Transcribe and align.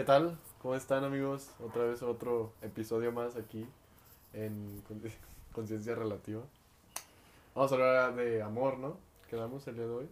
¿Qué 0.00 0.06
tal? 0.06 0.38
¿Cómo 0.62 0.74
están 0.76 1.04
amigos? 1.04 1.50
Otra 1.62 1.84
vez 1.84 2.02
otro 2.02 2.54
episodio 2.62 3.12
más 3.12 3.36
aquí 3.36 3.66
en 4.32 4.80
Con- 4.88 5.02
Conciencia 5.52 5.94
Relativa. 5.94 6.40
Vamos 7.54 7.70
a 7.70 7.74
hablar 7.74 8.14
de 8.14 8.40
amor, 8.42 8.78
¿no? 8.78 8.96
Quedamos 9.28 9.68
el 9.68 9.74
día 9.74 9.84
de 9.84 9.90
hoy. 9.92 10.08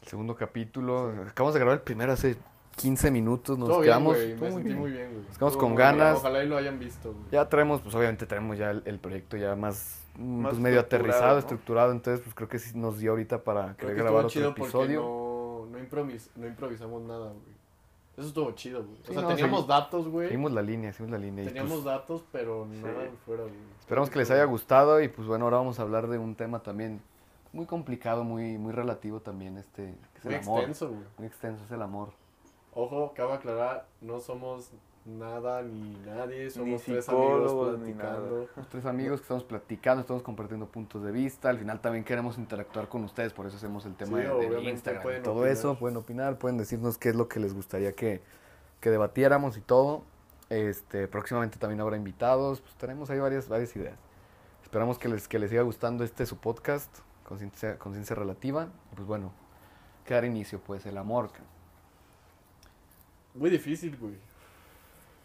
El 0.00 0.08
segundo 0.08 0.34
capítulo. 0.34 1.12
Acabamos 1.28 1.52
de 1.52 1.60
grabar 1.60 1.76
el 1.76 1.82
primero 1.82 2.10
hace 2.12 2.36
15 2.76 3.10
minutos. 3.10 3.58
Nos 3.58 3.68
Todo 3.68 3.80
bien, 3.80 3.90
quedamos. 3.90 4.16
güey. 4.16 4.34
todo 4.34 4.44
Me 4.46 4.50
muy 4.50 4.62
sentí 4.62 4.68
bien. 4.68 4.78
muy 4.80 4.90
bien, 4.92 5.06
güey. 5.12 5.18
Nos 5.26 5.34
quedamos 5.36 5.52
Estuvo 5.52 5.60
con 5.60 5.76
bien. 5.76 5.76
ganas. 5.98 6.16
Ojalá 6.16 6.42
y 6.44 6.48
lo 6.48 6.56
hayan 6.56 6.78
visto, 6.78 7.12
güey. 7.12 7.24
Ya 7.30 7.46
traemos, 7.50 7.82
pues 7.82 7.94
obviamente 7.94 8.24
traemos 8.24 8.56
ya 8.56 8.70
el, 8.70 8.82
el 8.86 8.98
proyecto 8.98 9.36
ya 9.36 9.54
más, 9.56 10.00
mm, 10.16 10.40
Más 10.40 10.50
pues, 10.52 10.62
medio 10.62 10.80
aterrizado, 10.80 11.34
¿no? 11.34 11.38
estructurado. 11.40 11.92
Entonces, 11.92 12.22
pues 12.24 12.34
creo 12.34 12.48
que 12.48 12.58
sí 12.58 12.78
nos 12.78 12.98
dio 12.98 13.10
ahorita 13.10 13.44
para 13.44 13.74
Creo 13.74 13.76
querer 13.90 13.96
que 13.96 14.02
grabar 14.04 14.20
otro 14.20 14.30
chido 14.30 14.50
episodio. 14.52 15.02
no, 15.02 15.66
no, 15.70 15.78
improvis- 15.78 16.30
no 16.34 16.46
improvisamos 16.46 17.02
nada, 17.02 17.26
güey. 17.26 17.57
Eso 18.18 18.26
estuvo 18.28 18.50
chido, 18.52 18.82
güey. 18.84 18.96
Sí, 19.04 19.10
o 19.10 19.12
sea, 19.14 19.22
no, 19.22 19.28
teníamos 19.28 19.64
segui- 19.64 19.68
datos, 19.68 20.08
güey. 20.08 20.26
Seguimos 20.28 20.52
la 20.52 20.62
línea, 20.62 20.92
seguimos 20.92 21.12
la 21.20 21.24
línea. 21.24 21.44
y, 21.44 21.46
Teníamos 21.46 21.72
pues, 21.72 21.84
datos, 21.84 22.24
pero 22.32 22.66
nada 22.66 23.02
de 23.04 23.10
fuera, 23.24 23.42
güey. 23.44 23.54
esperamos 23.80 24.10
que 24.10 24.18
les 24.18 24.30
haya 24.30 24.44
gustado 24.44 25.00
y 25.00 25.08
pues 25.08 25.26
bueno, 25.28 25.44
ahora 25.44 25.58
vamos 25.58 25.78
a 25.78 25.82
hablar 25.82 26.08
de 26.08 26.18
un 26.18 26.34
tema 26.34 26.60
también 26.62 27.00
muy 27.52 27.64
complicado, 27.64 28.24
muy, 28.24 28.58
muy 28.58 28.72
relativo 28.72 29.20
también, 29.20 29.56
este, 29.56 29.94
que 30.14 30.18
es 30.18 30.24
Muy 30.24 30.34
el 30.34 30.40
amor. 30.42 30.58
extenso, 30.60 30.88
güey. 30.88 31.00
Muy 31.18 31.26
extenso 31.28 31.64
es 31.64 31.70
el 31.70 31.80
amor. 31.80 32.10
Ojo, 32.74 33.12
cabe 33.14 33.32
aclarar, 33.34 33.86
no 34.00 34.20
somos 34.20 34.70
nada 35.08 35.62
ni 35.62 35.96
nadie, 36.04 36.50
somos 36.50 36.82
tres 36.82 37.08
amigos 37.08 37.78
ni 37.80 37.92
platicando. 37.94 38.48
Los 38.56 38.68
tres 38.68 38.84
amigos 38.84 39.20
que 39.20 39.24
estamos 39.24 39.44
platicando, 39.44 40.00
estamos 40.02 40.22
compartiendo 40.22 40.66
puntos 40.66 41.02
de 41.02 41.10
vista. 41.12 41.48
Al 41.48 41.58
final 41.58 41.80
también 41.80 42.04
queremos 42.04 42.36
interactuar 42.38 42.88
con 42.88 43.04
ustedes, 43.04 43.32
por 43.32 43.46
eso 43.46 43.56
hacemos 43.56 43.86
el 43.86 43.94
tema 43.94 44.18
Sí, 44.18 44.24
de, 44.26 44.50
del 44.50 44.68
Instagram. 44.68 45.02
pueden 45.02 45.22
todo 45.22 45.34
opinar. 45.34 45.52
eso, 45.52 45.78
pueden 45.78 45.96
opinar, 45.96 46.38
pueden 46.38 46.58
decirnos 46.58 46.98
qué 46.98 47.08
es 47.10 47.14
lo 47.16 47.28
que 47.28 47.40
les 47.40 47.54
gustaría 47.54 47.92
que, 47.94 48.20
que 48.80 48.90
debatiéramos 48.90 49.56
y 49.56 49.60
todo. 49.60 50.04
Este, 50.50 51.08
próximamente 51.08 51.58
también 51.58 51.80
habrá 51.80 51.96
invitados, 51.96 52.60
pues 52.60 52.74
tenemos 52.76 53.10
ahí 53.10 53.18
varias, 53.18 53.48
varias 53.48 53.74
ideas. 53.76 53.98
Esperamos 54.62 54.98
que 54.98 55.08
les, 55.08 55.28
que 55.28 55.38
les 55.38 55.50
siga 55.50 55.62
gustando 55.62 56.04
este 56.04 56.26
su 56.26 56.36
podcast, 56.38 56.98
Conciencia 57.24 57.78
Conciencia 57.78 58.14
Relativa. 58.16 58.68
Y 58.92 58.94
pues 58.96 59.06
bueno, 59.06 59.32
que 60.04 60.14
dar 60.14 60.24
inicio, 60.24 60.60
pues 60.60 60.84
el 60.86 60.96
amor. 60.98 61.30
Muy 63.34 63.50
difícil, 63.50 63.96
güey. 63.96 64.14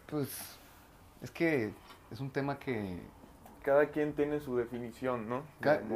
Pues 0.06 0.58
es 1.22 1.30
que 1.30 1.72
es 2.10 2.20
un 2.20 2.30
tema 2.30 2.58
que 2.58 2.98
Cada 3.62 3.86
quien 3.86 4.12
tiene 4.12 4.40
su 4.40 4.56
definición, 4.56 5.28
¿no? 5.28 5.42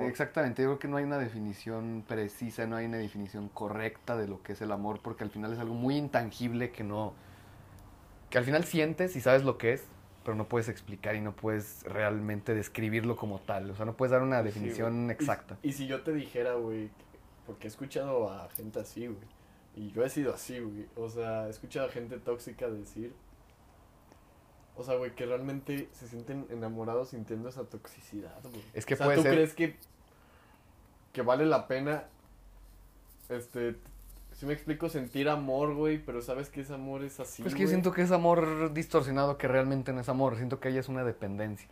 Exactamente, 0.06 0.62
yo 0.62 0.68
creo 0.68 0.78
que 0.78 0.88
no 0.88 0.96
hay 0.96 1.04
una 1.04 1.18
definición 1.18 2.04
precisa, 2.08 2.66
no 2.66 2.76
hay 2.76 2.86
una 2.86 2.96
definición 2.96 3.48
correcta 3.50 4.16
de 4.16 4.26
lo 4.26 4.42
que 4.42 4.52
es 4.54 4.62
el 4.62 4.72
amor, 4.72 5.00
porque 5.02 5.24
al 5.24 5.30
final 5.30 5.52
es 5.52 5.58
algo 5.58 5.74
muy 5.74 5.96
intangible 5.96 6.70
que 6.70 6.82
no, 6.82 7.12
que 8.30 8.38
al 8.38 8.44
final 8.44 8.64
sientes 8.64 9.16
y 9.16 9.20
sabes 9.20 9.44
lo 9.44 9.58
que 9.58 9.74
es, 9.74 9.84
pero 10.24 10.34
no 10.34 10.48
puedes 10.48 10.68
explicar 10.68 11.14
y 11.14 11.20
no 11.20 11.32
puedes 11.36 11.82
realmente 11.84 12.54
describirlo 12.54 13.16
como 13.16 13.38
tal, 13.40 13.70
o 13.70 13.74
sea, 13.74 13.84
no 13.84 13.96
puedes 13.96 14.12
dar 14.12 14.22
una 14.22 14.38
Sí, 14.38 14.44
definición 14.44 15.10
exacta. 15.10 15.58
Y 15.62 15.72
si 15.72 15.86
yo 15.86 16.02
te 16.02 16.12
dijera, 16.14 16.54
güey, 16.54 16.90
porque 17.46 17.66
he 17.66 17.70
escuchado 17.70 18.30
a 18.30 18.48
gente 18.50 18.80
así, 18.80 19.06
güey, 19.06 19.28
y 19.76 19.90
yo 19.92 20.04
he 20.04 20.08
sido 20.08 20.34
así, 20.34 20.58
güey, 20.60 20.86
o 20.96 21.08
sea, 21.10 21.46
he 21.46 21.50
escuchado 21.50 21.86
a 21.88 21.90
gente 21.90 22.18
tóxica 22.18 22.68
decir, 22.68 23.14
o 24.78 24.84
sea, 24.84 24.94
güey, 24.94 25.10
que 25.14 25.26
realmente 25.26 25.88
se 25.92 26.06
sienten 26.08 26.46
enamorados 26.50 27.10
sintiendo 27.10 27.48
esa 27.50 27.64
toxicidad, 27.64 28.40
güey. 28.42 28.62
Es 28.72 28.86
que 28.86 28.94
o 28.94 28.96
sea, 28.96 29.06
puede 29.06 29.16
¿tú 29.18 29.22
ser- 29.24 29.32
crees 29.34 29.52
que, 29.54 29.76
que 31.12 31.22
vale 31.22 31.44
la 31.44 31.66
pena, 31.66 32.04
este, 33.28 33.76
si 34.32 34.46
me 34.46 34.52
explico, 34.52 34.88
sentir 34.88 35.28
amor, 35.28 35.74
güey, 35.74 35.98
pero 35.98 36.22
sabes 36.22 36.48
que 36.48 36.60
ese 36.60 36.74
amor 36.74 37.02
es 37.02 37.20
así, 37.20 37.42
Pues 37.42 37.54
que 37.54 37.62
yo 37.62 37.68
siento 37.68 37.92
que 37.92 38.02
es 38.02 38.10
amor 38.12 38.72
distorsionado 38.72 39.36
que 39.36 39.48
realmente 39.48 39.92
no 39.92 40.00
es 40.00 40.08
amor, 40.08 40.36
siento 40.36 40.60
que 40.60 40.68
ella 40.68 40.80
es 40.80 40.88
una 40.88 41.04
dependencia. 41.04 41.68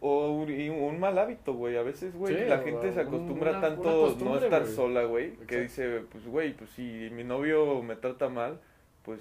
O 0.00 0.32
un, 0.32 0.50
y 0.50 0.68
un 0.68 1.00
mal 1.00 1.16
hábito, 1.18 1.54
güey. 1.54 1.78
A 1.78 1.82
veces, 1.82 2.14
güey, 2.14 2.34
Sí, 2.36 2.44
la 2.46 2.58
gente 2.58 2.92
se 2.92 3.00
acostumbra 3.00 3.52
una- 3.52 3.60
tanto 3.62 4.14
no 4.20 4.38
estar 4.38 4.62
güey. 4.64 4.74
sola, 4.74 5.04
güey, 5.04 5.36
que 5.46 5.62
Exacto. 5.62 5.62
dice, 5.62 6.00
pues, 6.10 6.26
güey, 6.26 6.54
pues 6.54 6.68
si 6.70 7.08
mi 7.12 7.24
novio 7.24 7.80
me 7.82 7.96
trata 7.96 8.28
mal, 8.28 8.60
pues 9.02 9.20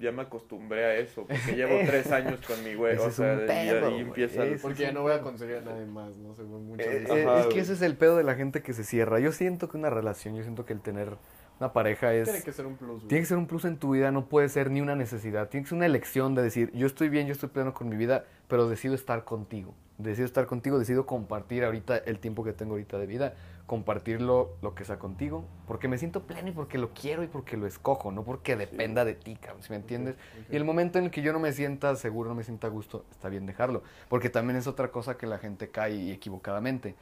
ya 0.00 0.10
me 0.12 0.22
acostumbré 0.22 0.84
a 0.84 0.94
eso, 0.96 1.26
porque 1.26 1.52
llevo 1.56 1.78
tres 1.86 2.10
años 2.12 2.40
con 2.46 2.62
mi 2.64 2.74
güey, 2.74 2.94
Ese 2.94 3.02
o 3.04 3.08
es 3.08 3.14
sea, 3.14 3.34
y 3.34 3.46
pedo, 3.46 3.86
ahí 3.86 3.92
güey, 3.92 4.00
empieza 4.00 4.42
el- 4.42 4.58
Porque 4.58 4.82
ya 4.82 4.92
no 4.92 5.02
voy 5.02 5.12
a 5.12 5.20
conseguir 5.20 5.56
a 5.56 5.60
nadie 5.60 5.86
más, 5.86 6.16
¿no? 6.16 6.34
Según 6.34 6.66
muchas 6.66 6.86
Eh, 6.86 6.98
veces. 7.00 7.10
eh, 7.16 7.26
Ajá, 7.28 7.40
es 7.40 7.46
que 7.46 7.60
ese 7.60 7.72
es 7.74 7.82
el 7.82 7.96
pedo 7.96 8.16
de 8.16 8.24
la 8.24 8.34
gente 8.34 8.62
que 8.62 8.72
se 8.72 8.84
cierra. 8.84 9.20
Yo 9.20 9.32
siento 9.32 9.68
que 9.68 9.76
una 9.76 9.90
relación, 9.90 10.34
yo 10.34 10.42
siento 10.42 10.64
que 10.64 10.72
el 10.72 10.80
tener 10.80 11.16
una 11.60 11.72
pareja 11.72 12.12
es... 12.14 12.24
Tiene 12.24 12.42
que 12.42 12.52
ser 12.52 12.66
un 12.66 12.76
plus, 12.76 12.96
güey. 12.96 13.08
Tiene 13.08 13.22
que 13.22 13.26
ser 13.26 13.36
un 13.38 13.46
plus 13.46 13.64
en 13.66 13.76
tu 13.76 13.90
vida, 13.92 14.10
no 14.10 14.26
puede 14.28 14.48
ser 14.48 14.70
ni 14.70 14.80
una 14.80 14.96
necesidad. 14.96 15.48
Tiene 15.48 15.62
que 15.64 15.68
ser 15.68 15.76
una 15.76 15.86
elección 15.86 16.34
de 16.34 16.42
decir, 16.42 16.70
yo 16.72 16.86
estoy 16.86 17.08
bien, 17.08 17.26
yo 17.26 17.32
estoy 17.32 17.50
pleno 17.50 17.72
con 17.74 17.88
mi 17.88 17.96
vida, 17.96 18.24
pero 18.48 18.68
decido 18.68 18.94
estar 18.94 19.24
contigo. 19.24 19.74
Decido 19.98 20.24
estar 20.26 20.46
contigo, 20.46 20.78
decido 20.80 21.06
compartir 21.06 21.62
ahorita 21.64 21.98
el 21.98 22.18
tiempo 22.18 22.42
que 22.42 22.52
tengo 22.52 22.72
ahorita 22.72 22.98
de 22.98 23.06
vida, 23.06 23.34
compartirlo 23.66 24.56
lo 24.60 24.74
que 24.74 24.84
sea 24.84 24.98
contigo, 24.98 25.44
porque 25.66 25.88
me 25.88 25.96
siento 25.96 26.24
pleno 26.24 26.48
y 26.48 26.52
porque 26.52 26.78
lo 26.78 26.92
quiero 26.92 27.22
y 27.22 27.26
porque 27.26 27.56
lo 27.56 27.66
escojo, 27.66 28.12
no 28.12 28.22
porque 28.24 28.56
dependa 28.56 29.04
de 29.04 29.14
ti, 29.14 29.36
cabrón, 29.36 29.62
¿sí 29.62 29.70
me 29.70 29.76
entiendes? 29.76 30.14
Ok, 30.14 30.20
ok. 30.46 30.52
Y 30.52 30.56
el 30.56 30.64
momento 30.64 30.98
en 30.98 31.06
el 31.06 31.10
que 31.10 31.22
yo 31.22 31.32
no 31.32 31.38
me 31.40 31.52
sienta 31.52 31.94
seguro, 31.96 32.28
no 32.28 32.34
me 32.34 32.44
sienta 32.44 32.66
a 32.66 32.70
gusto, 32.70 33.04
está 33.10 33.28
bien 33.28 33.46
dejarlo. 33.46 33.82
Porque 34.08 34.30
también 34.30 34.56
es 34.56 34.66
otra 34.66 34.90
cosa 34.90 35.16
que 35.16 35.26
la 35.26 35.38
gente 35.38 35.70
cae 35.70 35.94
y 35.94 36.10
equivocadamente. 36.10 36.96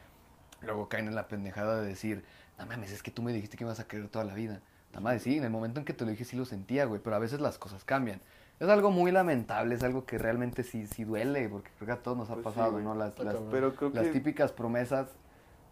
Luego 0.62 0.88
caen 0.88 1.08
en 1.08 1.14
la 1.14 1.26
pendejada 1.26 1.80
de 1.80 1.88
decir, 1.88 2.24
no 2.58 2.66
mames, 2.66 2.92
es 2.92 3.02
que 3.02 3.10
tú 3.10 3.22
me 3.22 3.32
dijiste 3.32 3.56
que 3.56 3.64
me 3.64 3.68
ibas 3.68 3.80
a 3.80 3.88
querer 3.88 4.08
toda 4.08 4.24
la 4.24 4.34
vida. 4.34 4.60
Nada 4.90 5.00
más 5.00 5.22
sí, 5.22 5.38
en 5.38 5.44
el 5.44 5.50
momento 5.50 5.80
en 5.80 5.86
que 5.86 5.94
te 5.94 6.04
lo 6.04 6.10
dije 6.10 6.24
sí 6.24 6.36
lo 6.36 6.44
sentía, 6.44 6.84
güey, 6.84 7.00
pero 7.02 7.16
a 7.16 7.18
veces 7.18 7.40
las 7.40 7.58
cosas 7.58 7.84
cambian. 7.84 8.20
Es 8.58 8.68
algo 8.68 8.90
muy 8.90 9.10
lamentable, 9.10 9.74
es 9.74 9.82
algo 9.82 10.04
que 10.04 10.18
realmente 10.18 10.62
sí, 10.64 10.86
sí 10.86 11.04
duele, 11.04 11.48
porque 11.48 11.70
creo 11.78 11.86
que 11.86 11.92
a 11.92 12.02
todos 12.02 12.18
nos 12.18 12.28
ha 12.28 12.34
Pues 12.34 12.44
sí, 12.44 12.50
pasado, 12.50 12.72
güey. 12.72 12.84
¿no? 12.84 12.94
Las, 12.94 13.18
las. 13.18 13.36
Pero 13.50 13.74
creo 13.74 13.90
las 13.90 14.04
que 14.04 14.12
típicas 14.12 14.52
promesas, 14.52 15.08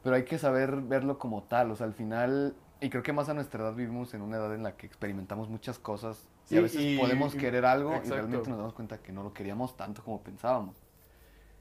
pero 0.03 0.16
hay 0.16 0.25
que 0.25 0.38
saber 0.38 0.76
verlo 0.82 1.19
como 1.19 1.42
tal, 1.44 1.70
o 1.70 1.76
sea, 1.76 1.86
al 1.86 1.94
final, 1.94 2.54
y 2.81 2.91
creo 2.91 3.03
que 3.03 3.12
más 3.12 3.28
a 3.28 3.34
nuestra 3.34 3.62
edad 3.64 3.75
vivimos 3.75 4.14
en 4.14 4.22
una 4.22 4.36
edad 4.36 4.54
en 4.54 4.62
la 4.62 4.76
que 4.76 4.86
experimentamos 4.86 5.48
muchas 5.48 5.78
cosas 5.78 6.28
y 6.47 6.48
Sí, 6.50 6.56
a 6.59 6.60
veces 6.62 6.81
y- 6.81 6.98
podemos 6.98 7.34
y- 7.34 7.38
querer 7.38 7.64
algo 7.64 8.00
y 8.04 8.08
realmente 8.08 8.48
nos 8.48 8.58
damos 8.58 8.72
cuenta 8.75 8.98
que 8.98 9.12
no 9.12 9.22
lo 9.22 9.32
queríamos 9.34 9.76
tanto 9.76 10.03
como 10.03 10.22
pensábamos. 10.22 10.76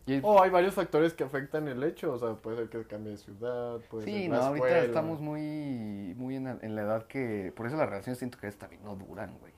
Y, 0.05 0.21
O 0.23 0.41
hay 0.41 0.49
varios 0.49 0.73
factores 0.73 1.13
que 1.13 1.25
afectan 1.25 1.67
el 1.67 1.83
hecho, 1.83 2.13
o 2.13 2.17
sea, 2.17 2.35
puede 2.35 2.55
ser 2.55 2.69
que 2.69 2.81
cambie 2.85 3.11
de 3.11 3.17
ciudad, 3.17 3.79
puede 3.89 4.05
sí, 4.05 4.21
ser 4.21 4.29
no, 4.29 4.37
la 4.37 4.47
ahorita 4.47 4.67
escuela. 4.67 4.85
estamos 4.85 5.19
muy, 5.19 6.13
muy 6.15 6.37
en, 6.37 6.45
la- 6.45 6.59
en 6.61 6.75
la 6.75 6.81
edad 6.83 7.07
que, 7.07 7.51
por 7.53 7.67
eso 7.67 7.75
las 7.75 7.89
relaciones 7.89 8.17
siento 8.17 8.37
que 8.39 8.45
a 8.45 8.47
veces 8.47 8.59
también 8.59 8.81
no 8.85 8.95
duran, 8.95 9.37
güey. 9.39 9.51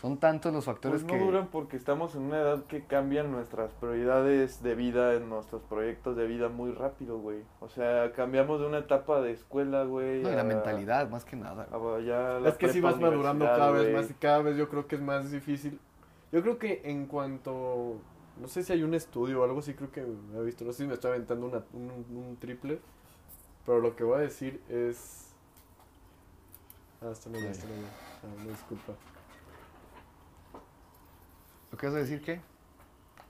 Son 0.00 0.16
tantos 0.18 0.52
los 0.52 0.64
factores 0.64 1.02
pues 1.02 1.12
no 1.12 1.18
que... 1.18 1.24
duran 1.24 1.48
porque 1.48 1.76
estamos 1.76 2.14
en 2.14 2.22
una 2.22 2.38
edad 2.38 2.62
que 2.66 2.84
cambian 2.84 3.32
nuestras 3.32 3.72
prioridades 3.72 4.62
de 4.62 4.76
vida, 4.76 5.14
en 5.14 5.28
nuestros 5.28 5.60
proyectos 5.62 6.16
de 6.16 6.26
vida 6.28 6.48
muy 6.48 6.70
rápido, 6.70 7.18
güey. 7.18 7.42
O 7.60 7.68
sea, 7.68 8.12
cambiamos 8.12 8.60
de 8.60 8.66
una 8.68 8.78
etapa 8.78 9.20
de 9.20 9.32
escuela, 9.32 9.82
güey. 9.82 10.22
No, 10.22 10.30
y 10.30 10.34
la 10.36 10.42
a- 10.42 10.44
mentalidad, 10.44 11.08
más 11.10 11.24
que 11.24 11.34
nada. 11.34 11.66
ya 12.04 12.38
Es 12.48 12.54
que 12.56 12.68
sí 12.68 12.74
prepa, 12.80 12.92
vas 12.92 13.00
madurando 13.00 13.44
cada 13.44 13.72
vez 13.72 13.82
güey. 13.90 13.94
más 13.94 14.08
y 14.08 14.14
cada 14.14 14.40
vez 14.42 14.56
yo 14.56 14.68
creo 14.68 14.86
que 14.86 14.94
es 14.94 15.02
más 15.02 15.32
difícil. 15.32 15.80
Yo 16.30 16.42
creo 16.42 16.58
que 16.58 16.82
en 16.84 17.06
cuanto, 17.06 17.96
no 18.40 18.46
sé 18.46 18.62
si 18.62 18.72
hay 18.72 18.84
un 18.84 18.94
estudio 18.94 19.40
o 19.40 19.44
algo 19.44 19.58
así, 19.58 19.74
creo 19.74 19.90
que 19.90 20.02
he 20.02 20.42
visto, 20.44 20.64
no 20.64 20.70
sé 20.70 20.82
si 20.84 20.86
me 20.86 20.94
estoy 20.94 21.10
aventando 21.10 21.46
una- 21.46 21.64
un, 21.72 21.90
un 22.16 22.36
triple, 22.38 22.78
pero 23.66 23.80
lo 23.80 23.96
que 23.96 24.04
voy 24.04 24.18
a 24.18 24.20
decir 24.20 24.62
es... 24.68 25.34
Ah, 27.02 27.10
está 27.10 27.30
no, 27.30 27.38
está 27.38 27.66
no, 27.66 27.72
ah, 27.74 28.42
no, 28.44 28.50
disculpa. 28.50 28.92
¿Lo 31.70 31.78
que 31.78 31.86
vas 31.86 31.94
a 31.94 31.98
decir 31.98 32.20
qué? 32.22 32.40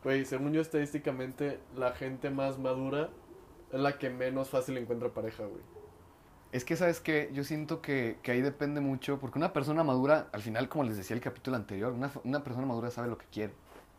Güey, 0.04 0.24
según 0.24 0.52
yo 0.52 0.60
estadísticamente, 0.60 1.58
la 1.76 1.92
gente 1.92 2.30
más 2.30 2.58
madura 2.58 3.08
es 3.72 3.80
la 3.80 3.98
que 3.98 4.10
menos 4.10 4.48
fácil 4.50 4.76
encuentra 4.78 5.08
pareja, 5.10 5.44
güey. 5.44 5.62
Es 6.52 6.64
que, 6.64 6.76
¿sabes 6.76 7.00
qué? 7.00 7.28
Yo 7.34 7.44
siento 7.44 7.82
que, 7.82 8.16
que 8.22 8.30
ahí 8.32 8.40
depende 8.40 8.80
mucho, 8.80 9.18
porque 9.18 9.38
una 9.38 9.52
persona 9.52 9.84
madura, 9.84 10.28
al 10.32 10.40
final, 10.40 10.68
como 10.68 10.84
les 10.84 10.96
decía 10.96 11.14
el 11.14 11.20
capítulo 11.20 11.56
anterior, 11.56 11.92
una, 11.92 12.10
una 12.24 12.42
persona 12.42 12.66
madura 12.66 12.90
sabe 12.90 13.08
lo 13.08 13.18
que 13.18 13.26
quiere. 13.26 13.52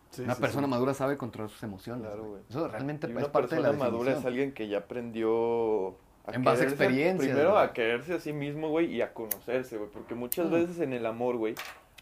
Sí, 0.09 0.23
una 0.23 0.33
sí, 0.33 0.41
persona 0.41 0.65
sí. 0.65 0.71
madura 0.71 0.93
sabe 0.95 1.17
controlar 1.17 1.51
sus 1.51 1.61
emociones. 1.61 2.01
Claro, 2.07 2.21
güey. 2.23 2.31
güey. 2.31 2.43
Eso 2.49 2.67
realmente 2.67 3.05
Y 3.07 3.11
es 3.11 3.17
una 3.17 3.31
parte 3.31 3.55
de 3.55 3.61
la 3.61 3.69
persona 3.69 3.91
madura 3.91 4.13
es 4.13 4.25
alguien 4.25 4.53
que 4.53 4.67
ya 4.67 4.79
aprendió 4.79 5.89
a 6.25 6.31
En 6.33 6.43
base 6.43 6.63
a 6.63 6.67
experiencias, 6.67 7.27
Primero 7.29 7.59
a 7.59 7.73
quererse 7.73 8.15
a 8.15 8.19
sí 8.19 8.33
mismo, 8.33 8.69
güey, 8.69 8.87
y 8.95 9.01
a 9.03 9.13
conocerse, 9.13 9.77
güey. 9.77 9.91
Porque 9.91 10.15
muchas 10.15 10.47
Mm. 10.47 10.51
veces 10.51 10.79
en 10.79 10.93
el 10.93 11.05
amor, 11.05 11.37
güey, 11.37 11.53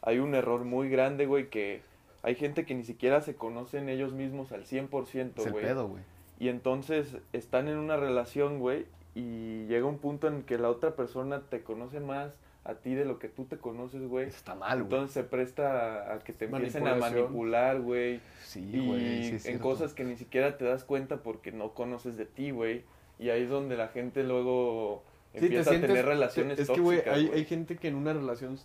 hay 0.02 0.20
un 0.20 0.34
error 0.36 0.64
muy 0.64 0.88
grande, 0.88 1.26
güey, 1.26 1.50
que 1.50 1.82
hay 2.28 2.36
gente 2.36 2.66
que 2.66 2.76
ni 2.76 2.84
siquiera 2.84 3.22
se 3.22 3.36
conocen 3.36 3.88
ellos 3.90 4.14
mismos 4.14 4.52
al 4.52 4.66
100%, 4.66 5.40
Es 5.40 5.46
el 5.46 5.52
güey. 5.54 5.64
pedo, 5.66 5.88
güey. 5.88 6.04
Y 6.40 6.50
entonces 6.50 7.18
están 7.34 7.68
en 7.68 7.78
una 7.78 7.96
relación, 7.98 8.60
güey, 8.60 8.86
y 9.16 9.66
llega 9.68 9.86
un 9.86 9.98
punto 9.98 10.28
en 10.28 10.44
que 10.44 10.58
la 10.58 10.70
otra 10.70 10.96
persona 10.96 11.42
te 11.50 11.64
conoce 11.64 12.00
más 12.00 12.34
a 12.64 12.76
ti 12.76 12.94
de 12.96 13.06
lo 13.06 13.18
que 13.18 13.30
tú 13.30 13.46
te 13.46 13.58
conoces, 13.58 14.02
güey. 14.08 14.28
Eso 14.28 14.38
está 14.38 14.54
mal, 14.54 14.80
güey. 14.84 14.86
Entonces 14.94 15.14
se 15.14 15.24
presta 15.24 16.14
a 16.14 16.20
que 16.20 16.34
te 16.34 16.46
empiecen 16.46 16.86
a 16.86 16.96
manipular, 16.96 17.80
güey. 17.80 18.20
Sí, 18.44 18.70
Y 18.74 18.86
güey. 18.86 19.40
sí 19.40 19.50
en 19.50 19.60
cosas 19.60 19.94
que 19.94 20.04
ni 20.04 20.18
siquiera 20.18 20.58
te 20.58 20.66
das 20.66 20.84
cuenta 20.84 21.24
porque 21.24 21.52
no 21.54 21.74
conoces 21.74 22.18
de 22.18 22.26
ti, 22.26 22.52
güey. 22.52 22.84
Y 23.20 23.30
ahí 23.30 23.44
es 23.44 23.50
donde 23.50 23.78
la 23.78 23.88
gente 23.88 24.24
luego 24.24 25.02
Sí, 25.34 25.40
te 25.40 25.46
empieza 25.46 25.70
a 25.70 25.74
sientes- 25.74 25.90
tener 25.90 26.06
relaciones 26.06 26.60
Es 26.60 26.70
que, 26.70 26.82
güey, 26.82 26.98
tóxicas, 26.98 27.18
hay, 27.18 27.28
güey. 27.28 27.40
hay 27.40 27.46
gente 27.46 27.78
que 27.78 27.88
en 27.88 27.96
una 27.96 28.12
relación 28.14 28.60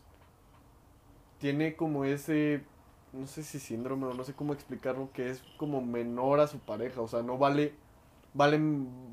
tiene 1.38 1.75
como 1.75 2.05
ese 2.05 2.61
no 3.12 3.26
sé 3.26 3.43
si 3.43 3.59
síndrome 3.59 4.06
o 4.06 4.14
no 4.14 4.25
sé 4.25 4.35
cómo 4.35 4.53
explicarlo, 4.53 5.11
que 5.12 5.31
es 5.31 5.43
como 5.56 5.81
menor 5.81 6.41
a 6.41 6.47
su 6.47 6.59
pareja, 6.59 7.00
o 7.00 7.09
sea, 7.09 7.23
no 7.23 7.38
vale 7.38 7.75
vale, 8.34 8.58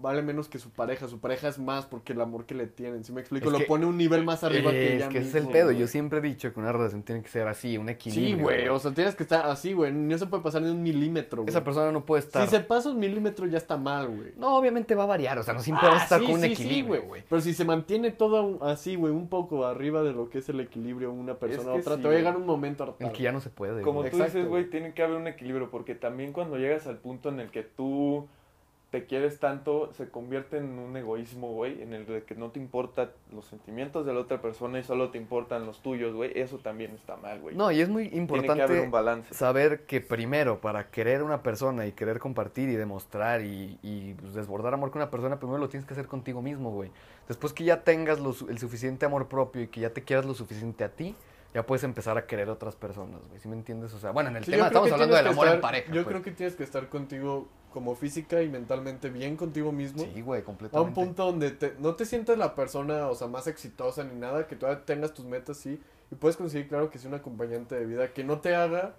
vale 0.01 0.21
menos 0.21 0.47
que 0.47 0.59
su 0.59 0.69
pareja. 0.71 1.07
Su 1.07 1.19
pareja 1.19 1.47
es 1.49 1.59
más 1.59 1.85
porque 1.85 2.13
el 2.13 2.21
amor 2.21 2.45
que 2.45 2.55
le 2.55 2.67
tienen. 2.67 3.03
Si 3.03 3.11
me 3.11 3.19
explico, 3.21 3.47
Es 3.47 3.51
lo 3.51 3.57
que- 3.59 3.65
pone 3.65 3.85
un 3.85 3.97
nivel 3.97 4.23
más 4.23 4.43
arriba 4.43 4.71
que 4.71 4.87
es 4.87 4.91
ella 4.95 5.09
que 5.09 5.17
ese 5.19 5.29
es 5.29 5.35
el 5.35 5.47
pedo. 5.49 5.65
güey. 5.65 5.77
Yo 5.77 5.87
siempre 5.87 6.19
he 6.19 6.21
dicho 6.21 6.53
que 6.53 6.59
una 6.59 6.71
relación 6.71 7.03
tiene 7.03 7.21
que 7.21 7.27
ser 7.29 7.47
así, 7.47 7.77
un 7.77 7.89
equilibrio. 7.89 8.35
Sí, 8.37 8.41
güey, 8.41 8.67
o 8.69 8.79
sea, 8.79 8.91
tienes 8.91 9.15
que 9.15 9.23
estar 9.23 9.45
así, 9.47 9.73
güey. 9.73 9.91
No 9.91 10.17
se 10.17 10.25
puede 10.27 10.41
pasar 10.43 10.61
ni 10.61 10.69
un 10.69 10.81
milímetro, 10.81 11.41
güey. 11.43 11.49
Esa 11.49 11.63
persona 11.63 11.91
no 11.91 12.05
puede 12.05 12.21
estar. 12.23 12.43
Si 12.45 12.49
se 12.55 12.59
pasa 12.61 12.89
un 12.89 12.99
milímetro 12.99 13.45
ya 13.47 13.57
está 13.57 13.77
mal, 13.77 14.07
güey. 14.07 14.33
No, 14.37 14.55
obviamente 14.57 14.95
va 14.95 15.03
a 15.03 15.07
variar, 15.07 15.37
o 15.37 15.43
sea, 15.43 15.53
no 15.53 15.59
siempre 15.61 15.87
vas 15.87 15.97
a 15.97 15.99
Ah, 16.01 16.03
estar 16.03 16.19
sí, 16.21 16.25
con 16.25 16.35
un 16.35 16.41
sí, 16.41 16.55
sí, 16.55 16.63
equilibrio, 16.63 17.03
güey. 17.03 17.23
Pero 17.29 17.41
si 17.41 17.53
se 17.53 17.65
mantiene 17.65 18.11
todo 18.11 18.63
así, 18.63 18.95
güey, 18.95 19.13
un 19.13 19.27
poco 19.27 19.65
arriba 19.65 20.01
de 20.03 20.13
lo 20.13 20.29
que 20.29 20.37
es 20.39 20.49
el 20.49 20.59
equilibrio 20.61 21.11
una 21.11 21.35
persona 21.35 21.71
a 21.71 21.73
que 21.75 21.79
otra, 21.81 21.95
sí, 21.95 22.01
te 22.01 22.07
va 22.07 22.13
a 22.13 22.17
llegar 22.17 22.37
un 22.37 22.45
momento 22.45 22.83
En 22.83 22.89
hartado. 22.91 23.09
el 23.11 23.15
que 23.17 23.23
ya 23.23 23.31
no 23.31 23.41
se 23.41 23.49
puede. 23.49 23.81
Como 23.81 23.99
güey. 23.99 24.11
tú 24.11 24.17
Exacto, 24.17 24.37
dices, 24.37 24.49
güey, 24.49 24.63
güey. 24.63 24.71
tiene 24.71 24.93
que 24.93 25.03
haber 25.03 25.17
un 25.17 25.27
equilibrio, 25.27 25.69
porque 25.69 25.93
también 25.95 26.31
cuando 26.31 26.57
llegas 26.57 26.87
al 26.87 26.97
punto 26.97 27.29
en 27.29 27.39
el 27.39 27.51
que 27.51 27.63
tú 27.63 28.27
te 28.91 29.05
quieres 29.05 29.39
tanto, 29.39 29.93
se 29.93 30.09
convierte 30.09 30.57
en 30.57 30.79
un 30.79 30.97
egoísmo, 30.97 31.53
güey, 31.53 31.81
en 31.83 31.93
el 31.93 32.07
de 32.07 32.23
que 32.23 32.33
no 32.33 32.49
te 32.49 32.59
importan 32.59 33.11
los 33.31 33.45
sentimientos 33.45 34.03
de 34.05 34.13
la 34.13 34.19
otra 34.21 34.41
persona 34.41 34.79
y 34.79 34.83
solo 34.83 35.11
te 35.11 35.19
importan 35.19 35.67
los 35.67 35.83
tuyos, 35.83 36.15
güey, 36.15 36.31
eso 36.39 36.57
también 36.57 36.95
está 36.95 37.15
mal, 37.15 37.39
güey. 37.39 37.55
No, 37.55 37.71
y 37.71 37.81
es 37.81 37.89
muy 37.89 38.09
tiene 38.09 38.25
que 38.25 38.31
haber 38.31 38.45
importante 38.47 38.81
un 38.81 38.89
balance. 38.91 39.33
saber 39.33 39.85
que 39.85 40.01
primero, 40.01 40.59
para 40.59 40.89
querer 40.89 41.21
a 41.21 41.23
una 41.23 41.43
persona 41.43 41.85
y 41.85 41.91
querer 41.91 42.17
compartir 42.17 42.67
y 42.69 42.75
demostrar 42.75 43.41
y, 43.41 43.77
y, 43.83 44.15
pues, 44.15 44.33
desbordar 44.33 44.73
amor 44.73 44.89
con 44.89 45.01
una 45.03 45.11
persona, 45.11 45.37
primero 45.37 45.59
lo 45.59 45.69
tienes 45.69 45.85
que 45.85 45.93
hacer 45.93 46.07
contigo 46.07 46.41
mismo, 46.41 46.71
güey. 46.71 46.89
Después 47.27 47.53
que 47.53 47.63
ya 47.65 47.83
tengas 47.83 48.19
lo 48.19 48.33
su- 48.33 48.49
el 48.49 48.57
suficiente 48.57 49.05
amor 49.05 49.27
propio 49.27 49.61
y 49.61 49.67
que 49.67 49.81
ya 49.81 49.91
te 49.91 50.03
quieras 50.03 50.25
lo 50.25 50.33
suficiente 50.33 50.83
a 50.83 50.89
ti, 50.89 51.15
ya 51.53 51.63
puedes 51.63 51.83
empezar 51.83 52.17
a 52.17 52.25
querer 52.25 52.49
a 52.49 52.53
otras 52.53 52.75
personas, 52.75 53.21
güey. 53.27 53.39
¿Sí 53.39 53.47
me 53.47 53.55
entiendes? 53.55 53.93
O 53.93 53.99
sea, 53.99 54.09
bueno, 54.11 54.29
en 54.31 54.37
el 54.37 54.43
Sí, 54.45 54.51
tema 54.51 54.65
estamos 54.67 54.91
hablando 54.91 55.15
del 55.15 55.27
amor 55.27 55.47
en 55.47 55.61
pareja. 55.61 55.87
Yo 55.91 56.03
pues. 56.03 56.07
creo 56.07 56.21
que 56.23 56.31
tienes 56.31 56.55
que 56.55 56.63
estar 56.63 56.89
contigo 56.89 57.47
como 57.71 57.95
física 57.95 58.41
y 58.41 58.49
mentalmente 58.49 59.09
bien 59.09 59.35
contigo 59.37 59.71
mismo. 59.71 60.03
Sí, 60.13 60.21
güey, 60.21 60.41
A 60.41 60.43
completamente. 60.43 60.89
un 60.99 61.05
punto 61.05 61.25
donde 61.25 61.51
te- 61.51 61.75
no 61.79 61.95
te 61.95 62.05
sientas 62.05 62.37
la 62.37 62.55
persona, 62.55 63.07
o 63.07 63.15
sea, 63.15 63.27
más 63.27 63.47
exitosa 63.47 64.03
ni 64.03 64.15
nada, 64.19 64.47
que 64.47 64.55
todavía 64.55 64.83
tengas 64.85 65.13
tus 65.13 65.25
metas, 65.25 65.57
sí. 65.57 65.79
Y 66.11 66.15
puedes 66.15 66.37
conseguir, 66.37 66.67
claro, 66.67 66.89
que 66.89 66.97
sea 66.99 67.09
un 67.09 67.15
acompañante 67.15 67.75
de 67.75 67.85
vida 67.85 68.11
que 68.13 68.23
no 68.23 68.39
te 68.39 68.55
haga 68.55 68.95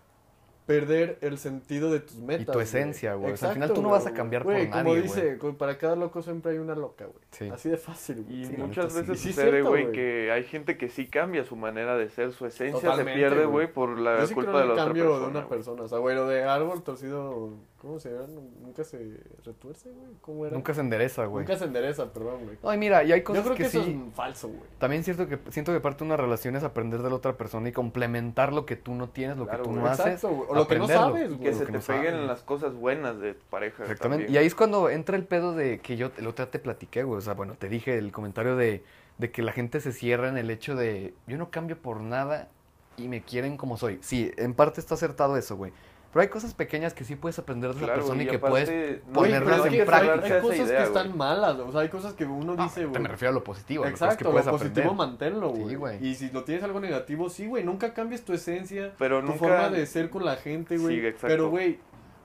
perder 0.66 1.18
el 1.20 1.38
sentido 1.38 1.90
de 1.90 1.98
tus 2.00 2.16
metas. 2.18 2.46
tu 2.52 2.60
esencia, 2.60 3.14
güey. 3.14 3.32
O 3.32 3.36
sea, 3.36 3.48
al 3.48 3.54
final 3.54 3.72
tú 3.72 3.82
no 3.82 3.88
vas 3.90 4.02
a 4.06 4.10
güey. 4.10 4.14
cambiar 4.14 4.44
por 4.44 4.52
Güey, 4.52 4.68
nadie, 4.68 4.82
Como 4.82 4.90
güey. 4.90 5.02
dice, 5.02 5.38
co- 5.38 5.54
para 5.58 5.76
cada 5.78 5.96
loco 5.96 6.22
siempre 6.22 6.52
hay 6.52 6.58
una 6.58 6.76
loca, 6.76 7.06
güey. 7.06 7.18
Sí. 7.30 7.48
Así 7.48 7.68
de 7.68 7.76
fácil, 7.76 8.24
güey. 8.24 8.40
Y 8.40 8.44
Sí, 8.46 8.54
muchas 8.58 8.92
veces 8.94 9.20
Sí, 9.20 9.28
sucede, 9.32 9.62
güey, 9.62 9.92
que 9.92 10.32
hay 10.32 10.42
gente 10.44 10.76
que 10.76 10.88
sí 10.88 11.06
cambia 11.06 11.44
su 11.44 11.54
manera 11.54 11.96
de 11.96 12.08
ser, 12.08 12.32
su 12.32 12.44
esencia 12.44 12.80
Totalmente, 12.80 13.12
se 13.12 13.18
pierde, 13.18 13.44
güey. 13.46 13.72
por 13.72 13.98
la 13.98 14.18
Yo 14.18 14.26
sí 14.26 14.34
culpa 14.34 14.50
creo 14.50 14.60
de 14.62 14.66
la 14.66 14.72
el 14.72 14.78
otra 14.78 14.84
cambio 14.86 15.04
persona. 15.04 15.24
de 15.26 15.30
una 15.38 15.48
persona. 15.48 15.82
O 15.84 15.88
sea, 15.88 15.98
güey, 15.98 16.16
lo 16.16 16.26
de 16.26 16.42
árbol 16.42 16.82
torcido, 16.82 17.50
¿cómo 17.80 18.00
se 18.00 18.10
llama? 18.10 18.26
Nunca 18.60 18.82
se 18.82 18.98
retuerce, 19.44 19.90
güey. 19.90 20.10
¿Cómo 20.20 20.44
era? 20.44 20.56
Nunca 20.56 20.74
se 20.74 20.80
endereza, 20.80 21.24
güey. 21.26 21.44
Nunca 21.46 21.56
se 21.56 21.64
endereza, 21.66 22.12
perdón, 22.12 22.44
güey. 22.46 22.58
No, 22.64 22.74
y 22.74 22.78
mira, 22.78 23.04
y 23.04 23.12
hay 23.12 23.20
Yo 23.20 23.24
cosas 23.24 23.44
creo 23.44 23.56
que, 23.56 23.62
que, 23.62 23.68
eso 23.68 23.84
sí. 23.84 24.02
es 24.08 24.14
falso, 24.14 24.48
güey. 24.48 24.60
También 24.78 25.04
siento 25.04 25.28
que, 25.28 25.38
siento 25.50 25.72
que 25.72 25.78
parte 25.78 25.98
de 26.00 26.06
una 26.06 26.16
relación 26.16 26.56
es 26.56 26.64
aprender 26.64 27.00
de 27.02 27.10
la 27.10 27.14
otra 27.14 27.36
persona 27.36 27.68
y 27.68 27.72
complementar 27.72 28.52
lo 28.52 28.66
que 28.66 28.74
tú 28.74 28.94
no 28.96 29.08
tienes, 29.08 29.36
lo 29.36 29.44
Claro, 29.46 29.62
que 29.62 29.68
tú 29.68 29.76
no 29.76 29.86
haces. 29.86 30.24
O 30.24 30.30
lo 30.30 30.46
que 30.46 30.52
no 30.54 30.84
aprenderlo. 30.86 31.02
sabes, 31.04 31.28
güey. 31.28 31.40
que 31.42 31.50
lo 31.52 31.56
se 31.58 31.66
te 31.66 31.78
peguen 31.78 32.26
las 32.26 32.42
cosas 32.42 32.74
buenas 32.74 33.20
de 33.20 33.34
tu 33.34 33.44
pareja. 33.46 33.84
Exactamente. 33.84 34.32
Y 34.32 34.36
ahí 34.36 34.46
es 34.46 34.56
cuando 34.56 34.90
entra 34.90 35.16
el 35.16 35.24
pedo 35.26 35.54
de 35.54 35.78
que 35.78 35.96
yo 35.96 36.10
el 36.18 36.26
otro 36.26 36.44
día 36.44 36.50
te 36.50 36.58
platiqué, 36.58 37.04
güey. 37.04 37.19
O 37.20 37.22
sea, 37.22 37.34
bueno, 37.34 37.54
te 37.54 37.68
dije 37.68 37.96
el 37.98 38.12
comentario 38.12 38.56
de, 38.56 38.82
de 39.18 39.30
que 39.30 39.42
la 39.42 39.52
gente 39.52 39.80
se 39.80 39.92
cierra 39.92 40.28
en 40.28 40.36
el 40.38 40.50
hecho 40.50 40.74
de 40.74 41.14
yo 41.26 41.36
no 41.38 41.50
cambio 41.50 41.78
por 41.78 42.00
nada 42.00 42.48
y 42.96 43.08
me 43.08 43.22
quieren 43.22 43.56
como 43.56 43.76
soy. 43.76 43.98
Sí, 44.02 44.30
en 44.36 44.54
parte 44.54 44.80
está 44.80 44.94
acertado 44.94 45.36
eso, 45.36 45.56
güey. 45.56 45.72
Pero 46.12 46.22
hay 46.22 46.28
cosas 46.28 46.54
pequeñas 46.54 46.92
que 46.92 47.04
sí 47.04 47.14
puedes 47.14 47.38
aprender 47.38 47.72
de 47.72 47.78
Claro, 47.84 47.94
persona 48.00 48.20
y 48.24 48.26
que 48.26 48.34
aparte, 48.36 48.50
puedes 48.50 49.06
no, 49.06 49.12
ponerlas 49.12 49.64
en 49.66 49.86
práctica. 49.86 50.34
Hay 50.34 50.40
cosas 50.42 50.56
idea, 50.56 50.66
que 50.66 50.72
güey. 50.74 50.82
están 50.82 51.16
malas, 51.16 51.56
o 51.60 51.70
sea, 51.70 51.80
hay 51.82 51.88
cosas 51.88 52.14
que 52.14 52.24
uno 52.24 52.56
Ah, 52.58 52.64
dice, 52.64 52.80
te 52.80 52.86
güey. 52.86 53.00
me 53.02 53.08
refiero 53.08 53.30
a 53.30 53.34
lo 53.34 53.44
positivo, 53.44 53.86
Exacto, 53.86 54.18
que 54.18 54.24
lo 54.24 54.32
positivo 54.32 54.56
aprender. 54.90 54.92
manténlo, 54.92 55.54
Sí, 55.54 55.74
güey. 55.76 56.04
y 56.04 56.16
si 56.16 56.30
lo 56.30 56.42
tienes 56.42 56.64
algo 56.64 56.80
negativo, 56.80 57.30
sí, 57.30 57.46
güey, 57.46 57.62
nunca 57.62 57.94
cambies 57.94 58.24
tu 58.24 58.32
esencia, 58.32 58.92
Pero 58.98 59.20
tu 59.20 59.26
nunca... 59.26 59.38
forma 59.38 59.68
de 59.70 59.86
ser 59.86 60.10
con 60.10 60.24
la 60.24 60.34
gente, 60.34 60.78
güey. 60.78 60.98
Sí, 60.98 61.06
exacto. 61.06 61.28
Pero, 61.28 61.48
güey, 61.48 61.78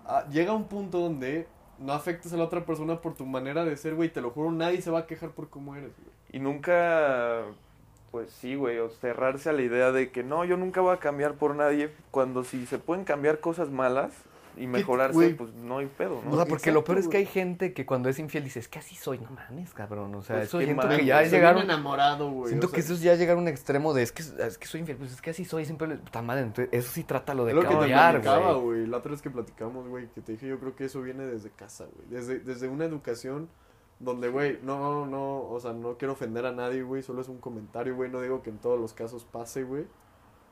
ah, 0.08 0.26
llega 0.32 0.52
un 0.54 0.64
punto 0.68 1.00
donde 1.00 1.48
no 1.80 1.94
afectes 1.94 2.34
a 2.34 2.38
la 2.38 2.44
otra 2.46 2.66
persona 2.66 3.02
por 3.02 3.16
tu 3.16 3.26
manera 3.26 3.66
de 3.66 3.78
ser, 3.78 3.96
güey. 3.96 4.10
Te 4.10 4.22
lo 4.22 4.32
juro, 4.32 4.52
nadie 4.52 4.82
se 4.82 4.92
va 4.92 5.00
a 5.00 5.08
quejar 5.08 5.32
por 5.32 5.50
cómo 5.50 5.76
eres, 5.76 5.92
güey. 5.98 6.16
Y 6.32 6.40
nunca, 6.40 7.44
pues 8.12 8.30
sí, 8.32 8.56
güey, 8.56 8.80
o 8.80 8.90
cerrarse 8.90 9.50
a 9.50 9.54
la 9.54 9.62
idea 9.62 9.92
de 9.92 10.12
que 10.12 10.24
no, 10.24 10.46
yo 10.46 10.58
nunca 10.58 10.82
voy 10.82 10.94
a 10.94 11.00
cambiar 11.00 11.36
por 11.36 11.56
nadie, 11.56 11.92
cuando 12.12 12.44
si 12.44 12.66
se 12.66 12.80
pueden 12.80 13.06
cambiar 13.06 13.40
cosas 13.40 13.70
malas 13.70 14.12
y 14.58 14.68
mejorarse, 14.68 15.14
güey? 15.16 15.34
pues 15.36 15.54
no 15.54 15.78
hay 15.80 15.88
pedo, 15.88 16.22
¿no? 16.24 16.32
O 16.32 16.36
sea, 16.36 16.46
porque 16.46 16.72
lo 16.72 16.80
Exacto, 16.80 16.84
peor 16.86 16.98
es 17.00 17.08
que 17.08 17.18
hay 17.18 17.26
gente 17.26 17.74
que 17.74 17.86
cuando 17.86 18.10
es 18.10 18.20
infiel 18.20 18.44
dice, 18.44 18.60
es 18.60 18.68
que 18.68 18.80
así 18.80 18.96
soy, 18.96 19.20
no 19.20 19.30
mames, 19.32 19.74
cabrón. 19.74 20.14
O 20.16 20.22
sea, 20.22 20.38
Pues 20.38 20.48
eso 20.50 20.60
siento 20.60 20.88
mal, 20.88 20.98
que 20.98 21.06
ya 21.06 21.16
güey. 21.16 21.26
es 21.26 21.30
Soy 21.32 21.38
llegar 21.40 21.56
bien 21.56 21.66
un- 21.66 21.72
enamorado, 21.72 22.30
güey. 22.32 22.50
Siento 22.50 22.68
o 22.68 22.70
que 22.72 22.82
sea, 22.82 22.86
eso 22.86 22.94
es 22.94 23.02
ya 23.02 23.16
llegar 23.16 23.38
a 23.38 23.40
un 23.40 23.48
extremo 23.48 23.94
de 23.94 24.04
es 24.04 24.12
que, 24.12 24.22
es 24.24 24.58
que 24.58 24.68
soy 24.68 24.82
infiel, 24.82 24.98
pues 24.98 25.12
es 25.14 25.22
que 25.22 25.30
así 25.32 25.46
soy, 25.46 25.66
siempre 25.66 25.88
puta 25.98 26.22
madre. 26.22 26.42
Entonces, 26.44 26.70
eso 26.74 26.92
sí 26.92 27.04
trátalo 27.04 27.46
de 27.46 27.52
Es 27.52 27.56
lo 27.56 27.62
que 27.62 27.68
te 27.68 27.74
cambiar, 27.76 28.22
platicaba, 28.22 28.54
güey. 28.54 28.64
güey. 28.80 28.88
La 28.88 28.98
otra 28.98 29.12
vez 29.12 29.22
que 29.22 29.30
platicamos, 29.30 29.88
güey, 29.88 30.08
que 30.14 30.22
te 30.22 30.32
dije, 30.34 30.48
yo 30.48 30.60
creo 30.60 30.76
que 30.76 30.86
eso 30.86 31.02
viene 31.02 31.26
desde 31.26 31.50
casa, 31.50 31.86
güey. 31.94 32.08
Desde, 32.10 32.40
desde 32.40 32.68
una 32.68 32.86
educación 32.86 33.50
donde, 34.00 34.28
güey, 34.30 34.60
no, 34.62 35.06
no, 35.06 35.42
o 35.50 35.60
sea, 35.60 35.72
no 35.74 35.98
quiero 35.98 36.14
ofender 36.14 36.46
a 36.46 36.52
nadie, 36.52 36.84
güey. 36.84 37.02
Solo 37.02 37.22
es 37.22 37.30
un 37.30 37.38
comentario, 37.40 37.96
güey. 37.96 38.10
No 38.10 38.20
digo 38.22 38.42
que 38.42 38.50
en 38.50 38.58
todos 38.58 38.80
los 38.80 38.94
casos 38.94 39.24
pase, 39.26 39.64
güey. 39.64 39.86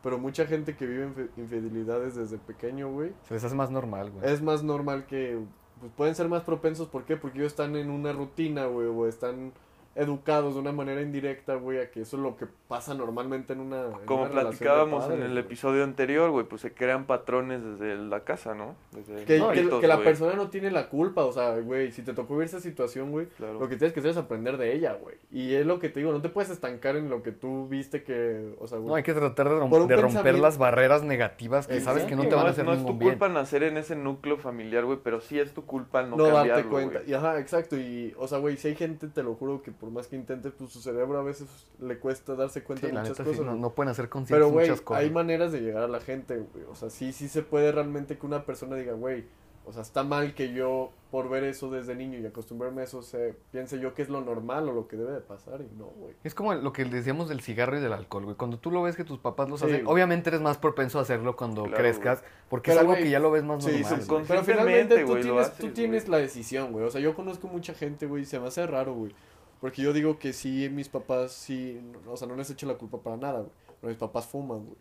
Pero 0.04 0.20
mucha 0.20 0.46
gente 0.46 0.76
que 0.76 0.86
vive 0.86 1.30
infidelidades 1.38 2.16
desde 2.16 2.38
pequeño, 2.38 2.92
güey, 2.92 3.14
Se 3.28 3.34
les 3.34 3.44
hace 3.44 3.56
más 3.56 3.72
normal, 3.72 4.12
güey. 4.12 4.32
es 4.32 4.42
más 4.42 4.62
normal 4.62 5.06
que 5.06 5.40
pues, 5.80 5.92
pueden 5.96 6.14
ser 6.14 6.28
más 6.28 6.44
propensos. 6.44 6.90
¿Por 6.90 7.06
qué? 7.06 7.16
Porque 7.18 7.40
ellos 7.40 7.54
están 7.54 7.76
en 7.78 7.90
una 7.90 8.12
rutina, 8.12 8.66
güey, 8.66 8.88
o 8.88 9.08
están 9.08 9.54
educados 9.96 10.56
de 10.56 10.60
una 10.62 10.72
manera 10.72 11.02
indirecta, 11.02 11.56
güey, 11.56 11.80
a 11.80 11.92
que 11.92 12.02
eso 12.02 12.18
es 12.18 12.24
lo 12.24 12.36
que 12.36 12.48
pasa 12.68 12.94
normalmente 12.96 13.54
en 13.54 13.60
una. 13.60 13.86
en 13.86 14.06
Como 14.06 14.24
una 14.24 14.32
platicábamos 14.32 15.06
en 15.12 15.22
el 15.22 15.28
güey. 15.32 15.40
episodio 15.40 15.84
anterior, 15.84 16.32
güey, 16.32 16.46
pues 16.46 16.62
se 16.62 16.74
crean 16.74 17.06
patrones 17.06 17.62
desde 17.64 17.96
la 17.96 18.22
casa, 18.22 18.56
¿no? 18.56 18.76
Desde 18.92 19.26
Que, 19.26 19.38
No, 19.40 19.50
que- 19.50 19.58
chiquitos, 19.58 19.82
que 19.82 19.88
la 19.88 19.96
güey. 19.96 20.06
persona 20.08 20.34
no 20.34 20.50
tiene 20.50 20.72
la 20.72 20.90
culpa, 20.90 21.24
o 21.26 21.32
sea, 21.32 21.58
güey, 21.60 21.92
si 21.92 22.02
te 22.02 22.14
tocó 22.14 22.34
vivir 22.34 22.48
esa 22.48 22.60
situación, 22.60 23.12
güey, 23.12 23.28
Claro. 23.38 23.60
lo 23.60 23.70
que 23.70 23.76
tienes 23.78 23.94
que 23.94 24.00
hacer 24.00 24.12
es 24.12 24.18
aprender 24.18 24.58
de 24.58 24.74
ella, 24.74 24.94
güey. 25.00 25.16
Y 25.32 25.54
es 25.54 25.66
lo 25.66 25.80
que 25.80 25.90
te 25.90 26.00
digo, 26.00 26.12
no 26.12 26.22
te 26.22 26.30
puedes 26.30 26.50
estancar 26.50 26.96
en 26.96 27.10
lo 27.10 27.22
que 27.22 27.32
tú 27.32 27.68
viste 27.68 28.04
que, 28.04 28.56
o 28.60 28.68
sea, 28.68 28.80
güey. 28.80 28.90
No, 28.90 28.96
hay 28.96 29.04
que 29.04 29.14
tratar 29.14 29.48
de, 29.50 29.60
romper 29.60 30.40
las 30.40 30.58
barreras 30.58 31.04
negativas 31.04 31.68
que 31.68 31.80
sabes 31.82 32.04
que 32.06 32.16
no 32.16 32.24
te 32.24 32.30
no 32.32 32.38
van 32.38 32.48
a 32.48 32.50
hacer 32.50 32.66
no 32.66 32.74
es 32.74 32.84
tu 32.86 32.94
bien. 32.94 33.12
culpa 33.12 33.30
nacer 33.30 33.64
en 33.64 33.78
ese 33.78 33.96
núcleo 33.96 34.38
familiar, 34.38 34.86
güey, 34.86 34.98
pero 35.04 35.22
sí 35.22 35.40
es 35.40 35.54
tu 35.54 35.66
culpa 35.66 36.02
no, 36.04 36.16
no 36.18 36.24
darte 36.24 36.38
cambiarlo, 36.50 36.72
cuenta. 36.72 37.00
güey. 37.00 37.12
Y 37.12 37.14
ajá, 37.14 37.40
exacto. 37.40 37.78
Y, 37.78 38.14
o 38.18 38.28
sea, 38.28 38.40
güey, 38.40 38.58
si 38.58 38.70
hay 38.70 38.76
gente, 38.76 39.08
te 39.08 39.22
lo 39.22 39.36
juro, 39.36 39.62
que 39.62 39.72
por 39.84 39.92
más 39.92 40.08
que 40.08 40.16
intentes, 40.16 40.54
pues 40.58 40.72
su 40.72 40.80
cerebro 40.80 41.20
a 41.20 41.24
veces 41.24 41.68
le 41.82 42.00
cuesta 42.00 42.36
darse 42.36 42.64
cuenta 42.64 42.82
Sí, 42.82 42.88
de 42.88 42.94
la 42.94 43.02
muchas 43.02 43.20
neta, 43.20 43.24
sí, 43.30 43.30
cosas. 43.32 43.46
no, 43.46 43.52
güey. 43.52 43.62
no 43.64 43.70
pueden 43.72 43.90
hacer 43.92 44.10
Pero, 44.30 44.50
güey, 44.50 44.70
muchas 44.70 44.80
cosas. 44.82 45.04
hay 45.04 45.10
maneras 45.10 45.52
de 45.52 45.60
llegar 45.60 45.84
a 45.84 45.88
la 45.90 46.00
gente, 46.00 46.38
güey. 46.38 46.64
O 46.72 46.76
sea, 46.76 46.90
sí, 46.90 47.12
sí 47.12 47.28
se 47.28 47.42
puede 47.42 47.70
realmente 47.74 48.18
que 48.18 48.26
una 48.26 48.46
persona 48.46 48.78
diga, 48.78 48.94
güey, 48.94 49.26
o 49.66 49.72
sea, 49.72 49.82
está 49.82 50.04
mal 50.04 50.34
que 50.36 50.54
yo, 50.54 50.92
por 51.10 51.30
ver 51.30 51.46
eso 51.46 51.70
desde 51.72 51.96
niño 51.96 52.20
y 52.20 52.26
acostumbrarme 52.26 52.82
a 52.82 52.84
eso, 52.84 53.02
se, 53.02 53.34
piense 53.52 53.80
yo 53.80 53.94
que 53.94 54.02
es 54.02 54.10
lo 54.10 54.20
normal 54.20 54.68
o 54.68 54.74
lo 54.74 54.88
que 54.90 54.98
debe 54.98 55.12
de 55.14 55.22
pasar. 55.22 55.62
Y 55.62 55.78
no, 55.78 55.86
güey. 55.86 56.14
Es 56.26 56.36
como 56.36 56.54
lo 56.54 56.74
que 56.74 56.84
decíamos 56.84 57.30
del 57.30 57.40
cigarro 57.40 57.78
y 57.78 57.82
del 57.82 57.94
alcohol, 57.94 58.26
güey. 58.26 58.36
Cuando 58.36 58.58
tú 58.60 58.72
lo 58.72 58.82
ves 58.84 58.98
que 58.98 59.06
tus 59.06 59.20
papás 59.20 59.50
los 59.50 59.62
Sí, 59.62 59.68
hacen, 59.68 59.86
güey. 59.86 59.94
obviamente 59.94 60.30
eres 60.30 60.42
más 60.42 60.58
propenso 60.58 61.00
a 61.00 61.04
hacerlo 61.04 61.38
cuando 61.38 61.64
Claro, 61.64 61.78
crezcas, 61.78 62.26
porque 62.50 62.72
Pero, 62.72 62.76
es 62.76 62.80
algo 62.82 62.92
güey, 62.94 63.04
que 63.06 63.10
ya 63.10 63.20
lo 63.20 63.32
ves 63.32 63.44
más 63.46 63.64
Sí, 63.64 63.72
normal. 63.82 64.06
güey. 64.06 64.24
Pero 64.28 64.44
finalmente 64.44 65.00
tú 65.00 65.06
güey, 65.08 65.24
lo 65.24 65.30
tienes, 65.30 65.48
haces, 65.48 65.58
tú 65.60 65.70
tienes 65.70 66.04
güey. 66.04 66.12
la 66.12 66.18
decisión, 66.18 66.72
güey. 66.74 66.86
O 66.86 66.92
sea, 66.92 67.00
yo 67.00 67.16
conozco 67.16 67.48
mucha 67.48 67.74
gente, 67.74 68.06
güey, 68.06 68.24
y 68.24 68.26
se 68.26 68.42
me 68.42 68.48
hace 68.48 68.68
raro, 68.68 68.94
güey. 68.94 69.16
Porque 69.64 69.82
yo 69.82 69.94
digo 69.94 70.20
que 70.20 70.34
sí, 70.34 70.68
mis 70.70 70.90
papás 70.90 71.32
sí, 71.32 71.80
no- 72.06 72.12
o 72.12 72.18
sea, 72.18 72.28
no 72.28 72.36
les 72.36 72.50
echo 72.50 72.68
la 72.68 72.74
culpa 72.74 72.98
para 72.98 73.16
nada, 73.16 73.40
güey. 73.40 73.52
Pero 73.80 73.92
mis 73.92 73.98
papás 73.98 74.26
fuman, 74.28 74.66
güey. 74.66 74.78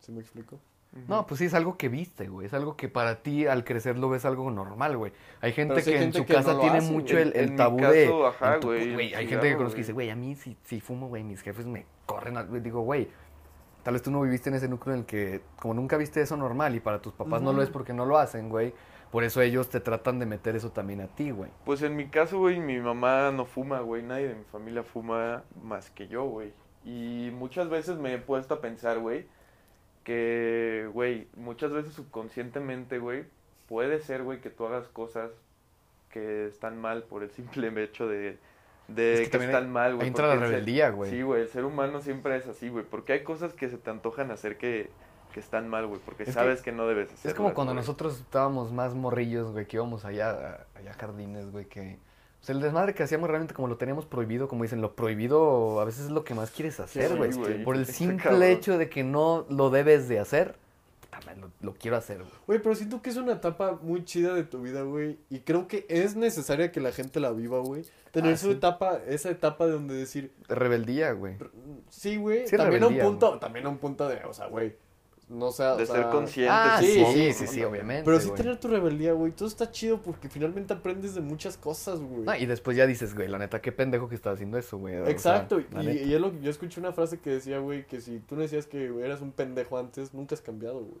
¿Sí 0.00 0.10
me 0.10 0.20
explico? 0.20 0.58
No, 1.06 1.28
pues 1.28 1.38
sí, 1.38 1.44
es 1.44 1.54
algo 1.54 1.76
que 1.76 1.88
viste, 1.88 2.26
güey. 2.26 2.48
Es 2.48 2.54
algo 2.54 2.76
que 2.76 2.88
para 2.88 3.22
ti 3.22 3.46
al 3.46 3.62
crecer 3.62 3.96
lo 3.96 4.08
ves 4.08 4.24
algo 4.24 4.50
normal, 4.50 4.96
güey. 4.96 5.12
Hay 5.40 5.52
gente 5.52 5.74
hay 5.76 5.84
que 5.84 5.90
gente 5.92 6.04
en 6.06 6.12
su 6.12 6.26
que 6.26 6.34
casa 6.34 6.58
tiene 6.58 6.78
hace, 6.78 6.90
mucho 6.90 7.16
el, 7.16 7.54
tabú 7.54 7.76
caso, 7.76 7.92
de... 7.92 8.26
ajá, 8.26 8.54
en 8.56 8.60
tu- 8.60 8.66
güey, 8.66 9.14
Hay 9.14 9.28
gente 9.28 9.48
que 9.48 9.56
conozco 9.56 9.76
que 9.76 9.82
dice, 9.82 9.92
güey, 9.92 10.10
a 10.10 10.16
mí 10.16 10.34
si, 10.34 10.56
si 10.64 10.80
fumo, 10.80 11.06
güey, 11.06 11.22
mis 11.22 11.40
jefes 11.40 11.64
me 11.64 11.86
corren. 12.04 12.36
a-". 12.36 12.42
Digo, 12.42 12.80
güey, 12.80 13.08
tal 13.84 13.94
vez 13.94 14.02
tú 14.02 14.10
no 14.10 14.20
viviste 14.22 14.48
en 14.50 14.56
ese 14.56 14.68
núcleo 14.68 14.94
en 14.94 15.00
el 15.02 15.06
que, 15.06 15.40
como 15.60 15.72
nunca 15.74 15.96
viste 15.96 16.20
eso 16.20 16.36
normal 16.36 16.74
y 16.74 16.80
para 16.80 17.00
tus 17.00 17.12
papás 17.12 17.42
no 17.42 17.52
lo 17.52 17.62
es 17.62 17.70
porque 17.70 17.92
no 17.92 18.06
lo 18.06 18.18
hacen, 18.18 18.48
güey. 18.48 18.74
Por 19.14 19.22
eso 19.22 19.40
ellos 19.42 19.68
te 19.68 19.78
tratan 19.78 20.18
de 20.18 20.26
meter 20.26 20.56
eso 20.56 20.72
también 20.72 21.00
a 21.00 21.06
ti, 21.06 21.30
güey. 21.30 21.48
Pues 21.64 21.82
en 21.82 21.94
mi 21.94 22.08
caso, 22.08 22.40
güey, 22.40 22.58
mi 22.58 22.80
mamá 22.80 23.30
no 23.30 23.44
fuma, 23.44 23.78
güey. 23.78 24.02
Nadie 24.02 24.26
de 24.26 24.34
mi 24.34 24.42
familia 24.42 24.82
fuma 24.82 25.44
más 25.62 25.88
que 25.90 26.08
yo, 26.08 26.24
güey. 26.24 26.52
Y 26.84 27.30
muchas 27.32 27.68
veces 27.68 27.96
me 27.96 28.12
he 28.12 28.18
puesto 28.18 28.54
a 28.54 28.60
pensar, 28.60 28.98
güey, 28.98 29.28
que, 30.02 30.90
güey, 30.92 31.28
muchas 31.36 31.70
veces 31.70 31.94
subconscientemente, 31.94 32.98
güey, 32.98 33.26
puede 33.68 34.00
ser, 34.00 34.24
güey, 34.24 34.40
que 34.40 34.50
tú 34.50 34.66
hagas 34.66 34.88
cosas 34.88 35.30
que 36.10 36.48
están 36.48 36.80
mal 36.80 37.04
por 37.04 37.22
el 37.22 37.30
simple 37.30 37.68
hecho 37.84 38.08
de, 38.08 38.36
de 38.88 39.22
Es 39.22 39.28
que 39.28 39.36
están 39.36 39.70
mal, 39.70 39.94
güey. 39.94 40.08
Entra 40.08 40.26
la 40.26 40.40
rebeldía, 40.40 40.90
güey. 40.90 41.12
Sí, 41.12 41.22
güey, 41.22 41.42
el 41.42 41.48
ser 41.48 41.64
humano 41.64 42.00
siempre 42.00 42.36
es 42.36 42.48
así, 42.48 42.68
güey. 42.68 42.84
Porque 42.84 43.12
hay 43.12 43.22
cosas 43.22 43.52
que 43.52 43.68
se 43.68 43.78
te 43.78 43.90
antojan 43.90 44.32
hacer 44.32 44.58
que, 44.58 44.90
que 45.34 45.40
están 45.40 45.68
mal, 45.68 45.86
güey, 45.86 46.00
porque 46.04 46.22
Es 46.22 46.28
que 46.28 46.32
sabes 46.32 46.62
que, 46.62 46.70
no 46.72 46.86
debes 46.86 47.12
hacerlo. 47.12 47.28
Es 47.30 47.34
como 47.34 47.52
cuando 47.54 47.74
nosotros 47.74 48.20
estábamos 48.20 48.72
más 48.72 48.94
morrillos, 48.94 49.50
güey, 49.52 49.66
que 49.66 49.76
íbamos 49.76 50.04
allá, 50.04 50.30
a- 50.30 50.78
allá 50.78 50.92
a 50.92 50.94
jardines, 50.94 51.50
güey, 51.50 51.66
que... 51.66 51.98
O 52.40 52.46
sea, 52.46 52.54
el 52.54 52.60
desmadre 52.62 52.94
que 52.94 53.02
hacíamos 53.02 53.28
realmente 53.28 53.52
como 53.54 53.68
lo 53.68 53.76
teníamos 53.76 54.04
prohibido, 54.06 54.48
como 54.48 54.62
dicen, 54.62 54.80
lo 54.80 54.94
prohibido 54.94 55.80
a 55.80 55.84
veces 55.84 56.04
es 56.04 56.10
lo 56.10 56.24
que 56.24 56.34
más 56.34 56.50
quieres 56.50 56.78
hacer, 56.78 57.16
güey. 57.16 57.32
Por 57.64 57.74
el 57.76 57.86
simple 58.00 58.52
hecho 58.52 58.78
de 58.78 58.88
que 58.88 59.02
no 59.02 59.44
lo 59.48 59.70
debes 59.70 60.08
de 60.08 60.18
hacer, 60.20 60.54
lo, 61.40 61.50
lo 61.62 61.74
quiero 61.74 61.96
hacer, 61.96 62.18
güey. 62.18 62.30
Güey, 62.46 62.58
pero 62.62 62.74
siento 62.74 63.00
que 63.00 63.08
es 63.10 63.16
una 63.16 63.32
etapa 63.32 63.78
muy 63.82 64.04
chida 64.04 64.34
de 64.34 64.44
tu 64.44 64.60
vida, 64.60 64.82
güey. 64.82 65.18
Y 65.30 65.40
creo 65.40 65.66
que 65.68 65.86
es 65.88 66.16
necesaria 66.16 66.70
que 66.70 66.80
la 66.80 66.92
gente 66.92 67.18
la 67.18 67.32
viva, 67.32 67.58
güey. 67.60 67.84
Tener 68.12 68.34
Ah, 68.34 68.36
su 68.36 68.48
sí. 68.48 68.52
etapa, 68.52 68.98
esa 69.08 69.30
etapa 69.30 69.64
de 69.66 69.72
donde 69.72 69.94
decir, 69.94 70.30
Rebeldía, 70.46 71.12
güey. 71.12 71.36
sí, 71.88 72.18
güey. 72.18 72.46
Sí, 72.46 72.56
también 72.58 72.82
a 72.82 72.88
un 72.88 72.98
punto, 72.98 73.28
güey. 73.30 73.40
también 73.40 73.64
a 73.66 73.68
un 73.70 73.78
punto 73.78 74.06
de, 74.08 74.22
o 74.24 74.34
sea, 74.34 74.46
güey. 74.48 74.76
No 75.28 75.50
sea, 75.52 75.74
o 75.74 75.76
De 75.76 75.86
sea, 75.86 75.96
ser 75.96 76.10
consciente. 76.10 76.50
Ah, 76.52 76.78
sí, 76.80 76.86
sí, 76.92 77.04
sí, 77.04 77.32
sí, 77.32 77.32
sí, 77.32 77.46
sí, 77.46 77.60
no, 77.62 77.68
obviamente, 77.68 78.04
Pero 78.04 78.20
sí 78.20 78.28
güey. 78.28 78.36
tener 78.36 78.58
tu 78.60 78.68
rebeldía, 78.68 79.12
güey. 79.14 79.32
Todo 79.32 79.48
está 79.48 79.70
chido 79.70 80.02
porque 80.02 80.28
finalmente 80.28 80.74
aprendes 80.74 81.14
de 81.14 81.22
muchas 81.22 81.56
cosas, 81.56 82.00
güey. 82.00 82.22
No, 82.24 82.36
y 82.36 82.46
después 82.46 82.76
ya 82.76 82.86
dices, 82.86 83.14
güey, 83.14 83.28
la 83.28 83.38
neta, 83.38 83.60
qué 83.62 83.72
pendejo 83.72 84.08
que 84.08 84.14
estaba 84.14 84.34
haciendo 84.34 84.58
eso, 84.58 84.76
güey. 84.78 84.96
o 84.96 85.04
sea, 85.04 85.12
Exacto, 85.12 85.60
y, 85.60 85.66
y 85.90 86.14
es 86.14 86.20
lo 86.20 86.30
que 86.30 86.40
yo 86.40 86.50
escuché 86.50 86.78
una 86.78 86.92
frase 86.92 87.18
que 87.20 87.30
decía, 87.30 87.58
güey, 87.58 87.86
que 87.86 88.00
si 88.00 88.18
tú 88.20 88.36
no 88.36 88.42
decías 88.42 88.66
que 88.66 88.86
eras 89.02 89.22
un 89.22 89.32
pendejo 89.32 89.78
antes, 89.78 90.12
nunca 90.12 90.34
has 90.34 90.42
cambiado, 90.42 90.80
güey. 90.80 91.00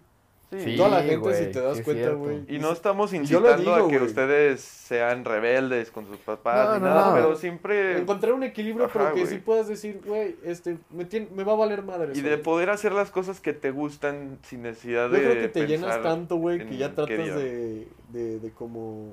Sí, 0.50 0.76
Toda 0.76 0.88
la 0.90 1.02
gente, 1.02 1.34
si 1.34 1.50
te 1.52 1.60
das 1.60 1.80
cuenta, 1.80 2.10
güey. 2.10 2.44
Y 2.48 2.58
no 2.58 2.70
estamos 2.72 3.10
yo 3.10 3.16
incitando 3.16 3.56
digo, 3.56 3.74
a 3.74 3.88
que 3.88 3.98
ustedes 3.98 4.60
sean 4.60 5.24
rebeldes 5.24 5.90
con 5.90 6.06
sus 6.06 6.18
papás 6.18 6.68
No, 6.68 6.74
ni 6.74 6.80
no, 6.80 6.86
nada, 6.86 7.08
no. 7.08 7.14
pero 7.16 7.36
siempre... 7.36 7.98
Encontrar 7.98 8.34
un 8.34 8.44
equilibrio, 8.44 8.84
Ajá, 8.86 8.98
pero 8.98 9.14
que 9.14 9.26
sí 9.26 9.38
puedas 9.38 9.66
decir, 9.66 10.00
güey, 10.06 10.36
este, 10.44 10.76
me, 10.90 11.08
tien- 11.08 11.30
me 11.30 11.42
va 11.42 11.52
a 11.52 11.56
valer 11.56 11.82
madre. 11.82 12.12
Y 12.14 12.20
de 12.20 12.38
poder 12.38 12.70
hacer 12.70 12.92
las 12.92 13.10
cosas 13.10 13.40
que 13.40 13.52
te 13.52 13.70
gustan 13.72 14.38
sin 14.42 14.62
necesidad 14.62 15.08
Yo 15.08 15.14
de 15.14 15.20
creo 15.20 15.34
que 15.42 15.48
te 15.48 15.66
llenas 15.66 16.02
tanto, 16.02 16.36
güey, 16.36 16.58
que 16.66 16.76
ya 16.76 16.94
tratas 16.94 17.16
de, 17.16 17.88
de, 18.10 18.38
de 18.38 18.50
como... 18.52 19.12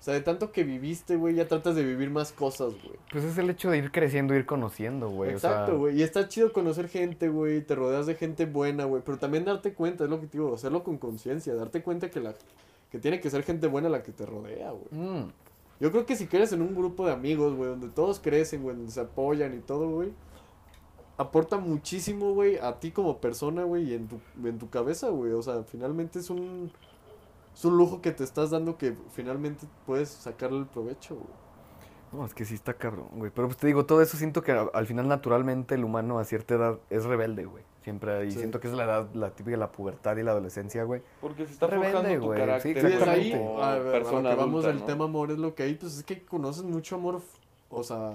O 0.00 0.02
sea, 0.02 0.14
de 0.14 0.20
tanto 0.20 0.52
que 0.52 0.62
viviste, 0.64 1.16
güey, 1.16 1.34
ya 1.34 1.48
tratas 1.48 1.74
de 1.74 1.84
vivir 1.84 2.08
más 2.10 2.32
cosas, 2.32 2.72
güey. 2.82 2.96
Pues 3.10 3.24
es 3.24 3.36
el 3.36 3.50
hecho 3.50 3.70
de 3.70 3.78
ir 3.78 3.90
creciendo, 3.90 4.34
ir 4.34 4.46
conociendo, 4.46 5.10
güey. 5.10 5.34
o 5.34 5.38
sea, 5.38 5.50
Exacto, 5.50 5.78
güey. 5.78 5.98
Y 5.98 6.02
está 6.02 6.28
chido 6.28 6.52
conocer 6.52 6.88
gente, 6.88 7.28
güey. 7.28 7.60
Te 7.62 7.74
rodeas 7.74 8.06
de 8.06 8.14
gente 8.14 8.46
buena, 8.46 8.84
güey. 8.84 9.02
Pero 9.04 9.18
también 9.18 9.44
darte 9.44 9.74
cuenta, 9.74 10.04
es 10.04 10.10
lo 10.10 10.20
que 10.20 10.26
te 10.28 10.38
digo, 10.38 10.54
hacerlo 10.54 10.84
con 10.84 10.98
conciencia. 10.98 11.54
Darte 11.54 11.82
cuenta 11.82 12.10
que 12.10 12.20
la 12.20 12.34
que 12.90 12.98
tiene 12.98 13.20
que 13.20 13.28
ser 13.28 13.42
gente 13.42 13.66
buena 13.66 13.88
la 13.88 14.02
que 14.02 14.12
te 14.12 14.24
rodea, 14.24 14.70
güey. 14.70 14.86
mm, 14.92 15.32
Yo 15.80 15.90
creo 15.90 16.06
que 16.06 16.16
si 16.16 16.26
quieres 16.26 16.52
en 16.52 16.62
un 16.62 16.74
grupo 16.74 17.04
de 17.04 17.12
amigos, 17.12 17.54
güey, 17.54 17.68
donde 17.70 17.88
todos 17.88 18.18
crecen, 18.20 18.62
güey, 18.62 18.76
donde 18.76 18.90
se 18.92 19.00
apoyan 19.00 19.52
y 19.54 19.58
todo, 19.58 19.90
güey, 19.90 20.10
aporta 21.18 21.58
muchísimo, 21.58 22.32
güey, 22.34 22.56
a 22.58 22.78
ti 22.80 22.90
como 22.92 23.18
persona, 23.18 23.64
güey, 23.64 23.90
y 23.90 23.94
en 23.94 24.06
tu, 24.08 24.20
en 24.44 24.58
tu 24.58 24.70
cabeza, 24.70 25.08
güey. 25.10 25.32
O 25.32 25.42
sea, 25.42 25.64
finalmente 25.64 26.18
es 26.20 26.30
un, 26.30 26.70
es 27.54 27.64
un 27.64 27.76
lujo 27.76 28.00
que 28.00 28.12
te 28.12 28.24
estás 28.24 28.50
dando 28.50 28.76
que 28.78 28.94
finalmente 29.12 29.66
puedes 29.86 30.08
sacarle 30.10 30.58
el 30.58 30.66
provecho, 30.66 31.14
güey. 31.16 31.28
No, 32.12 32.24
es 32.24 32.32
que 32.32 32.44
sí 32.46 32.54
está 32.54 32.72
cabrón, 32.74 33.08
güey. 33.12 33.30
Pero 33.34 33.48
pues 33.48 33.58
te 33.58 33.66
digo, 33.66 33.84
todo 33.84 34.00
eso 34.00 34.16
siento 34.16 34.42
que 34.42 34.52
a- 34.52 34.70
al 34.72 34.86
final 34.86 35.08
naturalmente 35.08 35.74
el 35.74 35.84
humano 35.84 36.18
a 36.18 36.24
cierta 36.24 36.54
edad 36.54 36.78
es 36.88 37.04
rebelde, 37.04 37.44
güey. 37.44 37.62
Siempre, 37.82 38.26
y 38.26 38.30
Sí. 38.30 38.38
siento 38.38 38.60
que 38.60 38.68
es 38.68 38.74
la 38.74 38.84
edad, 38.84 39.08
la 39.14 39.30
típica 39.30 39.52
de 39.52 39.56
la 39.58 39.72
pubertad 39.72 40.16
y 40.16 40.22
la 40.22 40.30
adolescencia, 40.32 40.84
güey. 40.84 41.02
Porque 41.20 41.46
se 41.46 41.52
está 41.52 41.66
Rebelde, 41.66 41.92
forjando 41.92 42.18
tu 42.20 42.26
güey, 42.26 42.38
carácter 42.38 42.74
sí, 42.74 42.86
Sí, 42.88 42.94
es 42.94 43.08
ahí, 43.08 43.32
a, 43.32 43.36
ver, 43.36 43.62
a 43.62 43.76
lo 43.78 43.90
persona 43.92 44.30
que 44.30 44.36
vamos 44.36 44.64
¿no? 44.64 44.84
tema 44.84 45.04
amor, 45.04 45.30
es 45.30 45.38
lo 45.38 45.54
que 45.54 45.62
hay, 45.64 45.74
pues 45.74 45.96
es 45.98 46.04
que 46.04 46.22
conoces 46.24 46.64
mucho 46.64 46.96
amor, 46.96 47.20
o 47.70 47.82
sea, 47.82 48.14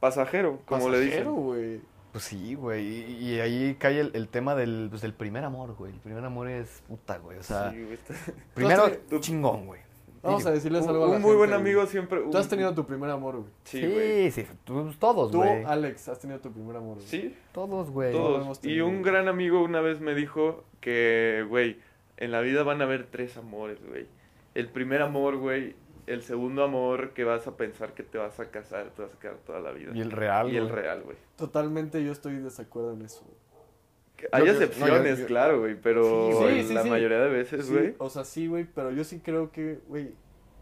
Pasajero, 0.00 0.58
como 0.66 0.88
le 0.88 1.00
dicen. 1.00 1.24
pasajero, 1.24 1.32
güey. 1.34 1.80
Pues 2.12 2.24
sí, 2.24 2.54
güey. 2.54 2.86
Y, 2.86 3.24
y 3.34 3.40
ahí 3.40 3.74
cae 3.78 3.98
el, 4.00 4.10
el 4.14 4.28
tema 4.28 4.54
del, 4.54 4.88
pues, 4.90 5.00
del 5.02 5.14
primer 5.14 5.44
amor, 5.44 5.74
güey. 5.76 5.92
El 5.92 5.98
primer 6.00 6.22
amor 6.24 6.48
es 6.48 6.82
puta, 6.86 7.16
güey. 7.18 7.38
O 7.38 7.42
sea, 7.42 7.70
Sí, 7.70 7.80
güey, 7.82 7.94
está- 7.94 8.14
primero 8.54 8.90
Tú 9.08 9.18
chingón, 9.18 9.66
güey. 9.66 9.80
Vamos 10.22 10.46
a 10.46 10.52
decirles 10.52 10.84
Un, 10.84 10.90
algo 10.90 11.04
a 11.06 11.08
la 11.08 11.16
un 11.16 11.22
muy 11.22 11.34
buen 11.34 11.50
güey. 11.50 11.60
amigo 11.60 11.84
siempre... 11.86 12.20
Tú 12.30 12.38
has 12.38 12.46
tenido 12.48 12.72
tu 12.74 12.86
primer 12.86 13.10
amor, 13.10 13.38
güey. 13.38 13.48
Sí, 13.64 13.80
Sí, 13.80 13.86
güey. 13.88 14.30
sí, 14.30 14.46
tú- 14.64 14.92
todos, 14.98 15.32
Tú, 15.32 15.38
güey. 15.38 15.64
Alex, 15.64 16.08
has 16.08 16.20
tenido 16.20 16.38
tu 16.38 16.52
primer 16.52 16.76
amor, 16.76 16.94
güey. 16.96 17.06
Sí, 17.08 17.34
Todos, 17.52 17.90
güey. 17.90 18.12
Todos. 18.12 18.64
Y 18.64 18.80
un 18.82 19.02
gran 19.02 19.26
amigo 19.26 19.60
una 19.64 19.80
vez 19.80 20.00
me 20.00 20.14
dijo 20.14 20.62
que, 20.80 21.44
güey, 21.48 21.78
en 22.18 22.30
la 22.30 22.40
vida 22.40 22.62
van 22.62 22.80
a 22.82 22.84
haber 22.84 23.06
tres 23.06 23.36
amores, 23.36 23.78
güey. 23.84 24.06
El 24.54 24.68
primer 24.68 25.02
amor, 25.02 25.38
güey. 25.38 25.74
El 26.06 26.22
segundo 26.22 26.64
amor 26.64 27.10
que 27.14 27.24
vas 27.24 27.46
a 27.46 27.56
pensar 27.56 27.94
que 27.94 28.02
te 28.02 28.18
vas 28.18 28.38
a 28.40 28.46
casar, 28.50 28.90
te 28.90 29.02
vas 29.02 29.14
a 29.14 29.18
quedar 29.18 29.36
toda 29.46 29.60
la 29.60 29.70
vida. 29.72 29.92
Y 29.94 30.00
el 30.00 30.10
real, 30.10 30.52
Y 30.52 30.56
el 30.56 30.64
güey. 30.64 30.74
real, 30.74 31.02
güey. 31.02 31.16
Totalmente 31.36 32.02
yo 32.04 32.10
estoy 32.12 32.34
de 32.36 32.42
desacuerdo 32.42 32.92
en 32.94 33.02
eso. 33.02 33.24
Que 34.16 34.28
Hay 34.32 34.40
Yo- 34.40 34.46
yo- 34.46 34.52
no, 34.52 34.58
excepciones, 34.64 35.16
yo- 35.18 35.22
yo- 35.22 35.26
claro, 35.28 35.60
güey, 35.60 35.76
pero 35.80 36.30
Sí, 36.48 36.62
sí, 36.62 36.68
sí, 36.68 36.74
la 36.74 36.82
sí. 36.82 36.90
mayoría 36.90 37.18
de 37.20 37.28
veces, 37.30 37.66
Sí, 37.66 37.72
güey. 37.72 37.94
o 37.98 38.10
sea, 38.10 38.24
sí, 38.24 38.46
güey, 38.48 38.64
pero 38.64 38.90
yo 38.90 39.04
sí 39.04 39.20
creo 39.20 39.50
que, 39.52 39.78
güey, 39.88 40.12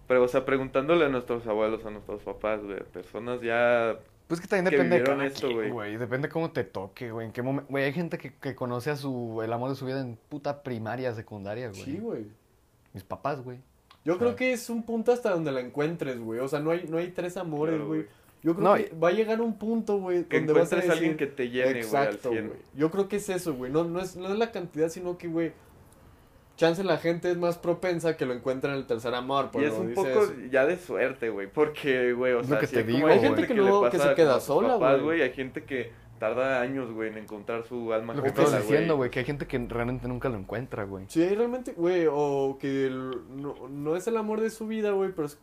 Pero, 0.07 0.25
o 0.25 0.29
sea, 0.29 0.45
preguntándole 0.45 1.05
a 1.05 1.09
nuestros 1.09 1.47
abuelos, 1.47 1.87
a 1.87 1.91
nuestros 1.91 2.21
papás, 2.23 2.61
güey, 2.65 2.83
personas 2.93 3.41
ya... 3.43 3.97
Pues 4.27 4.41
que 4.41 4.49
también 4.49 4.65
que 4.71 4.77
depende 4.77 4.99
de 4.99 5.05
cada 5.05 5.25
esto, 5.25 5.49
güey. 5.73 5.97
Depende 5.97 6.29
cómo 6.29 6.51
te 6.51 6.65
toque, 6.65 7.13
güey. 7.13 7.27
En 7.29 7.33
qué 7.33 7.43
momento. 7.43 7.71
Güey, 7.71 7.85
hay 7.85 7.93
gente 7.93 8.19
que, 8.19 8.35
que 8.35 8.55
conoce 8.57 8.91
a 8.91 8.97
su 8.97 9.41
el 9.45 9.53
amor 9.53 9.71
de 9.71 9.77
su 9.77 9.87
vida 9.87 10.01
en 10.01 10.17
puta 10.29 10.63
primaria, 10.65 11.13
secundaria, 11.15 11.69
güey. 11.69 11.83
sí, 11.83 11.99
güey. 11.99 12.27
Mis 12.93 13.05
papás, 13.05 13.41
güey. 13.43 13.59
Yo 14.05 14.19
creo 14.19 14.35
que 14.37 14.53
es 14.53 14.71
un 14.71 14.83
punto 14.85 15.13
hasta 15.13 15.31
donde 15.31 15.53
la 15.53 15.61
encuentres, 15.61 16.19
güey. 16.21 16.41
O 16.41 16.49
sea, 16.49 16.61
no 16.61 16.71
hay, 16.71 16.85
no 16.89 16.97
hay 16.99 17.09
tres 17.09 17.37
amores, 17.37 17.75
Claro, 17.77 17.89
güey. 17.89 18.07
Yo 18.43 18.55
creo 18.57 18.69
No, 18.69 18.75
que 18.77 18.91
va 18.97 19.09
a 19.09 19.13
llegar 19.13 19.41
un 19.43 19.59
punto, 19.59 19.99
güey, 19.99 20.25
Que 20.25 20.39
donde 20.39 20.55
vas 20.55 20.73
a 20.73 20.77
encuentres 20.77 20.83
decir... 20.83 20.91
a 20.91 20.95
alguien 20.95 21.17
que 21.19 21.27
te 21.27 21.51
llene, 21.51 21.65
güey, 21.85 21.97
al 21.97 22.07
Exacto, 22.09 22.31
100. 22.31 22.47
güey. 22.49 22.59
Yo 22.75 22.91
creo 22.91 23.09
que 23.09 23.17
es 23.17 23.29
eso, 23.29 23.53
güey. 23.55 23.71
No, 23.71 23.85
no, 23.85 24.01
es, 24.01 24.17
no 24.17 24.29
es 24.33 24.39
la 24.39 24.51
cantidad, 24.51 24.89
sino 24.89 25.19
que, 25.19 25.29
güey, 25.29 25.53
chance 26.57 26.83
la 26.85 26.97
gente 26.99 27.31
es 27.31 27.37
más 27.37 27.59
propensa 27.59 28.17
que 28.17 28.25
lo 28.27 28.33
encuentre 28.33 28.71
en 28.71 28.77
el 28.79 28.87
tercer 28.87 29.15
amor. 29.15 29.51
por 29.51 29.63
Y 29.63 29.67
es 29.67 29.73
un 29.75 29.93
poco 29.93 30.09
eso. 30.09 30.33
ya 30.51 30.65
de 30.65 30.79
suerte, 30.79 31.29
güey, 31.29 31.49
porque, 31.53 32.13
güey, 32.15 32.33
o 32.33 32.43
sea, 32.43 32.55
lo 32.55 32.61
que 32.61 32.67
sí 32.67 32.75
te 32.77 32.85
como 32.85 32.97
digo, 32.97 33.09
hay 33.09 33.19
güey. 33.19 33.29
gente 33.29 33.47
que 33.47 33.55
le 33.55 33.61
no- 33.63 33.91
que 33.91 33.99
se 33.99 34.15
queda 34.15 34.41
sola, 34.41 34.69
papás, 34.75 35.03
güey. 35.03 35.21
Hay 35.23 35.33
gente 35.33 35.65
que 35.65 35.91
tarda 36.21 36.61
años, 36.61 36.93
güey, 36.93 37.09
en 37.11 37.19
encontrar 37.19 37.65
su 37.67 37.93
alma 37.93 38.15
Lo 38.15 38.23
que 38.23 38.29
estás 38.29 38.57
diciendo, 38.57 38.97
güey, 38.97 39.11
que 39.11 39.19
hay 39.19 39.25
gente 39.25 39.49
que 39.49 39.59
realmente 39.59 40.07
nunca 40.07 40.29
lo 40.29 40.37
encuentra, 40.39 40.85
güey. 40.85 41.07
Sí, 41.09 41.29
realmente, 41.29 41.73
güey, 41.73 42.07
o 42.09 42.57
que 42.61 42.87
el- 42.87 43.11
no, 43.43 43.69
no 43.69 43.97
es 43.97 44.07
el 44.07 44.17
amor 44.17 44.41
de 44.41 44.51
su 44.51 44.69
vida, 44.69 44.93
güey, 44.93 45.11
pero 45.13 45.27
es, 45.27 45.39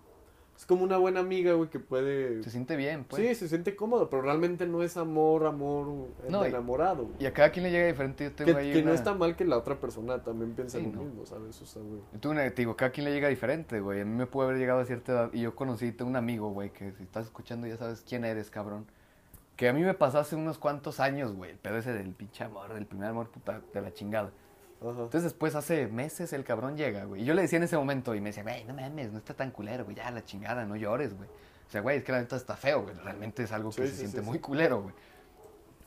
es 0.55 0.65
como 0.65 0.84
una 0.84 0.98
buena 0.98 1.19
amiga, 1.19 1.53
güey, 1.53 1.69
que 1.69 1.79
puede... 1.79 2.41
Se 2.43 2.50
siente 2.50 2.75
bien, 2.75 3.03
pues. 3.03 3.22
Sí, 3.22 3.36
se 3.36 3.48
siente 3.48 3.75
cómodo, 3.75 4.10
pero 4.10 4.24
realmente 4.24 4.65
no 4.65 4.81
es 4.81 4.98
amor, 4.98 5.46
amor 5.46 6.10
No, 6.29 6.43
enamorado. 6.46 7.10
Y 7.19 7.27
a 7.27 7.34
cada 7.34 7.51
quien 7.51 7.63
le 7.65 7.72
llega 7.72 7.86
diferente. 7.86 8.24
Yo 8.24 8.31
tengo 8.34 8.53
Que, 8.53 8.57
ahí 8.65 8.74
que 8.74 8.79
no 8.79 8.86
una- 8.86 8.93
está 8.96 9.13
mal 9.13 9.36
que 9.36 9.46
la 9.46 9.55
otra 9.57 9.79
persona 9.79 10.24
también 10.24 10.53
piense 10.53 10.79
Sí, 10.79 10.86
lo 10.86 10.91
no. 10.93 11.03
mismo, 11.03 11.25
¿sabes? 11.27 11.62
O 11.62 11.65
sea, 11.67 11.81
güey. 11.84 12.01
Yo 12.12 12.19
tengo 12.19 12.34
una, 12.34 12.50
te 12.50 12.55
digo, 12.63 12.75
cada 12.75 12.89
quien 12.91 13.05
le 13.05 13.13
llega 13.13 13.27
diferente, 13.27 13.79
güey. 13.81 14.01
A 14.01 14.05
mí 14.05 14.15
me 14.15 14.25
puede 14.25 14.50
haber 14.50 14.60
llegado 14.60 14.79
a 14.79 14.86
cierta 14.86 15.12
edad 15.12 15.29
y 15.31 15.41
yo 15.41 15.53
conocí, 15.55 15.96
un 16.01 16.15
amigo, 16.15 16.50
güey, 16.50 16.72
que 16.72 16.91
si 16.93 17.03
estás 17.03 17.25
escuchando 17.25 17.67
ya 17.67 17.77
sabes 17.77 18.03
quién 18.07 18.25
eres, 18.25 18.50
cabrón. 18.50 18.88
Que 19.58 19.68
a 19.68 19.74
mí 19.74 19.82
me 19.82 19.94
pasó 19.94 20.20
hace 20.20 20.36
unos 20.36 20.58
cuantos 20.58 21.00
años, 21.00 21.34
güey. 21.34 21.52
El 21.52 21.58
pedo 21.58 21.78
ese 21.78 21.92
del 21.92 22.14
pinche 22.14 22.44
amor, 22.44 22.74
del 22.74 22.86
primer 22.86 23.10
amor, 23.10 23.30
puta, 23.30 23.62
de 23.74 23.82
la 23.82 23.92
chingada. 23.92 24.32
Entonces 24.80 25.24
después, 25.24 25.56
hace 25.56 25.88
meses, 25.88 26.32
el 26.34 26.44
cabrón 26.44 26.78
llega, 26.78 27.06
güey. 27.06 27.24
Y 27.24 27.26
yo 27.26 27.34
le 27.34 27.42
decía 27.42 27.58
en 27.58 27.64
ese 27.64 27.76
momento 27.76 28.14
y 28.14 28.22
me 28.22 28.30
decía, 28.30 28.44
güey, 28.44 28.64
no 28.64 28.76
mames, 28.76 29.12
no 29.12 29.18
está 29.18 29.34
tan 29.34 29.50
culero, 29.50 29.84
güey, 29.86 29.96
ya 29.98 30.12
la 30.12 30.24
chingada, 30.24 30.66
no 30.66 30.76
llores, 30.76 31.18
güey. 31.18 31.28
O 31.28 31.70
sea, 31.70 31.82
güey, 31.82 31.98
es 31.98 32.04
que 32.04 32.12
la 32.12 32.20
neta 32.20 32.36
está 32.36 32.56
feo, 32.56 32.84
güey. 32.84 32.96
Realmente 32.96 33.44
es 33.44 33.52
algo 33.52 33.72
que 33.72 33.82
Sí, 33.84 33.90
se 33.90 33.96
siente 33.98 34.20
sí, 34.20 34.26
muy 34.26 34.40
culero, 34.40 34.84
güey. 34.84 34.94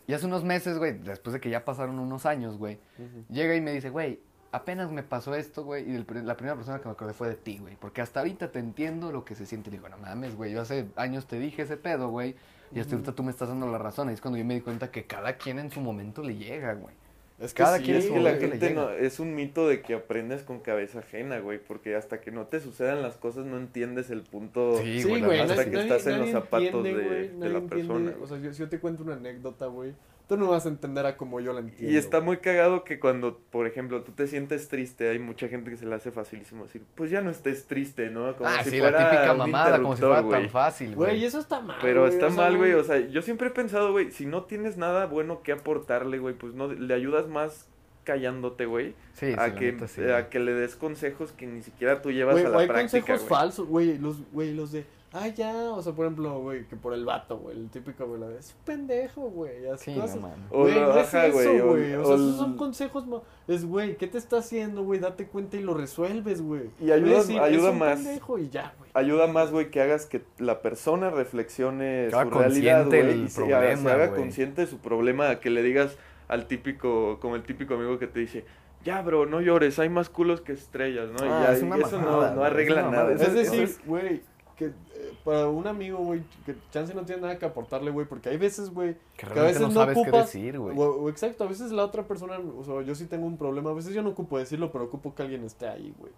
Y 0.06 0.12
hace 0.12 0.26
unos 0.26 0.42
meses, 0.42 0.76
güey, 0.76 0.98
después 0.98 1.32
de 1.32 1.40
que 1.40 1.50
ya 1.50 1.64
pasaron 1.64 2.00
unos 2.00 2.26
años, 2.26 2.58
güey, 2.58 2.80
llega 3.28 3.54
y 3.54 3.60
me 3.60 3.72
dice, 3.72 3.90
güey, 3.90 4.20
apenas 4.50 4.90
me 4.90 5.04
pasó 5.04 5.36
esto, 5.36 5.62
güey, 5.62 5.88
y 5.88 5.94
el 5.94 6.04
la 6.26 6.36
primera 6.36 6.56
persona 6.56 6.80
que 6.80 6.86
me 6.86 6.92
acordé 6.92 7.12
fue 7.12 7.28
de 7.28 7.36
ti, 7.36 7.58
güey, 7.58 7.76
porque 7.76 8.02
hasta 8.02 8.18
ahorita 8.18 8.50
te 8.50 8.58
entiendo 8.58 9.12
lo 9.12 9.24
que 9.24 9.36
se 9.36 9.46
siente. 9.46 9.70
Y 9.70 9.74
digo, 9.74 9.88
no 9.88 9.98
mames, 9.98 10.34
güey, 10.34 10.50
yo 10.52 10.62
hace 10.62 10.88
años 10.96 11.26
te 11.26 11.38
dije 11.38 11.62
ese 11.62 11.76
pedo, 11.76 12.08
güey, 12.08 12.34
y 12.72 12.80
hasta 12.80 12.94
ahorita 12.94 13.12
tú 13.14 13.22
me 13.22 13.30
estás 13.30 13.48
dando 13.48 13.66
la 13.70 13.78
razón. 13.78 14.10
Y 14.10 14.12
es 14.14 14.20
cuando 14.20 14.38
yo 14.38 14.44
me 14.44 14.54
di 14.54 14.60
cuenta 14.60 14.90
que 14.90 15.04
cada 15.04 15.36
quien 15.36 15.58
en 15.58 15.70
su 15.70 15.80
momento 15.80 16.22
le 16.22 16.36
llega, 16.36 16.74
güey. 16.74 16.94
Es 17.38 17.54
que 17.54 17.62
Cada 17.62 17.78
sí, 17.78 17.84
quien 17.84 17.96
que 17.96 18.02
su 18.02 18.08
la 18.16 18.18
momento 18.20 18.40
le 18.42 18.48
gente 18.50 18.68
llega. 18.68 18.82
no, 18.82 18.90
es 18.90 19.18
un 19.18 19.34
mito 19.34 19.66
de 19.66 19.80
que 19.80 19.94
aprendes 19.94 20.42
con 20.42 20.60
cabeza 20.60 20.98
ajena, 20.98 21.38
güey, 21.40 21.58
porque 21.58 21.94
hasta 21.96 22.20
que 22.20 22.30
no 22.30 22.46
te 22.48 22.60
sucedan 22.60 23.00
las 23.00 23.16
cosas 23.16 23.46
no 23.46 23.56
entiendes 23.56 24.10
el 24.10 24.22
punto. 24.22 24.76
Sí, 24.82 25.00
Sí, 25.02 25.08
güey, 25.08 25.22
la 25.38 25.44
hasta 25.44 25.56
nadie, 25.56 25.70
que 25.70 25.76
nadie- 25.76 25.82
estás 25.82 26.06
en 26.06 26.12
los 26.12 26.20
nadie 26.20 26.32
zapatos 26.32 26.66
entiende, 26.66 26.94
de- 26.94 27.04
güey, 27.08 27.28
de 27.28 27.34
nadie 27.38 27.52
la 27.54 27.58
entiende. 27.60 27.68
persona, 27.68 28.14
O 28.22 28.26
sea, 28.26 28.38
yo- 28.38 28.52
si 28.52 28.58
yo 28.60 28.68
te 28.68 28.78
cuento 28.78 29.02
una 29.04 29.14
anécdota, 29.14 29.66
güey, 29.66 29.94
tú 30.30 30.36
no 30.36 30.46
vas 30.46 30.64
a 30.64 30.68
entender 30.68 31.04
a 31.06 31.16
como 31.16 31.40
yo 31.40 31.52
la 31.52 31.58
entiendo. 31.58 31.92
Y 31.92 31.96
está 31.96 32.20
muy 32.20 32.36
cagado 32.36 32.84
que 32.84 33.00
cuando, 33.00 33.40
por 33.50 33.66
ejemplo, 33.66 34.04
tú 34.04 34.12
te 34.12 34.28
sientes 34.28 34.68
triste, 34.68 35.08
hay 35.08 35.18
mucha 35.18 35.48
gente 35.48 35.72
que 35.72 35.76
se 35.76 35.86
le 35.86 35.94
hace 35.96 36.12
facilísimo 36.12 36.66
decir, 36.66 36.84
pues 36.94 37.10
ya 37.10 37.20
no 37.20 37.30
estés 37.30 37.66
triste, 37.66 38.10
¿no? 38.10 38.36
Como 38.36 38.48
ah, 38.48 38.62
si 38.62 38.70
sí, 38.70 38.78
fuera 38.78 39.02
la 39.02 39.10
típica 39.10 39.34
mamada, 39.34 39.82
como 39.82 39.96
si 39.96 40.02
fuera 40.02 40.20
güey. 40.20 40.42
tan 40.42 40.50
fácil, 40.50 40.94
Güey, 40.94 41.16
güey. 41.16 41.24
eso 41.24 41.40
está 41.40 41.60
mal. 41.60 41.78
Pero 41.82 42.06
está 42.06 42.28
o 42.28 42.30
sea, 42.30 42.44
mal, 42.44 42.56
güey. 42.56 42.74
O 42.74 42.84
sea, 42.84 43.00
yo 43.00 43.22
siempre 43.22 43.48
he 43.48 43.50
pensado, 43.50 43.90
güey, 43.90 44.12
si 44.12 44.24
no 44.24 44.44
tienes 44.44 44.76
nada 44.76 45.06
bueno 45.06 45.42
que 45.42 45.50
aportarle, 45.50 46.20
güey, 46.20 46.36
pues 46.36 46.54
no 46.54 46.68
le 46.68 46.94
ayudas 46.94 47.26
más 47.26 47.66
callándote, 48.04 48.66
güey, 48.66 48.94
Sí, 49.14 49.26
sí, 49.26 49.32
a 49.32 49.48
la 49.48 49.54
que 49.56 49.72
neta, 49.72 49.88
sí, 49.88 50.02
a 50.02 50.28
que 50.28 50.38
le 50.38 50.54
des 50.54 50.76
consejos 50.76 51.32
que 51.32 51.48
ni 51.48 51.62
siquiera 51.62 52.02
tú 52.02 52.12
llevas 52.12 52.36
a 52.36 52.48
la 52.48 52.58
hay 52.60 52.68
práctica, 52.68 53.00
consejos 53.00 53.28
falsos, 53.28 53.66
güey, 53.66 53.98
los, 53.98 54.22
güey, 54.30 54.54
los 54.54 54.70
de, 54.70 54.84
Ah, 55.12 55.26
ya, 55.26 55.52
o 55.72 55.82
sea, 55.82 55.92
por 55.92 56.06
ejemplo, 56.06 56.38
güey, 56.38 56.66
que 56.68 56.76
por 56.76 56.94
el 56.94 57.04
vato, 57.04 57.36
güey, 57.38 57.56
el 57.56 57.68
típico, 57.68 58.06
güey, 58.06 58.20
la 58.20 58.28
de, 58.28 58.38
es 58.38 58.54
un 58.56 58.64
pendejo, 58.64 59.22
güey, 59.22 59.66
así 59.66 59.92
Sí, 59.92 59.98
cosas. 60.00 60.18
Güey, 60.50 60.74
no 60.80 60.98
es 61.00 61.12
eso, 61.14 61.32
güey, 61.32 61.60
o- 61.60 61.66
güey. 61.68 61.94
O, 61.96 62.04
sea, 62.04 62.14
esos 62.14 62.36
son 62.36 62.56
consejos, 62.56 63.04
es, 63.48 63.64
güey, 63.64 63.96
¿qué 63.96 64.06
te 64.06 64.18
está 64.18 64.38
haciendo, 64.38 64.84
güey? 64.84 65.00
Date 65.00 65.26
cuenta 65.26 65.56
y 65.56 65.62
lo 65.62 65.74
resuelves, 65.74 66.42
güey. 66.42 66.70
Y 66.80 66.92
ayuda- 66.92 67.16
decir, 67.16 67.40
ayuda 67.40 67.68
es 67.68 67.72
un 67.72 67.78
más. 67.80 67.96
pendejo 68.00 68.38
y 68.38 68.50
ya, 68.50 68.72
güey. 68.78 68.90
Ayuda 68.94 69.26
más, 69.26 69.50
güey, 69.50 69.70
que 69.72 69.80
hagas 69.82 70.06
que 70.06 70.22
la 70.38 70.62
persona 70.62 71.10
reflexione 71.10 72.06
Que 72.08 72.16
su 72.22 72.30
realidad, 72.30 72.86
güey. 72.86 73.00
el 73.00 73.24
Y 73.24 73.28
se 73.30 73.42
haga, 73.42 73.58
problema, 73.58 73.82
se 73.82 73.90
haga 73.96 74.06
güey. 74.06 74.20
consciente 74.20 74.60
de 74.60 74.66
su 74.68 74.78
problema, 74.78 75.40
que 75.40 75.50
le 75.50 75.62
digas 75.64 75.96
al 76.28 76.46
típico, 76.46 77.18
como 77.20 77.34
el 77.34 77.42
típico 77.42 77.74
amigo 77.74 77.98
que 77.98 78.06
te 78.06 78.20
dice, 78.20 78.44
ya, 78.84 79.02
bro, 79.02 79.26
no 79.26 79.40
llores, 79.40 79.78
hay 79.80 79.88
más 79.88 80.08
culos 80.08 80.40
que 80.40 80.52
estrellas, 80.52 81.10
¿no? 81.10 81.16
Ah, 81.22 81.40
y 81.40 81.44
ya, 81.46 81.52
es 81.52 81.62
una 81.64 81.78
y 81.78 81.80
eso 81.82 81.98
mamada, 81.98 82.30
no, 82.30 82.36
no 82.36 82.44
arregla 82.44 82.80
es 82.82 82.90
nada. 82.92 83.12
Es 83.12 83.34
decir, 83.34 83.76
güey, 83.84 84.22
que 84.60 84.66
eh, 84.66 85.12
para 85.24 85.48
un 85.48 85.66
amigo, 85.66 85.98
güey, 85.98 86.22
que 86.44 86.54
chance 86.70 86.92
no 86.94 87.02
tiene 87.06 87.22
nada 87.22 87.38
que 87.38 87.46
aportarle, 87.46 87.90
güey, 87.90 88.06
porque 88.06 88.28
hay 88.28 88.36
veces, 88.36 88.68
güey, 88.70 88.94
Que 89.16 89.26
que 89.26 89.40
a 89.40 89.42
veces 89.44 89.62
no 89.62 89.68
no 89.68 89.74
sabes 89.74 89.98
qué 90.04 90.10
decir, 90.10 90.58
güey. 90.58 90.76
exacto, 91.08 91.44
a 91.44 91.46
veces 91.46 91.72
la 91.72 91.84
otra 91.84 92.06
persona, 92.06 92.38
o 92.38 92.62
sea, 92.62 92.82
yo 92.82 92.94
sí 92.94 93.06
tengo 93.06 93.26
un 93.26 93.38
problema, 93.38 93.70
a 93.70 93.74
veces 93.74 93.94
yo 93.94 94.02
no 94.02 94.10
ocupo 94.10 94.38
decirlo, 94.38 94.70
pero 94.70 94.84
ocupo 94.84 95.14
que 95.14 95.22
alguien 95.22 95.44
esté 95.44 95.66
ahí, 95.66 95.94
güey. 95.98 96.12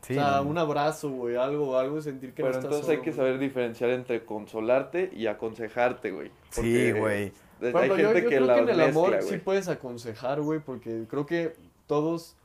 Sí, 0.00 0.14
o 0.14 0.16
sea, 0.16 0.40
no. 0.40 0.50
un 0.50 0.58
abrazo, 0.58 1.10
güey, 1.10 1.36
algo, 1.36 1.78
algo 1.78 1.96
de 1.96 2.02
sentir 2.02 2.30
que 2.30 2.42
Pero 2.42 2.48
no 2.54 2.58
estás 2.58 2.64
entonces 2.64 2.88
hay 2.96 3.02
que 3.04 3.12
saber 3.12 3.38
diferenciar 3.38 3.90
entre 3.90 4.24
consolarte 4.24 5.10
y 5.14 5.26
aconsejarte, 5.26 6.10
güey. 6.10 6.30
Sí, 6.50 6.90
güey. 6.92 7.32
Hay 7.60 7.68
ejemplo, 7.68 7.96
yo- 7.98 8.08
gente 8.08 8.22
yo, 8.22 8.28
que 8.28 8.36
creo 8.36 8.46
la 8.46 8.54
que 8.54 8.60
en 8.62 8.68
el 8.70 8.80
amor 8.80 9.10
mezcla, 9.12 9.30
sí 9.30 9.38
puedes 9.38 9.68
aconsejar, 9.68 10.40
güey, 10.40 10.58
porque 10.58 11.04
creo 11.08 11.26
que 11.26 11.54
todos... 11.86 12.36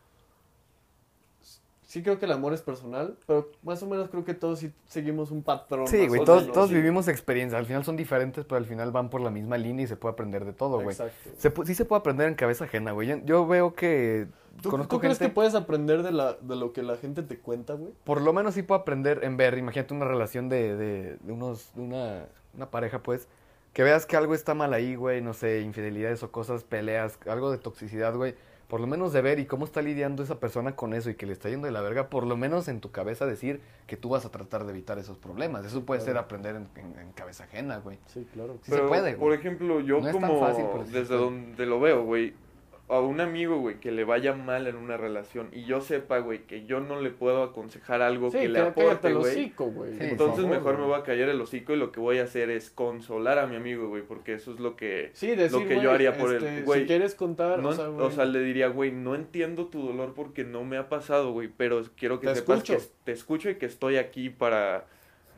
Sí 1.98 2.04
creo 2.04 2.20
que 2.20 2.26
el 2.26 2.32
amor 2.32 2.54
es 2.54 2.62
personal, 2.62 3.18
pero 3.26 3.50
más 3.64 3.82
o 3.82 3.88
menos 3.88 4.08
creo 4.10 4.24
que 4.24 4.36
todos 4.36 4.60
sí 4.60 4.72
seguimos 4.86 5.32
un 5.32 5.42
patrón. 5.42 5.88
Sí, 5.88 6.08
güey, 6.08 6.24
todos, 6.24 6.42
menos, 6.42 6.54
todos 6.54 6.70
sí. 6.70 6.76
vivimos 6.76 7.08
experiencias. 7.08 7.58
Al 7.58 7.66
final 7.66 7.84
son 7.84 7.98
diferentes, 7.98 8.46
pero 8.46 8.58
al 8.58 8.66
final 8.66 8.92
van 8.92 9.10
por 9.10 9.20
la 9.20 9.32
misma 9.32 9.58
línea 9.58 9.84
y 9.84 9.88
se 9.88 9.96
puede 9.96 10.14
aprender 10.14 10.46
de 10.46 10.54
todo, 10.54 10.76
güey. 10.76 10.90
Exacto. 10.90 11.32
Se 11.38 11.52
sí 11.66 11.74
se 11.74 11.86
puede 11.86 12.02
aprender 12.02 12.28
en 12.28 12.36
cabeza 12.36 12.66
ajena, 12.66 12.92
güey. 12.92 13.08
Yo, 13.08 13.18
yo 13.26 13.48
veo 13.48 13.74
que 13.74 14.28
¿Tú, 14.62 14.70
conozco 14.70 14.98
tú 14.98 15.00
crees 15.00 15.18
gente, 15.18 15.32
que 15.32 15.34
puedes 15.34 15.56
aprender 15.56 16.04
de, 16.04 16.12
la, 16.12 16.34
de 16.34 16.56
lo 16.56 16.72
que 16.72 16.84
la 16.84 16.98
gente 16.98 17.24
te 17.24 17.40
cuenta, 17.40 17.74
güey? 17.74 17.94
por 18.04 18.22
lo 18.22 18.32
menos 18.32 18.54
sí 18.54 18.62
puedo 18.62 18.80
aprender 18.80 19.24
en 19.24 19.36
ver. 19.36 19.58
Imagínate 19.58 19.96
una 19.96 20.06
relación 20.06 20.50
de, 20.50 20.76
de, 20.76 21.18
de 21.20 21.34
unos, 21.34 21.74
de 21.74 21.82
una, 21.82 22.26
una 22.54 22.70
pareja, 22.70 23.02
pues, 23.02 23.28
que 23.74 23.82
veas 23.82 24.06
que 24.06 24.18
algo 24.18 24.36
está 24.36 24.54
mal 24.54 24.72
ahí, 24.76 24.94
güey, 24.94 25.24
no 25.24 25.34
sé, 25.34 25.62
infidelidades 25.62 26.22
o 26.22 26.32
cosas, 26.32 26.64
peleas, 26.64 27.18
algo 27.26 27.50
de 27.50 27.58
toxicidad, 27.58 28.16
güey. 28.16 28.36
Por 28.68 28.82
lo 28.82 28.88
menos 28.88 29.14
de 29.14 29.22
ver 29.22 29.40
y 29.40 29.46
cómo 29.46 29.64
está 29.64 29.82
lidiando 29.82 30.24
esa 30.24 30.40
persona 30.42 30.76
con 30.76 30.94
eso 30.94 31.10
y 31.10 31.16
que 31.16 31.26
le 31.26 31.32
está 31.34 31.48
yendo 31.50 31.68
de 31.68 31.72
la 31.72 31.80
verga, 31.82 32.10
por 32.10 32.26
lo 32.26 32.36
menos 32.36 32.68
en 32.68 32.82
tu 32.82 32.92
cabeza 32.92 33.26
decir 33.26 33.62
que 33.88 33.96
tú 33.96 34.10
vas 34.10 34.26
a 34.26 34.30
tratar 34.30 34.66
de 34.66 34.72
evitar 34.72 35.00
esos 35.00 35.18
problemas. 35.18 35.66
Eso 35.66 35.86
puede 35.86 36.02
ser 36.02 36.18
aprender 36.18 36.56
en, 36.58 36.68
en- 36.76 37.00
en 37.00 37.12
cabeza 37.14 37.46
ajena, 37.46 37.78
güey. 37.78 37.98
Sí, 38.08 38.28
claro. 38.34 38.58
Sí 38.64 38.72
se 38.74 38.80
puede, 38.82 39.12
Por 39.14 39.28
güey. 39.30 39.40
ejemplo, 39.40 39.80
yo 39.80 40.02
No 40.02 40.08
es 40.10 40.14
tan 40.20 40.28
como 40.30 40.40
fácil, 40.42 40.66
desde 40.92 41.16
donde 41.16 41.66
lo 41.66 41.80
veo, 41.80 42.04
güey, 42.04 42.34
a 42.90 43.02
un 43.02 43.20
amigo, 43.20 43.60
güey, 43.60 43.82
que 43.82 43.92
le 43.92 44.06
vaya 44.06 44.34
mal 44.34 44.66
en 44.66 44.78
una 44.78 44.96
relación 44.96 45.50
y 45.52 45.66
yo 45.66 45.82
sepa, 45.82 46.20
güey, 46.20 46.44
que 46.44 46.66
yo 46.66 46.80
no 46.80 47.02
le 47.02 47.10
puedo 47.10 47.44
aconsejar 47.44 48.02
algo 48.02 48.32
Sí, 48.32 48.38
que 48.38 48.48
le 48.48 48.60
aporte, 48.60 49.12
güey. 49.14 49.34
Sí, 49.34 49.54
Entonces 50.00 50.44
favor, 50.46 50.58
mejor 50.58 50.78
me 50.78 50.86
voy 50.86 50.96
a 51.00 51.04
callar 51.04 51.28
el 51.28 51.42
hocico 51.42 51.74
y 51.74 51.76
lo 51.78 51.92
que 51.92 52.00
voy 52.00 52.20
a 52.20 52.24
hacer 52.24 52.50
es 52.50 52.70
consolar 52.70 53.40
a 53.40 53.48
mi 53.48 53.58
amigo, 53.58 53.90
güey, 53.90 54.04
porque 54.04 54.34
eso 54.36 54.54
es 54.54 54.60
lo 54.62 54.78
que 54.78 55.10
Sí, 55.14 55.36
decir, 55.36 55.60
lo 55.62 55.68
que 55.68 55.82
yo 55.82 55.92
haría 55.92 56.18
por 56.18 56.30
él, 56.34 56.44
este, 56.44 56.62
güey, 56.62 56.82
Si 56.82 56.88
quieres 56.88 57.14
contar, 57.16 57.60
no, 57.60 57.70
o 57.70 57.74
sea, 57.74 57.90
o 57.90 57.94
güey, 57.94 58.12
sea, 58.12 58.24
le 58.26 58.40
diría, 58.40 58.68
güey, 58.70 58.92
no 58.92 59.16
entiendo 59.16 59.66
tu 59.68 59.82
dolor 59.86 60.14
porque 60.16 60.46
no 60.46 60.64
me 60.64 60.78
ha 60.78 60.88
pasado, 60.88 61.32
güey, 61.34 61.50
pero 61.56 61.82
quiero 61.98 62.22
que 62.22 62.28
Te 62.28 62.36
sepas 62.36 62.60
escucho. 62.60 62.78
que 62.78 62.86
te 63.04 63.12
escucho 63.12 63.50
y 63.50 63.56
que 63.56 63.66
estoy 63.66 63.98
aquí 63.98 64.30
para 64.30 64.86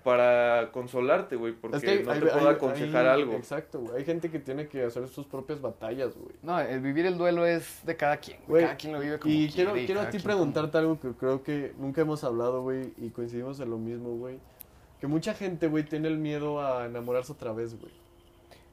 para 0.03 0.71
consolarte, 0.71 1.35
güey, 1.35 1.53
porque 1.53 1.77
es 1.77 1.83
que 1.83 2.03
no 2.03 2.11
hay- 2.11 2.19
te 2.19 2.25
puedo 2.27 2.49
hay- 2.49 2.55
aconsejar 2.55 3.05
hay- 3.07 3.21
algo. 3.21 3.33
Exacto, 3.33 3.79
güey. 3.81 3.97
Hay 3.97 4.05
gente 4.05 4.29
que 4.31 4.39
tiene 4.39 4.67
que 4.67 4.83
hacer 4.83 5.07
sus 5.07 5.25
propias 5.25 5.61
batallas, 5.61 6.15
güey. 6.15 6.33
No, 6.41 6.59
el 6.59 6.79
vivir 6.79 7.05
el 7.05 7.17
duelo 7.17 7.45
es 7.45 7.85
de 7.85 7.95
cada 7.95 8.17
quien. 8.17 8.39
Güey, 8.47 8.63
Cada 8.63 8.77
quien 8.77 8.93
lo 8.93 8.99
vive 8.99 9.19
como 9.19 9.33
Y 9.33 9.37
quiere 9.49 9.53
quiero, 9.53 9.77
y 9.77 9.85
quiero 9.85 10.01
a 10.01 10.09
ti 10.09 10.19
preguntarte 10.19 10.77
algo 10.77 10.99
que 10.99 11.11
creo 11.11 11.43
que 11.43 11.73
nunca 11.77 12.01
hemos 12.01 12.23
hablado, 12.23 12.61
güey, 12.63 12.93
y 12.97 13.09
coincidimos 13.09 13.59
en 13.59 13.69
lo 13.69 13.77
mismo, 13.77 14.15
güey. 14.17 14.39
Que 14.99 15.07
mucha 15.07 15.33
gente, 15.33 15.67
güey, 15.67 15.83
tiene 15.83 16.07
el 16.07 16.17
miedo 16.17 16.61
a 16.61 16.85
enamorarse 16.85 17.31
otra 17.31 17.51
vez, 17.53 17.79
güey. 17.79 17.91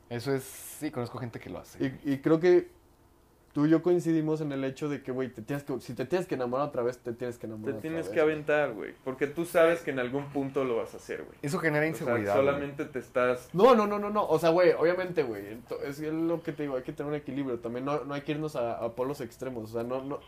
Eso 0.09 0.33
es, 0.33 0.45
sí, 0.45 0.91
conozco 0.91 1.19
gente 1.19 1.41
que 1.41 1.51
lo 1.51 1.59
hace. 1.59 1.85
Y, 2.05 2.13
y 2.13 2.19
creo 2.19 2.39
que 2.39 2.69
tú 3.57 3.65
y 3.65 3.71
yo 3.71 3.83
coincidimos 3.83 4.43
en 4.43 4.53
el 4.53 4.63
hecho 4.65 4.87
de 4.87 5.03
que, 5.03 5.13
güey, 5.13 5.31
te 5.31 5.41
tienes 5.41 5.65
que, 5.65 5.81
si 5.81 5.95
te 5.95 6.05
tienes 6.05 6.29
que 6.29 6.35
enamorar 6.35 6.69
otra 6.69 6.83
vez, 6.83 6.99
te 6.99 7.15
tienes 7.15 7.37
que 7.39 7.47
Te 7.47 7.47
enamorar 7.47 7.77
otra 7.77 7.81
tienes 7.81 8.05
vez, 8.05 8.15
que 8.15 8.21
aventar, 8.21 8.75
güey, 8.75 8.93
porque 9.03 9.27
tú 9.27 9.47
sabes 9.47 9.81
que 9.81 9.93
en 9.93 9.99
algún 9.99 10.27
punto 10.27 10.63
lo 10.65 10.77
vas 10.77 10.93
a 10.93 10.99
hacer, 10.99 11.25
güey. 11.25 11.39
Eso 11.41 11.59
genera 11.59 11.87
O 11.87 11.95
sea, 11.95 12.03
inseguridad. 12.03 12.35
solamente 12.35 12.85
te 12.85 12.99
estás 12.99 13.49
No, 13.55 13.75
no, 13.75 13.87
no, 13.87 13.99
no, 13.99 14.11
no. 14.11 14.27
O 14.27 14.39
sea, 14.39 14.51
güey, 14.51 14.73
obviamente, 14.73 15.23
güey. 15.23 15.57
Es 15.87 16.01
lo 16.01 16.43
que 16.43 16.53
te 16.53 16.65
digo, 16.65 16.77
hay 16.77 16.83
que 16.83 16.93
tener 16.93 17.09
un 17.11 17.17
equilibrio. 17.17 17.59
También 17.59 17.87
no, 17.87 18.05
no 18.05 18.13
hay 18.13 18.21
que 18.21 18.33
irnos 18.33 18.57
a, 18.57 18.77
a 18.77 18.95
polos 18.95 19.23
extremos. 19.23 19.71
O 19.71 19.73
sea, 19.73 19.85
no, 19.85 20.05
no. 20.05 20.21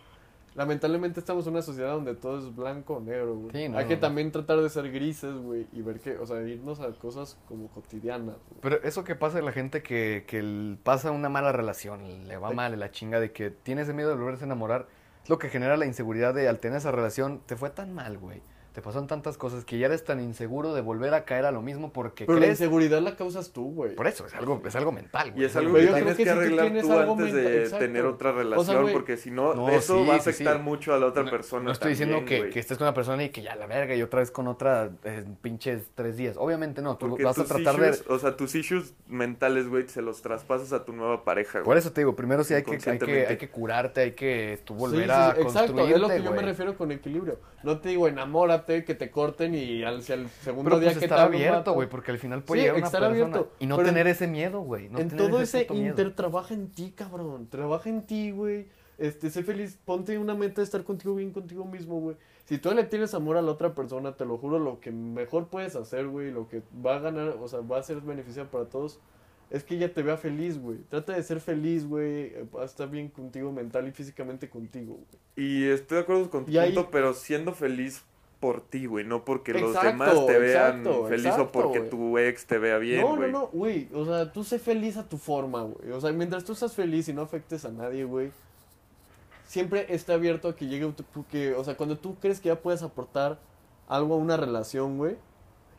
Lamentablemente 0.59 1.21
estamos 1.21 1.47
en 1.47 1.53
una 1.53 1.63
sociedad 1.63 1.93
donde 1.93 2.15
todo 2.17 2.37
es 2.39 2.55
blanco 2.55 2.97
o 2.97 3.01
negro, 3.01 3.37
güey. 3.37 3.51
Sí, 3.53 3.69
no, 3.69 3.79
hay 3.79 3.87
que 3.87 3.95
no. 3.95 4.01
también 4.01 4.33
tratar 4.33 4.61
de 4.61 4.69
ser 4.69 4.91
grises, 4.91 5.33
güey, 5.37 5.67
y 5.73 5.83
ver 5.83 6.01
que, 6.01 6.19
o 6.19 6.27
sea, 6.27 6.43
irnos 6.43 6.81
a 6.81 6.91
cosas 6.95 7.39
como 7.47 7.69
cotidianas, 7.69 8.35
güey. 8.51 8.61
Pero 8.61 8.83
eso 8.83 9.05
que 9.05 9.15
pasa 9.15 9.39
en 9.39 9.45
la 9.45 9.53
gente 9.53 9.83
que, 9.85 10.25
que 10.27 10.77
pasa 10.83 11.13
una 11.13 11.29
mala 11.29 11.53
relación, 11.53 12.27
le 12.27 12.37
va 12.39 12.51
Sí. 12.51 12.57
mal, 12.57 12.79
la 12.79 12.91
chinga 12.91 13.21
de 13.21 13.31
que 13.33 13.51
tiene 13.51 13.83
ese 13.83 13.93
miedo 13.95 14.11
de 14.11 14.17
volverse 14.17 14.43
a 14.43 14.47
enamorar, 14.47 14.89
es 15.23 15.31
lo 15.31 15.39
que 15.39 15.49
genera 15.49 15.77
la 15.77 15.87
inseguridad 15.87 16.35
de 16.35 16.49
al 16.49 16.59
tener 16.59 16.79
esa 16.79 16.91
relación, 16.91 17.41
te 17.47 17.55
fue 17.55 17.71
tan 17.71 17.95
mal, 17.95 18.19
güey. 18.19 18.43
Te 18.79 18.83
pasaron 18.83 19.09
tantas 19.09 19.37
cosas 19.37 19.65
que 19.65 19.77
ya 19.77 19.87
eres 19.87 20.05
tan 20.05 20.21
inseguro 20.21 20.73
de 20.73 20.83
volver 20.83 21.13
a 21.13 21.25
caer 21.25 21.47
a 21.47 21.51
lo 21.51 21.63
mismo 21.63 21.93
porque 21.93 22.27
Pero 22.27 22.39
la 22.39 22.47
inseguridad 22.47 23.03
la 23.03 23.17
causas 23.17 23.51
tú, 23.51 23.73
güey. 23.75 23.97
Por 23.97 24.07
eso, 24.07 24.25
es 24.25 24.33
algo, 24.35 24.63
es 24.65 24.77
algo 24.77 24.93
mental, 24.93 25.33
güey. 25.33 25.43
y 25.43 25.47
es 25.47 25.57
algo 25.57 25.73
Pero 25.73 25.81
que 25.81 25.87
yo 25.87 25.93
creo 25.95 26.15
tienes 26.15 26.17
que 26.17 26.23
que, 26.23 26.31
si 26.31 26.33
tú 26.37 26.41
arreglar 26.41 26.67
tienes 26.67 26.85
tú 26.85 26.93
algo 26.93 27.13
antes 27.15 27.33
de 27.35 27.63
exacto. 27.65 27.85
tener 27.85 28.05
otra 28.07 28.31
relación, 28.31 28.83
güey, 28.83 28.95
porque 28.95 29.17
si 29.17 29.33
no, 29.33 29.53
No, 29.53 29.69
eso 29.69 29.99
sí, 30.01 30.07
va 30.09 30.15
a 30.15 30.17
afectar 30.19 30.57
sí. 30.59 30.63
mucho 30.63 30.95
a 30.95 30.99
la 31.01 31.07
otra 31.07 31.25
No- 31.25 31.31
persona. 31.33 31.65
No 31.65 31.73
estoy 31.73 31.91
diciendo 31.91 32.25
que, 32.25 32.51
que 32.51 32.61
estés 32.61 32.79
con 32.79 32.85
una 32.87 32.95
persona 32.95 33.25
y 33.25 33.31
que 33.31 33.43
ya 33.43 33.57
la 33.57 33.67
verga 33.67 33.97
y 33.97 34.03
otra 34.03 34.21
vez 34.21 34.31
con 34.31 34.47
otra 34.47 34.91
en 35.03 35.35
pinches 35.35 35.83
tres 35.97 36.17
días. 36.17 36.37
Obviamente 36.39 36.81
no, 36.81 36.97
tú 36.99 37.09
Porque 37.09 37.25
vas 37.25 37.37
a 37.37 37.47
tratar 37.47 37.75
issues, 37.75 38.07
de... 38.07 38.15
o 38.15 38.19
sea, 38.21 38.37
tus 38.37 38.55
issues 38.55 38.95
mentales, 39.09 39.67
güey, 39.69 39.89
se 39.89 40.03
los 40.03 40.23
traspasas 40.23 40.73
a 40.73 40.85
tu 40.85 40.93
nueva 40.93 41.25
pareja, 41.25 41.59
Por 41.65 41.65
güey. 41.65 41.79
eso 41.81 41.91
te 41.91 42.03
digo, 42.03 42.15
primero 42.15 42.45
sí 42.45 42.55
hay 42.55 42.63
que, 42.63 42.79
hay 42.89 42.99
que, 43.01 43.27
hay 43.27 43.37
que 43.39 43.49
curarte, 43.51 44.03
hay 44.03 44.13
que 44.13 44.61
tú 44.65 44.75
volver 44.75 45.01
Sí, 45.01 45.05
sí, 45.07 45.11
a 45.11 45.35
sí, 45.35 45.41
exacto, 45.41 45.73
construirte, 45.73 45.95
es 45.97 46.01
lo 46.01 46.09
que 46.09 46.23
yo 46.23 46.31
me 46.31 46.43
refiero 46.43 46.77
con 46.77 46.93
equilibrio. 46.93 47.41
No 47.65 47.81
te 47.81 47.89
digo 47.89 48.07
enamórate, 48.07 48.68
que 48.85 48.95
te 48.95 49.11
corten 49.11 49.55
y 49.55 49.83
al, 49.83 50.03
si 50.03 50.13
al 50.13 50.29
segundo 50.29 50.65
Pero 50.71 50.81
día 50.81 50.89
pues 50.91 50.99
que 50.99 51.05
estar 51.07 51.19
te 51.31 51.37
abierto, 51.37 51.73
güey, 51.73 51.89
porque 51.89 52.11
al 52.13 52.19
final 52.19 52.43
puede 52.43 52.61
Sí, 52.61 52.65
llegar 52.67 52.79
una 52.79 52.87
estar 52.87 53.01
persona 53.01 53.25
abierto, 53.37 53.53
y 53.59 53.67
no 53.67 53.77
pero 53.77 53.89
en- 53.89 53.95
tener 53.95 54.07
ese 54.09 54.27
miedo, 54.27 54.61
güey. 54.61 54.89
no 54.89 54.99
en 54.99 55.09
tener 55.09 55.27
todo 55.31 55.41
ese 55.41 55.67
miedo. 55.71 55.87
inter 55.91 56.15
trabaja 56.15 56.55
en 56.55 56.71
ti, 56.71 56.93
cabrón. 56.95 57.49
Trabaja 57.49 57.89
en 57.91 58.07
ti, 58.07 58.31
güey. 58.31 58.67
Este, 58.99 59.31
sé 59.31 59.43
feliz, 59.45 59.79
ponte 59.85 60.19
una 60.19 60.35
meta 60.35 60.61
de 60.61 60.65
estar 60.65 60.83
contigo 60.85 61.15
bien 61.15 61.31
contigo 61.33 61.65
mismo, 61.65 62.01
güey. 62.01 62.17
Si 62.47 62.59
tú 62.59 62.73
le 62.73 62.83
tienes 62.85 63.15
amor 63.15 63.37
a 63.37 63.43
la 63.43 63.53
otra 63.53 63.75
persona, 63.75 64.17
te 64.17 64.25
lo 64.25 64.39
juro, 64.39 64.59
lo 64.59 64.81
que 64.81 64.91
mejor 64.91 65.49
puedes 65.49 65.77
hacer, 65.77 66.07
güey, 66.09 66.31
lo 66.33 66.49
que 66.49 66.63
va 66.85 66.97
a 66.97 66.99
ganar, 66.99 67.37
o 67.41 67.47
sea, 67.47 67.61
va 67.61 67.79
a 67.79 67.83
ser 67.83 68.01
beneficial 68.01 68.49
para 68.49 68.65
todos, 68.65 68.99
es 69.51 69.63
que 69.65 69.77
ella 69.77 69.95
te 69.95 70.03
vea 70.03 70.17
feliz, 70.17 70.59
güey. 70.61 70.79
Trata 70.91 71.13
de 71.15 71.23
ser 71.23 71.41
feliz, 71.41 71.87
güey. 71.87 72.07
eh, 72.35 72.47
Estar 72.65 72.91
bien 72.91 73.09
contigo 73.09 73.53
mental 73.53 73.87
y 73.87 73.93
físicamente 73.93 74.49
contigo, 74.51 74.95
güey. 74.95 75.49
Y 75.49 75.65
estoy 75.69 75.97
de 75.99 76.03
acuerdo 76.03 76.29
con 76.29 76.45
tu 76.47 76.51
Y 76.51 76.59
ahí- 76.59 76.75
punto, 76.75 76.91
pero 76.91 77.15
siendo 77.15 77.53
feliz 77.53 78.03
por 78.41 78.61
ti, 78.61 78.87
güey, 78.87 79.05
no 79.05 79.25
porque 79.25 79.53
los 79.53 79.81
demás 79.83 80.27
te 80.27 80.39
vean 80.39 80.79
exacto, 80.81 81.07
feliz 81.07 81.27
exacto, 81.27 81.43
o 81.43 81.51
porque 81.53 81.81
tu 81.81 82.19
ex 82.19 82.47
te 82.47 82.59
vea 82.59 82.79
bien, 82.79 83.01
no, 83.01 83.17
güey. 83.17 83.33
no, 83.33 83.41
no, 83.41 83.47
güey. 83.49 83.89
O 83.93 84.05
sea, 84.05 84.33
tú 84.33 84.45
sé 84.45 84.59
feliz 84.59 84.97
a 84.97 85.09
tu 85.09 85.19
forma, 85.19 85.63
güey. 85.63 85.91
O 85.93 86.01
sea, 86.01 86.13
mientras 86.13 86.45
tú 86.45 86.53
estás 86.53 86.73
feliz 86.75 87.09
y 87.09 87.13
no 87.13 87.23
afectes 87.23 87.65
a 87.65 87.71
nadie, 87.71 88.05
güey. 88.05 88.31
Siempre 89.45 89.87
está 89.89 90.15
abierto 90.15 90.49
a 90.49 90.55
que 90.57 90.67
llegue 90.67 90.93
que, 91.31 91.55
o 91.55 91.65
sea, 91.65 91.77
cuando 91.77 91.97
tú 91.99 92.17
crees 92.21 92.41
que 92.41 92.49
ya 92.49 92.61
puedes 92.61 92.83
aportar 92.83 93.39
algo 93.89 94.15
a 94.15 94.19
una 94.19 94.37
relación, 94.37 94.99
güey, 94.99 95.17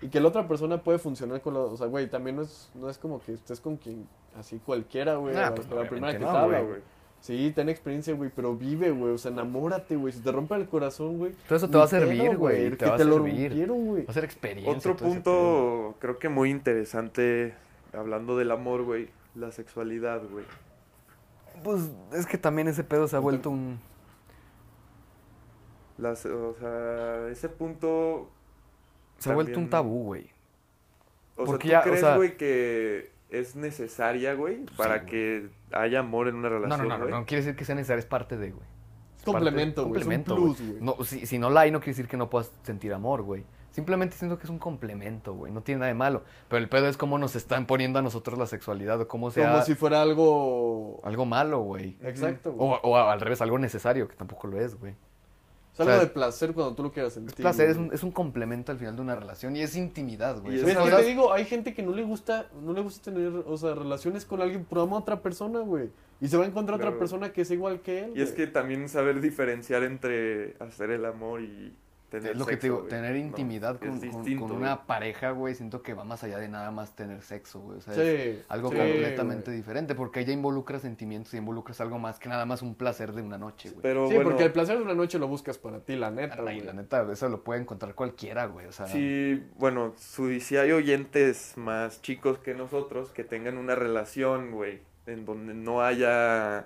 y 0.02 0.10
que 0.10 0.19
la 0.19 0.28
otra 0.30 0.48
persona 0.48 0.82
puede 0.84 0.98
funcionar 0.98 1.41
con 1.41 1.54
la, 1.54 1.60
o 1.62 1.78
sea, 1.78 1.88
güey, 1.88 2.10
también 2.10 2.38
no 2.38 2.41
es, 2.41 2.69
no 2.74 2.89
es 2.89 2.98
como 2.98 3.22
que 3.22 3.34
estés 3.34 3.60
con 3.62 3.78
quien 3.78 4.08
así 4.38 4.60
cualquiera, 4.65 5.15
güey, 5.15 5.36
Nah, 5.36 5.41
la- 5.50 5.56
pues, 5.56 5.69
la 5.69 5.88
primera 5.88 6.13
que 6.13 6.19
te 6.19 6.26
no, 6.26 6.32
habla, 6.32 6.62
güey. 6.62 6.82
Sí, 7.22 7.52
ten 7.54 7.68
experiencia, 7.70 8.14
güey, 8.14 8.32
pero 8.34 8.56
vive, 8.56 8.92
güey, 8.92 9.14
o 9.14 9.18
sea, 9.18 9.32
enamórate, 9.32 9.96
güey, 9.98 10.14
si 10.14 10.22
te 10.22 10.32
rompe 10.32 10.56
el 10.56 10.68
corazón, 10.70 11.18
güey. 11.18 11.34
Todo 11.48 11.58
eso 11.58 11.70
te 11.70 11.78
va 11.78 11.84
a 11.84 11.88
servir, 11.88 12.38
güey. 12.38 12.72
Te 12.72 12.78
que 12.78 12.86
va 12.86 12.96
a 12.96 12.98
te 12.98 13.04
lo 13.06 13.16
servir. 13.16 13.50
rompieron, 13.50 13.86
güey. 13.88 14.06
Va 14.06 14.12
a 14.12 14.14
ser 14.14 14.24
experiencia. 14.24 14.72
Otro 14.74 14.96
punto, 14.96 15.96
creo 16.00 16.18
que 16.18 16.30
muy 16.30 16.50
interesante, 16.50 17.54
hablando 17.94 18.38
del 18.38 18.52
amor, 18.52 18.84
güey, 18.84 19.10
la 19.36 19.52
sexualidad, 19.52 20.22
güey. 20.32 20.46
Pues 21.64 21.90
es 22.14 22.26
que 22.26 22.38
también 22.38 22.70
ese 22.70 22.86
pedo 22.86 23.08
se 23.10 23.18
ha 23.18 23.20
vuelto 23.20 23.50
un. 23.50 23.80
Las, 25.98 26.26
o 26.26 26.56
sea, 26.58 27.28
ese 27.30 27.50
punto, 27.50 28.30
Se 29.18 29.30
ha 29.32 29.34
vuelto 29.36 29.60
un 29.60 29.70
tabú, 29.70 30.04
güey. 30.06 30.30
o 31.36 31.44
Porque 31.44 31.68
sea, 31.68 31.80
ya, 31.80 31.84
¿tú 31.84 31.90
o 31.90 31.92
crees, 31.92 32.00
sea- 32.06 32.16
güey, 32.16 32.38
que 32.38 33.12
es 33.30 33.56
necesaria, 33.58 34.34
güey, 34.36 34.64
para 34.78 35.00
güey. 35.00 35.06
que 35.08 35.50
haya 35.74 36.00
amor 36.00 36.28
en 36.28 36.36
una 36.36 36.50
No, 36.50 36.56
relación, 36.56 36.88
no, 36.88 36.94
no, 36.94 36.98
no, 36.98 37.04
güey? 37.10 37.20
no 37.20 37.26
quiere 37.26 37.44
decir 37.44 37.56
que 37.58 37.66
sea 37.66 37.76
necesario, 37.76 38.00
es 38.00 38.06
parte 38.06 38.38
de, 38.38 38.52
güey. 38.52 38.66
Es 39.18 39.24
complemento, 39.24 39.86
güey. 39.88 40.02
Es 40.02 40.08
un 40.08 40.12
complemento, 40.14 40.36
plus, 40.36 40.62
güey. 40.62 40.82
No, 40.82 41.04
si, 41.04 41.26
si 41.26 41.38
no 41.40 41.50
la 41.50 41.62
hay, 41.62 41.72
no 41.72 41.80
quiere 41.80 41.92
decir 41.92 42.08
que 42.08 42.18
no 42.18 42.30
puedas 42.30 42.52
sentir 42.64 42.94
amor, 42.94 43.22
güey. 43.24 43.44
Simplemente 43.72 44.16
siento 44.16 44.38
que 44.38 44.46
es 44.46 44.50
un 44.50 44.58
complemento, 44.60 45.34
güey. 45.36 45.52
No 45.54 45.62
tiene 45.62 45.80
nada 45.80 45.90
de 45.90 45.94
malo. 45.94 46.24
Pero 46.48 46.58
el 46.62 46.70
pedo 46.70 46.88
es 46.88 46.98
cómo 46.98 47.18
nos 47.20 47.36
están 47.36 47.66
poniendo 47.68 48.00
a 48.00 48.02
nosotros 48.02 48.40
la 48.40 48.48
sexualidad 48.48 49.00
o 49.02 49.08
cómo 49.08 49.30
sea 49.30 49.52
Como 49.52 49.64
si 49.64 49.76
fuera 49.76 50.02
algo. 50.02 51.00
algo 51.04 51.26
malo, 51.26 51.60
güey. 51.60 51.98
Exacto, 52.02 52.52
güey. 52.54 52.68
O, 52.82 52.90
o 52.90 52.98
al 52.98 53.22
revés, 53.22 53.42
algo 53.42 53.60
necesario, 53.60 54.08
que 54.08 54.16
tampoco 54.16 54.48
lo 54.48 54.60
es, 54.60 54.76
güey. 54.80 54.96
Es 55.84 55.88
algo 55.88 55.94
o 55.94 55.96
sea, 55.98 56.06
de 56.06 56.12
placer 56.12 56.54
cuando 56.54 56.76
tú 56.76 56.84
lo 56.84 56.92
quieras 56.92 57.13
sentir. 57.13 57.32
Es 57.32 57.36
placer, 57.36 57.70
es 57.70 57.78
un, 57.78 57.94
es 57.94 58.04
un 58.04 58.12
complemento 58.12 58.72
al 58.72 58.78
final 58.78 58.96
de 58.96 59.02
una 59.02 59.15
relación 59.15 59.56
y 59.56 59.62
es 59.62 59.76
intimidad, 59.76 60.42
güey. 60.42 60.60
Es 60.60 60.65
que 60.65 60.76
cosas- 60.76 61.00
te 61.00 61.06
digo, 61.06 61.32
hay 61.32 61.46
gente 61.46 61.74
que 61.74 61.82
no 61.82 61.94
le 61.94 62.04
gusta, 62.04 62.48
no 62.62 62.74
le 62.74 62.82
gusta 62.82 63.12
tener, 63.12 63.32
o 63.46 63.58
sea, 63.58 63.76
relaciones 63.76 64.26
con 64.26 64.42
alguien, 64.42 64.65
pero 64.70 64.82
ama 64.82 64.98
a 64.98 65.00
otra 65.00 65.22
persona, 65.22 65.60
güey. 65.60 65.89
Y 66.22 66.28
se 66.28 66.36
va 66.38 66.44
a 66.44 66.48
encontrar 66.48 66.78
otra 66.80 66.98
persona 66.98 67.32
que 67.32 67.42
es 67.42 67.52
igual 67.52 67.80
que 67.82 68.06
él. 68.06 68.12
Y 68.15 68.22
es 68.22 68.32
que 68.34 68.46
también 68.48 68.89
saber 68.89 69.22
diferenciar 69.22 69.84
entre 69.84 70.56
hacer 70.60 70.92
el 70.92 71.06
amor 71.06 71.42
y 71.42 71.74
tener 72.10 72.32
Es 72.32 72.38
lo 72.38 72.45
que 72.45 72.58
te 72.58 72.67
digo, 72.67 72.78
güey. 72.80 72.89
tener 72.89 73.15
intimidad 73.15 73.78
con, 73.80 73.89
con- 73.89 74.00
distinto, 74.02 74.41
con 74.41 74.50
güey. 74.58 74.62
una 74.63 74.86
pareja, 74.86 75.32
güey, 75.32 75.56
siento 75.56 75.82
que 75.84 75.93
va 75.93 76.04
más 76.04 76.24
allá 76.24 76.38
de 76.39 76.48
nada 76.50 76.72
más 76.72 76.95
tener 76.95 77.22
sexo, 77.22 77.60
güey. 77.60 77.78
O 77.78 77.82
sea, 77.82 77.93
Sí, 77.93 78.02
es 78.02 78.45
algo 78.50 78.72
sí, 78.72 78.78
completamente 78.78 79.45
güey. 79.45 79.58
diferente, 79.58 79.95
porque 79.95 80.22
ella 80.22 80.34
involucra 80.34 80.80
sentimientos 80.80 81.34
y 81.34 81.38
involucras 81.38 81.80
algo 81.82 82.00
más 82.00 82.19
que 82.19 82.30
nada 82.30 82.45
más 82.45 82.62
un 82.62 82.76
placer 82.76 83.13
de 83.13 83.22
una 83.22 83.38
noche, 83.38 83.69
güey. 83.69 83.82
Pero 83.82 84.08
Sí, 84.08 84.15
bueno, 84.15 84.30
porque 84.30 84.43
el 84.45 84.52
placer 84.52 84.78
de 84.78 84.84
una 84.84 84.95
noche 84.95 85.19
lo 85.19 85.28
buscas 85.28 85.58
para 85.58 85.80
ti, 85.80 85.95
la 85.95 86.12
neta, 86.12 86.36
Ay, 86.39 86.41
güey. 86.56 86.62
la 86.62 86.74
neta, 86.74 87.06
eso 87.12 87.30
lo 87.30 87.43
puede 87.43 87.62
encontrar 87.62 87.95
cualquiera, 87.95 88.45
güey. 88.48 88.65
O 88.65 88.72
sea, 88.72 88.88
Sí, 88.88 89.43
bueno, 89.58 89.93
su- 89.98 90.39
si 90.39 90.58
hay 90.58 90.72
oyentes 90.72 91.54
más 91.58 92.02
chicos 92.02 92.39
que 92.39 92.54
nosotros 92.54 93.12
que 93.12 93.24
tengan 93.24 93.58
una 93.58 93.76
relación, 93.76 94.52
güey, 94.52 94.80
en 95.06 95.26
donde 95.26 95.54
no 95.54 95.82
haya, 95.82 96.65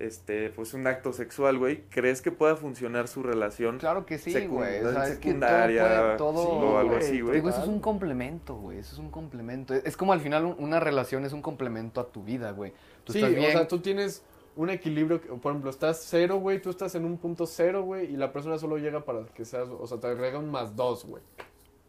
este, 0.00 0.50
pues 0.50 0.74
un 0.74 0.86
acto 0.86 1.12
sexual, 1.12 1.58
güey, 1.58 1.82
¿crees 1.90 2.22
que 2.22 2.30
pueda 2.32 2.56
funcionar 2.56 3.08
su 3.08 3.22
relación? 3.22 3.78
claro 3.78 4.06
que 4.06 4.18
sí, 4.18 4.46
güey. 4.46 4.84
O 4.84 4.92
sea, 4.92 5.08
es 5.08 5.18
que 5.18 5.32
todo 5.32 5.40
secundaria, 5.40 5.82
puede, 5.84 6.16
todo... 6.16 6.42
sí, 6.42 6.48
o 6.50 6.78
algo 6.78 6.92
güey, 6.94 7.02
así, 7.04 7.20
güey. 7.20 7.34
Digo, 7.36 7.48
eso 7.48 7.62
es 7.62 7.68
un 7.68 7.80
complemento, 7.80 8.54
güey. 8.56 8.78
Eso 8.78 8.92
es 8.94 8.98
un 8.98 9.10
complemento. 9.10 9.74
Es 9.74 9.96
como 9.96 10.12
al 10.12 10.20
final 10.20 10.44
un- 10.44 10.56
una 10.58 10.80
relación 10.80 11.24
es 11.24 11.32
un 11.32 11.42
complemento 11.42 12.00
a 12.00 12.08
tu 12.08 12.22
vida, 12.22 12.50
güey. 12.52 12.72
Tú 13.04 13.12
Sí, 13.12 13.18
estás 13.18 13.34
bien. 13.34 13.48
o 13.48 13.52
sea, 13.52 13.68
tú 13.68 13.80
tienes 13.80 14.22
un 14.56 14.70
equilibrio, 14.70 15.20
que- 15.20 15.28
por 15.28 15.52
ejemplo, 15.52 15.70
estás 15.70 16.04
cero, 16.08 16.38
güey, 16.38 16.60
tú 16.60 16.70
estás 16.70 16.94
en 16.94 17.04
un 17.04 17.16
punto 17.18 17.46
cero, 17.46 17.82
güey, 17.82 18.12
y 18.12 18.16
la 18.16 18.32
persona 18.32 18.58
solo 18.58 18.76
llega 18.78 19.04
para 19.04 19.24
que 19.26 19.44
seas, 19.44 19.68
o 19.68 19.86
sea, 19.86 19.98
te 19.98 20.06
agrega 20.08 20.38
un 20.38 20.50
más 20.50 20.74
dos, 20.74 21.04
güey. 21.04 21.22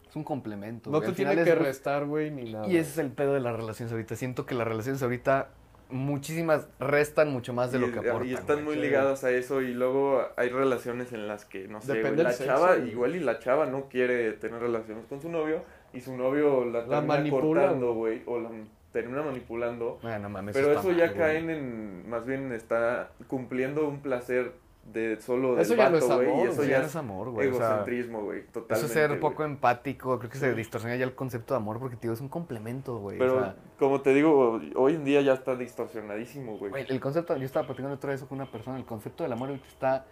Es 0.07 0.15
un 0.15 0.23
complemento. 0.23 0.89
No 0.89 1.01
te 1.01 1.07
Al 1.07 1.15
tiene 1.15 1.35
que 1.35 1.49
es- 1.51 1.57
restar, 1.57 2.05
güey, 2.05 2.31
ni 2.31 2.51
nada. 2.51 2.67
Y 2.67 2.77
ese 2.77 2.89
es 2.91 2.97
el 2.97 3.11
pedo 3.11 3.33
de 3.33 3.39
las 3.41 3.55
relaciones 3.55 3.91
ahorita. 3.91 4.15
Siento 4.15 4.45
que 4.47 4.55
las 4.55 4.67
relaciones 4.67 5.03
ahorita, 5.03 5.49
muchísimas 5.89 6.67
restan 6.79 7.31
mucho 7.31 7.53
más 7.53 7.71
de 7.71 7.79
y, 7.79 7.81
lo 7.81 7.91
que 7.91 7.99
aportan. 7.99 8.29
y 8.29 8.33
están 8.33 8.63
muy 8.63 8.75
ligadas 8.75 9.23
a 9.23 9.31
eso 9.31 9.61
y 9.61 9.73
luego 9.73 10.23
hay 10.37 10.49
relaciones 10.49 11.13
en 11.13 11.27
las 11.27 11.45
que, 11.45 11.67
no 11.67 11.81
sé, 11.81 11.87
güey, 11.87 11.97
Depende 12.03 12.23
la 12.23 12.31
sexo, 12.31 12.45
chava, 12.45 12.77
igual 12.77 13.15
y 13.15 13.19
la 13.19 13.39
chava 13.39 13.65
no 13.65 13.89
quiere 13.89 14.33
tener 14.33 14.61
relaciones 14.61 15.05
con 15.07 15.21
su 15.21 15.29
novio 15.29 15.63
y 15.93 16.01
su 16.01 16.15
novio 16.15 16.65
la, 16.65 16.85
La 16.85 17.01
manipula, 17.01 17.61
cortando, 17.61 17.93
güey, 17.93 18.21
o 18.25 18.39
la 18.39 18.49
termina 18.91 19.21
manipulando. 19.21 19.99
Bueno, 20.01 20.29
mames, 20.29 20.55
Pero 20.55 20.71
eso 20.71 20.91
ya 20.91 21.07
mal, 21.07 21.15
caen 21.15 21.49
en, 21.49 22.09
más 22.09 22.25
bien 22.25 22.51
está 22.51 23.11
cumpliendo 23.27 23.87
un 23.87 24.01
placer 24.01 24.53
de 24.91 25.19
solo 25.21 25.55
del 25.55 25.61
Eso 25.61 25.75
ya 25.75 25.89
no 25.89 25.97
es 25.97 26.09
amor, 26.09 26.47
eso 26.47 26.63
ya 26.63 26.69
ya 26.69 26.79
no 26.79 26.85
es 26.85 26.95
amor, 26.95 27.29
güey. 27.29 27.47
o 27.47 27.53
sea, 27.55 27.67
egocentrismo, 27.67 28.23
güey, 28.23 28.43
eso 28.69 28.85
es 28.85 28.91
ser 28.91 29.19
poco 29.19 29.43
empático. 29.43 30.17
Creo 30.19 30.31
que 30.31 30.37
se 30.37 30.53
distorsiona 30.53 30.95
ya 30.95 31.05
el 31.05 31.15
concepto 31.15 31.53
de 31.53 31.57
amor 31.57 31.79
porque, 31.79 31.95
tío, 31.95 32.11
es 32.13 32.21
un 32.21 32.29
complemento, 32.29 32.97
güey. 32.97 33.17
Pero 33.17 33.37
o 33.37 33.39
sea, 33.39 33.55
como 33.77 34.01
te 34.01 34.13
digo, 34.13 34.59
hoy 34.75 34.95
en 34.95 35.03
día 35.03 35.21
ya 35.21 35.33
está 35.33 35.55
distorsionadísimo, 35.55 36.57
güey. 36.57 36.73
el 36.87 36.99
concepto, 36.99 37.35
yo 37.37 37.45
estaba 37.45 37.65
platicando 37.65 37.95
otra 37.95 38.11
vez 38.11 38.23
con 38.23 38.37
una 38.37 38.51
persona, 38.51 38.77
el 38.77 38.85
concepto 38.85 39.23
del 39.23 39.33
amor 39.33 39.51
está 39.67 40.05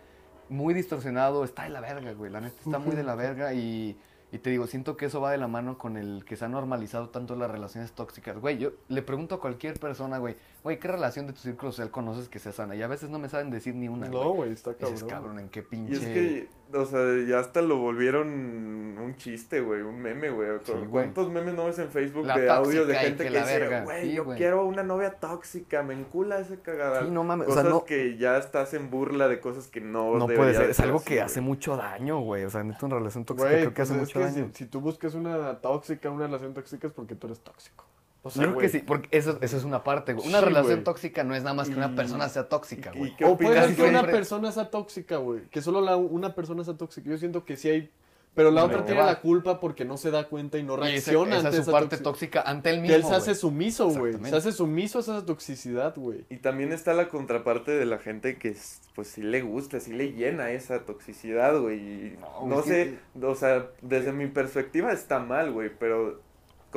muy 0.49 0.73
distorsionado, 0.73 1.43
está 1.43 1.63
de 1.63 1.69
la 1.69 1.81
verga, 1.81 2.13
güey. 2.13 2.31
La 2.31 2.41
neta 2.41 2.55
está 2.65 2.79
muy 2.79 2.95
de 2.95 3.03
la 3.03 3.15
verga 3.15 3.53
y, 3.53 3.97
y 4.29 4.39
te 4.39 4.49
digo, 4.49 4.67
siento 4.67 4.97
que 4.97 5.05
eso 5.05 5.21
va 5.21 5.31
de 5.31 5.37
la 5.37 5.47
mano 5.47 5.77
con 5.77 5.95
el 5.95 6.25
que 6.25 6.35
se 6.35 6.43
ha 6.43 6.49
normalizado 6.49 7.09
tanto 7.09 7.35
las 7.37 7.49
relaciones 7.49 7.93
tóxicas. 7.93 8.37
Güey, 8.39 8.57
yo 8.57 8.71
le 8.89 9.01
pregunto 9.01 9.35
a 9.35 9.39
cualquier 9.39 9.79
persona, 9.79 10.17
güey, 10.17 10.35
güey, 10.63 10.79
¿qué 10.79 10.89
relación 10.89 11.27
de 11.27 11.33
tu 11.33 11.39
círculo 11.39 11.71
social 11.71 11.91
conoces 11.91 12.27
que 12.27 12.39
sea 12.39 12.51
sana? 12.51 12.75
Y 12.75 12.81
a 12.81 12.87
veces 12.87 13.09
no 13.09 13.19
me 13.19 13.29
saben 13.29 13.51
decir 13.51 13.73
ni 13.75 13.87
una, 13.87 14.09
No, 14.09 14.31
güey. 14.31 14.51
está 14.51 14.71
Y 14.71 14.73
dices, 14.83 15.03
cabrón. 15.03 15.09
cabrón, 15.09 15.39
¿en 15.39 15.49
qué 15.49 15.63
pinche...? 15.63 15.93
Y 15.93 15.95
es 15.95 16.01
que, 16.05 16.49
o 16.77 16.85
sea, 16.85 16.99
ya 17.25 17.39
hasta 17.39 17.61
lo 17.61 17.77
volvieron 17.77 18.27
un 18.27 19.15
chiste, 19.15 19.61
güey, 19.61 19.81
un 19.81 20.01
meme, 20.01 20.29
güey. 20.29 20.49
güey. 20.67 20.87
¿Cuántos 20.87 21.31
memes 21.31 21.53
no 21.55 21.65
ves 21.65 21.79
en 21.79 21.89
Facebook 21.89 22.25
La 22.25 22.37
de 22.37 22.49
audios 22.49 22.85
de 22.87 22.95
gente 22.95 23.29
que 23.29 23.39
dice, 23.39 23.81
güey, 23.83 24.09
Sí, 24.09 24.13
yo 24.13 24.25
quiero 24.35 24.65
una 24.65 24.83
novia 24.83 25.11
tóxica, 25.11 25.83
me 25.83 25.93
encula 25.93 26.39
ese 26.39 26.59
cagadal. 26.59 27.05
Sí, 27.05 27.11
no 27.11 27.23
mames, 27.23 27.47
o 27.47 27.49
Cosas 27.51 27.63
sea, 27.63 27.71
no, 27.71 27.85
que 27.85 28.17
ya 28.17 28.37
estás 28.37 28.73
en 28.73 28.89
burla 28.89 29.29
de 29.29 29.39
cosas 29.39 29.67
que 29.67 29.79
no 29.79 30.17
no 30.17 30.27
puede 30.27 30.53
ser, 30.53 30.69
es 30.69 30.79
algo 30.81 31.01
que 31.01 31.21
hace 31.21 31.39
mucho 31.39 31.77
daño, 31.77 32.19
güey. 32.19 32.43
O 32.43 32.49
sea, 32.49 32.63
neta, 32.63 32.85
una 32.85 32.95
relación 32.97 33.23
tóxica 33.23 33.49
creo 33.49 33.73
que 33.73 33.81
hace 33.81 33.93
pues 33.93 34.09
es 34.09 34.15
mucho 34.15 34.19
que 34.19 34.25
si, 34.53 34.65
tú 34.65 34.79
buscas 34.81 35.13
una 35.13 35.59
tóxica, 35.59 36.09
una 36.09 36.25
relación 36.27 36.53
tóxica 36.53 36.87
es 36.87 36.93
porque 36.93 37.15
tú 37.15 37.27
eres 37.27 37.39
tóxico. 37.39 37.85
O 38.23 38.29
Yo 38.29 38.41
creo 38.41 38.57
que 38.57 38.69
sí, 38.69 38.79
porque 38.79 39.07
eso, 39.17 39.37
eso 39.41 39.57
es 39.57 39.63
una 39.63 39.83
parte, 39.83 40.13
güey. 40.13 40.27
Una 40.27 40.39
Sí, 40.39 40.45
relación 40.45 40.73
güey. 40.73 40.83
tóxica 40.83 41.23
no 41.23 41.33
es 41.35 41.43
nada 41.43 41.53
más 41.55 41.69
que 41.69 41.75
una 41.75 41.95
persona 41.95 42.27
sea 42.29 42.49
tóxica, 42.49 42.91
güey. 42.91 43.11
y 43.11 43.15
¿Qué 43.15 43.25
O 43.25 43.37
puede 43.37 43.51
opinas, 43.51 43.67
ser 43.67 43.75
que 43.75 43.89
una 43.89 44.03
persona 44.03 44.51
sea 44.51 44.69
tóxica, 44.69 45.17
güey. 45.17 45.43
Que 45.49 45.61
solo 45.61 45.81
la, 45.81 45.95
una 45.95 46.35
persona 46.35 46.63
sea 46.63 46.73
tóxica. 46.75 47.09
Yo 47.09 47.17
siento 47.17 47.45
que 47.45 47.55
sí 47.57 47.69
hay. 47.69 47.91
Pero 48.35 48.51
la 48.51 48.65
otra 48.65 48.85
tiene 48.85 49.01
va. 49.01 49.07
la 49.07 49.19
culpa 49.19 49.59
porque 49.59 49.83
no 49.83 49.97
se 49.97 50.11
da 50.11 50.27
cuenta 50.27 50.59
y 50.59 50.63
no 50.63 50.73
Y 50.73 50.93
ese- 50.93 51.11
reacciona 51.11 51.37
esa 51.37 51.47
ante 51.47 51.49
es 51.49 51.55
su 51.65 51.71
esa 51.71 51.71
parte 51.71 51.97
tóxica 51.97 52.41
ante 52.43 52.69
él 52.69 52.81
mismo, 52.81 52.87
Que 52.89 52.95
él 53.01 53.03
se 53.03 53.15
hace 53.15 53.33
sumiso, 53.33 53.89
güey. 53.89 54.13
Se 54.23 54.35
hace 54.35 54.51
sumiso 54.51 54.99
a 54.99 55.01
esa 55.01 55.25
toxicidad, 55.25 55.95
güey. 55.95 56.23
Y 56.29 56.37
también 56.37 56.71
está 56.71 56.93
la 56.93 57.09
contraparte 57.09 57.71
de 57.71 57.85
la 57.85 57.97
gente 57.97 58.37
que, 58.37 58.49
es- 58.49 58.81
pues, 58.93 59.07
sí 59.07 59.23
le 59.23 59.41
gusta, 59.41 59.79
sí 59.79 59.91
le 59.91 60.11
llena 60.13 60.51
esa 60.51 60.85
toxicidad, 60.85 61.59
güey. 61.59 61.77
Y 61.79 62.17
No, 62.41 62.57
No, 62.57 62.61
sé, 62.61 62.99
o 63.21 63.33
sea, 63.35 63.67
desde 63.81 64.11
mi 64.13 64.27
perspectiva 64.27 64.91
está 64.91 65.17
mal, 65.19 65.51
güey, 65.51 65.71
pero 65.79 66.21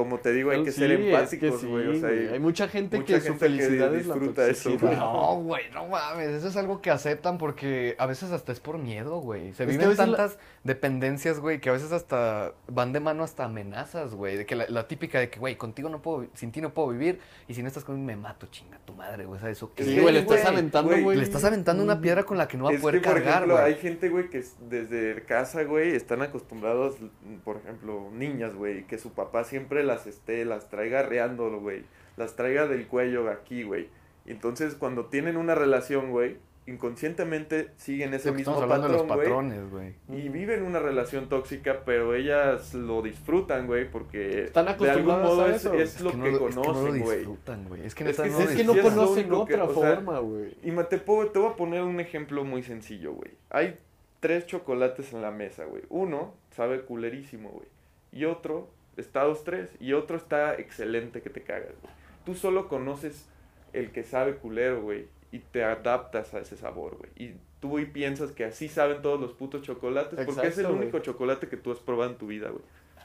como 0.03 0.19
te 0.19 0.33
digo, 0.33 0.51
hay 0.51 0.65
que 0.65 0.73
Sí, 0.73 0.81
ser 0.81 0.91
es 0.93 0.99
que 0.99 1.11
empáticos, 1.15 1.61
sí, 1.61 1.67
güey. 1.67 1.89
O 1.89 2.01
sea, 2.01 2.09
Hay 2.33 2.39
mucha 2.41 2.69
gente 2.69 2.97
mucha 2.99 3.15
que 3.15 3.21
su 3.21 3.27
gente 3.29 3.47
que 3.47 3.51
felicidad 3.51 3.95
es 3.95 4.07
la 4.07 4.15
disfruta 4.15 4.47
eso, 4.49 4.79
güey. 4.79 4.97
No, 4.97 5.37
güey, 5.43 5.71
no 5.73 5.87
mames. 5.87 6.29
Eso 6.31 6.49
es 6.49 6.57
algo 6.57 6.81
que 6.81 6.91
aceptan 6.91 7.39
porque 7.39 7.95
a 7.99 8.07
veces 8.07 8.33
hasta 8.33 8.53
es 8.53 8.61
por 8.61 8.79
miedo, 8.79 9.19
güey. 9.21 9.53
Se 9.55 9.65
Es 9.65 9.69
viven 9.71 9.91
la- 9.91 9.97
tantas 9.97 10.39
dependencias, 10.65 11.41
güey, 11.41 11.61
que 11.61 11.69
a 11.69 11.73
veces 11.73 11.93
hasta 11.93 12.53
van 12.69 12.93
de 12.93 13.01
mano 13.01 13.25
hasta 13.25 13.45
amenazas, 13.45 14.15
güey. 14.15 14.37
De 14.37 14.47
que 14.47 14.55
la, 14.57 14.67
la 14.69 14.87
típica 14.89 15.19
de 15.19 15.29
que, 15.31 15.39
güey, 15.39 15.57
contigo 15.57 15.89
no 15.89 16.01
puedo, 16.03 16.27
sin 16.35 16.53
ti 16.53 16.61
no 16.61 16.73
puedo 16.73 16.89
vivir 16.89 17.19
y 17.49 17.55
si 17.55 17.63
no 17.63 17.69
estás 17.69 17.85
conmigo 17.85 18.07
me 18.07 18.17
mato, 18.17 18.47
chinga 18.51 18.79
tu 18.85 18.95
madre, 18.95 19.25
güey. 19.25 19.39
O 19.39 19.41
sea, 19.41 19.51
eso 19.51 19.73
que 19.75 19.85
Sí, 19.85 19.99
güey, 19.99 20.15
le 20.15 20.21
estás 20.21 20.45
aventando, 20.45 20.97
güey. 21.01 21.17
Le 21.17 21.25
estás 21.25 21.45
aventando 21.45 21.83
una 21.83 22.01
piedra 22.01 22.23
con 22.25 22.39
la 22.39 22.47
que 22.49 22.57
no 22.57 22.65
va 22.65 22.71
a 22.71 22.79
poder 22.81 23.01
que, 23.01 23.07
por 23.09 23.15
cargar, 23.17 23.35
ejemplo, 23.43 23.55
güey. 23.57 23.67
hay 23.67 23.75
gente, 23.81 24.09
güey, 24.09 24.31
que 24.31 24.39
es- 24.39 24.57
desde 24.69 25.23
casa, 25.25 25.65
güey, 25.65 25.95
están 25.95 26.23
acostumbrados, 26.23 26.97
por 27.45 27.57
ejemplo, 27.59 28.11
niñas, 28.13 28.55
güey, 28.55 28.87
que 28.87 28.99
su 28.99 29.11
papá 29.13 29.45
siempre 29.45 29.83
las 29.91 30.07
esté, 30.07 30.45
las 30.45 30.69
traiga 30.71 31.01
arreando, 31.01 31.51
güey, 31.61 31.85
las 32.17 32.37
traiga 32.37 32.67
del 32.67 32.87
cuello 32.87 33.29
aquí, 33.31 33.63
güey. 33.65 33.89
Entonces, 34.27 34.75
cuando 34.75 35.07
tienen 35.07 35.37
una 35.37 35.55
relación, 35.55 36.11
güey, 36.11 36.37
inconscientemente 36.67 37.71
siguen 37.77 38.15
ese 38.15 38.33
mismo 38.33 38.61
de 38.61 38.67
los 38.67 38.79
patrón, 38.79 39.07
güey. 39.07 39.19
patrones, 39.19 39.71
güey. 39.71 39.95
Y 40.09 40.29
viven 40.29 40.63
una 40.63 40.79
relación 40.79 41.29
tóxica, 41.29 41.83
pero 41.85 42.15
ellas 42.15 42.75
lo 42.75 43.03
disfrutan, 43.03 43.67
güey, 43.67 43.91
porque 43.91 44.45
Están 44.45 44.67
de 44.67 44.71
algún 44.73 44.87
acostumbradas 45.11 45.27
modo 45.29 45.43
a 45.43 45.49
es, 45.51 45.57
eso. 45.57 45.75
es 45.75 45.95
Es 45.97 46.01
lo 46.01 46.11
que, 46.11 46.17
que, 46.17 46.23
no, 46.23 46.39
lo- 46.39 46.49
es 46.49 46.55
que 46.55 46.61
no 46.61 46.63
lo 46.63 46.73
conocen, 46.73 47.03
güey. 47.03 47.17
disfrutan, 47.19 47.69
güey. 47.69 47.87
Es 47.87 47.95
que 47.95 48.05
Es 48.05 48.11
neta 48.11 48.23
que 48.25 48.31
no 48.31 48.39
Es 48.41 48.57
que 48.57 48.65
no 48.65 48.75
es 48.75 48.81
conocen 48.83 49.27
que- 49.27 49.33
otra 49.35 49.65
o 49.65 49.75
sea, 49.75 49.95
forma, 49.97 50.19
güey. 50.21 50.57
Y 50.63 50.71
ma- 50.71 50.89
te, 50.89 50.99
puedo- 50.99 51.29
te 51.31 51.39
voy 51.39 51.51
a 51.51 51.57
poner 51.57 51.83
un 51.83 52.01
ejemplo 52.01 52.45
muy 52.45 52.63
sencillo, 52.63 53.13
güey. 53.15 53.31
Hay 53.51 53.79
tres 54.21 54.47
chocolates 54.47 55.13
en 55.13 55.23
la 55.23 55.31
mesa, 55.31 55.65
güey. 55.65 55.83
Uno 55.89 56.35
sabe 56.55 56.83
culerísimo, 56.83 57.49
güey. 57.51 57.67
Y 58.13 58.25
otro 58.27 58.69
está 59.01 59.25
dos, 59.25 59.45
tres. 59.45 59.71
Y 59.81 59.93
otro 59.93 60.17
está 60.17 60.55
excelente 60.55 61.23
que 61.23 61.31
te 61.31 61.43
cagas, 61.43 61.73
güey. 61.83 61.93
Tú 62.25 62.35
solo 62.35 62.69
conoces 62.69 63.27
el 63.73 63.91
que 63.91 64.03
sabe 64.05 64.37
culero, 64.37 64.83
güey. 64.83 65.07
Y 65.33 65.39
te 65.39 65.65
adaptas 65.65 66.35
a 66.35 66.41
ese 66.41 66.57
sabor, 66.57 66.97
güey. 66.97 67.11
Y 67.17 67.35
tú 67.61 67.79
y 67.79 67.87
piensas 67.87 68.33
que 68.33 68.45
así 68.45 68.69
saben 68.69 69.03
todos 69.03 69.21
los 69.21 69.33
putos 69.33 69.63
chocolates. 69.63 70.25
porque 70.25 70.49
es 70.49 70.59
el 70.59 70.67
único 70.67 70.99
chocolate 70.99 71.49
que 71.49 71.57
tú 71.57 71.73
has 71.73 71.79
probado 71.79 72.11
en 72.11 72.17
tu 72.17 72.27
vida, 72.27 72.51
güey. 72.51 72.63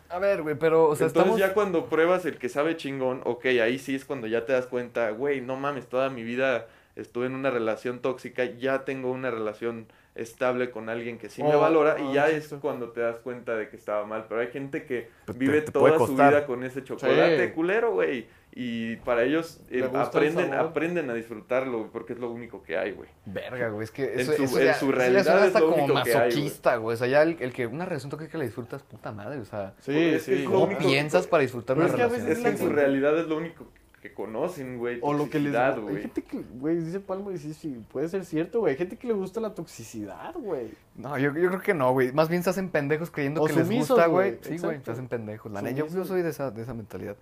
A 0.10 0.20
ver, 0.20 0.44
güey, 0.44 0.56
pero, 0.56 0.88
o 0.88 0.96
sea, 0.96 1.08
Entonces 1.08 1.34
estamos... 1.34 1.40
ya 1.40 1.54
cuando 1.54 1.88
pruebas 1.88 2.26
el 2.26 2.38
que 2.38 2.48
sabe 2.48 2.78
chingón, 2.78 3.22
ok, 3.26 3.46
ahí 3.46 3.80
sí 3.80 3.96
es 3.96 4.06
cuando 4.06 4.28
ya 4.28 4.46
te 4.46 4.54
das 4.54 4.68
cuenta, 4.68 5.10
güey, 5.10 5.42
no 5.42 5.56
mames, 5.56 5.88
toda 5.88 6.10
mi 6.12 6.24
vida 6.24 6.68
estuve 6.96 7.26
en 7.26 7.34
una 7.34 7.50
relación 7.50 8.00
tóxica, 8.00 8.46
ya 8.46 8.86
tengo 8.86 9.12
una 9.12 9.32
relación 9.32 9.88
estable 10.16 10.72
con 10.72 10.90
alguien 10.90 11.18
que 11.18 11.30
sí 11.30 11.44
me 11.44 11.54
Oh, 11.56 11.60
valora 11.60 11.98
oh, 12.00 12.10
y 12.10 12.14
ya 12.14 12.30
es 12.30 12.48
cuando 12.62 12.90
te 12.92 13.02
das 13.02 13.20
cuenta 13.20 13.56
de 13.56 13.70
que 13.70 13.76
estaba 13.76 14.06
mal, 14.06 14.26
pero 14.30 14.42
hay 14.42 14.48
gente 14.48 14.86
que 14.86 15.10
Pues 15.26 15.38
vive 15.38 15.62
te 15.62 15.72
toda 15.72 15.98
su 15.98 16.14
vida 16.16 16.46
con 16.46 16.64
ese 16.64 16.84
chocolate 16.84 17.48
Sí. 17.50 17.54
culero, 17.54 17.92
güey, 17.92 18.26
y 18.58 18.96
para 18.98 19.24
ellos 19.24 19.60
eh, 19.70 19.80
el 19.80 19.96
aprenden 19.98 20.54
aprenden 20.54 21.10
a 21.10 21.14
disfrutarlo, 21.14 21.80
güey, 21.80 21.90
porque 21.92 22.14
es 22.14 22.20
lo 22.20 22.32
único 22.32 22.64
que 22.64 22.78
hay, 22.78 22.92
güey. 22.94 23.10
Verga, 23.26 23.68
güey, 23.70 23.84
es 23.84 23.92
que 23.92 24.14
En 24.14 24.26
su- 24.26 24.32
eso 24.32 24.60
en 24.60 24.66
ya, 24.66 24.74
su 24.76 24.86
eso 24.86 24.92
ya 24.94 24.98
realidad 24.98 25.38
es 25.40 25.48
hasta 25.48 25.60
lo 25.60 25.72
como 25.72 25.84
único 25.84 26.04
que 26.04 26.10
hay, 26.12 26.16
güey. 26.16 26.26
masoquista, 26.28 26.76
güey. 26.78 26.94
O 26.94 26.98
sea, 26.98 27.08
ya 27.08 27.22
el, 27.24 27.36
el 27.42 27.52
que 27.52 27.68
una 27.68 27.84
relación 27.86 28.10
tóxica 28.10 28.38
le 28.38 28.46
disfrutas, 28.46 28.84
puta 28.84 29.12
madre, 29.12 29.40
o 29.40 29.46
sea... 29.46 29.74
Sí, 29.82 29.92
Porque 29.92 30.16
es 30.16 30.26
que 30.26 30.40
es 30.44 30.46
¿Cómo 30.46 30.64
único- 30.64 30.80
piensas 30.80 31.28
para 31.28 31.42
disfrutar 31.42 31.76
Pero 31.76 31.88
una 31.88 31.94
es 31.94 31.96
que 31.98 32.02
a 32.04 32.06
relación? 32.08 32.28
veces 32.30 32.38
Es 32.38 32.44
que 32.44 32.50
en 32.50 32.56
la 32.70 32.70
su 32.70 32.74
realidad 32.74 33.20
es 33.20 33.28
lo 33.28 33.36
único 33.38 33.66
que 33.74 33.82
conocen, 34.14 34.78
güey. 34.78 35.00
O 35.02 35.14
lo 35.14 35.30
que 35.30 35.40
les 35.40 35.56
Hay 35.56 35.80
güey. 35.80 36.02
gente 36.02 36.24
que, 36.24 36.42
güey, 36.60 36.78
dice 36.78 37.00
Palmo 37.00 37.32
y 37.32 37.38
sí, 37.38 37.54
sí, 37.54 37.84
puede 37.92 38.08
ser 38.10 38.26
cierto, 38.26 38.60
güey. 38.60 38.74
Hay 38.74 38.78
gente 38.78 38.98
que 38.98 39.08
le 39.08 39.14
gusta 39.14 39.40
la 39.42 39.54
toxicidad, 39.56 40.34
güey. 40.36 40.72
No, 40.96 41.18
yo, 41.18 41.34
yo 41.34 41.50
creo 41.50 41.62
que 41.62 41.74
no, 41.74 41.92
güey. 41.94 42.12
Más 42.12 42.30
bien 42.30 42.44
se 42.44 42.50
hacen 42.50 42.70
pendejos 42.70 43.12
creyendo 43.12 43.42
O 43.42 43.48
que 43.48 43.54
les 43.54 43.70
gusta, 43.70 44.08
güey. 44.08 44.38
Sí, 44.42 44.58
güey, 44.58 44.82
se 44.84 44.92
hacen 44.92 45.08
pendejos. 45.08 45.52
La 45.52 45.62
yo, 45.72 45.88
yo 45.88 46.06
soy 46.06 46.22
de 46.22 46.30
esa, 46.30 46.52
de 46.52 46.62
esa 46.62 46.74
mentalidad. 46.74 47.16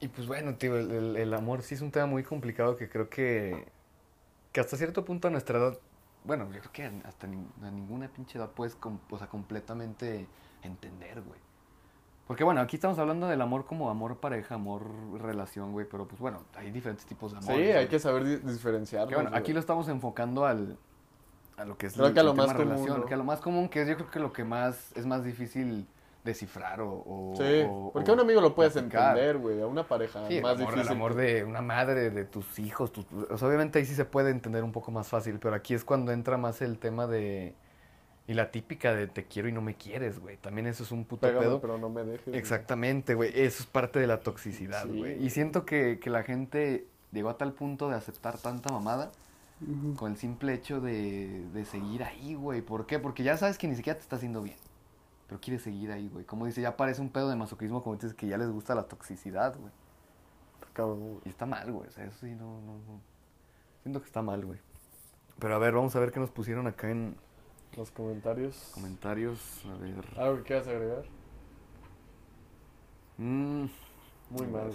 Y 0.00 0.08
pues 0.08 0.26
bueno, 0.28 0.54
tío, 0.54 0.76
el, 0.78 0.90
el- 0.90 1.16
el 1.16 1.34
amor 1.34 1.62
sí 1.62 1.74
es 1.74 1.80
un 1.80 1.90
tema 1.90 2.06
muy 2.06 2.22
complicado 2.22 2.76
que 2.76 2.88
creo 2.88 3.08
que, 3.08 3.64
que 4.52 4.60
hasta 4.60 4.76
cierto 4.76 5.04
punto 5.04 5.26
a 5.28 5.30
nuestra 5.32 5.58
edad, 5.58 5.78
bueno, 6.24 6.44
yo 6.52 6.60
creo 6.60 6.72
que 6.72 6.84
hasta 7.04 7.26
a 7.26 7.70
ninguna 7.70 8.08
pinche 8.08 8.38
edad 8.38 8.50
puedes, 8.50 8.74
com- 8.76 9.00
o 9.10 9.18
sea, 9.18 9.26
completamente 9.26 10.26
entender, 10.62 11.20
güey. 11.22 11.40
Porque 12.28 12.44
bueno, 12.44 12.60
aquí 12.60 12.76
estamos 12.76 12.98
hablando 12.98 13.26
del 13.26 13.40
amor 13.40 13.64
como 13.64 13.90
amor 13.90 14.18
pareja, 14.18 14.54
amor 14.54 14.82
relación, 15.20 15.72
güey, 15.72 15.86
pero 15.90 16.06
pues 16.06 16.20
bueno, 16.20 16.44
hay 16.56 16.70
diferentes 16.70 17.04
tipos 17.06 17.32
de 17.32 17.38
amor. 17.38 17.54
Sí, 17.54 17.62
hay 17.62 17.88
que 17.88 17.98
saber 17.98 18.22
di- 18.24 18.36
diferenciarlos. 18.52 19.08
Que 19.08 19.14
bueno, 19.16 19.30
güey. 19.30 19.40
aquí 19.40 19.52
lo 19.52 19.58
estamos 19.60 19.88
enfocando 19.88 20.44
al, 20.46 20.76
a 21.56 21.64
lo 21.64 21.76
que 21.78 21.86
es 21.86 21.94
Creo 21.94 22.06
el- 22.06 22.14
que 22.14 22.20
a 22.20 22.22
lo 22.22 22.32
el 22.32 22.36
más 22.36 22.46
tema 22.48 22.58
común, 22.58 22.74
relación, 22.76 23.00
¿no? 23.00 23.06
que 23.06 23.14
a 23.14 23.16
lo 23.16 23.24
más 23.24 23.40
común, 23.40 23.68
que 23.68 23.82
es 23.82 23.88
yo 23.88 23.96
creo 23.96 24.10
que 24.10 24.20
lo 24.20 24.32
que 24.32 24.44
más 24.44 24.92
es 24.94 25.06
más 25.06 25.24
difícil 25.24 25.86
descifrar 26.22 26.82
o... 26.82 26.90
o- 26.90 27.34
Sí, 27.38 27.64
o- 27.66 27.90
porque 27.94 28.10
a 28.10 28.14
un 28.14 28.20
amigo 28.20 28.42
lo 28.42 28.54
puedes 28.54 28.74
platicar. 28.74 29.16
entender, 29.16 29.38
güey. 29.38 29.62
A 29.62 29.66
una 29.66 29.84
pareja 29.88 30.28
Sí, 30.28 30.36
el 30.36 30.42
más 30.42 30.56
amor, 30.56 30.68
el 30.68 30.74
difícil. 30.74 30.92
amor 30.96 31.14
de 31.14 31.44
una 31.44 31.62
madre, 31.62 32.10
de 32.10 32.24
tus 32.26 32.58
hijos, 32.58 32.92
tus- 32.92 33.06
obviamente 33.42 33.78
ahí 33.78 33.86
sí 33.86 33.94
se 33.94 34.04
puede 34.04 34.30
entender 34.30 34.62
un 34.64 34.72
poco 34.72 34.90
más 34.90 35.08
fácil, 35.08 35.38
pero 35.38 35.54
aquí 35.54 35.72
es 35.72 35.82
cuando 35.82 36.12
entra 36.12 36.36
más 36.36 36.60
el 36.60 36.78
tema 36.78 37.06
de... 37.06 37.54
Y 38.28 38.34
la 38.34 38.50
típica 38.50 38.94
de 38.94 39.08
te 39.08 39.24
quiero 39.24 39.48
y 39.48 39.52
no 39.52 39.62
me 39.62 39.74
quieres, 39.74 40.20
güey. 40.20 40.36
También 40.36 40.66
eso 40.66 40.82
es 40.84 40.92
un 40.92 41.04
puto 41.04 41.26
Pégame, 41.26 41.46
pedo. 41.46 41.60
pero 41.60 41.78
no 41.78 41.88
me 41.88 42.04
dejes. 42.04 42.34
Exactamente, 42.34 43.14
güey. 43.14 43.30
Eso 43.34 43.62
es 43.62 43.66
parte 43.66 43.98
de 43.98 44.06
la 44.06 44.20
toxicidad, 44.20 44.84
Sí, 44.84 44.98
güey. 44.98 45.24
Y 45.24 45.30
siento 45.30 45.64
que, 45.64 45.98
que 45.98 46.10
la 46.10 46.22
gente 46.22 46.86
llegó 47.10 47.30
a 47.30 47.38
tal 47.38 47.54
punto 47.54 47.88
de 47.88 47.96
aceptar 47.96 48.38
tanta 48.38 48.70
mamada 48.70 49.10
con 49.96 50.12
el 50.12 50.18
simple 50.18 50.52
hecho 50.54 50.80
de, 50.80 51.42
de 51.52 51.64
seguir 51.64 52.04
ahí, 52.04 52.34
güey. 52.34 52.60
¿Por 52.60 52.86
qué? 52.86 52.98
Porque 53.00 53.24
ya 53.24 53.36
sabes 53.36 53.58
que 53.58 53.66
ni 53.66 53.74
siquiera 53.74 53.98
te 53.98 54.02
está 54.02 54.16
haciendo 54.16 54.42
bien. 54.42 54.58
Pero 55.26 55.40
quieres 55.40 55.62
seguir 55.62 55.90
ahí, 55.90 56.08
güey. 56.08 56.24
Como 56.26 56.46
dice, 56.46 56.60
ya 56.60 56.76
parece 56.76 57.00
un 57.00 57.08
pedo 57.08 57.30
de 57.30 57.36
masoquismo, 57.36 57.82
como 57.82 57.96
dices, 57.96 58.14
que 58.14 58.26
ya 58.28 58.36
les 58.36 58.50
gusta 58.50 58.74
la 58.74 58.84
toxicidad, 58.84 59.56
güey. 59.58 59.72
Y 61.24 61.28
está 61.28 61.46
mal, 61.46 61.72
güey. 61.72 61.88
O 61.88 61.90
sea, 61.90 62.04
eso 62.04 62.18
sí, 62.20 62.30
no, 62.34 62.60
no, 62.60 62.74
no. 62.74 63.00
Siento 63.82 64.00
que 64.00 64.06
está 64.06 64.22
mal, 64.22 64.44
güey. 64.44 64.60
Pero 65.38 65.54
a 65.54 65.58
ver, 65.58 65.74
vamos 65.74 65.96
a 65.96 66.00
ver 66.00 66.12
qué 66.12 66.20
nos 66.20 66.30
pusieron 66.30 66.66
acá 66.66 66.90
en 66.90 67.16
Los 67.76 67.90
comentarios. 67.92 68.70
comentarios. 68.74 69.62
A 69.66 69.76
ver. 69.78 70.04
¿Algo 70.16 70.36
que 70.38 70.42
quieras 70.44 70.66
agregar? 70.68 71.04
Mm, 73.18 73.66
Muy 74.30 74.46
mal. 74.46 74.70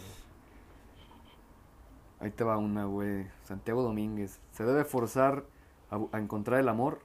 Ahí 2.19 2.31
te 2.31 2.43
va 2.43 2.57
una, 2.57 2.85
güey. 2.85 3.25
Santiago 3.43 3.83
Domínguez. 3.83 4.39
Se 4.51 4.63
debe 4.63 4.85
forzar 4.85 5.43
a, 5.89 6.17
encontrar 6.17 6.59
el 6.59 6.69
amor. 6.69 6.99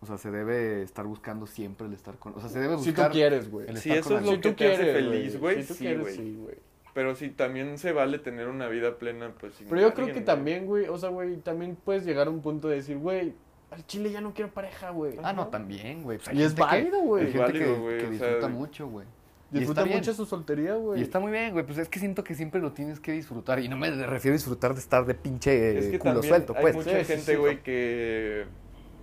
O 0.00 0.06
sea, 0.06 0.18
se 0.18 0.30
debe 0.30 0.82
estar 0.82 1.06
buscando 1.06 1.46
siempre 1.46 1.86
el 1.86 1.94
estar 1.94 2.18
con. 2.18 2.34
O 2.36 2.40
sea, 2.40 2.48
se 2.48 2.60
debe 2.60 2.78
Si 2.78 2.90
buscar. 2.90 3.08
tú 3.08 3.14
quieres, 3.14 3.50
güey. 3.50 3.68
el 3.68 3.76
Si 3.78 3.90
estar 3.90 3.98
eso 3.98 4.08
con 4.10 4.18
es 4.18 4.36
lo 4.36 4.40
que 4.40 4.52
te 4.52 4.72
hace 4.74 4.92
feliz, 4.92 5.40
güey, 5.40 5.62
Si 5.62 5.68
tú 5.68 5.74
sí, 5.74 5.84
quieres, 5.84 6.00
güey. 6.02 6.14
sí, 6.14 6.36
güey. 6.36 6.56
Pero 6.94 7.14
si 7.14 7.28
también 7.30 7.76
se 7.78 7.92
vale 7.92 8.18
tener 8.18 8.48
una 8.48 8.68
vida 8.68 8.96
plena, 8.98 9.34
pues 9.38 9.54
sin 9.54 9.68
Pero 9.68 9.80
yo 9.82 9.94
creo 9.94 10.14
que 10.14 10.20
también, 10.22 10.64
güey, 10.66 10.86
o 10.88 10.96
sea, 10.96 11.10
güey, 11.10 11.36
también 11.38 11.76
puedes 11.76 12.06
llegar 12.06 12.26
a 12.26 12.30
un 12.30 12.40
punto 12.40 12.68
de 12.68 12.76
decir, 12.76 12.96
güey, 12.98 13.34
al 13.70 13.86
chile 13.86 14.10
ya 14.12 14.20
no 14.20 14.32
quiero 14.32 14.50
pareja, 14.50 14.90
güey. 14.90 15.14
Ah, 15.22 15.32
no, 15.32 15.48
también, 15.48 16.02
güey. 16.02 16.18
Pues 16.18 16.28
hay 16.28 16.38
Y 16.38 16.42
es 16.42 16.54
válido, 16.54 17.00
güey. 17.00 17.24
Hay 17.24 17.28
Es 17.30 17.36
gente 17.36 17.52
válido, 17.52 17.74
que, 17.74 17.80
güey, 17.80 17.98
que 17.98 18.04
o 18.06 18.08
sea, 18.08 18.10
disfruta 18.28 18.48
mucho, 18.48 18.88
güey. 18.88 19.06
Disfruta 19.50 19.84
mucho 19.84 20.12
su 20.14 20.26
soltería, 20.26 20.74
güey. 20.74 21.00
Y 21.00 21.02
está 21.02 21.20
muy 21.20 21.30
bien, 21.32 21.52
güey. 21.52 21.64
Pues 21.64 21.78
es 21.78 21.88
que 21.88 21.98
siento 22.00 22.24
que 22.24 22.34
siempre 22.34 22.60
lo 22.60 22.72
tienes 22.72 22.98
que 23.00 23.12
disfrutar. 23.12 23.60
Y 23.60 23.68
no 23.68 23.76
me 23.76 23.90
refiero 23.90 24.34
a 24.34 24.38
disfrutar 24.38 24.74
de 24.74 24.80
estar 24.80 25.04
de 25.06 25.14
pinche 25.14 25.78
Es 25.78 25.88
que 25.88 25.98
culo 25.98 26.22
suelto, 26.22 26.54
hay 26.56 26.62
pues. 26.62 26.76
mucha 26.76 26.90
Sí, 26.90 26.96
sí, 26.98 27.04
gente, 27.04 27.32
sí. 27.32 27.36
güey, 27.36 27.62
que 27.62 28.44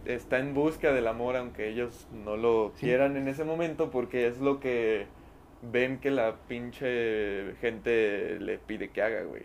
está 0.06 0.40
en 0.40 0.54
busca 0.54 0.92
del 0.92 1.08
amor 1.08 1.38
aunque 1.38 1.70
ellos 1.70 2.08
no 2.26 2.36
lo 2.36 2.74
Sí. 2.76 2.88
quieran 2.88 3.16
en 3.16 3.30
ese 3.30 3.46
momento 3.46 3.90
porque 3.90 4.28
es 4.28 4.40
lo 4.40 4.60
que 4.60 5.06
ven 5.72 5.98
que 6.00 6.12
la 6.12 6.36
pinche 6.50 7.56
gente 7.62 8.38
le 8.42 8.58
pide 8.58 8.90
que 8.90 9.02
haga, 9.02 9.24
güey. 9.24 9.44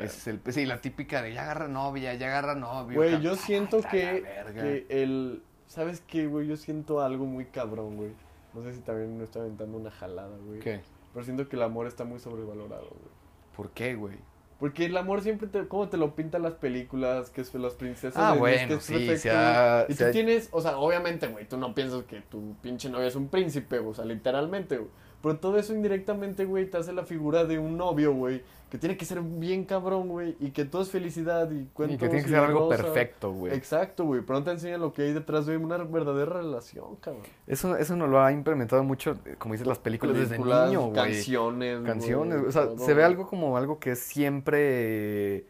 Es 0.00 0.26
el, 0.26 0.40
sí, 0.48 0.66
la 0.66 0.80
típica 0.80 1.22
de 1.22 1.32
ya 1.32 1.42
agarra 1.42 1.68
novia, 1.68 2.14
ya 2.14 2.26
agarra 2.28 2.54
novio. 2.54 2.96
Güey, 2.96 3.20
yo 3.20 3.34
siento 3.36 3.78
A 3.78 3.80
la 3.80 3.90
que, 3.90 4.24
que 4.54 4.86
el... 5.02 5.42
¿Sabes 5.66 6.02
qué, 6.06 6.26
güey? 6.26 6.46
Yo 6.46 6.56
siento 6.56 7.02
algo 7.02 7.26
muy 7.26 7.46
cabrón, 7.46 7.96
güey. 7.96 8.12
No 8.54 8.62
sé 8.62 8.72
si 8.72 8.80
también 8.80 9.16
me 9.18 9.24
está 9.24 9.40
aventando 9.40 9.76
una 9.76 9.90
jalada, 9.90 10.36
güey. 10.46 10.60
¿Qué? 10.60 10.80
Pero 11.12 11.24
siento 11.24 11.48
que 11.48 11.56
el 11.56 11.62
amor 11.62 11.86
está 11.86 12.04
muy 12.04 12.18
sobrevalorado, 12.18 12.88
güey. 12.88 13.18
¿Por 13.54 13.70
qué, 13.70 13.94
güey? 13.94 14.16
Porque 14.58 14.86
el 14.86 14.96
amor 14.96 15.20
siempre 15.20 15.46
te, 15.46 15.68
como 15.68 15.88
te 15.88 15.96
lo 15.96 16.16
pintan 16.16 16.42
las 16.42 16.54
películas, 16.54 17.30
que 17.30 17.42
es 17.42 17.54
las 17.54 17.74
princesas 17.74 18.16
Ah, 18.16 18.34
bueno, 18.34 18.68
que 18.68 18.74
es 18.74 18.82
sí, 18.82 19.06
perfecto. 19.06 19.92
Y 19.92 19.94
tú 19.94 20.04
tienes, 20.10 20.48
o 20.50 20.60
sea, 20.60 20.78
obviamente, 20.78 21.28
güey, 21.28 21.46
tú 21.46 21.56
no 21.56 21.74
piensas 21.74 22.02
que 22.04 22.20
tu 22.22 22.56
pinche 22.60 22.88
novia 22.88 23.06
es 23.06 23.14
un 23.14 23.28
príncipe, 23.28 23.78
o 23.78 23.94
sea, 23.94 24.04
literalmente, 24.04 24.78
güey. 24.78 24.90
Pero 25.22 25.36
todo 25.38 25.58
eso 25.58 25.74
indirectamente, 25.74 26.44
güey, 26.44 26.70
te 26.70 26.76
hace 26.76 26.92
la 26.92 27.04
figura 27.04 27.44
de 27.44 27.58
un 27.58 27.76
novio, 27.76 28.12
güey, 28.14 28.42
que 28.70 28.78
tiene 28.78 28.96
que 28.96 29.04
ser 29.04 29.20
bien 29.20 29.64
cabrón, 29.64 30.08
güey, 30.08 30.36
y 30.38 30.50
que 30.50 30.64
todo 30.64 30.82
es 30.82 30.90
felicidad 30.90 31.50
y 31.50 31.64
cuentos 31.72 31.96
Y 31.96 31.98
que 31.98 32.08
tiene 32.08 32.22
que 32.22 32.30
ser 32.30 32.38
algo 32.38 32.68
perfecto, 32.68 33.32
güey. 33.32 33.52
Exacto, 33.54 34.04
güey, 34.04 34.20
pero 34.20 34.38
no 34.38 34.44
te 34.44 34.52
enseñan 34.52 34.80
lo 34.80 34.92
que 34.92 35.02
hay 35.02 35.12
detrás 35.12 35.46
de 35.46 35.56
una 35.56 35.78
verdadera 35.78 36.34
relación, 36.34 36.96
cabrón. 36.96 37.24
Eso, 37.46 37.76
eso 37.76 37.96
nos 37.96 38.08
lo 38.08 38.20
ha 38.22 38.30
implementado 38.30 38.84
mucho, 38.84 39.16
como 39.38 39.54
dices, 39.54 39.66
las 39.66 39.78
películas, 39.78 40.16
Películas, 40.16 40.60
desde 40.60 40.66
niño, 40.70 40.82
güey. 40.82 40.94
canciones, 40.94 41.80
Canciones, 41.84 42.36
güey, 42.38 42.48
o 42.48 42.52
sea, 42.52 42.66
todo, 42.66 42.78
se 42.78 42.94
ve 42.94 43.02
algo 43.02 43.26
como 43.26 43.56
algo 43.56 43.78
que 43.80 43.92
es 43.92 43.98
siempre 43.98 45.46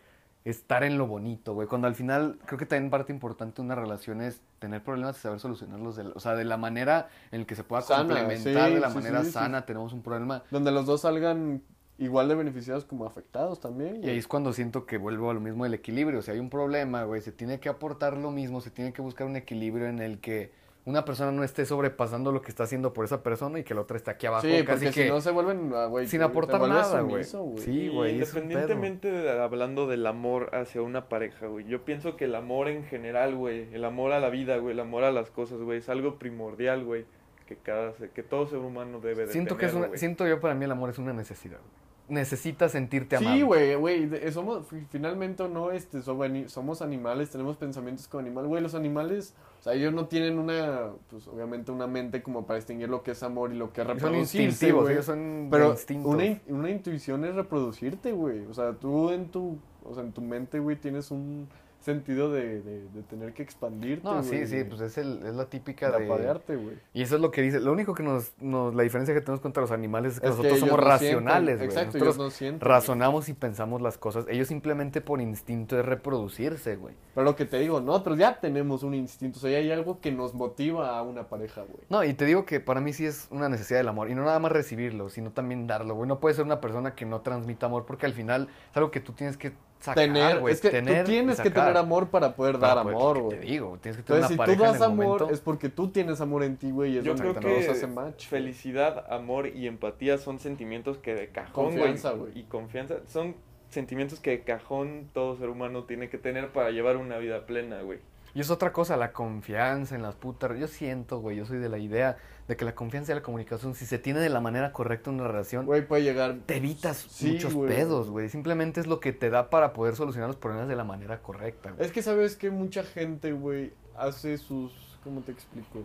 estar 0.50 0.82
en 0.82 0.98
lo 0.98 1.06
bonito, 1.06 1.54
güey. 1.54 1.68
Cuando 1.68 1.86
al 1.86 1.94
final, 1.94 2.38
creo 2.46 2.58
que 2.58 2.66
también 2.66 2.90
parte 2.90 3.12
importante 3.12 3.56
de 3.56 3.62
una 3.62 3.74
relación 3.74 4.20
es 4.20 4.40
tener 4.58 4.82
problemas 4.82 5.18
y 5.18 5.20
saber 5.20 5.40
solucionarlos, 5.40 5.96
de, 5.96 6.04
o 6.04 6.20
sea, 6.20 6.34
de 6.34 6.44
la 6.44 6.56
manera 6.56 7.08
en 7.30 7.44
que 7.44 7.54
se 7.54 7.64
pueda 7.64 7.82
Sana, 7.82 8.00
complementar, 8.00 8.68
sí, 8.68 8.74
de 8.74 8.80
la 8.80 8.88
sí, 8.88 8.94
manera 8.94 9.24
sí, 9.24 9.30
sana, 9.30 9.66
tenemos 9.66 9.92
un 9.92 10.02
problema. 10.02 10.42
Donde 10.50 10.72
los 10.72 10.86
dos 10.86 11.02
salgan 11.02 11.62
igual 11.98 12.28
de 12.28 12.36
beneficiados 12.36 12.84
como 12.84 13.04
afectados 13.04 13.60
también, 13.60 14.02
Y 14.02 14.08
ahí 14.08 14.18
es 14.18 14.28
cuando 14.28 14.52
siento 14.52 14.86
que 14.86 14.98
vuelvo 14.98 15.30
a 15.30 15.34
lo 15.34 15.40
mismo 15.40 15.64
del 15.64 15.74
equilibrio. 15.74 16.22
Si 16.22 16.30
hay 16.30 16.38
un 16.38 16.48
problema, 16.48 17.04
güey, 17.04 17.20
se 17.20 17.32
tiene 17.32 17.60
que 17.60 17.68
aportar 17.68 18.16
lo 18.16 18.30
mismo, 18.30 18.60
se 18.60 18.70
tiene 18.70 18.92
que 18.92 19.02
buscar 19.02 19.26
un 19.26 19.36
equilibrio 19.36 19.88
en 19.88 19.98
el 19.98 20.20
que 20.20 20.52
una 20.84 21.04
persona 21.04 21.30
no 21.32 21.44
esté 21.44 21.66
sobrepasando 21.66 22.32
lo 22.32 22.40
que 22.40 22.48
está 22.48 22.62
haciendo 22.64 22.94
por 22.94 23.04
esa 23.04 23.22
persona 23.22 23.58
y 23.58 23.64
que 23.64 23.74
la 23.74 23.82
otra 23.82 23.96
esté 23.98 24.10
aquí 24.10 24.26
abajo. 24.26 24.46
Sí, 24.46 24.64
casi 24.64 24.86
porque 24.86 25.00
que 25.00 25.04
si 25.04 25.08
no 25.10 25.20
se 25.20 25.30
vuelven, 25.30 25.70
ah, 25.74 25.84
güey, 25.86 26.06
sin 26.06 26.22
aportar 26.22 26.60
nada, 26.62 27.00
güey. 27.02 27.24
Sí, 27.58 27.88
güey. 27.88 28.12
Independientemente 28.14 29.10
de 29.12 29.38
hablando 29.42 29.86
del 29.86 30.06
amor 30.06 30.48
hacia 30.54 30.80
una 30.80 31.08
pareja, 31.10 31.46
güey. 31.46 31.66
Yo 31.66 31.84
pienso 31.84 32.16
que 32.16 32.24
el 32.24 32.34
amor 32.34 32.68
en 32.68 32.84
general, 32.84 33.34
güey, 33.34 33.68
el 33.74 33.84
amor 33.84 34.12
a 34.12 34.20
la 34.20 34.30
vida, 34.30 34.56
güey, 34.56 34.72
el 34.72 34.80
amor 34.80 35.04
a 35.04 35.12
las 35.12 35.30
cosas, 35.30 35.60
güey, 35.60 35.78
es 35.78 35.88
algo 35.90 36.18
primordial, 36.18 36.84
güey, 36.84 37.04
que 37.46 37.56
cada 37.56 37.92
se- 37.92 38.10
que 38.10 38.22
todo 38.22 38.46
ser 38.46 38.58
humano 38.58 39.00
debe 39.00 39.26
de 39.26 39.32
Siento 39.32 39.56
que 39.58 39.66
es 39.66 39.72
tener, 39.72 39.88
una, 39.90 39.98
siento 39.98 40.26
yo 40.26 40.40
para 40.40 40.54
mí 40.54 40.64
el 40.64 40.70
amor 40.72 40.88
es 40.90 40.98
una 40.98 41.12
necesidad. 41.12 41.58
güey. 41.58 41.87
Necesitas 42.08 42.72
sentirte 42.72 43.16
amado. 43.16 43.36
Sí, 43.36 43.42
güey, 43.42 43.74
güey, 43.74 44.06
de- 44.06 44.32
somos, 44.32 44.66
fi- 44.66 44.86
finalmente 44.90 45.42
o 45.42 45.48
no, 45.48 45.70
este, 45.72 46.00
somos, 46.02 46.24
ani- 46.26 46.48
somos 46.48 46.80
animales, 46.80 47.30
tenemos 47.30 47.56
pensamientos 47.58 48.08
como 48.08 48.20
animales, 48.20 48.48
güey, 48.48 48.62
los 48.62 48.74
animales, 48.74 49.34
o 49.60 49.62
sea, 49.62 49.74
ellos 49.74 49.92
no 49.92 50.06
tienen 50.06 50.38
una, 50.38 50.90
pues, 51.10 51.28
obviamente 51.28 51.70
una 51.70 51.86
mente 51.86 52.22
como 52.22 52.46
para 52.46 52.56
distinguir 52.56 52.88
lo 52.88 53.02
que 53.02 53.10
es 53.10 53.22
amor 53.22 53.52
y 53.52 53.56
lo 53.58 53.72
que 53.72 53.82
es 53.82 53.86
Son 53.86 53.94
reproducirse, 53.96 54.42
instintivos, 54.42 54.82
güey. 54.84 54.94
ellos 54.94 55.04
son 55.04 55.48
Pero 55.50 55.70
instintos. 55.72 56.14
una, 56.14 56.24
in- 56.24 56.40
una 56.48 56.70
intuición 56.70 57.24
es 57.26 57.34
reproducirte, 57.34 58.12
güey, 58.12 58.46
o 58.46 58.54
sea, 58.54 58.72
tú 58.72 59.10
en 59.10 59.28
tu, 59.28 59.58
o 59.84 59.94
sea, 59.94 60.02
en 60.02 60.12
tu 60.12 60.22
mente, 60.22 60.58
güey, 60.60 60.76
tienes 60.76 61.10
un 61.10 61.46
sentido 61.80 62.30
de, 62.32 62.60
de, 62.60 62.88
de 62.88 63.02
tener 63.08 63.32
que 63.32 63.42
expandirte, 63.42 64.04
No, 64.04 64.22
sí, 64.22 64.46
sí, 64.46 64.64
pues 64.64 64.80
es, 64.80 64.98
el, 64.98 65.24
es 65.24 65.34
la 65.34 65.46
típica 65.46 65.90
de 65.90 65.98
de... 65.98 66.04
aparearte, 66.06 66.56
güey. 66.56 66.76
Y 66.92 67.02
eso 67.02 67.16
es 67.16 67.20
lo 67.22 67.30
que 67.30 67.40
dice. 67.42 67.60
Lo 67.60 67.72
único 67.72 67.94
que 67.94 68.02
nos, 68.02 68.32
nos... 68.40 68.74
La 68.74 68.82
diferencia 68.82 69.14
que 69.14 69.20
tenemos 69.20 69.40
contra 69.40 69.60
los 69.60 69.70
animales 69.70 70.14
es 70.14 70.20
que 70.20 70.26
Es 70.26 70.36
nosotros 70.36 70.58
somos 70.58 70.76
no 70.76 70.84
racionales, 70.84 71.56
güey. 71.56 71.68
Exacto, 71.68 71.98
Nosotros 71.98 72.16
ellos 72.16 72.18
no 72.18 72.30
sienten. 72.30 72.68
razonamos 72.68 73.28
y 73.28 73.34
pensamos 73.34 73.80
las 73.80 73.96
cosas. 73.98 74.26
Ellos 74.28 74.48
simplemente 74.48 75.00
por 75.00 75.20
instinto 75.20 75.78
es 75.78 75.84
reproducirse, 75.86 76.76
güey. 76.76 76.94
Pero 77.14 77.24
lo 77.24 77.36
que 77.36 77.44
te 77.44 77.58
digo, 77.58 77.80
nosotros 77.80 78.18
ya 78.18 78.40
tenemos 78.40 78.82
un 78.82 78.94
instinto, 78.94 79.38
o 79.38 79.42
sea, 79.42 79.50
ya 79.50 79.58
hay 79.58 79.70
algo 79.70 80.00
que 80.00 80.12
nos 80.12 80.34
motiva 80.34 80.98
a 80.98 81.02
una 81.02 81.28
pareja, 81.28 81.62
güey. 81.62 81.82
No, 81.88 82.04
y 82.04 82.14
te 82.14 82.24
digo 82.24 82.44
que 82.44 82.60
para 82.60 82.80
mí 82.80 82.92
sí 82.92 83.06
es 83.06 83.28
una 83.30 83.48
necesidad 83.48 83.78
del 83.80 83.88
amor. 83.88 84.10
Y 84.10 84.14
no 84.14 84.24
nada 84.24 84.38
más 84.38 84.52
recibirlo, 84.52 85.08
sino 85.08 85.30
también 85.32 85.66
darlo, 85.66 85.94
güey. 85.94 86.08
No 86.08 86.20
puedes 86.20 86.36
ser 86.36 86.44
una 86.44 86.60
persona 86.60 86.94
que 86.94 87.06
no 87.06 87.20
transmita 87.20 87.66
amor 87.66 87.86
porque 87.86 88.06
al 88.06 88.12
final 88.12 88.48
es 88.70 88.76
algo 88.76 88.90
que 88.90 89.00
tú 89.00 89.12
tienes 89.12 89.36
que 89.36 89.52
sacar, 89.80 89.94
tener, 90.04 90.40
güey. 90.40 90.54
es 90.54 90.60
que 90.60 90.70
tener 90.70 91.04
tú 91.04 91.10
tienes 91.10 91.40
que 91.40 91.50
tener 91.50 91.76
amor 91.76 92.08
para 92.08 92.34
poder 92.34 92.58
para 92.58 92.74
dar 92.76 92.82
poder- 92.84 92.96
amor, 92.96 93.18
güey. 93.20 93.40
Te 93.40 93.46
digo, 93.46 93.78
tienes 93.80 93.96
que 93.98 94.02
tener 94.02 94.22
Entonces, 94.22 94.28
si 94.28 94.34
una 94.34 94.44
tú 94.44 94.50
pareja 94.52 94.64
das 94.64 94.76
en 94.76 94.82
el 94.82 94.82
amor, 94.92 95.06
momento. 95.20 95.30
es 95.34 95.40
porque 95.40 95.68
tú 95.68 95.88
tienes 95.90 96.20
amor 96.20 96.42
en 96.44 96.56
ti, 96.56 96.70
güey, 96.70 96.92
y 96.94 96.98
es 96.98 97.04
Yo 97.04 97.14
donde 97.14 97.38
creo 97.40 97.56
que 97.56 97.68
hacen 97.70 97.94
match. 97.94 98.26
felicidad, 98.26 99.04
amor 99.12 99.46
y 99.48 99.66
empatía 99.66 100.18
son 100.18 100.38
sentimientos 100.38 100.98
que 100.98 101.14
de 101.14 101.28
cajón, 101.28 101.66
Confianza, 101.66 102.12
güey. 102.12 102.32
y 102.38 102.42
confianza 102.44 102.96
son 103.06 103.34
sentimientos 103.70 104.18
que 104.20 104.30
de 104.30 104.40
cajón 104.42 105.10
todo 105.12 105.36
ser 105.36 105.48
humano 105.50 105.84
tiene 105.84 106.08
que 106.08 106.18
tener 106.18 106.48
para 106.48 106.70
llevar 106.70 106.96
una 106.96 107.18
vida 107.18 107.46
plena, 107.46 107.82
güey. 107.82 107.98
Y 108.38 108.40
es 108.40 108.50
otra 108.52 108.72
cosa, 108.72 108.96
la 108.96 109.10
confianza 109.12 109.96
en 109.96 110.02
las 110.02 110.14
putas. 110.14 110.56
Yo 110.60 110.68
siento, 110.68 111.18
güey, 111.18 111.36
yo 111.36 111.44
soy 111.44 111.58
de 111.58 111.68
la 111.68 111.78
idea 111.78 112.18
de 112.46 112.56
que 112.56 112.64
la 112.64 112.72
confianza 112.72 113.10
y 113.10 113.16
la 113.16 113.20
comunicación, 113.20 113.74
si 113.74 113.84
se 113.84 113.98
tiene 113.98 114.20
de 114.20 114.28
la 114.28 114.40
manera 114.40 114.72
correcta 114.72 115.10
en 115.10 115.16
una 115.18 115.26
relación, 115.26 115.66
Güey, 115.66 115.84
puede 115.84 116.04
llegar. 116.04 116.36
te 116.46 116.58
evitas 116.58 116.98
Sí, 117.10 117.32
muchos 117.32 117.52
güey. 117.52 117.68
pedos, 117.74 118.08
güey. 118.10 118.28
Simplemente 118.28 118.78
es 118.78 118.86
lo 118.86 119.00
que 119.00 119.12
te 119.12 119.28
da 119.28 119.50
para 119.50 119.72
poder 119.72 119.96
solucionar 119.96 120.28
los 120.28 120.36
problemas 120.36 120.68
de 120.68 120.76
la 120.76 120.84
manera 120.84 121.20
correcta, 121.20 121.72
güey. 121.72 121.84
Es 121.84 121.90
que 121.90 122.00
sabes 122.00 122.36
que 122.36 122.52
mucha 122.52 122.84
gente, 122.84 123.32
güey, 123.32 123.72
hace 123.96 124.38
sus. 124.38 124.72
¿Cómo 125.02 125.22
te 125.22 125.32
explico? 125.32 125.80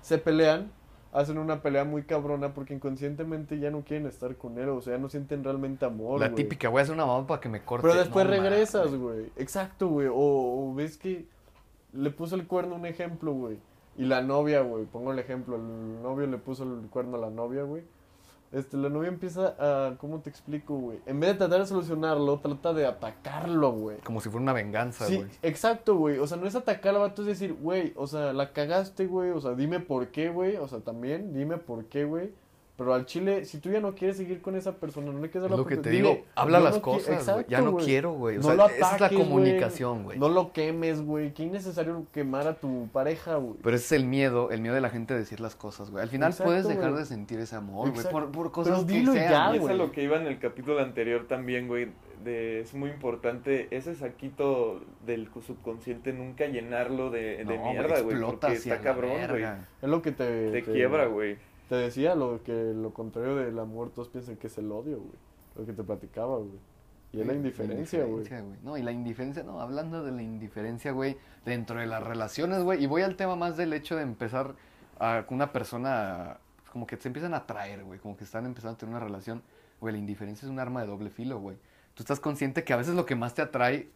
Se 0.00 0.18
pelean, 0.18 0.70
hacen 1.12 1.38
una 1.38 1.60
pelea 1.60 1.82
muy 1.82 2.04
cabrona 2.04 2.54
porque 2.54 2.74
inconscientemente 2.74 3.58
ya 3.58 3.72
no 3.72 3.82
quieren 3.82 4.06
estar 4.06 4.36
con 4.36 4.58
él, 4.58 4.68
o 4.68 4.80
sea, 4.80 4.96
no 4.98 5.08
sienten 5.08 5.42
realmente 5.42 5.84
amor. 5.84 6.20
La 6.20 6.32
típica, 6.36 6.68
voy 6.68 6.78
a 6.78 6.82
hacer 6.84 6.94
una 6.94 7.04
mamá 7.04 7.26
para 7.26 7.40
que 7.40 7.48
me 7.48 7.64
corte. 7.64 7.84
Pero 7.88 7.98
después 7.98 8.24
No 8.26 8.30
regresas, 8.30 8.94
güey. 8.94 9.32
Exacto, 9.34 9.88
güey. 9.88 10.06
O, 10.06 10.14
o 10.14 10.72
ves 10.72 10.96
que 10.96 11.34
le 11.94 12.10
puso 12.10 12.34
el 12.36 12.46
cuerno 12.46 12.74
un 12.76 12.86
ejemplo, 12.86 13.32
güey. 13.32 13.58
Y 13.96 14.04
la 14.04 14.22
novia, 14.22 14.60
güey, 14.62 14.84
pongo 14.86 15.12
el 15.12 15.18
ejemplo, 15.18 15.56
el 15.56 16.02
novio 16.02 16.26
le 16.26 16.38
puso 16.38 16.64
el 16.64 16.88
cuerno 16.90 17.16
a 17.16 17.20
la 17.20 17.30
novia, 17.30 17.62
güey. 17.62 17.82
Este, 18.52 18.76
la 18.76 18.88
novia 18.88 19.08
empieza 19.08 19.56
a, 19.58 19.96
¿cómo 19.98 20.20
te 20.20 20.30
explico, 20.30 20.76
güey? 20.76 21.00
En 21.06 21.18
vez 21.18 21.30
de 21.32 21.38
tratar 21.38 21.60
de 21.60 21.66
solucionarlo, 21.66 22.38
trata 22.38 22.72
de 22.72 22.86
atacarlo, 22.86 23.72
güey. 23.72 23.96
Como 23.98 24.20
si 24.20 24.28
fuera 24.28 24.42
una 24.42 24.52
venganza, 24.52 25.06
Sí, 25.06 25.16
güey. 25.16 25.28
exacto, 25.42 25.96
güey. 25.96 26.18
O 26.18 26.26
sea, 26.28 26.36
no 26.36 26.46
es 26.46 26.54
atacar 26.54 26.94
al 26.94 27.00
vato, 27.00 27.22
es 27.22 27.28
decir, 27.28 27.54
güey, 27.54 27.92
o 27.96 28.06
sea, 28.06 28.32
la 28.32 28.52
cagaste, 28.52 29.06
güey. 29.06 29.30
O 29.30 29.40
sea, 29.40 29.54
dime 29.54 29.80
por 29.80 30.08
qué, 30.08 30.28
güey. 30.28 30.56
O 30.56 30.68
sea, 30.68 30.80
también, 30.80 31.32
dime 31.34 31.56
por 31.56 31.86
qué, 31.86 32.04
güey. 32.04 32.32
Pero 32.76 32.92
al 32.92 33.06
chile, 33.06 33.44
si 33.44 33.58
tú 33.58 33.70
ya 33.70 33.78
no 33.78 33.94
quieres 33.94 34.16
seguir 34.16 34.42
con 34.42 34.56
esa 34.56 34.72
persona, 34.80 35.12
no 35.12 35.20
le 35.20 35.30
quieres 35.30 35.42
dar 35.42 35.52
Es 35.52 35.56
la 35.56 35.56
lo 35.58 35.64
que 35.64 35.76
te 35.76 35.90
digo, 35.90 36.08
dile, 36.08 36.24
habla 36.34 36.58
las 36.58 36.74
no 36.74 36.78
qui- 36.80 36.82
cosas. 36.82 37.46
Ya 37.46 37.60
no 37.60 37.76
quiero, 37.76 38.14
güey. 38.14 38.36
O 38.38 38.40
No 38.40 38.46
sea, 38.46 38.54
lo 38.54 38.66
esa 38.66 38.74
es 38.74 38.80
la 38.80 38.88
ataques, 38.88 39.16
güey. 39.18 39.28
comunicación, 39.28 40.02
güey. 40.02 40.18
No 40.18 40.28
lo 40.28 40.52
quemes, 40.52 41.00
güey. 41.00 41.32
Qué 41.34 41.44
innecesario 41.44 42.04
quemar 42.12 42.48
a 42.48 42.54
tu 42.54 42.88
pareja, 42.92 43.36
güey. 43.36 43.54
Pero 43.62 43.76
ese 43.76 43.84
es 43.84 43.92
el 44.02 44.08
miedo, 44.08 44.50
el 44.50 44.60
miedo 44.60 44.74
de 44.74 44.80
la 44.80 44.90
gente 44.90 45.14
de 45.14 45.20
decir 45.20 45.38
las 45.38 45.54
cosas, 45.54 45.90
güey. 45.92 46.02
Al 46.02 46.08
final 46.08 46.30
Exacto, 46.32 46.50
puedes 46.50 46.66
dejar 46.66 46.94
de 46.96 47.04
sentir 47.04 47.38
ese 47.38 47.54
amor, 47.54 47.92
güey, 47.92 48.06
por, 48.10 48.32
por 48.32 48.50
cosas 48.50 48.74
Pero 48.78 48.86
que 48.88 48.92
dilo 48.92 49.12
sean, 49.12 49.30
ya, 49.30 49.52
y 49.52 49.56
es 49.56 49.60
güey. 49.62 49.74
a 49.74 49.76
lo 49.76 49.92
que 49.92 50.02
iba 50.02 50.16
en 50.16 50.26
el 50.26 50.40
capítulo 50.40 50.80
anterior 50.80 51.26
también, 51.28 51.68
güey. 51.68 51.92
De, 52.24 52.60
es 52.60 52.72
muy 52.74 52.88
importante 52.90 53.68
ese 53.70 53.94
saquito 53.94 54.80
del 55.06 55.28
subconsciente 55.46 56.12
nunca 56.12 56.46
llenarlo 56.46 57.10
de, 57.10 57.36
de 57.44 57.44
No, 57.44 57.70
mierda, 57.70 58.00
güey. 58.00 58.16
explota 58.16 58.48
Porque 58.48 58.56
está 58.56 58.80
cabrón, 58.80 59.10
güey. 59.28 59.44
Es 59.44 59.88
lo 59.88 60.02
que 60.02 60.10
te... 60.10 60.50
Te 60.50 60.62
quiebra, 60.64 61.06
güey. 61.06 61.36
Te 61.68 61.76
decía 61.76 62.14
lo 62.14 62.42
que 62.42 62.72
lo 62.74 62.92
contrario 62.92 63.36
del 63.36 63.58
amor, 63.58 63.90
todos 63.90 64.08
piensan 64.08 64.36
que 64.36 64.48
es 64.48 64.58
el 64.58 64.70
odio, 64.70 64.98
güey. 64.98 65.18
Lo 65.56 65.66
que 65.66 65.72
te 65.72 65.82
platicaba, 65.82 66.36
güey. 66.38 66.58
Y 67.12 67.20
es 67.20 67.26
la 67.26 67.34
indiferencia, 67.34 68.04
güey. 68.04 68.26
No, 68.64 68.76
y 68.76 68.82
la 68.82 68.90
indiferencia, 68.90 69.44
no, 69.44 69.60
hablando 69.60 70.02
de 70.02 70.10
la 70.10 70.22
indiferencia, 70.22 70.90
güey, 70.90 71.16
dentro 71.44 71.78
de 71.78 71.86
las 71.86 72.02
relaciones, 72.02 72.62
güey, 72.62 72.82
y 72.82 72.86
voy 72.86 73.02
al 73.02 73.14
tema 73.14 73.36
más 73.36 73.56
del 73.56 73.72
hecho 73.72 73.94
de 73.94 74.02
empezar 74.02 74.56
a, 74.98 75.24
con 75.26 75.36
una 75.36 75.52
persona, 75.52 76.38
como 76.72 76.86
que 76.88 76.96
se 76.96 77.08
empiezan 77.08 77.32
a 77.34 77.38
atraer, 77.38 77.84
güey, 77.84 78.00
como 78.00 78.16
que 78.16 78.24
están 78.24 78.46
empezando 78.46 78.74
a 78.74 78.78
tener 78.78 78.96
una 78.96 79.04
relación, 79.04 79.42
güey, 79.80 79.92
la 79.92 79.98
indiferencia 79.98 80.44
es 80.44 80.50
un 80.50 80.58
arma 80.58 80.80
de 80.80 80.88
doble 80.88 81.08
filo, 81.08 81.38
güey. 81.38 81.56
Tú 81.94 82.02
estás 82.02 82.18
consciente 82.18 82.64
que 82.64 82.72
a 82.72 82.76
veces 82.76 82.94
lo 82.94 83.06
que 83.06 83.14
más 83.14 83.34
te 83.34 83.42
atrae 83.42 83.90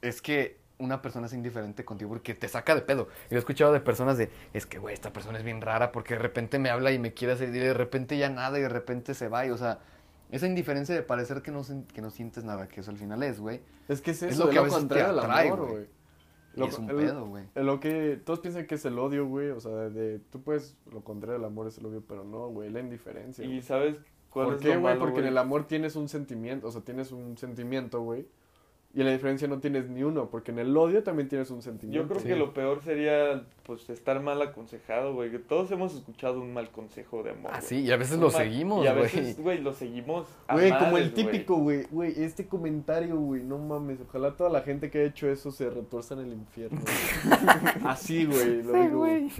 es 0.00 0.22
que 0.22 0.58
una 0.82 1.00
persona 1.02 1.26
es 1.26 1.32
indiferente 1.32 1.84
contigo 1.84 2.10
porque 2.10 2.34
te 2.34 2.48
saca 2.48 2.74
de 2.74 2.82
pedo. 2.82 3.08
Y 3.30 3.34
lo 3.34 3.36
he 3.36 3.38
escuchado 3.38 3.72
de 3.72 3.80
personas 3.80 4.18
de, 4.18 4.30
es 4.52 4.66
que, 4.66 4.78
güey, 4.78 4.94
esta 4.94 5.12
persona 5.12 5.38
es 5.38 5.44
bien 5.44 5.60
rara 5.60 5.92
porque 5.92 6.14
de 6.14 6.20
repente 6.20 6.58
me 6.58 6.70
habla 6.70 6.92
y 6.92 6.98
me 6.98 7.12
quiere 7.14 7.34
hacer, 7.34 7.48
y 7.48 7.58
de 7.58 7.74
repente 7.74 8.18
ya 8.18 8.28
nada 8.28 8.58
y 8.58 8.62
de 8.62 8.68
repente 8.68 9.14
se 9.14 9.28
va, 9.28 9.46
y 9.46 9.50
o 9.50 9.56
sea... 9.56 9.78
Esa 10.30 10.46
indiferencia 10.46 10.94
de 10.94 11.02
parecer 11.02 11.42
que 11.42 11.50
no, 11.50 11.60
que 11.92 12.00
no 12.00 12.08
sientes 12.10 12.42
nada, 12.42 12.66
que 12.66 12.80
eso 12.80 12.90
al 12.90 12.96
final 12.96 13.22
es, 13.22 13.38
güey. 13.38 13.60
Es 13.86 14.00
que 14.00 14.12
es 14.12 14.22
Es 14.22 14.32
eso, 14.32 14.44
lo 14.44 14.48
es 14.48 14.52
que 14.54 14.58
a 14.60 14.62
lo 14.62 14.68
veces 14.72 14.88
te 14.88 15.02
atrae, 15.02 15.48
amor, 15.50 15.68
güey. 15.70 15.86
Lo- 16.54 16.66
es 16.68 16.78
un 16.78 16.88
el- 16.88 16.96
pedo, 16.96 17.26
güey. 17.26 17.44
Lo 17.54 17.80
que 17.80 18.18
todos 18.24 18.40
piensan 18.40 18.66
que 18.66 18.76
es 18.76 18.84
el 18.86 18.98
odio, 18.98 19.26
güey. 19.26 19.50
O 19.50 19.60
sea, 19.60 19.72
de 19.90 20.20
tú 20.30 20.40
puedes, 20.40 20.74
lo 20.90 21.02
contrario 21.04 21.36
al 21.38 21.44
amor 21.44 21.66
es 21.66 21.76
el 21.76 21.84
odio, 21.84 22.02
pero 22.08 22.24
no, 22.24 22.48
güey, 22.48 22.70
la 22.70 22.80
indiferencia. 22.80 23.44
Y 23.44 23.48
güey. 23.48 23.60
sabes 23.60 23.96
cuál 24.30 24.46
¿Por 24.46 24.54
es 24.54 24.62
qué, 24.62 24.74
lo 24.74 24.80
güey? 24.80 24.98
Porque 24.98 25.20
en 25.20 25.26
el 25.26 25.36
amor 25.36 25.66
tienes 25.66 25.96
un 25.96 26.08
sentimiento, 26.08 26.66
o 26.66 26.72
sea, 26.72 26.80
tienes 26.80 27.12
un 27.12 27.36
sentimiento, 27.36 28.00
güey. 28.00 28.26
Y 28.94 29.00
en 29.00 29.06
la 29.06 29.12
diferencia 29.12 29.48
no 29.48 29.58
tienes 29.58 29.88
ni 29.88 30.02
uno, 30.02 30.28
porque 30.28 30.50
en 30.50 30.58
el 30.58 30.76
odio 30.76 31.02
también 31.02 31.26
tienes 31.26 31.50
un 31.50 31.62
sentimiento. 31.62 32.02
Yo 32.02 32.08
creo 32.08 32.20
Sí. 32.20 32.28
que 32.28 32.36
lo 32.36 32.52
peor 32.52 32.82
sería, 32.84 33.42
pues, 33.62 33.88
estar 33.88 34.20
mal 34.20 34.42
aconsejado, 34.42 35.14
güey. 35.14 35.30
que 35.30 35.38
Todos 35.38 35.70
hemos 35.70 35.94
escuchado 35.94 36.42
un 36.42 36.52
mal 36.52 36.68
consejo 36.70 37.22
de 37.22 37.30
amor, 37.30 37.52
Ah, 37.54 37.56
güey. 37.60 37.68
sí, 37.68 37.80
y 37.80 37.90
a 37.90 37.96
veces 37.96 38.16
Un 38.16 38.20
lo 38.20 38.30
mal- 38.30 38.42
seguimos, 38.42 38.84
Y 38.84 38.88
a 38.88 38.92
güey. 38.92 39.04
veces, 39.04 39.40
güey, 39.40 39.62
lo 39.62 39.72
seguimos 39.72 40.26
a 40.46 40.52
Güey, 40.54 40.76
como 40.78 40.98
el 40.98 41.14
típico, 41.14 41.56
güey. 41.56 41.84
Güey, 41.90 42.22
este 42.22 42.46
comentario, 42.46 43.16
güey, 43.16 43.42
no 43.42 43.56
mames. 43.56 43.98
Ojalá 44.06 44.36
toda 44.36 44.50
la 44.50 44.60
gente 44.60 44.90
que 44.90 44.98
ha 44.98 45.04
hecho 45.04 45.26
eso 45.26 45.50
se 45.52 45.70
retuerza 45.70 46.12
en 46.12 46.20
el 46.20 46.32
infierno. 46.34 46.78
güey. 46.82 46.92
Así, 47.86 48.26
güey, 48.26 48.62
lo 48.62 48.72
digo. 48.74 48.98
güey. 48.98 49.30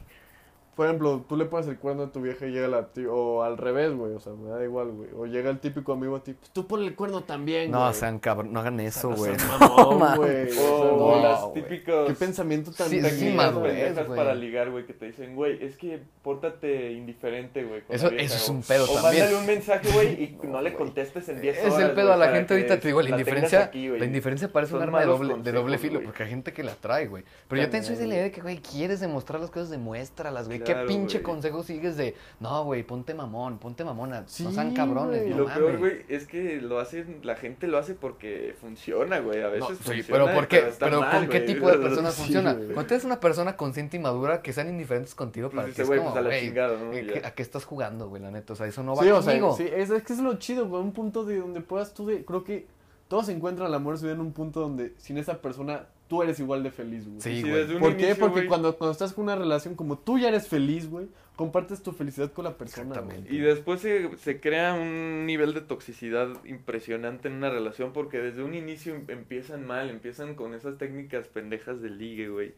Por 0.75 0.87
ejemplo, 0.87 1.23
tú 1.29 1.37
le 1.37 1.45
pones 1.45 1.67
el 1.69 1.77
cuerno 1.79 2.05
a 2.05 2.13
tu 2.13 2.23
vieja 2.23 2.47
y 2.47 2.51
llega 2.51 2.67
la 2.67 2.87
ti- 2.89 3.05
O 3.07 3.43
al 3.43 3.59
revés, 3.59 3.93
güey. 3.95 4.15
O 4.15 4.21
sea, 4.21 4.33
me 4.33 4.49
da 4.49 4.65
igual, 4.65 4.91
güey. 4.93 5.11
O 5.15 5.27
llega 5.27 5.51
el 5.51 5.59
típico 5.59 5.93
amigo 5.93 6.17
a 6.17 6.23
ti. 6.25 6.33
Pues 6.33 6.51
tú 6.51 6.67
ponle 6.67 6.87
el 6.87 6.95
cuerno 6.95 7.23
también, 7.25 7.71
No, 7.71 7.81
güey. 7.83 7.93
sean 7.95 8.19
cabrón, 8.19 8.53
no 8.55 8.61
hagan 8.61 8.81
eso, 8.81 9.11
No 9.11 9.17
güey. 9.17 9.33
mamón, 9.61 9.99
mames. 9.99 10.17
güey. 10.57 10.59
O, 10.59 10.73
O 10.75 10.83
sea, 10.83 10.93
o 10.93 11.17
no. 11.17 11.23
las 11.23 11.53
típicas 11.53 12.07
Qué 12.07 12.15
pensamiento 12.15 12.71
tan 12.73 12.89
Sí, 12.89 12.99
es 12.99 13.07
pendejas 13.07 14.07
güey. 14.07 14.17
para 14.17 14.35
ligar, 14.35 14.71
güey, 14.71 14.87
que 14.87 14.95
te 14.95 15.07
dicen, 15.07 15.37
güey, 15.37 15.63
es 15.63 15.77
que 15.77 16.01
pórtate 16.23 16.93
indiferente, 16.93 17.65
güey. 17.65 17.83
Eso- 17.91 18.09
vieja, 18.09 18.25
eso 18.25 18.37
es 18.37 18.49
o- 18.49 18.53
un 18.53 18.63
pedo 18.63 18.85
o 18.85 18.95
también. 18.95 19.25
mándale 19.25 19.37
un 19.37 19.47
mensaje, 19.47 19.93
güey, 19.93 20.09
y 20.25 20.39
no, 20.47 20.53
No, 20.53 20.63
le 20.63 20.73
contestes 20.75 21.29
en 21.29 21.41
10 21.43 21.59
Es 21.59 21.65
horas, 21.73 21.81
el 21.81 21.91
pedo 21.95 22.07
güey, 22.09 22.15
a 22.15 22.17
la 22.17 22.29
gente 22.31 22.55
ahorita, 22.55 22.81
te 22.81 22.89
digo, 22.89 23.03
la 23.03 23.11
indiferencia, 23.11 23.65
aquí, 23.65 23.89
la 23.89 24.05
indiferencia 24.05 24.51
parece 24.53 24.75
un 24.75 24.83
arma 24.83 25.01
de 25.01 25.07
doble, 25.07 25.35
de 25.35 25.53
doble 25.53 25.77
consejos, 25.77 25.81
filo, 25.81 26.01
porque 26.03 26.23
hay 26.23 26.31
gente 26.31 26.53
que 26.55 26.63
la 26.63 26.75
trae, 26.77 27.09
güey. 27.09 27.25
Pero 27.49 27.61
yo 27.61 27.67
también 27.69 27.85
soy 27.85 27.97
de 27.97 28.07
la 28.07 28.15
idea 28.15 28.23
de 28.25 28.31
que, 28.31 28.41
güey, 28.41 28.59
quieres 28.59 29.01
demostrar 29.01 29.41
las 29.41 29.51
cosas, 29.51 29.69
demuéstralas, 29.71 30.47
güey. 30.49 30.62
Claro, 30.65 30.81
¿Qué 30.81 30.87
pinche 30.87 31.19
güey. 31.19 31.23
consejo 31.25 31.63
sigues 31.63 31.97
de, 31.97 32.15
no, 32.41 32.65
güey, 32.65 32.83
ponte 32.83 33.15
mamón, 33.15 33.59
ponte 33.59 33.85
mamona, 33.85 34.25
Sí, 34.27 34.45
no 34.45 34.53
sean 34.53 34.75
cabrones, 34.75 35.21
güey. 35.23 35.31
Y 35.33 35.35
no 35.35 35.39
lo 35.43 35.47
peor, 35.47 35.61
mames. 35.75 35.79
güey, 35.81 35.93
es 36.09 36.27
que 36.27 36.61
lo 36.61 36.79
hacen, 36.79 37.21
la 37.23 37.37
gente 37.37 37.67
lo 37.69 37.79
hace 37.79 37.95
porque 37.95 38.55
funciona, 38.61 39.19
güey. 39.21 39.43
A 39.43 39.49
veces 39.49 39.61
No, 39.71 39.77
sí, 39.77 39.83
funciona, 39.83 40.25
pero 40.25 40.35
¿por 40.35 40.49
qué? 40.49 40.59
está 40.69 40.87
Pero 40.87 41.01
mal, 41.01 41.11
¿con 41.11 41.29
qué 41.29 41.41
güey. 41.41 41.55
tipo 41.55 41.71
de 41.71 41.79
personas 41.79 42.15
Sí, 42.15 42.23
funciona? 42.23 42.55
Cuando 42.55 42.95
eres 42.95 43.05
una 43.05 43.21
persona 43.21 43.57
consciente 43.57 43.97
y 43.97 44.01
madura, 44.01 44.43
que 44.43 44.53
sean 44.53 44.69
indiferentes 44.69 45.15
contigo 45.15 45.49
Pues 45.49 45.57
para 45.57 45.67
dice, 45.69 45.77
que 45.77 45.83
es 45.83 45.89
güey, 45.89 45.99
como, 46.01 46.13
pues 46.13 46.25
a 46.25 46.29
la 46.29 46.39
chingada, 46.41 46.79
¿no? 46.79 46.91
¿a 47.27 47.31
qué 47.33 47.43
estás 47.43 47.65
jugando, 47.65 48.09
güey? 48.09 48.23
La 48.23 48.31
neta, 48.31 48.53
o 48.53 48.57
sea, 48.57 48.67
eso 48.67 48.83
no 48.83 48.95
va 48.95 49.03
Sí, 49.03 49.11
o 49.11 49.23
sea, 49.23 49.33
conmigo. 49.33 49.57
sí, 49.57 49.67
es, 49.73 49.91
es 49.91 50.03
que 50.03 50.13
es 50.13 50.19
lo 50.21 50.35
chido, 50.39 50.69
güey. 50.69 50.83
Un 50.83 50.93
punto 50.93 51.25
de 51.25 51.39
donde 51.39 51.61
puedas 51.61 51.95
tú 51.95 52.07
de. 52.07 52.25
Creo 52.25 52.45
que 52.45 52.67
todos 53.09 53.29
encuentran 53.29 53.69
el 53.69 53.75
amor 53.75 53.95
en 53.95 53.99
su 53.99 54.05
vida 54.07 54.15
en 54.15 54.21
un 54.21 54.33
punto 54.33 54.61
donde 54.61 54.95
sin 54.99 55.19
esa 55.19 55.41
persona 55.43 55.87
tú 56.13 56.23
eres 56.23 56.39
igual 56.41 56.63
de 56.63 56.71
feliz, 56.71 57.07
güey. 57.09 57.21
Sí, 57.23 57.37
Sí, 57.37 57.41
güey. 57.41 57.55
desde 57.55 57.75
un 57.77 57.81
¿Por 57.81 57.97
qué? 57.97 58.09
inicio, 58.09 58.27
Porque 58.29 58.47
cuando, 58.47 58.77
cuando 58.77 58.93
estás 58.93 59.15
con 59.15 59.25
una 59.25 59.35
relación 59.35 59.75
como 59.77 59.97
tú 59.97 60.19
ya 60.19 60.29
eres 60.29 60.47
feliz, 60.47 60.91
güey, 60.91 61.07
compartes 61.37 61.83
tu 61.83 61.93
felicidad 61.93 62.31
con 62.33 62.45
la 62.45 62.59
persona. 62.59 62.89
Exactamente. 62.91 63.35
Y 63.35 63.39
después 63.39 63.81
se, 63.81 64.15
se 64.19 64.39
crea 64.41 64.75
un 64.75 65.25
nivel 65.25 65.55
de 65.55 65.63
toxicidad 65.63 66.29
impresionante 66.45 67.29
en 67.29 67.35
una 67.37 67.49
relación 67.49 67.95
porque 67.95 68.19
desde 68.19 68.43
un 68.43 68.55
inicio 68.55 68.95
em- 68.95 69.07
empiezan 69.09 69.67
mal, 69.67 69.89
empiezan 69.89 70.35
con 70.35 70.53
esas 70.53 70.77
técnicas 70.77 71.29
pendejas 71.29 71.81
de 71.81 71.89
ligue, 71.89 72.29
güey. 72.29 72.53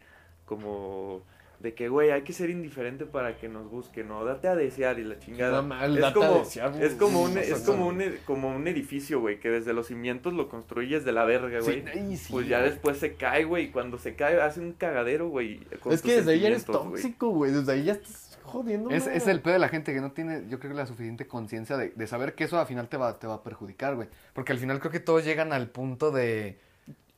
Como 0.45 1.23
de 1.61 1.75
que, 1.75 1.89
güey, 1.89 2.11
hay 2.11 2.23
que 2.23 2.33
ser 2.33 2.51
indiferente 2.51 3.07
para 3.07 3.37
que 3.37 3.49
nos 3.49 3.71
busquen, 3.71 4.09
¿no? 4.09 4.25
Date 4.25 4.49
a 4.49 4.55
desear 4.55 4.99
y 4.99 5.05
la 5.05 5.19
chingada. 5.19 5.63
No 5.63 5.69
mal, 5.69 5.97
es 5.97 6.13
como, 6.13 6.39
desear, 6.39 6.83
es 6.83 6.95
como 6.95 7.23
un, 7.23 7.39
es 7.39 7.61
como 7.61 7.87
un, 7.87 8.03
como 8.27 8.55
un 8.55 8.69
edificio, 8.69 9.21
güey, 9.21 9.41
que 9.41 9.51
desde 9.51 9.73
los 9.73 9.87
cimientos 9.87 10.33
lo 10.33 10.49
construyes 10.49 11.05
de 11.05 11.13
la 11.13 11.25
verga, 11.25 11.61
güey. 11.61 11.83
Sí, 11.83 11.89
ay, 11.93 12.17
sí, 12.17 12.33
pues 12.33 12.49
ya 12.49 12.59
güey. 12.59 12.71
después 12.71 12.99
se 12.99 13.15
cae, 13.15 13.45
güey, 13.45 13.65
y 13.65 13.71
cuando 13.71 13.99
se 13.99 14.15
cae 14.15 14.41
hace 14.41 14.61
un 14.61 14.73
cagadero, 14.73 15.29
güey. 15.29 15.61
Es 15.91 16.03
que 16.03 16.17
desde 16.17 16.33
ahí 16.33 16.41
ya 16.41 16.49
eres 16.49 16.65
tóxico, 16.65 17.31
güey. 17.31 17.53
Desde 17.53 17.73
ahí 17.73 17.85
ya 17.85 17.93
estás 17.93 18.39
jodiendo. 18.45 18.91
Es, 18.91 19.07
el 19.07 19.41
pedo 19.41 19.55
de 19.55 19.61
la 19.61 19.69
gente 19.69 19.93
que 19.93 20.01
no 20.01 20.13
tiene, 20.13 20.45
yo 20.49 20.59
creo 20.59 20.73
que 20.73 20.77
la 20.77 20.87
suficiente 20.87 21.27
conciencia 21.27 21.77
de, 21.77 21.91
de 21.91 22.07
saber 22.07 22.35
que 22.35 22.45
eso 22.45 22.59
al 22.59 22.67
final 22.67 22.89
te 22.89 22.97
va, 22.97 23.19
te 23.19 23.27
va 23.27 23.35
a 23.35 23.43
perjudicar, 23.43 23.97
güey. 23.97 24.09
Porque 24.33 24.53
al 24.53 24.59
final 24.59 24.79
creo 24.81 24.93
que 24.93 25.01
todos 25.01 25.25
llegan 25.25 25.53
al 25.53 25.69
punto 25.69 26.11
de... 26.11 26.59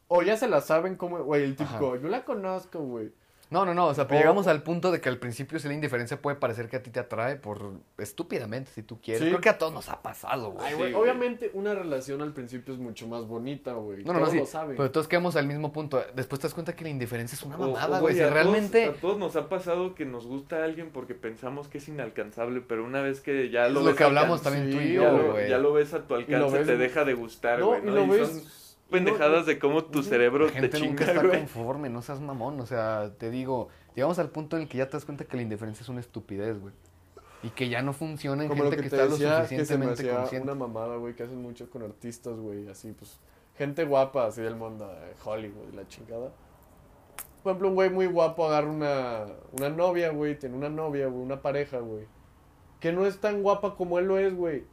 O 0.08 0.22
ya 0.22 0.36
se 0.36 0.48
la 0.48 0.60
saben 0.60 0.94
como, 0.94 1.22
güey, 1.24 1.42
el 1.42 1.56
típico, 1.56 1.94
Ajá. 1.94 2.02
yo 2.02 2.08
la 2.08 2.24
conozco, 2.24 2.78
güey. 2.78 3.10
No, 3.48 3.64
no, 3.64 3.74
no, 3.74 3.86
o 3.86 3.94
sea, 3.94 4.06
pero 4.08 4.18
O- 4.18 4.20
llegamos 4.22 4.46
al 4.48 4.62
punto 4.64 4.90
de 4.90 5.00
que 5.00 5.08
al 5.08 5.18
principio 5.18 5.58
si 5.60 5.68
la 5.68 5.74
indiferencia 5.74 6.20
puede 6.20 6.36
parecer 6.36 6.68
que 6.68 6.76
a 6.76 6.82
ti 6.82 6.90
te 6.90 6.98
atrae 7.00 7.36
por 7.36 7.74
estúpidamente, 7.98 8.70
si 8.74 8.82
tú 8.82 9.00
quieres. 9.00 9.22
Sí. 9.22 9.28
Creo 9.28 9.40
que 9.40 9.48
a 9.48 9.58
todos 9.58 9.72
nos 9.72 9.88
ha 9.88 10.02
pasado, 10.02 10.50
güey. 10.52 10.66
Ay, 10.66 10.72
Sí, 10.72 10.78
güey, 10.78 10.92
güey. 10.92 11.02
obviamente 11.02 11.50
una 11.54 11.74
relación 11.74 12.22
al 12.22 12.32
principio 12.32 12.74
es 12.74 12.80
mucho 12.80 13.06
más 13.06 13.26
bonita, 13.26 13.72
güey. 13.74 14.04
No, 14.04 14.12
no, 14.12 14.14
no, 14.14 14.18
Todos 14.20 14.32
sí. 14.32 14.38
lo 14.40 14.46
saben. 14.46 14.76
Pero 14.76 14.90
todos 14.90 15.08
quedamos 15.08 15.36
al 15.36 15.46
mismo 15.46 15.72
punto. 15.72 16.02
Después 16.14 16.40
te 16.40 16.46
das 16.48 16.54
cuenta 16.54 16.74
que 16.74 16.84
la 16.84 16.90
indiferencia 16.90 17.36
es 17.36 17.42
una 17.42 17.56
O- 17.56 17.62
o, 17.68 17.72
mamada, 17.72 18.00
güey. 18.00 18.14
Si 18.14 18.20
a 18.20 18.24
todos- 18.24 18.34
realmente... 18.34 18.84
a 18.86 18.92
todos 18.94 19.18
nos 19.18 19.36
ha 19.36 19.48
pasado 19.48 19.94
que 19.94 20.04
nos 20.04 20.26
gusta 20.26 20.64
alguien 20.64 20.90
porque 20.92 21.14
pensamos 21.14 21.68
que 21.68 21.78
es 21.78 21.88
inalcanzable, 21.88 22.60
pero 22.62 22.84
una 22.84 23.00
vez 23.00 23.20
que 23.20 23.48
ya 23.50 23.66
Es 23.66 23.72
lo 23.72 23.80
lo 23.80 23.86
ves 23.86 23.96
que 23.96 24.04
hablamos 24.04 24.42
también 24.42 24.70
tú 24.70 24.80
y 24.80 24.92
yo, 24.94 25.02
ya, 25.02 25.12
lo, 25.12 25.32
güey. 25.32 25.48
ya 25.48 25.58
lo 25.58 25.72
ves 25.72 25.94
a 25.94 26.06
tu 26.06 26.14
alcance, 26.14 26.58
ves- 26.58 26.66
te 26.66 26.76
deja 26.76 27.04
de 27.04 27.14
gustar, 27.14 27.60
no, 27.60 27.66
güey. 27.68 27.80
y 27.82 27.84
¿no? 27.86 27.92
lo 27.94 28.04
Y 28.04 28.08
ves. 28.18 28.28
son 28.28 28.42
pendejadas 28.90 29.40
no- 29.40 29.44
de 29.46 29.58
cómo 29.58 29.84
tu 29.84 30.02
cerebro 30.02 30.46
La 30.46 30.52
te 30.52 30.60
gente 30.60 30.80
nunca 30.80 31.04
chinga, 31.04 31.12
está 31.12 31.26
güey. 31.26 31.38
conforme, 31.40 31.88
no 31.88 32.02
seas 32.02 32.20
mamón. 32.20 32.60
O 32.60 32.66
sea, 32.66 33.12
te 33.18 33.30
digo, 33.30 33.68
llegamos 33.94 34.18
al 34.18 34.30
punto 34.30 34.56
en 34.56 34.62
el 34.62 34.68
que 34.68 34.78
ya 34.78 34.86
te 34.86 34.92
das 34.96 35.04
cuenta 35.04 35.24
que 35.24 35.36
la 35.36 35.42
indiferencia 35.42 35.82
es 35.82 35.88
una 35.88 36.00
estupidez, 36.00 36.60
güey. 36.60 36.72
Y 37.42 37.50
que 37.50 37.68
ya 37.68 37.82
no 37.82 37.92
funciona 37.92 38.42
en 38.42 38.48
Como 38.48 38.64
lo 38.64 38.70
gente 38.70 38.84
que, 38.84 38.90
que, 38.90 38.96
te 38.96 39.02
está 39.02 39.08
lo 39.08 39.12
decía, 39.12 39.42
que 39.42 39.46
se 39.48 39.54
me 39.56 39.58
suficientemente 39.64 40.02
hacía 40.02 40.16
consciente. 40.20 40.44
una 40.50 40.54
mamada, 40.54 40.96
güey, 40.96 41.14
que 41.14 41.22
hacen 41.24 41.40
mucho 41.42 41.68
con 41.70 41.82
artistas, 41.82 42.34
güey, 42.38 42.68
así, 42.68 42.92
pues, 42.92 43.20
gente 43.56 43.84
guapa, 43.84 44.26
así 44.26 44.40
del 44.42 44.56
mundo 44.56 44.86
de 44.86 45.14
Hollywood 45.24 45.72
y 45.72 45.76
la 45.76 45.86
chingada. 45.86 46.32
por 47.42 47.50
ejemplo, 47.52 47.68
un 47.68 47.74
güey 47.76 47.90
muy 47.90 48.06
guapo 48.06 48.46
agarra 48.46 48.68
una, 48.68 49.26
una 49.52 49.68
novia, 49.68 50.10
güey, 50.10 50.36
tiene 50.36 50.56
una 50.56 50.68
novia, 50.68 51.06
güey, 51.06 51.22
una 51.22 51.42
pareja, 51.42 51.78
güey, 51.78 52.06
que 52.80 52.92
no 52.92 53.06
es 53.06 53.20
tan 53.20 53.42
guapa 53.42 53.76
como 53.76 53.98
él 54.00 54.06
lo 54.06 54.18
es, 54.18 54.34
güey. 54.34 54.64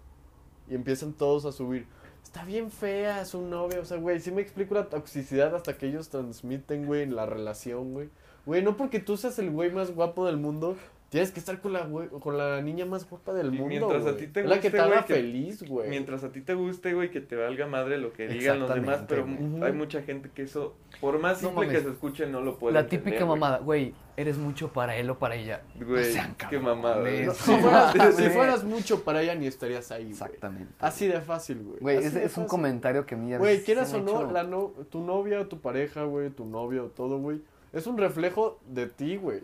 Y 0.69 0.73
empiezan 0.75 1.13
todos 1.13 1.45
a 1.45 1.51
subir. 1.51 1.85
Está 2.23 2.45
bien 2.45 2.71
fea 2.71 3.25
su 3.25 3.41
novia, 3.41 3.79
o 3.79 3.85
sea, 3.85 3.97
güey, 3.97 4.19
sí 4.19 4.31
me 4.31 4.41
explico 4.41 4.73
la 4.73 4.89
toxicidad 4.89 5.53
hasta 5.55 5.77
que 5.77 5.87
ellos 5.87 6.09
transmiten, 6.09 6.85
güey, 6.87 7.03
en 7.03 7.15
la 7.15 7.25
relación, 7.25 7.93
güey. 7.93 8.09
Güey, 8.45 8.63
no 8.63 8.75
porque 8.75 8.99
tú 8.99 9.17
seas 9.17 9.37
el 9.39 9.51
güey 9.51 9.71
más 9.71 9.91
guapo 9.91 10.25
del 10.25 10.37
mundo, 10.37 10.75
tienes 11.13 11.31
que 11.31 11.39
estar 11.39 11.61
con 11.61 11.73
la, 11.73 11.85
güey, 11.85 12.07
con 12.07 12.39
la 12.39 12.59
niña 12.63 12.87
más 12.87 13.07
guapa 13.07 13.33
del 13.33 13.53
Y 13.53 13.59
mundo, 13.59 13.87
mientras 13.87 14.07
a 14.07 14.17
ti 14.17 14.25
te 14.25 14.39
Es 14.39 14.47
la 14.47 14.55
que 14.55 14.69
guste, 14.69 14.77
te 14.79 14.83
haga 14.83 15.03
feliz, 15.03 15.61
güey. 15.61 15.87
Mientras 15.87 16.23
a 16.23 16.31
ti 16.31 16.41
te 16.41 16.55
guste, 16.55 16.95
güey, 16.95 17.11
que 17.11 17.21
te 17.21 17.35
valga 17.35 17.67
madre 17.67 17.99
lo 17.99 18.13
que 18.13 18.27
digan 18.27 18.59
los 18.59 18.73
demás, 18.73 19.03
pero 19.07 19.27
hay 19.61 19.73
mucha 19.73 20.01
gente 20.01 20.31
que 20.33 20.41
eso, 20.41 20.75
por 20.99 21.19
más 21.19 21.43
No 21.43 21.49
simple 21.49 21.67
que 21.67 21.81
se 21.81 21.89
escuche, 21.91 22.25
no 22.25 22.41
lo 22.41 22.57
puede 22.57 22.73
La 22.73 22.79
entender, 22.79 23.03
típica 23.03 23.27
mamada, 23.27 23.59
güey, 23.59 23.93
eres 24.17 24.39
mucho 24.39 24.73
para 24.73 24.95
él 24.95 25.07
o 25.11 25.19
para 25.19 25.35
ella. 25.35 25.61
Güey, 25.75 25.87
no 25.87 26.11
sean 26.13 26.35
qué 26.49 26.57
mamada, 26.57 27.03
si, 27.35 27.51
fueras, 27.57 27.93
si 27.93 27.99
güey. 27.99 28.29
fueras 28.31 28.63
mucho 28.63 29.03
para 29.03 29.21
ella, 29.21 29.35
ni 29.35 29.45
estarías 29.45 29.91
ahí, 29.91 30.05
güey. 30.05 30.13
Exactamente. 30.13 30.73
Así 30.79 31.05
de 31.07 31.21
fácil, 31.21 31.61
güey. 31.61 31.79
Güey, 31.79 31.97
es, 31.99 32.37
un 32.37 32.47
comentario 32.47 33.05
que 33.05 33.13
a 33.13 33.19
mí 33.19 33.29
ya 33.29 33.37
Güey, 33.37 33.61
quieras 33.61 33.93
o 33.93 34.01
no, 34.01 34.31
la 34.31 34.41
no, 34.41 34.73
tu 34.89 35.01
novia 35.01 35.41
o 35.41 35.45
tu 35.45 35.61
pareja, 35.61 36.05
güey, 36.05 36.31
tu 36.31 36.45
novio, 36.45 36.91
todo, 36.95 37.19
güey, 37.19 37.39
es 37.71 37.85
un 37.85 37.99
reflejo 37.99 38.59
de 38.67 38.87
ti, 38.87 39.17
güey. 39.17 39.41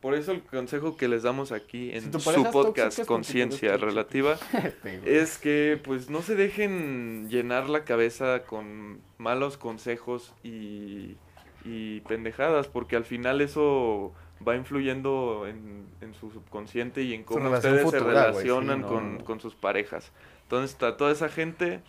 Por 0.00 0.14
eso 0.14 0.32
el 0.32 0.42
consejo 0.42 0.96
que 0.96 1.08
les 1.08 1.22
damos 1.22 1.52
aquí 1.52 1.90
en 1.92 2.12
Si 2.12 2.20
su 2.20 2.50
podcast 2.50 3.04
Conciencia. 3.06 3.76
Relativa 3.76 4.38
Este, 4.52 5.20
es 5.20 5.38
que 5.38 5.80
pues 5.82 6.10
no 6.10 6.22
se 6.22 6.34
dejen 6.34 7.28
llenar 7.28 7.68
la 7.68 7.84
cabeza 7.84 8.44
con 8.44 9.00
malos 9.18 9.56
consejos 9.56 10.34
y, 10.42 11.16
y 11.64 12.00
pendejadas, 12.00 12.68
porque 12.68 12.96
al 12.96 13.04
final 13.04 13.40
eso 13.40 14.12
va 14.46 14.56
influyendo 14.56 15.46
en, 15.46 15.86
en 16.00 16.14
su 16.14 16.30
subconsciente 16.30 17.02
y 17.02 17.14
en 17.14 17.24
cómo 17.24 17.50
ustedes 17.50 17.90
se 17.90 17.98
futura, 17.98 18.26
relacionan 18.26 18.78
sí, 18.78 18.82
no, 18.82 18.88
con, 18.88 19.18
no. 19.18 19.24
con 19.24 19.40
sus 19.40 19.54
parejas. 19.54 20.12
Entonces, 20.42 20.80
a 20.82 20.96
toda 20.96 21.10
esa 21.10 21.28
gente, 21.28 21.80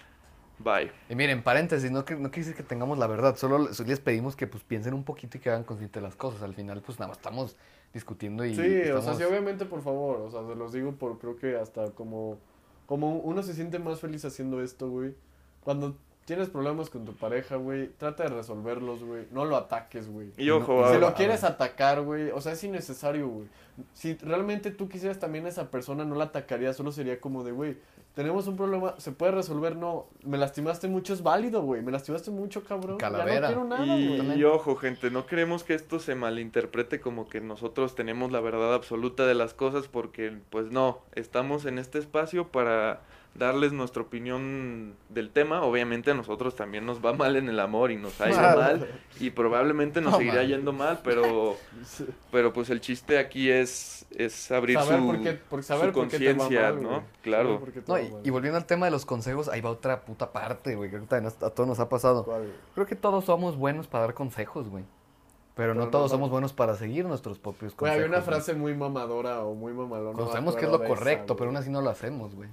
bye. 0.59 0.91
Y 1.09 1.15
miren, 1.15 1.43
paréntesis, 1.43 1.91
no, 1.91 1.99
no 1.99 2.05
quiere 2.05 2.29
decir 2.29 2.55
que 2.55 2.63
tengamos 2.63 2.97
la 2.97 3.07
verdad, 3.07 3.35
solo 3.35 3.59
les 3.59 3.79
les 3.79 3.99
pedimos 3.99 4.35
que 4.35 4.47
pues 4.47 4.63
piensen 4.63 4.93
un 4.93 5.03
poquito 5.03 5.37
y 5.37 5.41
que 5.41 5.49
hagan 5.49 5.63
consciente 5.63 5.99
de 5.99 6.03
las 6.03 6.15
cosas. 6.15 6.41
Al 6.41 6.55
final, 6.55 6.81
pues 6.81 6.99
nada 6.99 7.09
más 7.09 7.17
estamos 7.17 7.57
discutiendo 7.93 8.45
y 8.45 8.53
Sí, 8.55 8.61
o 8.61 8.63
sea, 8.65 8.97
estamos... 8.99 9.17
sí, 9.17 9.23
obviamente, 9.23 9.65
por 9.65 9.81
favor, 9.81 10.21
o 10.21 10.31
sea, 10.31 10.45
se 10.47 10.55
los 10.55 10.71
digo 10.71 10.93
por, 10.93 11.17
creo 11.19 11.35
que 11.37 11.55
hasta 11.57 11.91
como, 11.91 12.37
como 12.85 13.17
uno 13.17 13.41
se 13.43 13.53
siente 13.53 13.79
más 13.79 13.99
feliz 13.99 14.23
haciendo 14.25 14.61
esto, 14.61 14.89
güey. 14.89 15.15
Cuando 15.63 15.95
tienes 16.25 16.49
problemas 16.49 16.89
con 16.89 17.05
tu 17.05 17.13
pareja, 17.15 17.55
güey, 17.55 17.87
trata 17.97 18.23
de 18.23 18.29
resolverlos, 18.29 19.03
güey. 19.03 19.25
No 19.31 19.45
lo 19.45 19.55
ataques, 19.55 20.09
güey. 20.09 20.31
Y 20.37 20.49
ojo, 20.49 20.81
no, 20.81 20.93
Si 20.93 20.99
lo 20.99 21.07
a- 21.07 21.13
quieres 21.13 21.43
atacar, 21.43 22.01
güey, 22.01 22.31
o 22.31 22.41
sea, 22.41 22.51
es 22.53 22.63
innecesario, 22.63 23.27
güey. 23.29 23.47
Si 23.93 24.15
realmente 24.15 24.71
tú 24.71 24.89
quisieras 24.89 25.19
también 25.19 25.45
a 25.45 25.49
esa 25.49 25.71
persona, 25.71 26.03
no 26.03 26.15
la 26.15 26.25
atacarías, 26.25 26.75
solo 26.75 26.91
sería 26.91 27.19
como 27.21 27.43
de, 27.43 27.51
güey, 27.51 27.77
tenemos 28.17 28.47
un 28.47 28.57
problema, 28.57 28.95
¿se 28.97 29.11
puede 29.11 29.31
resolver? 29.31 29.75
No, 29.75 30.07
me 30.23 30.39
lastimaste 30.39 30.87
mucho, 30.87 31.13
es 31.13 31.21
válido, 31.21 31.61
güey, 31.61 31.83
me 31.83 31.91
lastimaste 31.91 32.31
mucho, 32.31 32.63
cabrón. 32.63 32.97
Ya 32.97 33.11
Calavera. 33.11 33.41
no 33.41 33.47
quiero 33.47 33.63
nada, 33.65 33.95
Y, 33.95 34.17
güey. 34.17 34.39
y 34.39 34.43
ojo, 34.43 34.75
gente, 34.75 35.11
no 35.11 35.27
queremos 35.27 35.63
que 35.63 35.75
esto 35.75 35.99
se 35.99 36.15
malinterprete 36.15 36.99
como 36.99 37.29
que 37.29 37.41
nosotros 37.41 37.93
tenemos 37.93 38.31
la 38.31 38.39
verdad 38.39 38.73
absoluta 38.73 39.27
de 39.27 39.35
las 39.35 39.53
cosas, 39.53 39.87
porque 39.87 40.35
pues 40.49 40.71
no, 40.71 40.97
estamos 41.13 41.65
en 41.65 41.77
este 41.77 41.99
espacio 41.99 42.47
para 42.47 43.01
darles 43.37 43.71
nuestra 43.71 44.01
opinión 44.01 44.95
del 45.09 45.29
tema. 45.29 45.61
Obviamente 45.61 46.11
a 46.11 46.13
nosotros 46.13 46.55
también 46.55 46.85
nos 46.85 47.05
va 47.05 47.13
mal 47.13 47.35
en 47.35 47.49
el 47.49 47.59
amor 47.59 47.91
y 47.91 47.95
nos 47.97 48.19
ha 48.19 48.29
ido 48.29 48.39
Mal. 48.41 48.57
mal 48.57 48.87
y 49.19 49.29
probablemente 49.29 50.01
nos 50.01 50.13
No, 50.13 50.17
seguirá 50.17 50.37
mal. 50.37 50.47
yendo 50.47 50.73
mal, 50.73 50.99
pero, 51.03 51.55
pero 52.31 52.51
pues 52.53 52.69
el 52.69 52.81
chiste 52.81 53.17
aquí 53.19 53.49
es, 53.49 54.05
es 54.11 54.51
abrir 54.51 54.77
Saber 54.79 54.99
su, 54.99 55.05
por 55.05 55.21
qué- 55.21 55.33
por 55.33 55.63
saber 55.63 55.87
su 55.89 55.93
conciencia, 55.93 56.71
¿no? 56.71 56.89
güey. 56.89 57.01
Claro. 57.21 57.61
No, 57.87 57.99
y, 57.99 58.11
y 58.23 58.29
volviendo 58.29 58.57
al 58.57 58.65
tema 58.65 58.85
de 58.87 58.91
los 58.91 59.05
consejos, 59.05 59.49
ahí 59.49 59.61
va 59.61 59.69
otra 59.69 60.01
puta 60.01 60.31
parte, 60.31 60.75
güey, 60.75 60.89
que 60.89 60.97
a 60.97 61.49
todos 61.51 61.67
nos 61.67 61.79
ha 61.79 61.89
pasado. 61.89 62.23
¿Cuál, 62.25 62.41
güey? 62.41 62.53
Creo 62.73 62.87
que 62.87 62.95
todos 62.95 63.25
somos 63.25 63.55
buenos 63.55 63.87
para 63.87 64.05
dar 64.05 64.13
consejos, 64.13 64.67
güey. 64.69 64.83
Pero, 65.55 65.69
Pero 65.71 65.73
no 65.79 65.85
no 65.85 65.91
todos 65.91 66.11
somos 66.11 66.29
buenos 66.29 66.53
para 66.53 66.75
seguir 66.75 67.05
nuestros 67.05 67.39
propios 67.39 67.75
Güey, 67.75 67.77
consejos. 67.91 67.95
había 67.95 68.07
una 68.07 68.17
güey. 68.17 68.25
frase 68.35 68.53
muy 68.53 68.75
mamadora 68.75 69.43
o 69.43 69.55
muy 69.55 69.73
mamalona. 69.73 70.15
No 70.15 70.27
sabemos 70.27 70.55
que 70.55 70.65
es 70.65 70.71
lo 70.71 70.77
esa, 70.77 70.87
correcto, 70.87 71.33
güey. 71.33 71.37
pero 71.39 71.49
aún 71.49 71.57
así 71.57 71.69
no 71.71 71.81
lo 71.81 71.89
hacemos, 71.89 72.35
güey. 72.35 72.47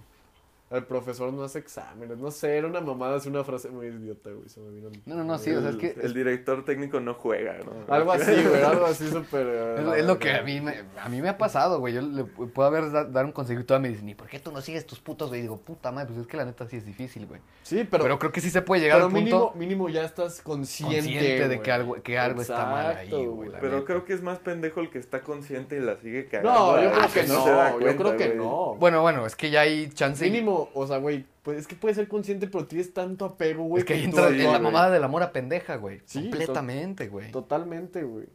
El 0.71 0.85
profesor 0.85 1.33
no 1.33 1.45
hace 1.45 1.59
exámenes, 1.61 2.17
no 2.19 2.31
sé, 2.31 2.57
era 2.57 2.67
una 2.67 2.81
mamada, 2.81 3.19
es 3.19 3.27
una 3.27 3.45
frase 3.45 3.69
muy 3.69 3.87
idiota, 3.87 4.31
güey, 4.31 4.49
se 4.49 4.61
me 4.61 4.71
vino. 4.71 4.89
el- 4.89 5.03
No, 5.05 5.15
no, 5.15 5.23
no, 5.23 5.39
sí, 5.39 5.53
o 5.53 5.61
sea, 5.61 5.71
es 5.71 5.77
que... 5.77 5.95
El 6.03 6.15
director 6.15 6.65
técnico 6.65 6.99
no 7.01 7.15
juega, 7.15 7.59
¿no? 7.59 7.95
Algo 7.95 8.11
así, 8.13 8.33
güey, 8.43 8.63
algo 8.63 8.87
así 8.87 9.09
súper... 9.09 9.47
Es, 9.47 9.99
es 9.99 10.05
lo 10.07 10.19
que 10.19 10.33
a 10.33 10.43
mí, 10.43 10.61
me, 10.63 10.75
a 11.01 11.09
mí 11.11 11.21
me 11.21 11.29
ha 11.29 11.39
pasado, 11.39 11.79
güey. 11.79 11.95
Yo 11.95 12.01
le 12.01 12.25
pu- 12.25 12.51
puedo 12.51 12.67
haber 12.67 12.91
da- 12.91 13.05
dar 13.05 13.25
un 13.27 13.33
consejo 13.33 13.61
y 13.61 13.65
toda 13.65 13.79
me 13.79 13.89
dicen, 13.91 14.09
¿y 14.09 14.15
por 14.15 14.27
qué 14.27 14.41
tú 14.41 14.51
no 14.51 14.61
sigues 14.63 14.85
tus 14.87 14.99
putos, 15.01 15.29
güey? 15.29 15.41
Y 15.41 15.43
digo, 15.43 15.59
puta 15.59 15.93
madre, 15.93 16.09
pues 16.09 16.21
es 16.21 16.27
que 16.27 16.37
la 16.39 16.45
neta 16.47 16.67
sí 16.67 16.79
es 16.79 16.87
difícil, 16.87 17.27
güey. 17.27 17.41
Sí, 17.63 17.87
Pero, 17.89 18.03
pero, 18.05 18.19
creo 18.19 18.33
que 18.33 18.41
sí 18.41 18.51
se 18.51 18.63
puede 18.63 18.81
llegar 18.83 18.97
pero 18.99 19.07
al 19.07 19.13
mínimo, 19.13 19.41
punto 19.53 19.59
mínimo 19.59 19.89
ya 19.91 20.05
estás 20.05 20.41
consciente, 20.41 20.97
consciente 20.97 21.49
de 21.49 21.61
que 21.61 21.71
algo, 21.73 21.95
que 22.03 22.19
algo 22.19 22.41
está 22.43 22.65
mal 22.67 22.97
ahí, 22.97 23.11
güey. 23.27 23.51
Pero 23.61 23.75
neta. 23.75 23.85
creo 23.87 24.05
que 24.05 24.15
es 24.15 24.23
más 24.23 24.39
pendejo 24.39 24.81
el 24.81 24.91
que 24.91 24.99
está 24.99 25.21
consciente 25.21 25.77
y 25.77 25.81
la 25.81 25.97
sigue 25.99 26.27
cagando. 26.27 26.51
No, 26.53 26.83
yo 26.83 26.89
Ah, 26.91 27.09
creo 27.13 27.25
que 27.25 27.29
no, 27.33 27.81
yo 27.81 27.97
creo 27.97 28.17
que 28.17 28.35
no. 28.35 28.75
Bueno, 28.77 29.03
bueno, 29.03 29.27
es 29.27 29.37
que 29.37 29.51
ya 29.51 29.61
hay 29.61 29.89
chance. 29.91 30.25
Mínimo, 30.25 30.54
o 30.75 30.87
sea, 30.87 30.99
güey, 30.99 31.27
pues 31.43 31.59
es 31.59 31.67
que 31.67 31.77
puedes 31.77 31.97
ser 31.97 32.09
consciente, 32.09 32.47
pero 32.47 32.67
tienes 32.67 32.93
tanto 32.93 33.25
apego, 33.25 33.65
güey. 33.65 33.81
es 33.81 33.87
que 33.87 33.95
tú 33.95 34.05
entra 34.05 34.29
en 34.29 34.53
la 34.53 34.59
mamada 34.59 34.91
del 34.91 35.05
amor 35.05 35.23
a 35.23 35.33
pendeja, 35.33 35.77
güey. 35.77 36.01
Sí, 36.05 36.23
Completamente, 36.23 37.09
güey. 37.09 37.31
Totalmente, 37.31 38.03
güey. 38.03 38.27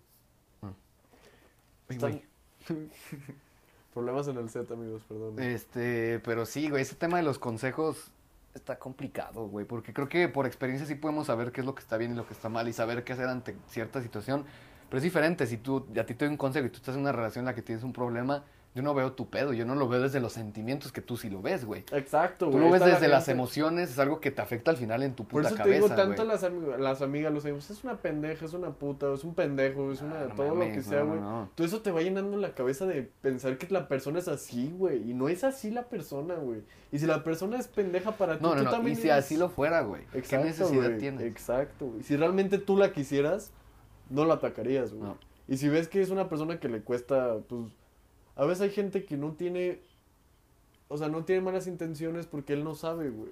Güey. 1.90 2.24
Problemas 3.94 4.28
en 4.28 4.38
el 4.38 4.50
set, 4.50 4.70
amigos, 4.72 5.02
perdón. 5.08 5.40
Este, 5.40 6.20
pero 6.20 6.46
sí, 6.46 6.70
güey, 6.70 6.84
ese 6.84 6.96
tema 6.96 7.18
de 7.18 7.24
los 7.24 7.40
consejos 7.40 8.12
está 8.54 8.78
complicado, 8.78 9.48
güey, 9.48 9.66
porque 9.66 9.94
creo 9.94 10.08
que 10.08 10.28
por 10.28 10.46
experiencia 10.46 10.88
sí 10.88 10.96
podemos 10.96 11.28
saber 11.28 11.52
qué 11.52 11.62
es 11.62 11.66
lo 11.66 11.76
que 11.76 11.82
está 11.82 11.98
bien 11.98 12.14
y 12.14 12.16
lo 12.16 12.28
que 12.28 12.34
está 12.34 12.50
mal 12.50 12.68
y 12.68 12.74
saber 12.74 13.04
qué 13.04 13.14
hacer 13.14 13.28
ante 13.28 13.56
cierta 13.68 14.02
situación, 14.02 14.46
pero 14.90 14.98
es 14.98 15.04
diferente 15.04 15.46
si 15.48 15.58
tú, 15.58 15.86
a 16.00 16.04
ti 16.04 16.14
te 16.14 16.26
doy 16.26 16.32
un 16.32 16.38
consejo 16.38 16.68
y 16.68 16.70
tú 16.70 16.78
estás 16.78 16.96
en 16.96 17.02
una 17.02 17.12
relación 17.12 17.44
en 17.44 17.48
la 17.48 17.56
que 17.56 17.62
tienes 17.62 17.84
un 17.84 17.94
problema, 17.94 18.44
yo 18.76 18.84
no 18.84 18.94
veo 18.94 19.14
tu 19.14 19.30
pedo, 19.30 19.52
yo 19.52 19.66
no 19.66 19.74
lo 19.76 19.88
veo 19.90 20.00
desde 20.00 20.20
los 20.20 20.34
sentimientos 20.34 20.92
que 20.92 21.02
tú 21.02 21.18
sí 21.18 21.30
lo 21.30 21.42
ves, 21.42 21.66
güey. 21.66 21.84
Exacto, 21.92 22.46
Tú 22.46 22.52
güey. 22.52 22.64
lo 22.66 22.72
ves 22.72 22.76
está 22.82 22.88
la 22.88 22.94
desde 22.96 23.08
las 23.08 23.28
emociones, 23.28 23.90
es 23.90 23.98
algo 24.00 24.20
que 24.22 24.30
te 24.32 24.42
afecta 24.44 24.70
al 24.72 24.78
final 24.78 25.02
en 25.04 25.16
tu 25.16 25.24
Por 25.26 25.42
puta 25.42 25.48
eso 25.48 25.56
te 25.58 25.64
cabeza, 25.64 25.84
digo 25.84 25.96
tanto 25.96 26.24
las, 26.24 26.44
ami- 26.44 26.78
las 26.78 27.02
amigas, 27.02 27.34
los 27.34 27.44
amigos, 27.46 27.70
es 27.72 27.84
una 27.84 27.98
pendeja, 27.98 28.46
es 28.46 28.54
una 28.54 28.70
puta, 28.70 29.12
es 29.14 29.24
un 29.24 29.34
pendejo, 29.34 29.92
es 29.92 30.02
una, 30.02 30.20
Ah, 30.22 30.26
no 30.30 30.36
todo 30.36 30.50
lo 30.50 30.56
mames, 30.56 30.76
que 30.76 30.84
sea, 30.84 31.02
güey. 31.02 31.20
no, 31.20 31.42
no. 31.42 31.50
Todo 31.56 31.66
eso 31.66 31.82
te 31.82 31.92
va 31.92 32.02
llenando 32.02 32.38
la 32.38 32.54
cabeza 32.54 32.86
de 32.86 33.10
pensar 33.22 33.58
que 33.58 33.68
la 33.74 33.88
persona 33.88 34.20
es 34.20 34.28
así, 34.28 34.72
güey. 34.78 35.10
Y 35.10 35.14
no 35.16 35.30
es 35.30 35.44
así 35.44 35.72
la 35.72 35.84
persona, 35.84 36.36
güey. 36.36 36.62
Y 36.92 37.00
si 37.00 37.08
la 37.08 37.24
persona 37.24 37.58
es 37.58 37.68
pendeja 37.68 38.12
para 38.12 38.38
ti, 38.38 38.44
No, 38.44 38.52
no, 38.52 38.58
tú 38.60 38.66
no, 38.66 38.72
también 38.72 38.98
y 38.98 39.02
si 39.02 39.10
eres- 39.10 39.26
así 39.26 39.36
lo 39.36 39.50
fuera, 39.50 39.82
güey, 39.82 40.04
¿qué 40.30 40.38
necesidad 40.38 40.86
güey, 40.90 40.98
tienes? 41.00 41.22
Exacto, 41.24 41.88
güey. 41.88 42.04
Si 42.04 42.16
realmente 42.16 42.60
tú 42.60 42.78
la 42.78 42.92
quisieras, 42.94 43.52
no 44.12 44.26
la 44.26 44.36
atacarías, 44.36 44.94
güey. 44.94 45.12
Y 45.48 45.58
si 45.58 45.68
ves 45.70 45.88
que 45.88 46.00
es 46.02 46.12
una 46.12 46.30
persona 46.30 46.60
que 46.60 46.70
le 46.70 46.82
cuesta, 46.82 47.38
pues... 47.48 47.64
A 48.40 48.46
veces 48.46 48.62
hay 48.62 48.70
gente 48.70 49.04
que 49.04 49.18
no 49.18 49.34
tiene... 49.34 49.82
O 50.88 50.98
sea, 50.98 51.10
no 51.10 51.26
tiene 51.26 51.42
malas 51.42 51.68
intenciones 51.68 52.26
porque 52.26 52.54
él 52.54 52.64
no 52.64 52.74
sabe, 52.74 53.10
güey. 53.10 53.32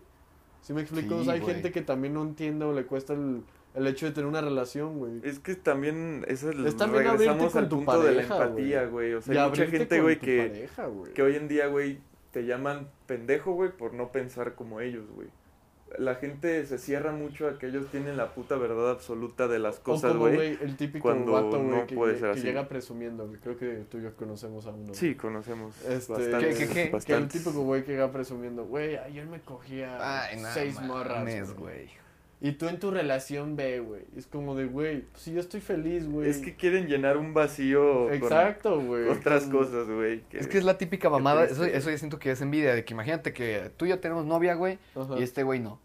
¿Sí 0.62 0.74
me 0.74 0.82
explico? 0.82 1.16
Sí, 1.16 1.22
o 1.22 1.24
sea, 1.24 1.34
hay 1.36 1.40
güey. 1.40 1.54
gente 1.54 1.72
que 1.72 1.82
también 1.82 2.14
no 2.14 2.22
entiende 2.24 2.66
o 2.66 2.74
le 2.74 2.86
cuesta 2.86 3.14
el, 3.14 3.42
el 3.74 3.88
hecho 3.88 4.06
de 4.06 4.12
tener 4.12 4.28
una 4.28 4.42
relación, 4.42 4.98
güey. 5.00 5.22
Es 5.24 5.40
que 5.40 5.56
también, 5.56 6.26
esa 6.28 6.50
es, 6.50 6.58
Es 6.60 6.76
también 6.76 7.06
regresamos 7.06 7.56
al 7.56 7.70
punto 7.70 8.04
de 8.04 8.16
la 8.16 8.24
empatía, 8.24 8.86
güey. 8.88 9.14
O 9.14 9.22
sea, 9.22 9.34
Y 9.34 9.38
hay 9.38 9.50
mucha 9.50 9.66
gente, 9.68 10.02
güey, 10.02 10.20
que, 10.20 10.48
pareja, 10.50 10.86
güey. 10.88 11.14
que 11.14 11.22
hoy 11.24 11.36
en 11.38 11.48
día, 11.48 11.68
güey, 11.68 12.00
te 12.32 12.46
llaman 12.46 12.90
pendejo, 13.06 13.54
güey, 13.54 13.72
por 13.72 13.94
no 13.94 14.12
pensar 14.12 14.56
como 14.56 14.82
ellos, 14.82 15.10
güey. 15.16 15.30
La 15.98 16.16
gente 16.16 16.66
se 16.66 16.78
cierra 16.78 17.12
mucho 17.12 17.48
a 17.48 17.58
que 17.58 17.68
ellos 17.68 17.88
tienen 17.90 18.18
la 18.18 18.34
puta 18.34 18.56
verdad 18.58 18.92
absoluta 18.92 19.48
de 19.48 19.60
las 19.60 19.80
cosas, 19.80 20.16
güey. 20.16 20.58
el 20.62 20.76
típico 20.76 21.04
cuando 21.04 21.32
vato, 21.32 21.58
güey, 21.62 21.64
no 21.64 21.88
que, 21.88 21.96
puede 21.96 22.14
que 22.16 22.20
ser 22.20 22.30
así. 22.32 22.42
llega 22.42 22.68
presumiendo. 22.68 23.32
Creo 23.42 23.58
que 23.58 23.86
tú 23.90 23.98
y 24.00 24.04
yo 24.04 24.16
conocemos 24.16 24.66
a 24.66 24.72
uno. 24.72 24.94
Sí, 24.94 25.16
conocemos 25.16 25.76
Este, 25.86 26.12
bastantes, 26.14 26.58
¿Qué, 26.58 26.68
qué, 26.68 26.92
qué? 26.92 27.00
Que 27.06 27.14
el 27.14 27.28
típico 27.28 27.62
güey 27.62 27.84
que 27.86 27.94
llega 27.94 28.12
presumiendo, 28.12 28.66
güey, 28.66 28.98
ayer 28.98 29.26
me 29.28 29.40
cogía 29.42 30.26
Ay, 30.26 30.42
no 30.42 30.48
seis 30.54 30.80
morras. 30.82 31.54
güey. 31.54 31.90
Y 32.40 32.52
tú 32.52 32.68
en 32.68 32.80
tu 32.80 32.92
relación 32.92 33.56
ve, 33.56 33.80
güey. 33.80 34.04
Es 34.16 34.28
como 34.28 34.56
de, 34.56 34.66
güey, 34.66 35.02
pues 35.02 35.24
si 35.24 35.34
yo 35.34 35.40
estoy 35.40 35.60
feliz, 35.60 36.08
güey. 36.08 36.30
Es 36.30 36.38
que 36.38 36.56
quieren 36.56 36.86
llenar 36.88 37.18
un 37.18 37.34
vacío 37.34 38.12
Exacto, 38.12 38.80
güey. 38.80 39.08
otras 39.10 39.44
Con- 39.46 39.52
cosas, 39.54 39.88
güey. 39.90 40.24
Es 40.32 40.48
que 40.48 40.60
es 40.60 40.64
la 40.64 40.78
típica 40.78 41.10
mamada, 41.10 41.46
eso, 41.46 41.64
eso 41.66 41.90
yo 41.90 41.98
siento 41.98 42.20
que 42.20 42.30
es 42.32 42.42
envidia, 42.42 42.76
de 42.76 42.86
que 42.86 42.94
imagínate 42.94 43.34
que 43.34 43.72
tú 43.76 43.86
y 43.86 43.90
yo 43.90 44.00
tenemos 44.00 44.26
novia, 44.26 44.54
güey, 44.54 44.78
y 45.18 45.24
este 45.24 45.42
güey 45.42 45.60
no. 45.60 45.80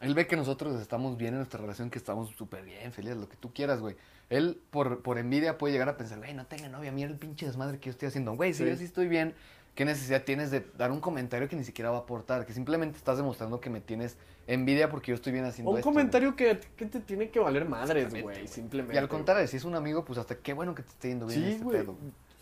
Él 0.00 0.14
ve 0.14 0.26
que 0.26 0.36
nosotros 0.36 0.78
estamos 0.82 1.16
bien 1.16 1.34
en 1.34 1.38
nuestra 1.38 1.60
relación, 1.60 1.88
que 1.90 1.98
estamos 1.98 2.28
súper 2.30 2.64
bien, 2.64 2.90
felices, 2.92 3.16
lo 3.16 3.28
que 3.28 3.36
tú 3.36 3.52
quieras, 3.54 3.80
güey. 3.80 3.94
Él, 4.30 4.60
por, 4.70 5.00
por 5.00 5.16
envidia, 5.18 5.58
puede 5.58 5.72
llegar 5.72 5.88
a 5.88 5.96
pensar, 5.96 6.18
güey, 6.18 6.34
no 6.34 6.44
tenga 6.46 6.68
novia, 6.68 6.90
mira 6.90 7.08
el 7.08 7.16
pinche 7.16 7.46
desmadre 7.46 7.78
que 7.78 7.86
yo 7.86 7.90
estoy 7.92 8.08
haciendo. 8.08 8.34
Güey, 8.34 8.52
si 8.52 8.64
Sí. 8.64 8.68
yo 8.68 8.76
sí 8.76 8.84
estoy 8.84 9.06
bien, 9.06 9.32
¿qué 9.76 9.84
necesidad 9.84 10.24
tienes 10.24 10.50
de 10.50 10.66
dar 10.76 10.90
un 10.90 11.00
comentario 11.00 11.48
que 11.48 11.54
ni 11.56 11.62
siquiera 11.64 11.90
va 11.90 11.98
a 11.98 12.00
aportar? 12.00 12.44
Que 12.44 12.52
simplemente 12.52 12.98
estás 12.98 13.16
demostrando 13.16 13.60
que 13.60 13.70
me 13.70 13.80
tienes 13.80 14.18
envidia 14.46 14.90
porque 14.90 15.10
yo 15.12 15.14
estoy 15.14 15.32
bien 15.32 15.44
haciendo 15.44 15.70
Un 15.70 15.78
esto, 15.78 15.88
comentario 15.88 16.36
que, 16.36 16.58
que 16.76 16.86
te 16.86 17.00
tiene 17.00 17.30
que 17.30 17.38
valer 17.40 17.66
madres, 17.68 18.12
güey, 18.22 18.46
simplemente. 18.46 18.94
Y 18.94 18.98
al 18.98 19.08
contrario, 19.08 19.46
si 19.48 19.56
es 19.56 19.64
un 19.64 19.74
amigo, 19.74 20.04
pues 20.04 20.18
hasta 20.18 20.36
qué 20.36 20.52
bueno 20.52 20.74
que 20.74 20.82
te 20.82 20.90
esté 20.90 21.08
yendo 21.08 21.26
bien 21.26 21.40
Sí, 21.40 21.50
este 21.52 21.64
güey. 21.64 21.78
pedo. 21.80 21.96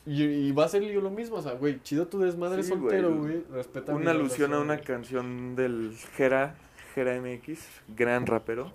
Y, 0.05 0.25
y 0.25 0.53
va 0.53 0.65
a 0.65 0.69
ser 0.69 0.83
yo 0.83 1.01
lo 1.01 1.11
mismo, 1.11 1.37
o 1.37 1.43
sea, 1.43 1.53
güey, 1.53 1.81
chido 1.83 2.09
tu 2.09 2.19
desmadre 2.19 2.65
Sí, 2.65 2.71
soltero, 2.71 3.15
güey. 3.15 3.45
Respeta 3.53 3.95
Una 3.95 4.11
alusión 4.11 4.53
a 4.53 4.59
una 4.59 4.75
güey. 4.75 4.85
canción 4.85 5.55
del 5.55 5.95
Jera, 6.17 6.57
Jera 6.95 7.21
MX, 7.21 7.61
gran 7.97 8.27
rapero, 8.27 8.73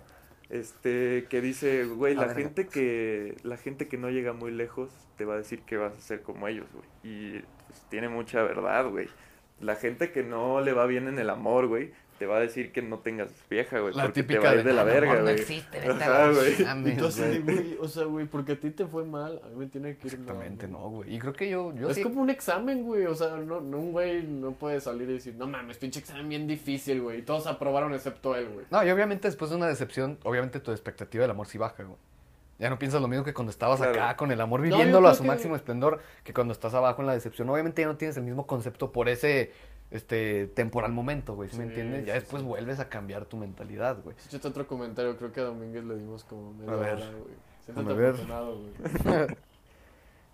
este, 0.49 1.25
que 1.29 1.41
dice, 1.41 1.83
güey, 1.83 2.15
la 2.15 2.27
ver, 2.27 2.37
gente 2.37 2.67
que, 2.67 3.35
la 3.43 3.57
gente 3.57 3.89
que 3.89 3.97
no 3.97 4.09
llega 4.09 4.31
muy 4.31 4.51
lejos 4.51 4.89
te 5.17 5.25
va 5.25 5.33
a 5.33 5.37
decir 5.37 5.63
que 5.63 5.75
vas 5.75 5.97
a 5.97 5.99
ser 6.01 6.21
como 6.21 6.47
ellos, 6.47 6.67
güey. 6.71 6.85
Y 7.03 7.39
pues, 7.67 7.81
tiene 7.89 8.07
mucha 8.07 8.41
verdad, 8.43 8.89
güey. 8.89 9.09
La 9.59 9.75
gente 9.75 10.11
que 10.11 10.23
no 10.23 10.61
le 10.61 10.71
va 10.71 10.85
bien 10.85 11.09
en 11.09 11.19
el 11.19 11.29
amor, 11.29 11.67
güey, 11.67 11.91
te 12.17 12.25
va 12.25 12.37
a 12.37 12.39
decir 12.39 12.71
que 12.71 12.81
no 12.81 12.99
tengas 12.99 13.29
vieja, 13.49 13.79
güey, 13.79 13.93
La 13.93 14.03
porque 14.03 14.21
te 14.23 14.27
típica 14.27 14.47
va 14.47 14.49
a 14.49 14.55
ir 14.55 14.63
de, 14.63 14.69
de 14.69 14.73
la 14.73 14.81
"Ah, 14.81 14.85
verga, 14.85 15.09
amor 15.11 15.17
no 15.19 15.23
güey. 15.29 15.35
existe, 15.35 15.79
vete 15.79 16.03
Ajá, 16.03 16.31
güey. 16.31 16.55
de, 16.55 17.39
güey. 17.39 17.41
güey, 17.41 17.77
o 17.79 17.87
sea, 17.87 18.03
güey, 18.05 18.25
porque 18.25 18.53
a 18.53 18.59
ti 18.59 18.71
te 18.71 18.85
fue 18.87 19.03
mal, 19.05 19.39
a 19.43 19.47
mí 19.49 19.55
me 19.55 19.65
tiene 19.67 19.97
que 19.97 20.07
ir 20.07 20.13
mal, 20.13 20.21
Exactamente, 20.21 20.67
no, 20.67 20.79
güey. 20.89 21.15
Y 21.15 21.19
creo 21.19 21.33
que 21.33 21.49
yo, 21.49 21.73
yo 21.75 21.89
es 21.89 21.95
sí- 21.97 22.03
como 22.03 22.21
un 22.21 22.29
examen, 22.29 22.83
güey. 22.83 23.05
O 23.05 23.15
sea, 23.15 23.37
no, 23.37 23.61
no, 23.61 23.77
un 23.79 23.91
güey 23.91 24.23
no 24.23 24.51
puede 24.53 24.79
salir 24.81 25.09
y 25.09 25.13
decir, 25.13 25.35
no 25.35 25.47
mames, 25.47 25.77
pinche 25.77 25.99
examen 25.99 26.27
bien 26.29 26.47
difícil, 26.47 27.01
güey. 27.01 27.19
Y 27.19 27.21
todos 27.21 27.47
aprobaron 27.47 27.93
excepto 27.93 28.35
él, 28.35 28.47
güey. 28.53 28.65
No, 28.71 28.83
y 28.85 28.89
obviamente 28.89 29.27
después 29.27 29.51
de 29.51 29.57
una 29.57 29.67
decepción, 29.67 30.17
obviamente 30.23 30.59
tu 30.59 30.71
expectativa 30.71 31.21
del 31.23 31.31
amor 31.31 31.47
sí 31.47 31.57
baja, 31.57 31.83
güey. 31.83 31.97
Ya 32.59 32.71
no 32.71 32.79
piensas 32.79 32.99
lo 32.99 33.07
mismo 33.07 33.23
que 33.23 33.35
cuando 33.35 33.51
estabas 33.51 33.77
Claro. 33.79 33.91
acá 34.01 34.17
con 34.17 34.31
el 34.31 34.41
amor 34.41 34.61
No, 34.61 34.63
viviéndolo 34.63 35.07
a 35.09 35.13
su 35.13 35.21
que- 35.21 35.27
máximo 35.27 35.55
esplendor 35.55 35.99
que 36.23 36.33
cuando 36.33 36.53
estás 36.53 36.73
abajo 36.73 37.01
en 37.03 37.05
la 37.07 37.13
decepción. 37.13 37.47
Obviamente 37.51 37.83
ya 37.83 37.87
no 37.87 37.97
tienes 37.97 38.17
el 38.17 38.23
mismo 38.23 38.47
concepto 38.47 38.91
por 38.91 39.09
ese 39.09 39.51
este 39.91 40.47
temporal 40.47 40.91
momento, 40.91 41.35
güey, 41.35 41.49
¿sí, 41.49 41.57
me 41.57 41.63
Sí, 41.63 41.69
entiendes? 41.69 42.05
Ya 42.05 42.13
sí, 42.13 42.19
después 42.19 42.41
sí. 42.41 42.47
vuelves 42.47 42.79
a 42.79 42.89
cambiar 42.89 43.25
tu 43.25 43.37
mentalidad, 43.37 44.01
güey. 44.03 44.15
Escuché 44.17 44.45
otro 44.47 44.67
comentario, 44.67 45.17
creo 45.17 45.31
que 45.31 45.39
a 45.39 45.43
Domínguez 45.45 45.83
le 45.85 45.95
dimos 45.95 46.23
como 46.23 46.53
media 46.53 46.73
A 46.73 46.75
ver. 46.75 46.95
hora, 46.95 47.05
güey. 47.11 47.35
Siéntate 47.65 47.87
Déjame 47.93 47.93
ver. 47.93 48.15
güey. 49.25 49.37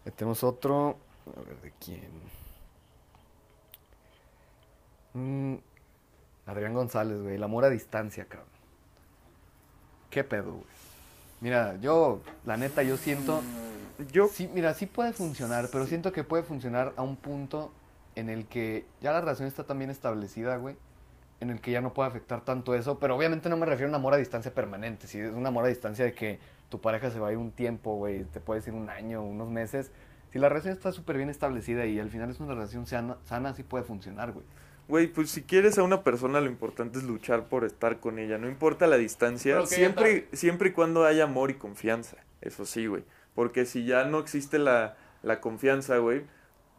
Tenemos 0.16 0.43
otro. 0.43 0.97
A 1.38 1.39
ver, 1.41 1.62
¿de 1.62 1.72
quién? 1.80 2.10
Mm, 5.14 5.56
Adrián 6.45 6.74
González, 6.74 7.22
güey. 7.22 7.36
El 7.36 7.43
amor 7.43 7.66
a 7.66 7.70
distancia, 7.70 8.26
cabrón. 8.26 8.49
¿Qué 10.10 10.24
pedo, 10.24 10.51
güey? 10.54 10.66
Mira, 11.41 11.78
yo, 11.82 12.22
la 12.45 12.58
neta, 12.58 12.84
yo 12.84 12.97
siento... 12.97 13.41
Yo, 14.12 14.28
Sí, 14.28 14.49
mira, 14.54 14.74
sí 14.74 14.86
puede 14.86 15.14
funcionar, 15.14 15.70
pero 15.72 15.86
siento 15.86 16.12
que 16.12 16.24
puede 16.24 16.43
funcionar 16.43 16.93
a 16.95 17.04
un 17.04 17.16
punto 17.16 17.72
en 18.16 18.30
el 18.30 18.45
que 18.45 18.86
ya 19.01 19.11
la 19.11 19.22
relación 19.22 19.47
está 19.47 19.66
tan 19.66 19.78
bien 19.78 19.89
establecida, 19.89 20.57
güey, 20.57 20.76
en 21.39 21.49
el 21.49 21.61
que 21.61 21.72
ya 21.72 21.82
no 21.82 21.93
puede 21.93 22.09
afectar 22.09 22.41
tanto 22.41 22.74
eso, 22.76 22.99
pero 22.99 23.16
obviamente 23.16 23.49
no 23.49 23.57
me 23.57 23.66
refiero 23.66 23.88
a 23.88 23.89
un 23.89 23.95
amor 23.95 24.14
a 24.14 24.18
distancia 24.18 24.53
permanente, 24.53 25.07
si 25.07 25.20
es 25.20 25.32
un 25.32 25.45
amor 25.45 25.66
a 25.66 25.68
distancia 25.68 26.05
de 26.05 26.14
que 26.14 26.39
tu 26.70 26.80
pareja 26.82 27.11
se 27.11 27.20
va 27.20 27.30
a 27.30 27.32
ir 27.32 27.38
un 27.38 27.51
tiempo, 27.51 27.95
güey, 27.95 28.24
te 28.26 28.39
puede 28.39 28.61
ir 28.66 28.74
un 28.74 28.89
año, 28.89 29.22
unos 29.24 29.49
meses, 29.49 29.91
si 30.32 30.39
la 30.39 30.49
relación 30.49 30.74
está 30.74 30.91
súper 30.91 31.18
bien 31.18 31.30
establecida 31.30 31.86
y 31.86 31.99
al 31.99 32.09
final 32.09 32.30
es 32.30 32.39
una 32.39 32.53
relación 32.53 32.88
sana, 32.88 33.18
sana 33.26 33.53
sí 33.53 33.64
puede 33.64 33.84
funcionar, 33.84 34.32
güey. 34.32 34.45
Güey, 34.88 35.07
pues 35.07 35.30
si 35.30 35.43
quieres 35.43 35.78
a 35.78 35.84
una 35.84 36.03
persona 36.03 36.41
lo 36.41 36.49
importante 36.49 36.97
es 36.97 37.05
luchar 37.05 37.47
por 37.47 37.64
estar 37.64 37.99
con 37.99 38.20
ella, 38.20 38.38
no 38.38 38.49
importa 38.49 38.88
la 38.88 38.97
distancia, 38.97 39.66
siempre, 39.66 40.28
siempre 40.34 40.70
y 40.70 40.72
cuando 40.74 41.05
haya 41.05 41.24
amor 41.26 41.51
y 41.51 41.53
confianza, 41.53 42.18
eso 42.41 42.66
sí, 42.66 42.88
güey, 42.88 43.03
porque 43.34 43.66
si 43.66 43.86
ya 43.86 44.03
no 44.05 44.20
existe 44.20 44.59
la, 44.59 44.97
la 45.22 45.39
confianza, 45.39 45.97
güey, 45.97 46.24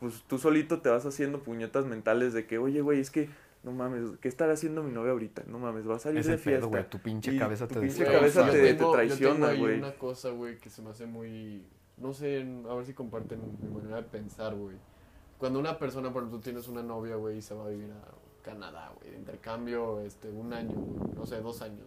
pues 0.01 0.23
tú 0.27 0.39
solito 0.39 0.81
te 0.81 0.89
vas 0.91 1.05
haciendo 1.07 1.43
puñetas 1.43 1.87
mentales 1.87 2.33
de 2.33 2.47
que, 2.47 2.59
oye, 2.59 2.81
güey, 2.81 3.01
es 3.01 3.11
que, 3.11 3.29
no 3.63 3.73
mames, 3.73 4.19
¿qué 4.21 4.29
estará 4.29 4.53
haciendo 4.53 4.83
mi 4.83 4.93
novia 4.93 5.13
ahorita? 5.13 5.45
No 5.47 5.59
mames, 5.59 5.89
va 5.89 5.97
a 5.97 5.99
salir 5.99 6.21
Es 6.21 6.27
de 6.27 6.37
fiesta. 6.39 6.69
pedo, 6.71 6.87
tu 6.87 6.99
pinche 6.99 7.39
cabeza 7.39 7.67
tu 7.67 7.75
te 7.75 7.81
pinche 7.81 8.05
cabeza 8.05 8.51
te- 8.51 8.61
güey. 8.61 8.77
te 8.77 8.85
traiciona, 8.85 9.49
tengo 9.51 9.63
güey. 9.65 9.79
una 9.79 9.95
cosa, 9.95 10.31
güey, 10.31 10.59
que 10.59 10.69
se 10.71 10.83
me 10.83 10.91
hace 10.91 11.07
muy... 11.07 11.65
No 11.97 12.13
sé, 12.13 12.45
a 12.69 12.75
ver 12.75 12.85
si 12.85 12.93
comparten 12.93 13.41
mi 13.63 13.69
manera 13.69 13.97
de 13.97 14.03
pensar, 14.03 14.55
güey. 14.55 14.77
Cuando 15.39 15.59
una 15.61 15.79
persona, 15.79 16.13
por 16.13 16.23
ejemplo, 16.23 16.39
tú 16.39 16.43
tienes 16.45 16.67
una 16.69 16.83
novia, 16.83 17.17
güey, 17.17 17.39
y 17.39 17.43
se 17.43 17.55
va 17.55 17.67
a 17.67 17.69
vivir 17.69 17.91
a 17.93 18.45
Canadá, 18.45 18.93
güey, 18.99 19.13
de 19.13 19.17
intercambio, 19.19 20.01
este, 20.01 20.29
un 20.29 20.53
año, 20.53 20.75
güey, 20.75 21.15
no 21.17 21.25
sé, 21.25 21.41
dos 21.41 21.63
años. 21.63 21.87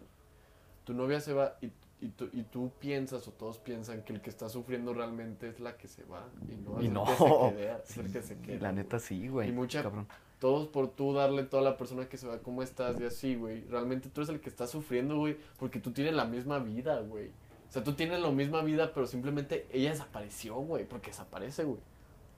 Tu 0.84 0.94
novia 0.94 1.20
se 1.20 1.32
va 1.34 1.56
y, 1.60 1.70
y, 2.00 2.08
tú, 2.08 2.28
y 2.32 2.42
tú 2.44 2.70
piensas, 2.78 3.26
o 3.26 3.32
todos 3.32 3.58
piensan, 3.58 4.02
que 4.02 4.12
el 4.12 4.20
que 4.20 4.30
está 4.30 4.48
sufriendo 4.48 4.94
realmente 4.94 5.48
es 5.48 5.58
la 5.60 5.76
que 5.76 5.88
se 5.88 6.04
va, 6.04 6.24
y 6.48 6.54
no 6.56 6.80
Y 6.80 6.86
es 6.86 6.92
no. 6.92 7.04
el 7.04 7.16
que 7.16 7.16
se 7.16 7.56
queda, 7.56 7.82
es 7.88 7.96
el 7.98 8.12
que 8.12 8.22
se 8.22 8.34
Sí, 8.36 8.40
queda. 8.42 8.60
la 8.62 8.72
neta 8.72 8.98
sí, 8.98 9.28
güey. 9.28 9.48
Y 9.48 9.52
mucha- 9.52 9.82
cabrón. 9.82 10.06
todos 10.38 10.68
por 10.68 10.88
tú 10.90 11.12
darle 11.14 11.42
toda 11.42 11.62
la 11.62 11.76
persona 11.76 12.08
que 12.08 12.16
se 12.16 12.26
va, 12.28 12.38
¿cómo 12.38 12.62
estás? 12.62 13.00
Y 13.00 13.04
así, 13.04 13.34
güey. 13.34 13.64
Realmente 13.64 14.08
tú 14.08 14.20
eres 14.20 14.28
el 14.28 14.40
que 14.40 14.48
está 14.48 14.66
sufriendo, 14.68 15.16
güey, 15.16 15.36
porque 15.58 15.80
tú 15.80 15.90
tienes 15.92 16.14
la 16.14 16.24
misma 16.24 16.60
vida, 16.60 17.00
güey. 17.00 17.28
O 17.68 17.72
sea, 17.72 17.82
tú 17.82 17.94
tienes 17.94 18.20
la 18.20 18.30
misma 18.30 18.62
vida, 18.62 18.92
pero 18.94 19.06
simplemente 19.06 19.66
ella 19.72 19.90
desapareció, 19.90 20.54
güey, 20.54 20.84
porque 20.86 21.08
desaparece, 21.10 21.64
güey. 21.64 21.80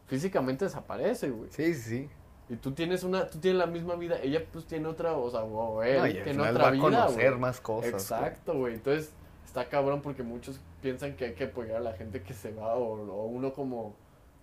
Físicamente 0.07 0.65
desaparece, 0.65 1.31
güey. 1.31 1.51
Sí, 1.53 1.75
sí. 1.75 2.09
Y 2.49 2.57
tú 2.57 2.73
tienes 2.73 3.05
una, 3.05 3.29
tú 3.29 3.39
tienes 3.39 3.59
la 3.61 3.67
misma 3.67 3.95
vida, 3.95 4.19
ella 4.21 4.43
pues 4.51 4.65
tiene 4.67 4.89
otra, 4.89 5.13
o 5.13 5.31
sea, 5.31 5.45
o 5.45 5.83
él 5.85 5.99
No, 5.99 6.07
y 6.09 6.17
al 6.19 6.25
tiene 6.25 6.41
otra 6.43 6.63
va 6.65 6.69
a 6.69 6.71
vida, 6.73 6.83
conocer 6.83 7.29
güey. 7.31 7.41
más 7.41 7.61
cosas. 7.61 7.91
güey. 7.93 8.03
Exacto, 8.03 8.55
güey. 8.59 8.75
Entonces, 8.75 9.13
está 9.51 9.69
cabrón 9.69 10.01
porque 10.01 10.23
muchos 10.23 10.61
piensan 10.81 11.17
que 11.17 11.25
hay 11.27 11.35
que 11.35 11.45
apoyar 11.45 11.79
a 11.79 11.81
la 11.81 11.93
gente 11.95 12.23
que 12.23 12.33
se 12.35 12.53
va 12.53 12.77
o, 12.77 12.85
o 13.11 13.25
uno 13.27 13.53
como, 13.53 13.95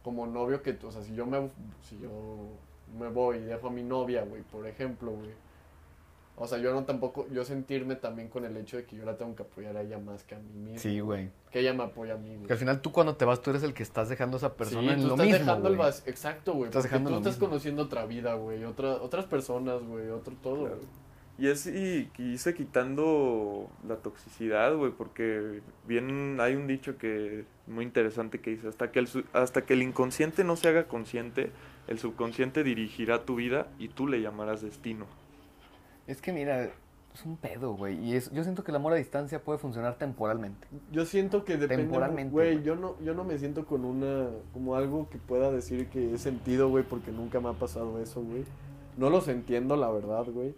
como 0.03 0.27
novio 0.27 0.61
que, 0.61 0.77
o 0.83 0.91
sea, 0.91 1.01
si 1.01 1.15
yo 1.15 1.25
me, 1.25 1.49
si 1.81 1.97
yo 1.99 2.09
me 2.99 3.07
voy 3.07 3.37
y 3.37 3.41
dejo 3.43 3.67
a 3.67 3.71
mi 3.71 3.83
novia, 3.83 4.23
güey, 4.23 4.41
por 4.43 4.67
ejemplo, 4.67 5.11
güey. 5.11 5.31
O 6.39 6.45
sea, 6.45 6.59
yo 6.59 6.71
no 6.71 6.83
tampoco, 6.83 7.25
yo 7.31 7.43
sentirme 7.43 7.95
también 7.95 8.27
con 8.27 8.45
el 8.45 8.55
hecho 8.57 8.77
de 8.77 8.85
que 8.85 8.95
yo 8.95 9.05
la 9.05 9.17
tengo 9.17 9.33
que 9.35 9.41
apoyar 9.41 9.75
a 9.75 9.81
ella 9.81 9.97
más 9.97 10.23
que 10.23 10.35
a 10.35 10.39
mí 10.39 10.51
mismo. 10.53 10.77
Sí, 10.77 10.99
güey. 10.99 11.31
Que 11.49 11.61
ella 11.61 11.73
me 11.73 11.83
apoya 11.83 12.13
a 12.13 12.17
mí, 12.17 12.35
güey. 12.35 12.45
Que 12.45 12.53
al 12.53 12.59
final 12.59 12.79
tú 12.81 12.91
cuando 12.91 13.15
te 13.15 13.25
vas, 13.25 13.41
tú 13.41 13.49
eres 13.49 13.63
el 13.63 13.73
que 13.73 13.81
estás 13.81 14.07
dejando 14.09 14.35
a 14.35 14.39
esa 14.39 14.53
persona 14.55 14.81
sí, 14.81 14.87
en 14.89 15.01
tú 15.01 15.07
lo 15.07 15.13
estás 15.13 15.25
mismo, 15.25 15.39
dejando 15.39 15.69
el 15.69 15.77
vas- 15.77 16.03
exacto, 16.05 16.53
güey. 16.53 16.65
Estás 16.65 16.83
dejando 16.83 17.09
tú 17.09 17.13
lo 17.15 17.19
estás 17.21 17.33
mismo. 17.35 17.47
conociendo 17.47 17.81
otra 17.83 18.05
vida, 18.05 18.33
güey, 18.35 18.63
otra, 18.65 18.95
otras 19.01 19.25
personas, 19.25 19.81
güey, 19.81 20.09
otro 20.09 20.35
todo, 20.43 20.59
Claro. 20.65 20.75
güey. 20.75 21.06
Y 21.39 21.47
es 21.49 21.67
y, 21.67 22.09
y 22.17 22.23
irse 22.33 22.55
quitando 22.55 23.69
la 23.87 23.97
toxicidad, 23.97 24.75
güey, 24.75 24.91
porque 24.91 25.61
bien 25.87 26.39
hay 26.39 26.55
un 26.55 26.65
dicho 26.65 26.97
que 26.97 27.45
muy 27.67 27.85
interesante 27.85 28.39
que 28.41 28.51
dice, 28.51 28.67
hasta 28.67 28.91
que 28.91 28.99
el 28.99 29.07
su- 29.07 29.23
hasta 29.33 29.63
que 29.65 29.73
el 29.73 29.83
inconsciente 29.83 30.43
no 30.43 30.55
se 30.55 30.67
haga 30.69 30.87
consciente, 30.87 31.51
el 31.87 31.99
subconsciente 31.99 32.63
dirigirá 32.63 33.23
tu 33.23 33.35
vida 33.35 33.67
y 33.77 33.89
tú 33.89 34.07
le 34.07 34.21
llamarás 34.21 34.61
destino. 34.63 35.05
Es 36.07 36.21
que 36.21 36.31
mira, 36.31 36.63
es 37.13 37.25
un 37.25 37.37
pedo, 37.37 37.73
güey. 37.73 38.03
Y 38.03 38.15
es, 38.15 38.31
yo 38.31 38.43
siento 38.43 38.63
que 38.63 38.71
el 38.71 38.77
amor 38.77 38.93
a 38.93 38.95
distancia 38.95 39.43
puede 39.43 39.59
funcionar 39.59 39.95
temporalmente. 39.97 40.67
Yo 40.91 41.05
siento 41.05 41.45
que 41.45 41.57
depende, 41.57 41.83
Temporalmente, 41.83 42.31
güey, 42.31 42.53
güey. 42.53 42.65
yo 42.65 42.75
no, 42.75 42.95
yo 43.03 43.13
no 43.13 43.23
me 43.23 43.37
siento 43.37 43.65
con 43.65 43.85
una, 43.85 44.29
como 44.53 44.75
algo 44.75 45.07
que 45.09 45.17
pueda 45.19 45.51
decir 45.51 45.87
que 45.89 46.13
he 46.13 46.17
sentido, 46.17 46.69
güey, 46.69 46.83
porque 46.83 47.11
nunca 47.11 47.39
me 47.39 47.49
ha 47.49 47.53
pasado 47.53 48.01
eso, 48.01 48.21
güey. 48.23 48.43
No 48.97 49.09
los 49.11 49.27
entiendo, 49.27 49.75
la 49.75 49.91
verdad, 49.91 50.25
güey, 50.25 50.55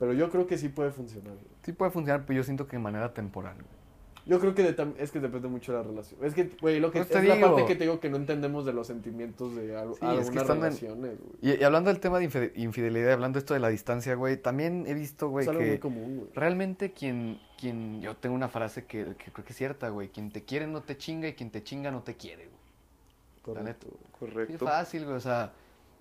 pero 0.00 0.12
yo 0.14 0.28
creo 0.30 0.48
que 0.48 0.58
sí 0.58 0.68
puede 0.68 0.90
funcionar, 0.90 1.34
güey. 1.34 1.46
Sí 1.62 1.72
puede 1.72 1.92
funcionar, 1.92 2.24
pero 2.26 2.38
yo 2.38 2.42
siento 2.42 2.66
que 2.66 2.76
de 2.76 2.82
manera 2.82 3.14
temporal, 3.14 3.54
güey. 3.54 3.80
Yo 4.26 4.38
creo 4.38 4.54
que 4.54 4.62
de 4.62 4.92
es 4.98 5.10
que 5.10 5.18
depende 5.18 5.48
mucho 5.48 5.72
de 5.72 5.78
la 5.78 5.84
relación. 5.84 6.22
Es 6.24 6.34
que, 6.34 6.50
güey, 6.60 6.78
lo 6.78 6.90
que 6.92 6.98
Pues 7.00 7.10
es 7.10 7.20
te 7.20 7.26
la 7.26 7.34
digo. 7.36 7.48
parte 7.48 7.66
que 7.66 7.74
te 7.74 7.84
digo 7.84 8.00
que 8.00 8.10
no 8.10 8.16
entendemos 8.16 8.64
de 8.66 8.72
los 8.74 8.86
sentimientos 8.86 9.56
de 9.56 9.74
al- 9.76 9.88
Sí, 9.88 9.92
es 9.94 9.98
que 10.00 10.06
algunas 10.06 10.42
estando 10.42 10.54
en- 10.66 10.72
relaciones, 10.76 11.18
güey. 11.18 11.54
Y, 11.56 11.60
y 11.60 11.64
hablando 11.64 11.90
del 11.90 12.00
tema 12.00 12.18
de 12.18 12.26
infide- 12.28 12.52
infidelidad, 12.54 13.12
hablando 13.14 13.38
esto 13.38 13.54
de 13.54 13.60
la 13.60 13.68
distancia, 13.70 14.14
güey, 14.14 14.36
también 14.36 14.84
he 14.86 14.94
visto, 14.94 15.28
güey, 15.30 15.44
Es 15.44 15.48
algo 15.48 15.62
muy 15.62 15.70
que 15.70 15.80
común, 15.80 16.16
güey. 16.18 16.30
realmente 16.34 16.92
quien, 16.92 17.40
quien, 17.58 18.02
yo 18.02 18.14
tengo 18.16 18.36
una 18.36 18.48
frase 18.48 18.84
que, 18.84 19.16
que 19.16 19.32
creo 19.32 19.44
que 19.44 19.52
es 19.52 19.56
cierta, 19.56 19.88
güey, 19.88 20.08
quien 20.10 20.30
te 20.30 20.44
quiere 20.44 20.66
no 20.66 20.82
te 20.82 20.96
chinga 20.98 21.26
y 21.26 21.32
quien 21.32 21.50
te 21.50 21.62
chinga 21.64 21.90
no 21.90 22.02
te 22.02 22.14
quiere, 22.14 22.46
güey. 22.46 23.56
la 23.56 23.62
neta. 23.62 23.86
Correcto, 23.86 24.18
Correcto. 24.18 24.64
fácil, 24.66 25.04
güey, 25.06 25.16
o 25.16 25.20
sea, 25.20 25.52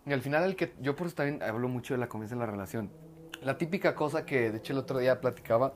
y 0.05 0.11
al 0.11 0.21
final 0.21 0.43
el 0.43 0.55
que, 0.57 0.73
yo 0.81 0.95
por 0.95 1.07
eso 1.07 1.15
también 1.15 1.41
hablo 1.41 1.67
mucho 1.69 1.93
de 1.93 1.99
la 1.99 2.09
confianza 2.09 2.35
en 2.35 2.39
la 2.39 2.45
relación. 2.47 2.89
La 3.41 3.57
típica 3.57 3.95
cosa 3.95 4.25
que, 4.25 4.51
de 4.51 4.57
hecho, 4.57 4.73
el 4.73 4.79
otro 4.79 4.99
día 4.99 5.21
platicaba, 5.21 5.73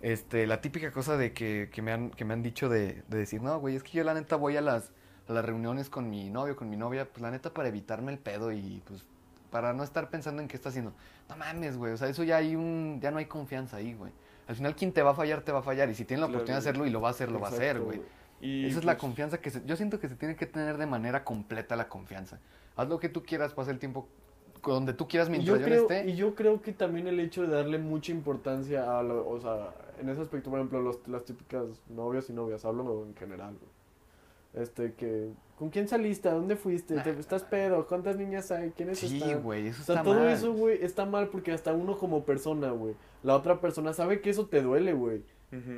este, 0.00 0.46
la 0.46 0.60
típica 0.60 0.90
cosa 0.92 1.16
de 1.16 1.32
que, 1.32 1.68
que 1.72 1.82
me 1.82 1.92
han, 1.92 2.10
que 2.10 2.24
me 2.24 2.34
han 2.34 2.42
dicho 2.42 2.68
de, 2.68 3.02
de 3.08 3.18
decir, 3.18 3.42
no, 3.42 3.58
güey, 3.60 3.76
es 3.76 3.82
que 3.82 3.92
yo 3.92 4.04
la 4.04 4.14
neta 4.14 4.36
voy 4.36 4.56
a 4.56 4.60
las, 4.60 4.90
a 5.28 5.32
las 5.32 5.44
reuniones 5.44 5.88
con 5.90 6.08
mi 6.10 6.30
novio, 6.30 6.56
con 6.56 6.68
mi 6.70 6.76
novia, 6.76 7.08
pues 7.08 7.20
la 7.22 7.30
neta 7.30 7.52
para 7.52 7.68
evitarme 7.68 8.12
el 8.12 8.18
pedo 8.18 8.52
y 8.52 8.82
pues 8.86 9.04
para 9.50 9.72
no 9.74 9.84
estar 9.84 10.08
pensando 10.10 10.40
en 10.42 10.48
qué 10.48 10.56
está 10.56 10.70
haciendo. 10.70 10.92
No 11.28 11.36
mames, 11.36 11.76
güey, 11.76 11.92
o 11.92 11.96
sea, 11.96 12.08
eso 12.08 12.24
ya 12.24 12.36
hay 12.36 12.56
un, 12.56 12.98
ya 13.00 13.10
no 13.10 13.18
hay 13.18 13.26
confianza 13.26 13.76
ahí, 13.78 13.94
güey. 13.94 14.12
Al 14.48 14.56
final 14.56 14.74
quien 14.74 14.92
te 14.92 15.02
va 15.02 15.10
a 15.10 15.14
fallar, 15.14 15.42
te 15.42 15.52
va 15.52 15.60
a 15.60 15.62
fallar 15.62 15.88
y 15.90 15.94
si 15.94 16.04
tiene 16.04 16.20
la 16.20 16.26
Claro, 16.26 16.38
oportunidad 16.38 16.62
de 16.62 16.68
hacerlo 16.70 16.86
y 16.86 16.90
lo 16.90 17.00
va 17.00 17.08
a 17.08 17.10
hacer, 17.12 17.30
lo 17.30 17.38
va 17.40 17.48
a 17.48 17.50
hacer, 17.50 17.80
güey. 17.80 18.00
Y 18.40 18.66
Esa 18.66 18.80
es 18.80 18.84
la 18.84 18.92
pues, 18.94 19.00
confianza 19.02 19.38
que 19.40 19.50
se- 19.50 19.64
yo 19.64 19.76
siento 19.76 20.00
que 20.00 20.08
se 20.08 20.16
tiene 20.16 20.34
que 20.34 20.46
tener 20.46 20.78
de 20.78 20.86
manera 20.86 21.22
completa 21.22 21.76
la 21.76 21.88
confianza. 21.88 22.40
Haz 22.76 22.88
lo 22.88 22.98
que 22.98 23.08
tú 23.08 23.22
quieras, 23.22 23.52
pasa 23.54 23.70
el 23.70 23.78
tiempo 23.78 24.08
donde 24.64 24.92
tú 24.94 25.08
quieras 25.08 25.28
mientras 25.28 25.48
yo, 25.58 25.60
yo, 25.60 25.64
creo, 25.66 25.82
esté. 25.82 26.08
y 26.10 26.14
yo 26.16 26.34
creo 26.34 26.62
que 26.62 26.72
también 26.72 27.06
el 27.08 27.18
hecho 27.20 27.42
de 27.42 27.48
darle 27.48 27.78
mucha 27.78 28.12
importancia 28.12 28.98
a 28.98 29.02
lo, 29.02 29.28
o 29.28 29.40
sea, 29.40 29.74
en 30.00 30.08
ese 30.08 30.20
aspecto, 30.20 30.50
por 30.50 30.58
ejemplo, 30.60 30.80
los, 30.80 31.06
las 31.08 31.24
típicas 31.24 31.64
novios 31.88 32.30
y 32.30 32.32
novias, 32.32 32.64
hablo 32.64 33.04
en 33.04 33.14
general, 33.16 33.56
güey. 33.58 34.62
Este, 34.64 34.92
que, 34.92 35.30
¿con 35.58 35.70
quién 35.70 35.88
saliste? 35.88 36.28
¿A 36.28 36.34
dónde 36.34 36.56
fuiste? 36.56 37.00
¿Te- 37.00 37.18
¿Estás 37.18 37.42
pedo? 37.42 37.86
¿Cuántas 37.86 38.16
niñas 38.16 38.50
hay? 38.52 38.70
¿Quiénes 38.72 38.98
Sí, 38.98 39.16
están? 39.16 39.42
güey, 39.42 39.68
eso 39.68 39.80
O 39.80 39.84
sea, 39.86 39.94
está 39.96 40.04
todo 40.04 40.20
mal. 40.20 40.28
eso, 40.28 40.52
güey, 40.52 40.84
está 40.84 41.06
mal 41.06 41.28
porque 41.28 41.52
hasta 41.52 41.72
uno 41.72 41.96
como 41.96 42.24
persona, 42.24 42.70
güey, 42.70 42.94
la 43.22 43.34
otra 43.34 43.60
persona 43.60 43.94
sabe 43.94 44.20
que 44.20 44.28
eso 44.30 44.46
te 44.46 44.60
duele, 44.60 44.92
güey. 44.92 45.22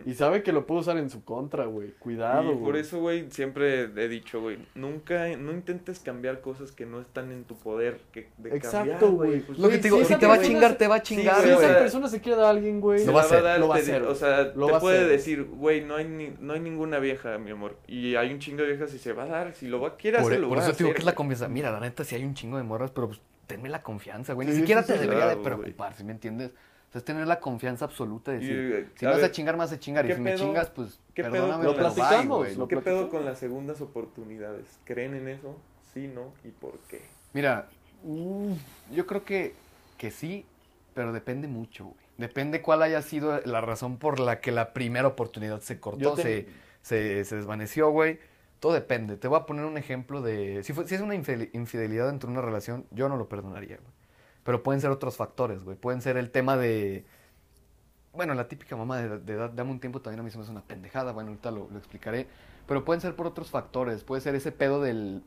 Y 0.06 0.14
sabe 0.14 0.42
que 0.44 0.52
lo 0.52 0.66
puede 0.66 0.82
usar 0.82 0.96
en 0.98 1.10
su 1.10 1.24
contra, 1.24 1.64
güey. 1.66 1.90
Cuidado, 1.98 2.42
Y 2.44 2.54
güey. 2.54 2.58
por 2.64 2.76
eso, 2.76 3.00
güey, 3.00 3.28
siempre 3.30 3.82
he 3.96 4.08
dicho, 4.08 4.40
güey, 4.40 4.58
nunca, 4.76 5.26
no 5.36 5.50
intentes 5.50 5.98
cambiar 5.98 6.40
cosas 6.40 6.70
que 6.70 6.86
no 6.86 7.00
están 7.00 7.32
en 7.32 7.42
tu 7.44 7.56
poder 7.56 7.98
que, 8.12 8.28
de 8.38 8.54
Exacto, 8.56 8.76
cambiar, 8.90 9.10
güey. 9.10 9.40
Pues, 9.40 9.58
Lo 9.58 9.68
que 9.68 9.78
te 9.78 9.82
digo, 9.84 9.98
si 9.98 10.04
si 10.04 10.12
esa 10.12 10.20
te 10.20 10.26
va 10.26 10.34
a 10.34 10.40
chingar, 10.40 10.70
se- 10.72 10.76
te 10.76 10.86
va 10.86 10.94
a 10.94 10.98
Sí, 10.98 11.16
chingar, 11.16 11.36
si 11.36 11.42
güey, 11.42 11.52
esa 11.56 11.66
o 11.66 11.68
sea, 11.70 11.78
persona 11.80 12.08
se 12.08 12.20
quiere 12.20 12.36
dar 12.36 12.46
a 12.46 12.50
alguien, 12.50 12.80
güey, 12.80 13.00
se 13.00 13.06
Lo 13.06 13.14
va 13.14 13.22
a 13.22 13.24
hacer, 13.24 13.42
dar, 13.42 13.58
lo 13.58 13.66
va 13.68 13.74
a 13.74 13.78
te- 13.78 13.82
hacer, 13.82 14.02
O 14.04 14.14
sea, 14.14 14.52
lo 14.54 14.66
te 14.68 14.78
puede 14.80 14.98
hacer. 14.98 15.08
decir, 15.10 15.42
güey, 15.44 15.84
no 15.84 15.96
hay, 15.96 16.04
ni, 16.06 16.32
no 16.40 16.52
hay 16.52 16.60
ninguna 16.60 17.00
vieja, 17.00 17.36
mi 17.38 17.50
amor. 17.50 17.76
Y 17.88 18.14
hay 18.14 18.32
un 18.32 18.38
chingo 18.38 18.62
de 18.62 18.68
viejas 18.68 18.94
y 18.94 18.98
se 18.98 19.12
va 19.12 19.24
a 19.24 19.26
dar. 19.26 19.54
Si 19.54 19.66
lo 19.66 19.80
va, 19.80 19.96
quiere 19.96 20.18
Por, 20.18 20.30
hacer, 20.30 20.40
lo 20.40 20.48
por 20.50 20.58
va 20.58 20.62
a 20.62 20.66
eso 20.68 20.76
te 20.76 20.84
digo 20.84 20.94
que 20.94 21.00
es 21.00 21.04
la 21.04 21.14
confianza. 21.16 21.48
Mira, 21.48 21.72
la 21.72 21.80
neta, 21.80 22.04
sí 22.04 22.14
hay 22.14 22.24
un 22.24 22.34
chingo 22.34 22.58
de 22.58 22.62
morras, 22.62 22.92
pero 22.92 23.08
pues 23.08 23.20
tenme 23.48 23.68
la 23.68 23.82
confianza, 23.82 24.34
güey. 24.34 24.46
Ni 24.46 24.54
Sí, 24.54 24.60
siquiera 24.60 24.82
sí, 24.82 24.92
te 24.92 24.94
sí, 24.94 25.00
debería 25.00 25.26
de 25.26 25.36
preocupar, 25.36 25.94
¿sí 25.94 26.04
me 26.04 26.12
entiendes? 26.12 26.52
O 26.94 26.96
sea, 26.96 27.00
es 27.00 27.04
tener 27.04 27.26
la 27.26 27.40
confianza 27.40 27.86
absoluta 27.86 28.30
de 28.30 28.36
Y, 28.36 28.40
decir, 28.40 28.56
eh, 28.56 28.88
si 28.94 29.04
vas 29.04 29.20
a 29.20 29.32
chingar, 29.32 29.56
me 29.56 29.58
vas 29.58 29.72
a 29.72 29.80
chingar. 29.80 30.04
Y 30.04 30.08
¿qué 30.10 30.14
si 30.14 30.20
me 30.20 30.30
pedo- 30.30 30.44
chingas, 30.44 30.70
pues, 30.70 31.00
qué 31.12 31.22
pedo 31.24 31.32
perdóname, 31.32 31.64
con 31.64 31.74
pero 31.74 31.82
las- 31.88 31.94
bye, 31.96 32.04
platicamos, 32.04 32.56
lo 32.56 32.68
¿Qué 32.68 32.76
pedo 32.76 33.08
con 33.08 33.24
las 33.24 33.38
segundas 33.40 33.80
oportunidades? 33.80 34.64
¿Creen 34.84 35.14
en 35.14 35.26
eso? 35.26 35.56
Sí, 35.92 36.06
no, 36.06 36.32
¿y 36.44 36.50
por 36.50 36.78
qué? 36.88 37.00
Mira, 37.32 37.66
mm, 38.04 38.52
yo 38.92 39.06
creo 39.08 39.24
que, 39.24 39.54
que 39.98 40.12
sí, 40.12 40.46
pero 40.94 41.12
depende 41.12 41.48
mucho, 41.48 41.86
güey. 41.86 41.96
Depende 42.16 42.62
cuál 42.62 42.80
haya 42.82 43.02
sido 43.02 43.40
la 43.44 43.60
razón 43.60 43.96
por 43.96 44.20
la 44.20 44.40
que 44.40 44.52
la 44.52 44.72
primera 44.72 45.08
oportunidad 45.08 45.60
se 45.62 45.80
cortó, 45.80 46.14
te- 46.14 46.22
se, 46.22 46.46
se, 46.82 47.24
se 47.24 47.34
desvaneció, 47.36 47.90
güey. 47.90 48.20
Todo 48.60 48.72
depende. 48.72 49.16
Te 49.16 49.26
voy 49.26 49.40
a 49.40 49.46
poner 49.46 49.64
un 49.64 49.76
ejemplo 49.78 50.22
de... 50.22 50.62
Si, 50.62 50.72
fue- 50.72 50.86
si 50.86 50.94
es 50.94 51.00
una 51.00 51.16
infidelidad 51.16 52.06
dentro 52.06 52.28
de 52.28 52.34
una 52.34 52.42
relación, 52.46 52.86
yo 52.92 53.08
no 53.08 53.16
lo 53.16 53.28
perdonaría, 53.28 53.78
güey. 53.78 53.92
Pero 54.44 54.62
pueden 54.62 54.80
ser 54.80 54.90
otros 54.90 55.16
factores, 55.16 55.64
güey. 55.64 55.76
Pueden 55.76 56.02
ser 56.02 56.16
el 56.16 56.30
tema 56.30 56.56
de... 56.56 57.04
Bueno, 58.12 58.34
la 58.34 58.46
típica 58.46 58.76
mamá 58.76 58.98
de, 58.98 59.18
de 59.18 59.32
edad, 59.32 59.50
dame 59.50 59.72
un 59.72 59.80
tiempo, 59.80 60.00
también 60.00 60.20
a 60.20 60.22
mí 60.22 60.30
se 60.30 60.38
me 60.38 60.44
hace 60.44 60.52
una 60.52 60.62
pendejada. 60.62 61.12
Bueno, 61.12 61.30
ahorita 61.30 61.50
lo, 61.50 61.68
lo 61.70 61.78
explicaré. 61.78 62.28
Pero 62.66 62.84
pueden 62.84 63.00
ser 63.00 63.16
por 63.16 63.26
otros 63.26 63.50
factores. 63.50 64.04
Puede 64.04 64.20
ser 64.22 64.34
ese 64.34 64.52
pedo 64.52 64.80
del, 64.80 65.22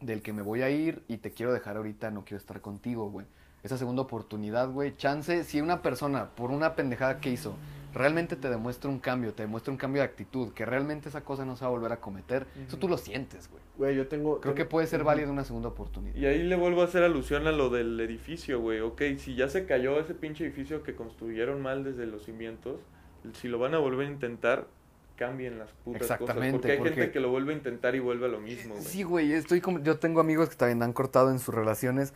del 0.00 0.22
que 0.22 0.32
me 0.32 0.42
voy 0.42 0.62
a 0.62 0.70
ir 0.70 1.02
y 1.08 1.18
te 1.18 1.30
quiero 1.30 1.52
dejar 1.52 1.76
ahorita, 1.76 2.10
no 2.10 2.24
quiero 2.24 2.38
estar 2.38 2.60
contigo, 2.60 3.10
güey. 3.10 3.26
Esa 3.66 3.76
segunda 3.78 4.02
oportunidad, 4.02 4.70
güey. 4.70 4.96
Chance, 4.96 5.42
si 5.42 5.60
una 5.60 5.82
persona, 5.82 6.30
por 6.36 6.52
una 6.52 6.76
pendejada 6.76 7.18
que 7.18 7.30
hizo, 7.30 7.56
realmente 7.92 8.36
te 8.36 8.48
demuestra 8.48 8.88
un 8.88 9.00
cambio, 9.00 9.34
te 9.34 9.42
demuestra 9.42 9.72
un 9.72 9.76
cambio 9.76 10.02
de 10.02 10.06
actitud, 10.06 10.52
que 10.52 10.64
realmente 10.64 11.08
esa 11.08 11.22
cosa 11.22 11.44
no 11.44 11.56
se 11.56 11.62
va 11.64 11.66
a 11.66 11.70
volver 11.72 11.90
a 11.90 11.96
cometer, 11.96 12.46
eso 12.64 12.76
tú 12.76 12.88
lo 12.88 12.96
sientes, 12.96 13.50
güey. 13.50 13.60
Güey, 13.76 13.96
yo 13.96 14.06
tengo... 14.06 14.40
Creo 14.40 14.54
que 14.54 14.66
puede 14.66 14.86
ser 14.86 15.02
válida 15.02 15.28
una 15.32 15.42
segunda 15.42 15.68
oportunidad. 15.70 16.14
Y 16.14 16.26
ahí 16.26 16.44
le 16.44 16.54
vuelvo 16.54 16.82
a 16.82 16.84
hacer 16.84 17.02
alusión 17.02 17.48
a 17.48 17.52
lo 17.52 17.68
del 17.68 17.98
edificio, 17.98 18.60
güey. 18.60 18.78
Ok, 18.78 19.02
si 19.18 19.34
ya 19.34 19.48
se 19.48 19.66
cayó 19.66 19.98
ese 19.98 20.14
pinche 20.14 20.44
edificio 20.44 20.84
que 20.84 20.94
construyeron 20.94 21.60
mal 21.60 21.82
desde 21.82 22.06
los 22.06 22.22
cimientos, 22.24 22.78
si 23.32 23.48
lo 23.48 23.58
van 23.58 23.74
a 23.74 23.78
volver 23.78 24.06
a 24.06 24.10
intentar, 24.12 24.68
cambien 25.16 25.58
las 25.58 25.72
putas 25.72 26.02
cosas. 26.02 26.20
Exactamente, 26.20 26.58
Porque 26.58 26.72
hay 26.72 26.78
porque- 26.78 26.94
gente 26.94 27.10
que 27.10 27.18
lo 27.20 27.30
vuelve 27.30 27.52
a 27.52 27.56
intentar 27.56 27.96
y 27.96 27.98
vuelve 27.98 28.26
a 28.26 28.28
lo 28.28 28.38
mismo, 28.38 28.74
güey. 28.74 28.86
Sí, 28.86 29.02
güey, 29.02 29.32
estoy 29.32 29.60
como, 29.60 29.80
yo 29.80 29.98
tengo 29.98 30.20
amigos 30.20 30.50
que 30.50 30.54
también 30.56 30.82
han 30.84 30.92
cortado 30.92 31.30
en 31.32 31.40
sus 31.40 31.52
relaciones 31.52 32.14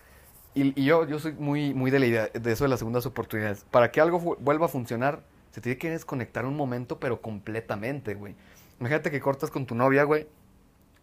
y, 0.54 0.80
y 0.80 0.84
yo, 0.84 1.06
yo 1.06 1.18
soy 1.18 1.32
muy, 1.32 1.74
muy 1.74 1.90
de 1.90 1.98
la 2.00 2.06
idea 2.06 2.28
de 2.28 2.52
eso 2.52 2.64
de 2.64 2.68
las 2.70 2.78
segundas 2.80 3.06
oportunidades. 3.06 3.64
Para 3.70 3.90
que 3.90 4.00
algo 4.00 4.18
vuelva 4.40 4.66
a 4.66 4.68
funcionar, 4.68 5.22
se 5.50 5.60
tiene 5.60 5.78
que 5.78 5.90
desconectar 5.90 6.44
un 6.46 6.56
momento, 6.56 6.98
pero 6.98 7.20
completamente, 7.20 8.14
güey. 8.14 8.34
Imagínate 8.78 9.10
que 9.10 9.20
cortas 9.20 9.50
con 9.50 9.66
tu 9.66 9.74
novia, 9.74 10.04
güey, 10.04 10.26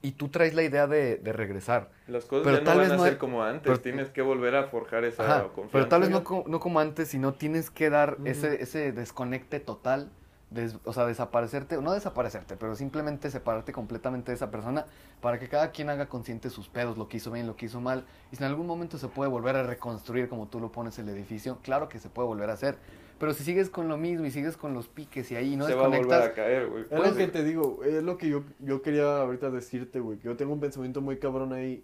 y 0.02 0.12
tú 0.12 0.30
traes 0.30 0.54
la 0.54 0.64
idea 0.64 0.88
de, 0.88 1.18
de 1.18 1.34
regresar. 1.34 1.90
Las 2.08 2.26
cosas 2.26 2.44
Pero 2.46 2.58
ya 2.58 2.62
no 2.64 2.66
tal 2.66 2.78
van 2.78 2.86
vez 2.86 2.94
a 2.94 2.98
no 2.98 3.04
ser 3.04 3.18
como 3.18 3.44
antes. 3.44 3.64
pero- 3.64 3.80
Tienes 3.82 4.10
que 4.10 4.22
volver 4.22 4.56
a 4.56 4.66
forjar 4.68 5.04
esa 5.06 5.24
Ajá, 5.24 5.44
confianza. 5.48 5.72
pero 5.72 5.88
tal 5.88 6.02
vez 6.02 6.10
no, 6.10 6.24
no 6.48 6.60
como 6.60 6.80
antes, 6.80 7.08
sino 7.10 7.34
tienes 7.34 7.70
que 7.70 7.90
dar 7.90 8.18
ese, 8.26 8.62
ese 8.62 8.92
desconecte 8.92 9.60
total, 9.60 10.12
des- 10.50 10.78
o 10.86 10.94
sea, 10.94 11.06
desaparecerte, 11.06 11.82
no 11.82 11.92
desaparecerte, 11.94 12.56
pero 12.56 12.76
simplemente 12.76 13.30
separarte 13.30 13.72
completamente 13.74 14.32
de 14.32 14.36
esa 14.36 14.50
persona 14.52 14.86
para 15.22 15.40
que 15.40 15.50
cada 15.50 15.72
quien 15.72 15.90
haga 15.90 16.08
consciente 16.08 16.50
sus 16.50 16.70
pedos, 16.70 16.98
lo 16.98 17.08
que 17.10 17.18
hizo 17.18 17.32
bien, 17.32 17.48
lo 17.48 17.56
que 17.56 17.66
hizo 17.66 17.82
mal, 17.82 18.06
y 18.32 18.36
si 18.38 18.44
en 18.44 18.50
algún 18.50 18.66
momento 18.68 18.98
se 18.98 19.08
puede 19.10 19.30
volver 19.30 19.56
a 19.58 19.64
reconstruir 19.64 20.30
como 20.30 20.48
tú 20.48 20.60
lo 20.60 20.72
pones 20.72 20.98
el 21.00 21.10
edificio, 21.10 21.58
claro 21.64 21.90
que 21.90 22.00
se 22.00 22.10
puede 22.10 22.28
volver 22.28 22.50
a 22.50 22.54
hacer, 22.54 22.78
pero 23.20 23.34
si 23.34 23.44
sigues 23.44 23.70
con 23.70 23.88
lo 23.88 23.98
mismo 23.98 24.26
y 24.26 24.32
sigues 24.32 24.56
con 24.58 24.74
los 24.74 24.88
piques 24.88 25.32
y 25.32 25.36
ahí 25.36 25.56
no 25.56 25.66
Se 25.66 25.74
va 25.74 25.86
a 25.86 25.88
volver 25.88 26.02
desconectas, 26.06 26.32
a 26.32 26.36
caer, 26.36 26.68
güey. 26.70 26.84
Es 26.84 26.90
Pues- 26.90 27.10
lo 27.12 27.18
que 27.18 27.28
te 27.28 27.44
digo, 27.44 27.84
es 27.84 28.04
lo 28.04 28.18
que 28.18 28.30
yo, 28.30 28.44
yo 28.60 28.82
quería 28.82 29.22
ahorita 29.22 29.50
decirte, 29.50 30.00
güey. 30.00 30.18
que 30.20 30.26
Yo 30.26 30.38
tengo 30.38 30.54
un 30.54 30.60
pensamiento 30.60 31.02
muy 31.02 31.18
cabrón 31.18 31.52
ahí. 31.52 31.84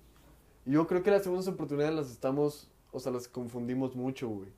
Y 0.65 0.71
yo 0.71 0.85
creo 0.87 1.01
que 1.03 1.09
las 1.11 1.23
segundas 1.23 1.47
oportunidades 1.47 1.95
las 1.95 2.11
estamos, 2.11 2.69
o 2.91 2.99
sea, 2.99 3.11
las 3.11 3.27
confundimos 3.27 3.95
mucho, 3.95 4.29
güey. 4.29 4.49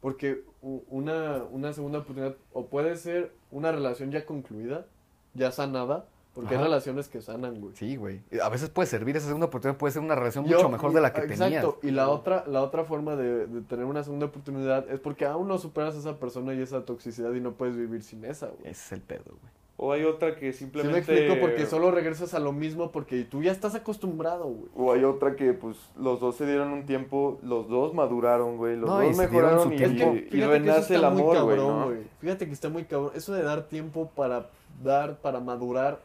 Porque 0.00 0.42
una, 0.62 1.44
una 1.50 1.72
segunda 1.72 2.00
oportunidad, 2.00 2.36
o 2.52 2.66
puede 2.66 2.96
ser 2.96 3.32
una 3.56 3.72
relación 3.72 4.10
ya 4.10 4.24
concluida, 4.26 4.86
ya 5.34 5.50
sanada, 5.50 6.04
porque 6.34 6.54
hay 6.56 6.62
relaciones 6.62 7.08
que 7.08 7.22
sanan, 7.22 7.60
güey. 7.62 7.74
sí, 7.76 7.96
güey, 7.96 8.20
a 8.42 8.48
veces 8.50 8.68
puede 8.68 8.86
servir 8.86 9.16
esa 9.16 9.26
segunda 9.26 9.46
oportunidad, 9.46 9.78
puede 9.78 9.92
ser 9.92 10.02
una 10.02 10.14
relación 10.14 10.44
Yo- 10.44 10.56
mucho 10.58 10.68
mejor 10.68 10.92
de 10.92 11.00
la 11.00 11.12
que 11.14 11.22
exacto, 11.22 11.44
tenías. 11.46 11.64
y 11.82 11.90
la 11.90 12.10
otra, 12.10 12.44
la 12.46 12.62
otra 12.62 12.84
forma 12.84 13.16
de, 13.16 13.46
de 13.46 13.62
tener 13.62 13.86
una 13.86 14.04
segunda 14.04 14.26
oportunidad 14.26 14.88
es 14.90 15.00
porque 15.00 15.24
aún 15.24 15.48
no 15.48 15.56
superas 15.56 15.94
a 15.94 15.98
esa 15.98 16.18
persona 16.18 16.52
y 16.52 16.60
esa 16.60 16.84
toxicidad 16.84 17.32
y 17.32 17.40
no 17.40 17.52
puedes 17.52 17.74
vivir 17.76 18.02
sin 18.02 18.24
esa, 18.26 18.48
güey. 18.48 18.70
Ese 18.70 18.70
es 18.72 18.92
el 18.92 19.00
pedo, 19.00 19.24
güey. 19.24 19.52
O 19.78 19.92
hay 19.92 20.04
otra 20.04 20.36
que 20.36 20.52
Sí 20.54 20.64
me 20.64 20.70
simplemente... 20.70 20.98
explico 20.98 21.40
porque 21.40 21.66
solo 21.66 21.90
regresas 21.90 22.32
a 22.32 22.38
lo 22.38 22.52
mismo 22.52 22.92
porque 22.92 23.24
tú 23.24 23.42
ya 23.42 23.52
estás 23.52 23.74
acostumbrado, 23.74 24.44
güey. 24.46 24.70
O 24.74 24.92
hay 24.92 25.04
otra 25.04 25.36
que, 25.36 25.52
pues, 25.52 25.76
los 25.98 26.18
dos 26.18 26.36
se 26.36 26.46
dieron 26.46 26.72
un 26.72 26.86
tiempo, 26.86 27.38
los 27.42 27.68
dos 27.68 27.92
maduraron, 27.92 28.56
güey, 28.56 28.76
los 28.76 28.88
No, 28.88 29.02
y 29.02 29.08
dos 29.08 29.16
dieron 29.18 29.32
mejoraron 29.34 29.62
su 29.68 29.72
y, 29.74 29.76
tiempo. 29.76 30.04
Es 30.04 30.22
que 30.22 30.28
y 30.28 30.30
fíjate 30.30 30.32
que 30.32 30.38
eso 30.38 30.48
renace 30.52 30.94
el 30.94 31.00
está 31.00 31.10
muy 31.10 31.20
amor, 31.22 31.42
güey, 31.44 31.56
cabrón, 31.56 31.94
¿no? 31.96 32.02
Fíjate 32.20 32.46
que 32.46 32.52
está 32.52 32.68
muy 32.70 32.84
cabrón. 32.84 33.10
Eso 33.14 33.34
de 33.34 33.42
dar 33.42 33.62
tiempo 33.68 34.10
para 34.16 34.48
dar, 34.82 35.18
para 35.20 35.40
madurar, 35.40 36.00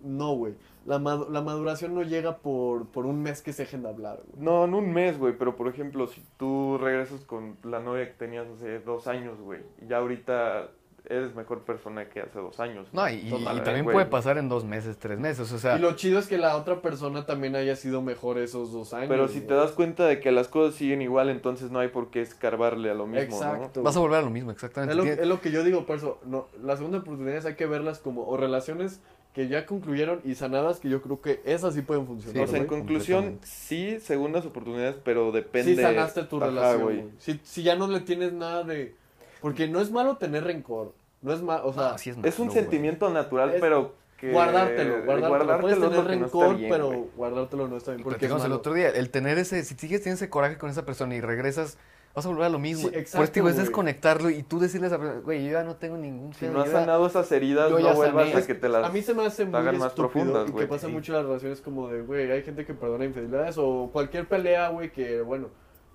no, 0.00 0.34
güey. 0.34 0.54
La, 0.86 0.98
mad- 0.98 1.28
la 1.30 1.42
maduración 1.42 1.94
no 1.94 2.02
llega 2.02 2.38
por, 2.38 2.86
por 2.86 3.06
un 3.06 3.22
mes 3.22 3.42
que 3.42 3.52
se 3.52 3.64
dejen 3.64 3.82
de 3.82 3.88
hablar, 3.90 4.18
güey. 4.24 4.42
No, 4.44 4.64
en 4.64 4.74
un 4.74 4.92
mes, 4.92 5.18
güey, 5.18 5.36
pero 5.36 5.56
por 5.56 5.66
ejemplo, 5.68 6.06
si 6.06 6.22
tú 6.38 6.78
regresas 6.78 7.20
con 7.24 7.56
la 7.64 7.80
novia 7.80 8.06
que 8.06 8.14
tenías 8.14 8.46
hace 8.48 8.78
dos 8.78 9.06
años, 9.06 9.38
güey, 9.40 9.60
y 9.82 9.88
ya 9.88 9.98
ahorita 9.98 10.70
eres 11.08 11.34
mejor 11.34 11.62
persona 11.62 12.08
que 12.08 12.20
hace 12.20 12.38
dos 12.38 12.60
años. 12.60 12.88
No, 12.92 13.08
y, 13.08 13.14
y 13.14 13.60
también 13.64 13.84
puede 13.84 14.06
pasar 14.06 14.38
en 14.38 14.48
dos 14.48 14.64
meses, 14.64 14.98
tres 14.98 15.18
meses, 15.18 15.50
o 15.52 15.58
sea... 15.58 15.76
Y 15.76 15.80
lo 15.80 15.92
chido 15.96 16.18
es 16.18 16.26
que 16.26 16.38
la 16.38 16.56
otra 16.56 16.82
persona 16.82 17.26
también 17.26 17.56
haya 17.56 17.76
sido 17.76 18.02
mejor 18.02 18.38
esos 18.38 18.72
dos 18.72 18.92
años. 18.94 19.08
Pero 19.08 19.28
si 19.28 19.40
te 19.40 19.54
das 19.54 19.72
cuenta 19.72 20.06
de 20.06 20.20
que 20.20 20.32
las 20.32 20.48
cosas 20.48 20.74
siguen 20.76 21.02
igual, 21.02 21.28
entonces 21.30 21.70
no 21.70 21.78
hay 21.78 21.88
por 21.88 22.10
qué 22.10 22.20
escarbarle 22.20 22.90
a 22.90 22.94
lo 22.94 23.06
mismo, 23.06 23.36
Exacto. 23.36 23.82
Vas 23.82 23.96
a 23.96 24.00
volver 24.00 24.18
a 24.18 24.22
lo 24.22 24.30
mismo, 24.30 24.50
exactamente. 24.50 24.92
Es 24.92 24.96
lo, 24.96 25.02
Tienes- 25.04 25.20
es 25.20 25.26
lo 25.26 25.40
que 25.40 25.50
yo 25.50 25.64
digo, 25.64 25.86
por 25.86 25.96
eso, 25.96 26.18
no, 26.24 26.48
las 26.62 26.78
segundas 26.78 27.02
oportunidades 27.02 27.44
hay 27.46 27.54
que 27.54 27.66
verlas 27.66 27.98
como, 27.98 28.26
o 28.26 28.36
relaciones 28.36 29.00
que 29.34 29.46
ya 29.46 29.64
concluyeron 29.64 30.20
y 30.24 30.34
sanadas, 30.34 30.80
que 30.80 30.88
yo 30.88 31.02
creo 31.02 31.20
que 31.20 31.40
esas 31.44 31.74
sí 31.74 31.82
pueden 31.82 32.04
funcionar. 32.06 32.36
Sí, 32.36 32.42
o 32.42 32.46
sea, 32.48 32.58
en 32.58 32.66
conclusión, 32.66 33.38
sí, 33.42 34.00
segundas 34.00 34.44
oportunidades, 34.44 34.96
pero 35.04 35.30
depende... 35.30 35.76
Sí 35.76 35.80
sanaste 35.80 36.24
tu 36.24 36.38
Ajá, 36.38 36.46
relación, 36.46 37.12
si 37.44 37.62
ya 37.62 37.76
no 37.76 37.86
le 37.86 38.00
tienes 38.00 38.32
nada 38.32 38.64
de... 38.64 38.98
Porque 39.40 39.68
no 39.68 39.80
es 39.80 39.90
malo 39.90 40.16
tener 40.16 40.44
rencor. 40.44 40.94
No 41.22 41.32
es 41.32 41.42
malo, 41.42 41.66
o 41.66 41.72
sea, 41.72 41.92
No, 41.92 41.98
sí 41.98 42.10
es, 42.10 42.16
Es 42.22 42.38
un 42.38 42.50
sentimiento 42.50 43.10
natural, 43.10 43.54
Es 43.54 43.60
pero 43.60 43.94
que... 44.16 44.32
guardártelo, 44.32 45.04
guardártelo. 45.04 45.60
Puedes 45.60 45.76
es 45.76 45.82
lo 45.82 45.90
tener 45.90 46.04
no 46.04 46.08
rencor, 46.08 46.56
bien, 46.56 46.70
pero 46.70 46.90
guardártelo 47.16 47.68
no 47.68 47.76
está 47.76 47.92
bien. 47.92 48.04
Porque 48.04 48.26
es 48.26 48.44
el 48.44 48.52
otro 48.52 48.72
día, 48.74 48.88
el 48.90 49.10
tener 49.10 49.36
ese, 49.38 49.62
si 49.64 49.74
sigues 49.74 50.00
teniendo 50.00 50.16
ese 50.16 50.30
coraje 50.30 50.56
con 50.58 50.70
esa 50.70 50.84
persona 50.86 51.14
y 51.14 51.20
regresas, 51.20 51.76
vas 52.14 52.24
a 52.24 52.28
volver 52.28 52.44
a 52.44 52.48
lo 52.48 52.58
mismo. 52.58 52.84
Sí, 52.84 52.90
Por 52.90 52.98
exacto, 52.98 53.22
eso 53.24 53.32
te 53.32 53.40
digo, 53.40 53.48
es 53.50 53.56
desconectarlo 53.58 54.30
y 54.30 54.42
tú 54.42 54.58
decirle 54.58 54.86
a 54.86 54.88
esa 54.88 54.98
persona, 54.98 55.20
güey, 55.20 55.44
yo 55.44 55.52
ya 55.52 55.62
no 55.62 55.76
tengo 55.76 55.96
ningún 55.96 56.32
Si 56.34 56.46
no 56.46 56.62
has 56.62 56.70
sanado 56.70 57.06
esas 57.06 57.30
heridas, 57.32 57.70
no 57.70 57.76
vuelvas 57.94 58.30
sané. 58.30 58.42
a 58.42 58.46
que 58.46 58.54
te 58.54 58.68
las... 58.68 58.84
A 58.84 58.88
mí 58.90 59.02
se 59.02 59.14
me 59.14 59.26
hace 59.26 59.44
muy 59.44 59.60
hagan 59.60 59.78
más 59.78 59.92
profundas, 59.92 60.48
y 60.48 60.52
que 60.52 60.66
pasa 60.66 60.86
Sí. 60.86 60.92
mucho 60.92 61.12
en 61.12 61.16
las 61.18 61.26
relaciones 61.26 61.60
como 61.60 61.88
de, 61.88 62.00
güey, 62.02 62.30
hay 62.30 62.42
gente 62.42 62.64
que 62.64 62.74
perdona 62.74 63.04
infidelidades 63.04 63.56
o 63.58 63.90
cualquier 63.92 64.26
pelea, 64.26 64.68
güey, 64.70 64.90
que, 64.90 65.20
bueno, 65.20 65.48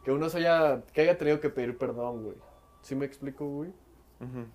que 0.04 0.12
uno 0.12 0.30
se 0.30 0.38
haya, 0.38 0.82
que 0.94 1.02
haya 1.02 1.18
tenido 1.18 1.40
que 1.40 1.50
pedir 1.50 1.78
perdón, 1.78 2.24
güey. 2.24 2.36
¿Sí 2.86 2.94
me 2.94 3.06
explico, 3.06 3.48
güey? 3.48 3.70
Ujú. 4.22 4.46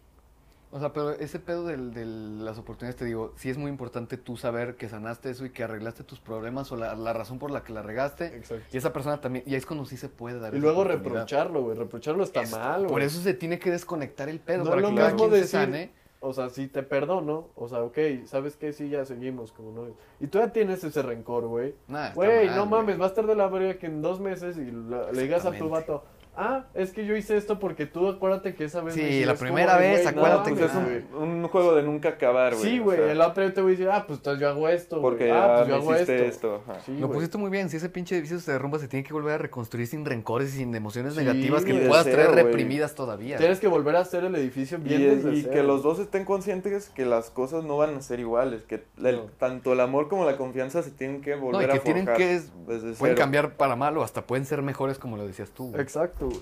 O 0.70 0.78
sea, 0.78 0.92
pero 0.92 1.10
ese 1.10 1.40
pedo 1.40 1.64
del- 1.66 1.92
de 1.92 2.04
las 2.06 2.56
oportunidades, 2.56 2.94
te 2.94 3.04
digo, 3.04 3.32
sí 3.34 3.50
es 3.50 3.58
muy 3.58 3.68
importante 3.72 4.16
tú 4.16 4.36
saber 4.36 4.76
que 4.76 4.88
sanaste 4.88 5.28
eso 5.30 5.44
y 5.44 5.50
que 5.50 5.64
arreglaste 5.64 6.04
tus 6.04 6.20
problemas 6.20 6.70
o 6.70 6.76
la, 6.76 6.94
la 6.94 7.12
razón 7.12 7.40
por 7.40 7.50
la 7.50 7.64
que 7.64 7.72
la 7.72 7.82
regaste. 7.82 8.26
Exacto. 8.26 8.64
Y 8.72 8.76
esa 8.76 8.92
persona 8.92 9.20
también, 9.20 9.44
y 9.48 9.50
ahí 9.50 9.56
es 9.56 9.66
cuando 9.66 9.84
sí 9.84 9.96
se 9.96 10.08
puede 10.08 10.38
dar 10.38 10.54
Y 10.54 10.58
esa 10.58 10.64
luego 10.64 10.84
reprocharlo, 10.84 11.62
güey. 11.64 11.76
Reprocharlo 11.76 12.22
está 12.22 12.42
Es- 12.42 12.52
mal, 12.52 12.82
güey. 12.82 12.90
Por 12.92 13.02
eso 13.02 13.20
se 13.20 13.34
tiene 13.34 13.58
que 13.58 13.72
desconectar 13.72 14.28
el 14.28 14.38
pedo, 14.38 14.62
No 14.62 14.70
para 14.70 14.76
que 14.82 14.88
lo 14.90 14.94
cada 14.94 15.12
mismo 15.12 15.18
quien 15.28 15.30
se 15.32 15.40
decir- 15.40 15.60
sane. 15.74 15.90
o 16.20 16.32
sea, 16.32 16.50
sí 16.50 16.68
te 16.68 16.84
perdono, 16.84 17.48
o 17.56 17.66
sea, 17.66 17.82
ok, 17.82 17.98
¿sabes 18.26 18.54
qué? 18.54 18.72
Sí, 18.72 18.90
ya 18.90 19.04
seguimos 19.04 19.50
como 19.50 19.72
novios. 19.72 19.96
Y 20.20 20.28
tú 20.28 20.38
ya 20.38 20.52
tienes 20.52 20.84
ese 20.84 21.02
rencor, 21.02 21.48
güey. 21.48 21.74
Nah, 21.88 22.04
está 22.10 22.14
Güey, 22.14 22.46
mal, 22.46 22.56
no 22.56 22.66
mames, 22.66 23.00
va 23.00 23.06
a 23.06 23.08
estar 23.08 23.26
de 23.26 23.34
la 23.34 23.48
verga 23.48 23.76
que 23.80 23.86
en 23.86 24.02
dos 24.02 24.20
meses 24.20 24.56
y 24.56 24.70
la- 24.70 25.10
le 25.10 25.22
digas 25.22 25.44
a 25.46 25.50
tu 25.50 25.68
vato, 25.68 26.04
ah, 26.36 26.66
es 26.74 26.92
que 26.92 27.04
yo 27.06 27.16
hice 27.16 27.36
esto 27.36 27.58
porque 27.58 27.86
tú 27.86 28.08
acuérdate 28.08 28.54
que 28.54 28.64
esa 28.64 28.80
vez 28.80 28.94
Sí, 28.94 29.00
me 29.00 29.06
hiciste". 29.08 29.26
la 29.26 29.32
Es 29.32 29.38
como 29.38 29.48
primera 29.52 29.76
vez, 29.76 30.04
no 30.04 30.10
acuérdate 30.10 30.50
Pues 30.50 30.60
que- 30.60 30.66
es 30.66 30.74
mames, 30.74 31.04
un, 31.18 31.48
juego 31.48 31.74
de 31.74 31.82
nunca 31.82 32.10
acabar, 32.10 32.54
güey. 32.54 32.70
Sí, 32.70 32.80
o 32.80 32.84
güey, 32.84 32.98
sea, 32.98 33.12
el 33.12 33.20
otro 33.20 33.42
día 33.42 33.54
te 33.54 33.60
voy 33.60 33.70
a 33.70 33.72
decir, 33.72 33.88
ah, 33.90 34.04
pues 34.06 34.18
entonces 34.20 34.40
yo 34.40 34.48
hago 34.48 34.68
esto. 34.68 35.00
Porque 35.00 35.30
ah, 35.32 35.44
ah, 35.44 35.56
pues 35.58 35.68
yo 35.68 35.74
me 35.76 35.82
hago 35.82 35.94
hiciste 35.94 36.26
esto. 36.26 36.56
esto. 36.56 36.64
ajá. 36.72 36.80
Sí, 36.86 36.96
Lo 36.98 37.10
pusiste 37.10 37.38
muy 37.38 37.50
bien, 37.50 37.68
si 37.70 37.76
ese 37.76 37.88
pinche 37.88 38.14
edificio 38.14 38.38
se 38.40 38.52
derrumba 38.52 38.78
se 38.78 38.88
tiene 38.88 39.04
que 39.04 39.12
volver 39.12 39.34
a 39.34 39.38
reconstruir 39.38 39.86
sin 39.86 40.04
rencores 40.04 40.54
y 40.54 40.58
sin 40.58 40.74
emociones 40.74 41.14
Sí, 41.14 41.20
negativas 41.20 41.64
que 41.64 41.74
puedas 41.74 42.04
cero, 42.04 42.22
traer 42.30 42.44
reprimidas 42.46 42.94
todavía. 42.94 43.36
Tienes 43.36 43.60
que 43.60 43.68
volver 43.68 43.96
a 43.96 44.00
hacer 44.00 44.24
el 44.24 44.34
edificio 44.36 44.78
Y, 44.78 44.82
bien 44.82 45.02
desde 45.02 45.32
y 45.34 45.42
cero. 45.42 45.52
que 45.54 45.62
los 45.62 45.82
dos 45.82 45.98
estén 45.98 46.24
conscientes 46.24 46.88
que 46.90 47.04
las 47.04 47.30
cosas 47.30 47.64
no 47.64 47.76
van 47.76 47.94
a 47.96 48.02
ser 48.02 48.20
iguales, 48.20 48.62
que 48.62 48.84
el- 49.02 49.16
No. 49.16 49.22
tanto 49.38 49.72
el 49.72 49.80
amor 49.80 50.08
como 50.08 50.24
la 50.24 50.36
confianza 50.36 50.82
se 50.82 50.90
tienen 50.90 51.20
que 51.22 51.34
No, 51.36 51.42
volver 51.42 51.68
y 51.68 51.72
que 51.72 51.78
a 51.78 51.82
tienen 51.82 52.04
forjar 52.04 52.18
que 52.18 52.26
desde 52.34 52.50
pueden 52.66 52.94
cero. 52.96 53.14
cambiar 53.16 53.56
para 53.56 53.76
mal 53.76 53.96
o 53.98 54.02
hasta 54.02 54.22
pueden 54.26 54.44
ser 54.46 54.62
mejores 54.62 54.98
como 54.98 55.16
lo 55.16 55.26
decías 55.26 55.50
tú. 55.50 55.64
güey. 55.70 55.74
Güey. 56.20 56.40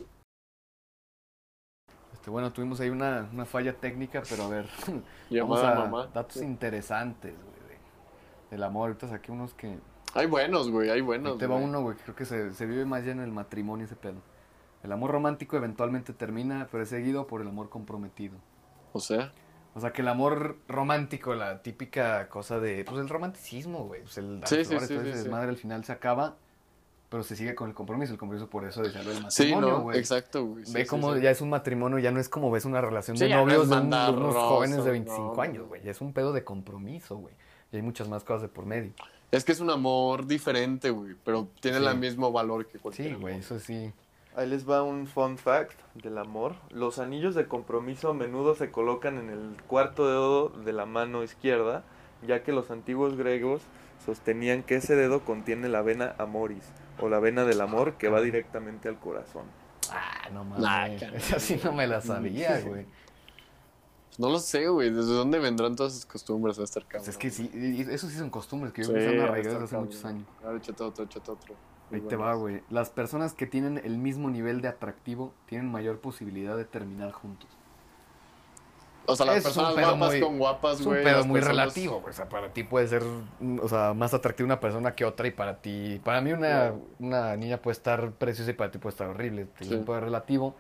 Este, 2.13 2.31
bueno, 2.31 2.53
tuvimos 2.53 2.81
ahí 2.81 2.91
una, 2.91 3.29
una 3.33 3.45
falla 3.45 3.73
técnica, 3.75 4.23
pero 4.29 4.45
a 4.45 4.49
ver, 4.49 4.67
vamos 5.31 5.63
a 5.63 5.75
mamá. 5.75 6.07
datos 6.09 6.43
interesantes, 6.43 7.35
güey, 7.35 7.69
de- 7.69 7.79
del 8.51 8.63
amor. 8.65 8.89
Ahorita 8.89 9.09
saqué 9.09 9.31
unos 9.33 9.55
que... 9.55 9.79
Hay 10.15 10.27
buenos, 10.27 10.71
güey, 10.71 10.89
hay 10.89 10.97
Ahí 10.97 11.01
buenos. 11.03 11.39
te 11.39 11.47
va 11.47 11.57
güey. 11.57 11.67
uno, 11.69 11.83
güey, 11.83 11.97
creo 11.97 12.17
que 12.17 12.25
se, 12.25 12.53
se 12.55 12.67
vive 12.67 12.85
más 12.87 13.05
ya 13.05 13.13
en 13.13 13.21
el 13.21 13.31
matrimonio 13.31 13.85
ese 13.85 13.95
pedo. 13.97 14.21
El 14.83 14.93
amor 14.93 15.11
romántico 15.11 15.57
eventualmente 15.57 16.13
termina, 16.13 16.69
pero 16.71 16.83
es 16.83 16.89
seguido 16.89 17.27
por 17.27 17.41
el 17.43 17.49
amor 17.49 17.69
comprometido. 17.69 18.37
O 18.93 19.01
sea, 19.01 19.33
O 19.75 19.81
sea, 19.81 19.93
que 19.93 20.01
el 20.03 20.09
amor 20.09 20.57
romántico, 20.67 21.35
la 21.35 21.63
típica 21.63 22.29
cosa 22.29 22.59
de, 22.59 22.85
pues 22.85 22.99
el 23.01 23.09
romanticismo, 23.09 23.85
güey, 23.85 24.01
pues 24.03 24.17
el 24.19 24.41
Sí, 24.47 24.65
sí, 24.65 24.79
sí, 24.79 24.95
desmadre 24.97 25.51
al 25.51 25.57
final 25.57 25.85
se 25.85 25.93
acaba, 25.93 26.37
pero 27.09 27.23
se 27.23 27.37
sigue 27.37 27.55
con 27.55 27.69
el 27.69 27.75
compromiso, 27.75 28.13
el 28.13 28.19
compromiso 28.19 28.49
por 28.51 28.65
eso 28.65 28.83
desearlo 28.83 29.11
el 29.13 29.17
sí, 29.31 29.45
matrimonio, 29.45 29.69
¿no? 29.71 29.81
güey. 29.83 29.99
Exacto, 29.99 30.45
güey. 30.45 30.65
sí, 30.67 30.73
Ve 30.73 30.83
sí, 30.83 30.87
como 30.89 31.15
sí. 31.15 31.23
ya 31.23 31.31
es 31.31 31.41
un 31.41 31.49
matrimonio, 31.51 31.99
ya 31.99 32.11
no 32.11 32.21
es 32.21 32.29
como 32.29 32.51
ves 32.51 32.65
una 32.65 32.81
relación 32.81 33.17
Sí, 33.17 33.25
de 33.25 33.31
no 33.31 33.45
novios 33.47 33.65
es 33.65 33.71
de, 33.71 33.77
un- 33.77 33.91
de 33.91 34.11
unos 34.11 34.35
jóvenes 34.35 34.77
de 34.79 34.85
no, 34.85 34.91
25 34.93 35.33
no. 35.37 35.43
años, 35.43 35.67
güey. 35.69 35.83
Ya 35.83 35.91
es 35.91 36.01
un 36.01 36.13
pedo 36.13 36.33
de 36.33 36.45
compromiso, 36.45 37.17
güey. 37.17 37.35
Y 37.73 37.77
hay 37.77 37.83
muchas 37.83 38.09
más 38.09 38.25
cosas 38.25 38.43
de 38.43 38.49
por 38.49 38.67
medio. 38.67 38.93
Es 39.31 39.45
que 39.45 39.53
es 39.53 39.61
un 39.61 39.71
amor 39.71 40.27
diferente, 40.27 40.91
güey, 40.91 41.15
pero 41.25 41.49
tiene 41.61 41.79
Sí. 41.79 41.85
el 41.87 41.99
mismo 41.99 42.33
valor 42.33 42.67
que 42.67 42.79
cualquier 42.79 43.09
Sí, 43.09 43.15
güey, 43.15 43.39
eso 43.39 43.59
sí. 43.59 43.93
Ahí 44.37 44.49
les 44.49 44.69
va 44.69 44.83
un 44.83 45.07
fun 45.07 45.37
fact 45.37 45.79
del 45.95 46.17
amor. 46.19 46.55
Los 46.71 46.99
anillos 46.99 47.35
de 47.35 47.47
compromiso 47.47 48.11
a 48.11 48.15
menudo 48.15 48.55
se 48.55 48.71
colocan 48.71 49.19
en 49.19 49.31
el 49.31 49.63
cuarto 49.67 50.07
dedo 50.07 50.49
de 50.51 50.73
la 50.73 50.87
mano 50.87 51.25
izquierda, 51.25 51.83
ya 52.27 52.43
que 52.43 52.53
los 52.53 52.71
antiguos 52.71 53.17
griegos 53.17 53.63
sostenían 54.07 54.63
que 54.63 54.77
ese 54.77 54.95
dedo 54.95 55.21
contiene 55.25 55.69
la 55.69 55.83
vena 55.83 56.15
amoris, 56.19 56.63
o 57.01 57.09
la 57.09 57.19
vena 57.21 57.45
del 57.45 57.61
amor 57.61 57.97
que 57.97 58.09
va 58.09 58.21
directamente 58.21 58.89
al 58.89 58.99
corazón. 58.99 59.45
Ah, 59.91 60.29
no 60.33 60.45
Nah, 60.45 60.59
mames. 60.89 61.01
caray. 61.01 61.17
Esa 61.17 61.39
sí 61.41 61.61
no 61.63 61.73
me 61.73 61.87
la 61.87 62.01
sabía, 62.01 62.61
güey. 62.67 62.87
No 64.19 64.29
lo 64.31 64.39
sé, 64.41 64.67
güey, 64.69 64.91
¿desde 64.91 65.13
dónde 65.13 65.39
vendrán 65.39 65.77
todas 65.77 65.93
esas 65.93 66.07
costumbres 66.07 66.59
a 66.59 66.65
estar 66.65 66.83
cabrón? 66.85 67.05
Pues 67.05 67.09
es 67.09 67.17
que 67.19 67.31
sí, 67.31 67.87
eso 67.89 68.09
sí 68.09 68.17
son 68.17 68.31
costumbres 68.31 68.73
que 68.73 68.83
yo 68.83 68.89
Sí, 68.89 68.93
creo 68.95 69.05
que 69.05 69.07
son 69.11 69.15
está 69.21 69.33
arraigadas 69.33 69.63
hace 69.63 69.77
muchos 69.79 70.05
años. 70.05 70.27
A 70.45 70.49
ver, 70.49 70.57
échate 70.57 70.83
otro, 70.83 71.05
échate 71.05 71.31
otro. 71.31 71.55
Ahí 71.91 72.01
te 72.03 72.17
va, 72.17 72.35
güey. 72.35 72.63
Las 72.69 72.91
personas 72.91 73.33
que 73.33 73.47
tienen 73.47 73.79
el 73.83 73.97
mismo 73.97 74.29
nivel 74.29 74.61
de 74.61 74.69
atractivo 74.69 75.33
tienen 75.47 75.71
mayor 75.71 76.01
posibilidad 76.01 76.57
de 76.57 76.65
terminar 76.65 77.13
juntos. 77.13 77.58
O 79.09 79.17
sea, 79.17 79.27
las 79.27 79.37
Es 79.39 79.45
personas 79.45 79.75
guapas 79.75 80.11
muy- 80.11 80.21
con 80.21 80.39
guapas, 80.39 80.81
Es 80.81 80.87
un 80.87 80.93
güey. 80.93 81.05
pedo 81.05 81.25
muy 81.25 81.41
personas- 81.41 81.57
relativo, 81.75 82.01
güey. 82.01 82.11
O 82.11 82.13
sea, 82.13 82.29
para 82.29 82.53
ti 82.53 82.63
puede 82.63 82.87
ser, 82.89 83.03
o 83.63 83.69
sea, 83.69 83.95
más 83.95 84.13
atractiva 84.15 84.45
una 84.47 84.61
persona 84.61 84.95
que 84.95 85.05
otra 85.05 85.27
y 85.27 85.31
para 85.31 85.61
ti, 85.63 86.01
para 86.05 86.21
mí 86.21 86.33
una, 86.33 86.75
una 86.99 87.37
niña 87.37 87.57
puede 87.63 87.73
estar 87.73 88.13
preciosa 88.13 88.51
y 88.51 88.55
para 88.55 88.71
ti 88.71 88.79
puede 88.79 88.93
estar 88.93 89.09
horrible. 89.09 89.47
Es 89.59 89.69
Sí. 89.69 89.75
un 89.75 89.85
pedo 89.85 90.01
relativo, 90.01 90.55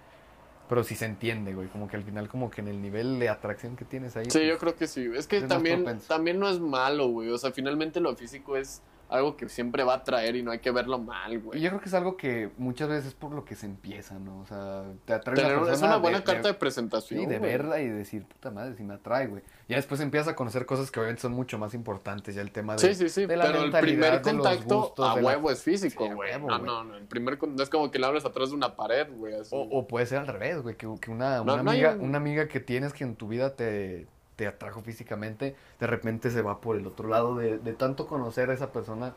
pero 0.68 0.82
sí 0.82 0.94
se 0.94 1.04
entiende, 1.04 1.54
güey. 1.54 1.68
Como 1.68 1.88
que 1.88 1.96
al 1.96 2.02
final 2.02 2.28
como 2.28 2.50
que 2.50 2.60
en 2.62 2.68
el 2.68 2.80
nivel 2.82 3.18
de 3.18 3.28
atracción 3.28 3.76
que 3.76 3.84
tienes 3.84 4.16
ahí. 4.16 4.24
Sí, 4.26 4.38
pues, 4.38 4.48
yo 4.48 4.58
creo 4.58 4.74
que 4.76 4.86
sí. 4.86 5.10
Es 5.14 5.26
que 5.26 5.38
es 5.38 5.46
también, 5.48 5.84
también 6.08 6.38
no 6.38 6.48
es 6.48 6.58
malo, 6.58 7.08
güey. 7.08 7.30
O 7.30 7.38
sea, 7.38 7.52
finalmente 7.52 8.00
lo 8.00 8.14
físico 8.16 8.56
es 8.56 8.82
algo 9.08 9.36
que 9.36 9.48
siempre 9.48 9.84
va 9.84 9.94
a 9.94 10.04
traer 10.04 10.36
y 10.36 10.42
no 10.42 10.50
hay 10.50 10.58
que 10.58 10.70
verlo 10.70 10.98
mal, 10.98 11.32
Y 11.32 11.36
güey. 11.36 11.60
yo 11.60 11.70
creo 11.70 11.80
que 11.80 11.88
es 11.88 11.94
algo 11.94 12.16
que 12.16 12.50
muchas 12.58 12.88
veces 12.88 13.06
es 13.06 13.14
por 13.14 13.32
lo 13.32 13.44
que 13.44 13.54
se 13.54 13.66
empieza, 13.66 14.18
¿no? 14.18 14.40
O 14.40 14.46
sea, 14.46 14.84
te 15.04 15.14
atrae 15.14 15.36
Tener- 15.36 15.58
una 15.58 15.72
es 15.72 15.80
una 15.82 15.96
buena 15.96 16.18
de- 16.18 16.24
carta 16.24 16.48
de, 16.48 16.52
de- 16.52 16.58
presentación. 16.58 17.20
Sí, 17.20 17.26
de 17.26 17.38
güey. 17.38 17.50
verla 17.50 17.80
y 17.80 17.88
decir, 17.88 18.24
puta 18.24 18.50
madre, 18.50 18.74
si 18.76 18.82
me 18.82 18.94
atrae, 18.94 19.26
güey. 19.26 19.42
Ya 19.68 19.76
después 19.76 20.00
empiezas 20.00 20.28
a 20.28 20.36
conocer 20.36 20.66
cosas 20.66 20.90
que 20.90 21.00
obviamente 21.00 21.22
son 21.22 21.32
mucho 21.32 21.58
más 21.58 21.74
importantes, 21.74 22.34
ya 22.34 22.42
el 22.42 22.50
tema 22.52 22.74
de... 22.76 22.80
Sí, 22.80 22.94
sí, 22.94 23.08
sí, 23.08 23.26
de 23.26 23.36
la 23.36 23.46
pero 23.46 23.62
el 23.64 23.70
primer 23.72 24.20
contacto 24.22 24.80
gustos, 24.82 25.08
a 25.10 25.16
la- 25.20 25.22
huevo 25.26 25.50
es 25.50 25.62
físico, 25.62 26.06
Sí, 26.06 26.12
güey. 26.14 26.30
huevo, 26.30 26.48
no, 26.48 26.58
güey. 26.58 26.66
no, 26.66 26.84
no. 26.84 26.96
El 26.96 27.04
primer 27.06 27.38
con- 27.38 27.56
no 27.56 27.62
es 27.62 27.70
como 27.70 27.90
que 27.90 27.98
le 27.98 28.06
abres 28.06 28.24
atrás 28.24 28.50
de 28.50 28.56
una 28.56 28.76
pared, 28.76 29.06
güey. 29.16 29.34
así. 29.34 29.54
O, 29.54 29.60
o 29.60 29.86
puede 29.86 30.06
ser 30.06 30.18
al 30.18 30.26
revés, 30.26 30.60
güey, 30.62 30.76
que, 30.76 30.86
que 31.00 31.10
una, 31.10 31.36
No, 31.38 31.54
una 31.54 31.62
no 31.62 31.70
hay 31.70 31.84
amiga, 31.84 32.02
un- 32.02 32.08
una 32.10 32.18
amiga 32.18 32.48
que 32.48 32.60
tienes 32.60 32.92
que 32.92 33.04
en 33.04 33.16
tu 33.16 33.28
vida 33.28 33.56
te, 33.56 34.06
te 34.38 34.46
atrajo 34.46 34.82
físicamente, 34.82 35.56
de 35.80 35.86
repente 35.88 36.30
se 36.30 36.42
va 36.42 36.60
por 36.60 36.76
el 36.76 36.86
otro 36.86 37.08
lado 37.08 37.34
de, 37.34 37.58
de 37.58 37.72
tanto 37.72 38.06
conocer 38.06 38.50
a 38.50 38.54
esa 38.54 38.70
persona, 38.70 39.12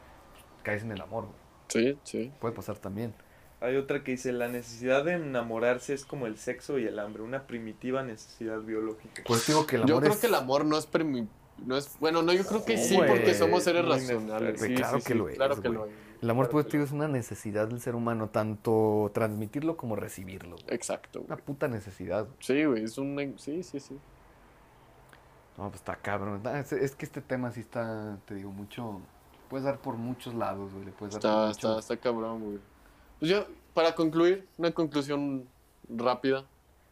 caes 0.64 0.82
en 0.82 0.92
el 0.92 1.00
amor, 1.00 1.26
güey. 1.26 1.36
Sí, 1.68 2.00
sí. 2.04 2.32
Puede 2.42 2.56
pasar 2.56 2.80
también. 2.80 3.14
Hay 3.60 3.76
otra 3.76 4.04
que 4.04 4.10
dice, 4.14 4.32
la 4.32 4.48
necesidad 4.48 5.06
de 5.06 5.14
enamorarse 5.14 5.94
es 5.94 6.06
como 6.06 6.26
el 6.26 6.38
sexo 6.40 6.80
y 6.80 6.88
el 6.88 6.98
hambre, 6.98 7.22
una 7.22 7.46
primitiva 7.46 8.02
necesidad 8.02 8.62
biológica. 8.62 9.22
Pues 9.28 9.46
digo 9.46 9.68
que 9.68 9.76
el 9.76 9.84
amor 9.84 9.90
Yo 9.94 10.00
creo 10.00 10.14
es- 10.14 10.20
que 10.22 10.26
el 10.28 10.34
amor 10.34 10.66
no 10.66 10.76
es 10.76 10.92
premi- 10.92 11.28
no 11.68 11.78
es 11.78 12.00
bueno, 12.00 12.24
no, 12.24 12.34
yo 12.34 12.44
creo 12.44 12.66
que 12.66 12.76
Sí, 12.80 12.98
porque 12.98 13.36
somos 13.36 13.64
seres 13.64 13.86
racionales. 13.88 14.60
claro 14.60 15.00
que 15.06 15.14
lo 15.14 15.30
es, 15.30 15.36
Claro 15.36 15.62
que 15.62 15.70
lo 15.70 15.86
es. 15.86 15.92
El 16.24 16.30
amor, 16.32 16.46
Claro 16.48 16.52
pues, 16.54 16.66
digo, 16.72 16.80
lo 16.80 16.86
es 16.86 16.92
una 16.92 17.08
necesidad 17.08 17.68
del 17.68 17.80
ser 17.80 17.94
humano, 17.94 18.30
tanto 18.30 19.12
transmitirlo 19.14 19.78
como 19.78 19.96
recibirlo. 19.96 20.56
güey. 20.56 20.66
Exacto, 20.76 21.22
Una 21.22 21.38
puta 21.38 21.68
necesidad. 21.68 22.26
güey. 22.26 22.38
Sí, 22.40 22.66
güey, 22.66 22.84
es 22.86 22.98
un 22.98 23.36
sí, 23.38 23.62
sí, 23.62 23.80
sí. 23.80 23.96
No, 25.58 25.66
pues 25.70 25.76
está 25.82 25.96
cabrón. 25.98 26.42
Ah, 26.46 26.60
Es, 26.60 26.72
es 26.72 26.96
que 26.96 27.06
este 27.06 27.22
tema 27.22 27.52
sí 27.52 27.60
está, 27.62 28.18
te 28.26 28.36
digo, 28.36 28.52
mucho... 28.52 29.02
Puedes 29.50 29.66
dar 29.66 29.80
por 29.80 29.96
muchos 29.98 30.34
lados, 30.34 30.72
güey. 30.74 30.86
Le 30.86 30.92
puedes 30.92 31.14
dar 31.16 31.22
por 31.22 31.52
Está, 31.52 31.52
está, 31.74 31.80
está 31.80 31.98
cabrón, 31.98 32.42
güey. 32.44 32.60
Pues 33.20 33.30
yo, 33.32 33.46
para 33.74 33.94
concluir, 33.96 34.48
una 34.58 34.72
conclusión 34.72 35.46
rápida 35.90 36.46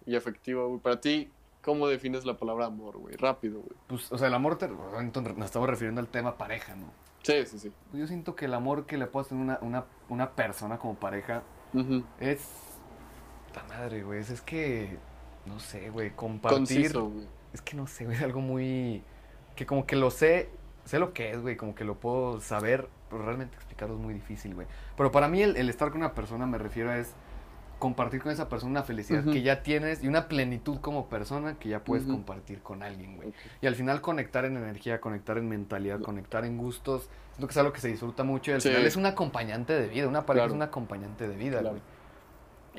y 0.06 0.16
efectiva, 0.16 0.66
güey. 0.66 0.80
Para 0.80 1.00
ti, 1.00 1.32
¿cómo 1.64 1.88
defines 1.88 2.26
la 2.26 2.38
palabra 2.38 2.66
amor, 2.66 2.98
güey? 2.98 3.16
Rápido, 3.16 3.62
güey. 3.62 3.74
Pues, 3.88 4.12
o 4.12 4.18
sea, 4.18 4.28
el 4.28 4.34
amor, 4.34 4.58
te- 4.58 4.70
entonces, 5.00 5.38
nos 5.38 5.46
estamos 5.46 5.70
refiriendo 5.70 6.02
al 6.02 6.08
tema 6.08 6.38
pareja, 6.38 6.76
¿no? 6.76 6.88
Sí, 7.24 7.46
sí, 7.46 7.60
sí. 7.60 7.72
Pues 7.92 8.02
yo 8.02 8.08
siento 8.08 8.36
que 8.36 8.46
el 8.46 8.54
amor 8.54 8.86
que 8.86 8.98
le 8.98 9.08
puedes 9.08 9.30
tener 9.30 9.42
una, 9.44 9.58
una, 9.62 9.86
una 10.10 10.32
persona 10.32 10.78
como 10.78 10.96
pareja 10.96 11.44
es... 12.20 12.46
La 13.56 13.64
madre, 13.64 14.04
güey. 14.04 14.20
Es, 14.20 14.30
es 14.30 14.42
que... 14.42 14.98
No 15.46 15.60
sé, 15.60 15.90
güey. 15.90 16.12
Compartir... 16.16 16.58
Conciso, 16.60 17.10
güey. 17.10 17.26
Es 17.54 17.62
que 17.62 17.76
no 17.76 17.88
sé, 17.88 18.06
güey. 18.06 18.18
Es 18.18 18.24
algo 18.24 18.42
muy... 18.42 19.04
Que 19.56 19.66
como 19.66 19.86
que 19.86 19.96
lo 19.96 20.12
sé... 20.12 20.50
Sé 20.86 20.98
lo 21.00 21.14
que 21.14 21.32
es, 21.32 21.42
güey. 21.42 21.56
Como 21.58 21.76
que 21.76 21.84
lo 21.84 21.96
puedo 22.00 22.40
saber. 22.42 22.88
Pero 23.10 23.24
realmente 23.24 23.56
explicarlo 23.56 23.96
es 23.96 24.02
muy 24.02 24.14
difícil, 24.14 24.56
güey. 24.56 24.68
Pero 24.96 25.12
para 25.12 25.28
mí 25.28 25.42
el, 25.42 25.56
el 25.58 25.70
estar 25.70 25.90
con 25.90 25.98
una 26.02 26.14
persona 26.14 26.46
me 26.46 26.58
refiero 26.58 26.90
a 26.92 26.98
es... 26.98 27.14
Compartir 27.80 28.22
con 28.22 28.34
esa 28.34 28.50
persona 28.50 28.72
una 28.72 28.84
felicidad 28.84 29.24
que 29.24 29.42
ya 29.42 29.64
tienes 29.64 30.04
y 30.04 30.10
una 30.10 30.28
plenitud 30.28 30.80
como 30.82 31.08
persona 31.08 31.58
que 31.58 31.70
ya 31.70 31.82
puedes 31.82 32.06
compartir 32.06 32.62
con 32.62 32.84
alguien, 32.84 33.16
güey. 33.16 33.32
Y 33.62 33.68
al 33.68 33.76
final 33.76 34.02
conectar 34.02 34.44
en 34.44 34.58
energía, 34.58 35.00
conectar 35.00 35.38
en 35.38 35.48
mentalidad, 35.48 36.02
conectar 36.02 36.44
en 36.44 36.58
gustos, 36.58 37.10
siento 37.32 37.48
que 37.48 37.52
es 37.52 37.58
algo 37.58 37.72
que 37.72 37.80
se 37.80 37.88
disfruta 37.88 38.26
mucho 38.26 38.52
y 38.52 38.56
al 38.56 38.62
Sí. 38.62 38.68
final 38.68 38.86
es 38.86 38.98
un 38.98 39.06
acompañante 39.06 39.72
de 39.72 39.88
vida, 39.88 40.10
una 40.10 40.26
pareja 40.26 40.48
Claro. 40.48 40.52
es 40.52 40.56
un 40.58 40.62
acompañante 40.64 41.26
de 41.30 41.38
vida, 41.38 41.60
Claro. 41.62 41.70
güey. 41.70 41.82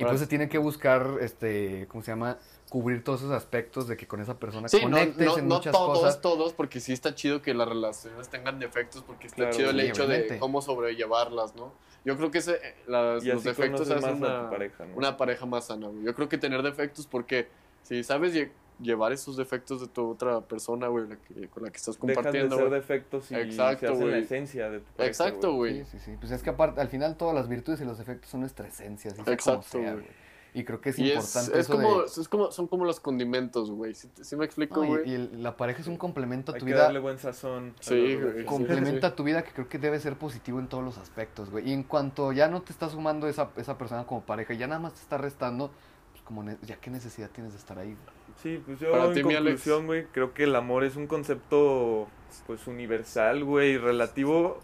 Y 0.01 0.05
pues 0.05 0.19
se 0.19 0.27
tiene 0.27 0.49
que 0.49 0.57
buscar, 0.57 1.17
este, 1.21 1.87
¿cómo 1.87 2.03
se 2.03 2.11
llama? 2.11 2.37
Cubrir 2.69 3.03
todos 3.03 3.21
esos 3.21 3.33
aspectos 3.33 3.87
de 3.87 3.97
que 3.97 4.07
con 4.07 4.21
esa 4.21 4.39
persona 4.39 4.67
Sí, 4.69 4.77
no, 4.77 4.83
conectes 4.83 5.25
no, 5.25 5.37
en 5.37 5.47
no 5.47 5.55
muchas 5.55 5.73
todos, 5.73 5.99
cosas. 5.99 6.21
todos, 6.21 6.53
porque 6.53 6.79
sí 6.79 6.93
está 6.93 7.13
chido 7.15 7.41
que 7.41 7.53
las 7.53 7.67
relaciones 7.67 8.29
tengan 8.29 8.59
defectos, 8.59 9.03
porque 9.03 9.27
está 9.27 9.37
Claro, 9.37 9.51
chido 9.57 9.69
el 9.71 9.79
hecho 9.81 10.07
de 10.07 10.37
cómo 10.39 10.61
sobrellevarlas, 10.61 11.55
¿no? 11.55 11.73
Yo 12.03 12.17
creo 12.17 12.31
que 12.31 12.39
ese, 12.39 12.53
eh, 12.55 12.75
las- 12.87 13.23
los 13.23 13.43
defectos 13.43 13.89
hacen 13.91 14.15
una, 14.15 14.49
pareja, 14.49 14.85
¿no? 14.85 14.95
una 14.95 15.17
pareja 15.17 15.45
más 15.45 15.65
sana, 15.67 15.87
güey. 15.87 16.03
Yo 16.03 16.15
creo 16.15 16.27
que 16.29 16.37
tener 16.37 16.63
defectos, 16.63 17.05
porque 17.05 17.47
si 17.83 18.03
sabes 18.03 18.33
llevar 18.81 19.11
esos 19.11 19.37
defectos 19.37 19.81
de 19.81 19.87
tu 19.87 20.09
otra 20.09 20.41
persona, 20.41 20.87
güey, 20.87 21.07
la 21.07 21.15
que- 21.17 21.47
con 21.49 21.63
la 21.63 21.69
que 21.69 21.77
estás 21.77 21.95
Dejan 21.95 22.07
de 22.07 22.13
compartiendo, 22.15 22.57
ser 22.57 22.69
defectos 22.69 23.31
y 23.31 23.35
Exacto, 23.35 23.79
se 23.79 23.93
hacen 23.93 23.99
la 24.07 24.11
güey. 24.11 24.23
esencia 24.23 24.69
de 24.69 24.79
tu 24.79 24.91
pareja, 24.93 25.07
Exacto, 25.07 25.53
güey. 25.53 25.83
Sí, 25.85 25.91
sí, 25.91 25.99
sí. 25.99 26.17
Pues 26.19 26.31
es 26.31 26.41
que 26.43 26.49
aparte, 26.49 26.81
al 26.81 26.87
final 26.89 27.15
todas 27.17 27.35
las 27.35 27.47
virtudes 27.47 27.81
y 27.81 27.85
los 27.85 27.97
defectos 27.97 28.29
son 28.29 28.39
nuestra 28.41 28.67
esencia, 28.67 29.11
así 29.11 29.21
Exacto, 29.31 29.79
güey. 29.79 30.21
Y 30.53 30.65
creo 30.65 30.81
que 30.81 30.89
es 30.89 30.99
Y 30.99 31.09
es, 31.09 31.15
importante 31.15 31.51
es 31.59 31.65
eso 31.65 31.73
como, 31.77 31.99
de... 32.01 32.05
es 32.07 32.27
como, 32.27 32.51
son 32.51 32.67
como 32.67 32.83
los 32.83 32.99
condimentos, 32.99 33.71
güey. 33.71 33.93
¿Sí, 33.93 34.09
sí 34.21 34.35
me 34.35 34.43
explico, 34.43 34.81
No, 34.81 34.85
y- 34.85 34.87
güey? 34.89 35.09
y, 35.09 35.13
el- 35.13 35.43
la 35.43 35.55
pareja 35.55 35.79
es 35.79 35.87
un 35.87 35.95
complemento 35.95 36.51
a 36.51 36.55
Hay 36.55 36.59
tu 36.59 36.65
que 36.65 36.73
vida. 36.73 36.83
darle 36.83 36.99
buen 36.99 37.17
sazón. 37.19 37.73
a 37.79 37.81
Sí, 37.83 38.15
güey. 38.17 38.43
complementa 38.43 39.11
sí. 39.11 39.15
tu 39.15 39.23
vida 39.23 39.43
que 39.43 39.51
creo 39.53 39.69
que 39.69 39.77
debe 39.79 39.97
ser 40.01 40.17
positivo 40.17 40.59
en 40.59 40.67
todos 40.67 40.83
los 40.83 40.97
aspectos, 40.97 41.49
güey. 41.51 41.69
Y 41.69 41.71
en 41.71 41.83
cuanto 41.83 42.33
ya 42.33 42.49
no 42.49 42.61
te 42.63 42.73
está 42.73 42.89
sumando 42.89 43.29
esa, 43.29 43.49
esa 43.55 43.77
persona 43.77 44.05
como 44.05 44.25
pareja, 44.25 44.53
ya 44.53 44.67
nada 44.67 44.81
más 44.81 44.93
te 44.95 44.99
está 44.99 45.17
restando, 45.17 45.71
pues 46.11 46.21
como 46.23 46.43
ne- 46.43 46.57
ya 46.63 46.75
qué 46.81 46.89
necesidad 46.91 47.29
tienes 47.29 47.53
de 47.53 47.59
estar 47.59 47.79
ahí. 47.79 47.93
güey? 47.95 48.20
Sí, 48.37 48.61
pues 48.65 48.79
yo 48.79 48.91
Para 48.91 49.13
en 49.13 49.21
conclusión, 49.21 49.85
güey, 49.85 50.05
creo 50.11 50.33
que 50.33 50.43
el 50.43 50.55
amor 50.55 50.83
es 50.83 50.95
un 50.95 51.07
concepto 51.07 52.07
pues 52.47 52.67
universal, 52.67 53.43
güey, 53.43 53.77
relativo 53.77 54.59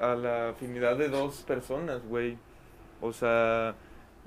a 0.00 0.14
la 0.14 0.50
afinidad 0.50 0.96
de 0.96 1.08
dos 1.08 1.42
personas, 1.42 2.06
güey. 2.06 2.38
O 3.00 3.12
sea, 3.12 3.74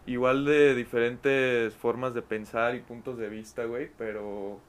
igual 0.05 0.45
de 0.45 0.75
diferentes 0.75 1.73
formas 1.75 2.13
de 2.13 2.21
pensar 2.21 2.75
y 2.75 2.79
puntos 2.79 3.17
de 3.17 3.29
vista, 3.29 3.65
güey, 3.65 3.89
pero 3.97 4.59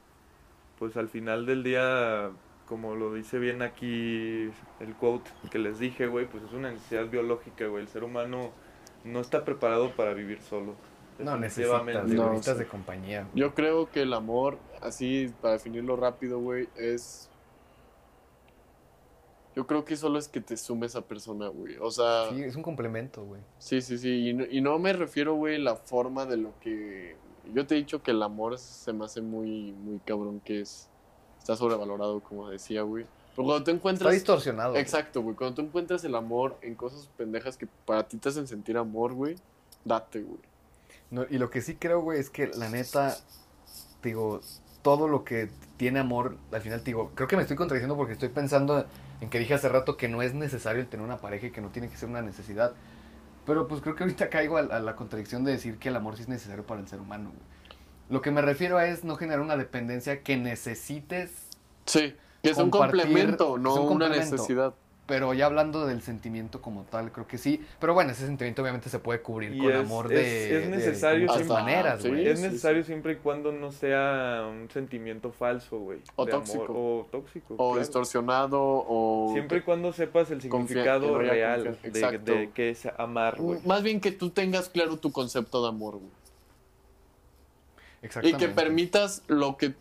pues 0.79 0.97
al 0.97 1.09
final 1.09 1.45
del 1.45 1.63
día, 1.63 2.31
como 2.67 2.95
lo 2.95 3.13
dice 3.13 3.39
bien 3.39 3.61
aquí 3.61 4.49
el 4.79 4.93
quote 4.99 5.29
que 5.51 5.59
les 5.59 5.79
dije, 5.79 6.07
güey, 6.07 6.25
pues 6.25 6.43
es 6.43 6.53
una 6.53 6.71
necesidad 6.71 7.07
biológica, 7.07 7.67
güey. 7.67 7.83
El 7.83 7.89
ser 7.89 8.03
humano 8.03 8.51
no 9.03 9.19
está 9.21 9.45
preparado 9.45 9.91
para 9.91 10.13
vivir 10.13 10.41
solo. 10.41 10.75
No, 11.19 11.37
necesitas. 11.37 11.83
No, 12.07 12.29
necesitas 12.29 12.57
de 12.57 12.67
compañía. 12.67 13.27
Yo 13.33 13.53
creo 13.53 13.89
que 13.91 14.01
el 14.03 14.13
amor, 14.13 14.57
así 14.81 15.33
para 15.41 15.53
definirlo 15.53 15.95
rápido, 15.95 16.39
güey, 16.39 16.67
es. 16.75 17.29
Yo 19.55 19.67
creo 19.67 19.85
que 19.85 19.95
solo 19.95 20.17
es 20.17 20.27
que 20.27 20.41
te 20.41 20.57
sume 20.57 20.87
esa 20.87 21.01
persona, 21.01 21.47
güey. 21.47 21.77
O 21.79 21.91
sea, 21.91 22.29
Sí, 22.31 22.41
es 22.41 22.55
un 22.55 22.63
complemento, 22.63 23.23
güey. 23.23 23.41
sí, 23.59 23.81
sí, 23.81 23.99
sí. 23.99 24.29
Y 24.29 24.33
no, 24.33 24.45
y 24.49 24.61
no 24.61 24.79
me 24.79 24.93
refiero, 24.93 25.35
güey, 25.35 25.59
la 25.61 25.75
forma 25.75 26.25
de 26.25 26.37
lo 26.37 26.57
que. 26.59 27.15
Yo 27.53 27.67
te 27.67 27.75
he 27.75 27.77
dicho 27.77 28.01
que 28.01 28.11
el 28.11 28.23
amor 28.23 28.57
se 28.57 28.93
me 28.93 29.05
hace 29.05 29.21
muy, 29.21 29.71
muy 29.73 29.99
cabrón, 29.99 30.39
que 30.39 30.61
es. 30.61 30.89
Está 31.37 31.55
sobrevalorado, 31.55 32.21
como 32.21 32.49
decía, 32.49 32.81
güey. 32.83 33.05
Pero 33.35 33.45
cuando 33.47 33.55
tú 33.55 33.59
Está 33.59 33.71
encuentras. 33.71 34.13
distorsionado. 34.13 34.71
güey. 34.71 34.81
Exacto, 34.81 35.21
güey. 35.21 35.35
Cuando 35.35 35.55
tú 35.55 35.61
encuentras 35.61 36.03
el 36.03 36.15
amor 36.15 36.57
en 36.61 36.73
cosas 36.73 37.09
pendejas 37.17 37.57
que 37.57 37.67
para 37.85 38.07
ti 38.07 38.17
te 38.17 38.29
hacen 38.29 38.47
sentir 38.47 38.77
amor, 38.77 39.13
güey, 39.13 39.35
date, 39.85 40.21
güey. 40.21 40.39
No, 41.13 41.25
y 41.29 41.37
lo 41.37 41.51
que 41.51 41.61
sí 41.61 41.75
creo, 41.75 42.01
güey, 42.01 42.19
es 42.19 42.31
que 42.31 42.47
la 42.47 42.69
neta, 42.69 43.15
digo, 44.01 44.41
todo 44.81 45.07
lo 45.07 45.23
que 45.23 45.47
tiene 45.77 45.99
amor, 45.99 46.37
al 46.51 46.61
final, 46.61 46.79
te 46.79 46.85
digo, 46.85 47.11
creo 47.13 47.27
que 47.27 47.35
me 47.35 47.43
estoy 47.43 47.55
contradiciendo 47.55 47.95
porque 47.95 48.13
estoy 48.13 48.29
pensando 48.29 48.87
en 49.21 49.29
que 49.29 49.37
dije 49.37 49.53
hace 49.53 49.69
rato 49.69 49.95
que 49.95 50.07
no 50.07 50.23
es 50.23 50.33
necesario 50.33 50.81
el 50.81 50.87
tener 50.87 51.05
una 51.05 51.17
pareja 51.17 51.47
y 51.47 51.51
que 51.51 51.61
no 51.61 51.69
tiene 51.69 51.87
que 51.87 51.97
ser 51.97 52.09
una 52.09 52.23
necesidad. 52.23 52.73
Pero 53.45 53.67
pues 53.67 53.81
creo 53.81 53.95
que 53.95 54.05
ahorita 54.05 54.31
caigo 54.31 54.57
a, 54.57 54.61
a 54.61 54.79
la 54.79 54.95
contradicción 54.95 55.43
de 55.43 55.51
decir 55.51 55.77
que 55.77 55.89
el 55.89 55.95
amor 55.95 56.15
sí 56.15 56.23
es 56.23 56.29
necesario 56.29 56.65
para 56.65 56.81
el 56.81 56.87
ser 56.87 56.99
humano, 56.99 57.29
güey. 57.29 57.53
Lo 58.09 58.21
que 58.21 58.31
me 58.31 58.41
refiero 58.41 58.79
a 58.79 58.87
es 58.87 59.03
no 59.03 59.15
generar 59.15 59.41
una 59.41 59.55
dependencia 59.55 60.23
que 60.23 60.35
necesites 60.35 61.29
Sí, 61.85 62.15
que 62.41 62.49
es 62.49 62.57
un 62.57 62.71
complemento, 62.71 63.57
no 63.59 63.83
una 63.83 64.09
necesidad. 64.09 64.73
Pero 65.05 65.33
ya 65.33 65.47
hablando 65.47 65.85
del 65.85 66.01
sentimiento 66.01 66.61
como 66.61 66.83
tal, 66.83 67.11
creo 67.11 67.27
que 67.27 67.37
sí. 67.37 67.61
Pero 67.81 67.93
bueno, 67.93 68.11
ese 68.13 68.25
sentimiento 68.25 68.61
obviamente 68.61 68.89
se 68.89 68.99
puede 68.99 69.21
cubrir 69.21 69.53
Y 69.53 69.59
con 69.59 69.71
es- 69.71 69.75
amor 69.79 70.05
es- 70.05 70.17
de, 70.17 70.63
es 70.63 70.69
necesario 70.69 71.27
de 71.27 71.33
siempre- 71.33 71.53
maneras, 71.57 72.01
sí. 72.01 72.07
güey. 72.07 72.25
Es 72.25 72.39
sí, 72.39 72.45
necesario 72.45 72.83
siempre 72.85 73.13
y 73.13 73.15
cuando 73.17 73.51
no 73.51 73.73
sea 73.73 74.47
un 74.49 74.69
sentimiento 74.69 75.33
falso, 75.33 75.77
güey. 75.79 75.99
O 76.15 76.25
de 76.25 76.31
tóxico. 76.31 76.63
amor, 76.63 76.77
o 76.77 77.07
tóxico. 77.11 77.53
O 77.55 77.57
claro. 77.71 77.79
distorsionado, 77.79 78.59
o... 78.61 79.31
Siempre 79.33 79.57
y 79.57 79.61
cuando 79.61 79.91
sepas 79.91 80.31
el 80.31 80.41
significado 80.41 81.17
real 81.17 81.77
de, 81.83 82.19
de 82.19 82.51
qué 82.53 82.69
es 82.69 82.85
amar, 82.97 83.35
güey. 83.41 83.59
Más 83.65 83.83
bien 83.83 83.99
que 83.99 84.13
tú 84.13 84.29
tengas 84.29 84.69
claro 84.69 84.95
tu 84.97 85.11
concepto 85.11 85.61
de 85.63 85.67
amor, 85.67 85.95
güey. 85.99 86.11
Y 88.23 88.33
que 88.33 88.47
permitas 88.49 89.21
lo 89.27 89.55
que 89.57 89.73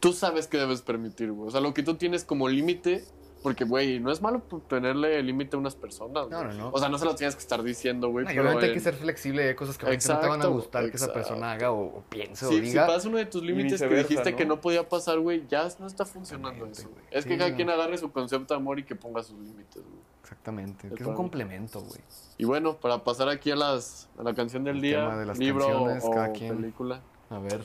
tú 0.00 0.12
sabes 0.12 0.46
que 0.46 0.56
debes 0.58 0.80
permitir, 0.82 1.32
güey. 1.32 1.48
O 1.48 1.50
sea, 1.50 1.60
lo 1.60 1.74
que 1.74 1.82
tú 1.82 1.96
tienes 1.96 2.24
como 2.24 2.48
límite, 2.48 3.04
porque, 3.42 3.64
güey, 3.64 4.00
no 4.00 4.10
es 4.10 4.20
malo 4.20 4.42
tenerle 4.68 5.22
límite 5.22 5.56
a 5.56 5.58
unas 5.58 5.74
personas. 5.76 6.28
No, 6.28 6.44
no, 6.44 6.52
no. 6.52 6.70
O 6.72 6.78
sea, 6.78 6.88
no 6.88 6.98
se 6.98 7.04
lo 7.04 7.14
tienes 7.14 7.34
que 7.36 7.40
estar 7.42 7.62
diciendo, 7.62 8.08
güey. 8.10 8.26
Obviamente 8.26 8.66
hay 8.66 8.72
que 8.74 8.80
ser 8.80 8.94
flexible, 8.94 9.48
hay 9.48 9.54
cosas 9.54 9.78
que 9.78 9.84
obviamente 9.86 10.08
no 10.08 10.14
te 10.20 10.26
van 10.26 10.30
a 10.32 10.34
Exacto, 10.36 10.52
gustar 10.54 10.90
que 10.90 10.96
esa 10.96 11.06
exacto. 11.06 11.14
persona 11.28 11.52
haga 11.52 11.70
o, 11.72 11.98
o 11.98 12.02
piense 12.08 12.46
o 12.46 12.48
Sí, 12.48 12.56
si 12.56 12.60
diga. 12.62 12.86
pasa 12.86 13.08
uno 13.08 13.18
de 13.18 13.26
tus 13.26 13.42
límites 13.42 13.80
que 13.80 13.88
dijiste 13.88 14.30
¿no? 14.32 14.36
que 14.36 14.46
no 14.46 14.60
podía 14.60 14.88
pasar, 14.88 15.18
güey, 15.20 15.46
ya 15.48 15.68
no 15.78 15.86
está 15.86 16.04
funcionando 16.04 16.48
Exactamente, 16.66 16.80
eso. 16.80 16.90
güey. 16.90 17.04
Es 17.10 17.24
que 17.26 17.38
cada 17.38 17.54
quien 17.54 17.70
agarre 17.70 17.96
su 17.98 18.10
concepto 18.12 18.54
de 18.54 18.60
amor 18.60 18.78
y 18.78 18.84
que 18.84 18.96
ponga 18.96 19.22
sus 19.22 19.38
límites, 19.38 19.82
güey. 19.84 20.08
Exactamente, 20.22 20.88
Es 20.88 20.94
que 20.94 21.02
es 21.02 21.08
un 21.08 21.14
complemento, 21.14 21.80
güey. 21.80 22.00
Y 22.36 22.44
bueno, 22.44 22.76
para 22.76 23.02
pasar 23.02 23.28
aquí 23.30 23.50
a 23.50 23.56
las 23.56 24.10
a 24.18 24.22
la 24.22 24.34
canción 24.34 24.62
del 24.64 24.76
El 24.76 24.82
día, 24.82 24.98
tema 25.04 25.16
de 25.16 25.26
las 25.26 25.38
libro 25.38 25.84
o 25.84 26.10
cada 26.10 26.32
quien. 26.32 26.56
película. 26.56 27.00
A 27.30 27.38
ver. 27.38 27.64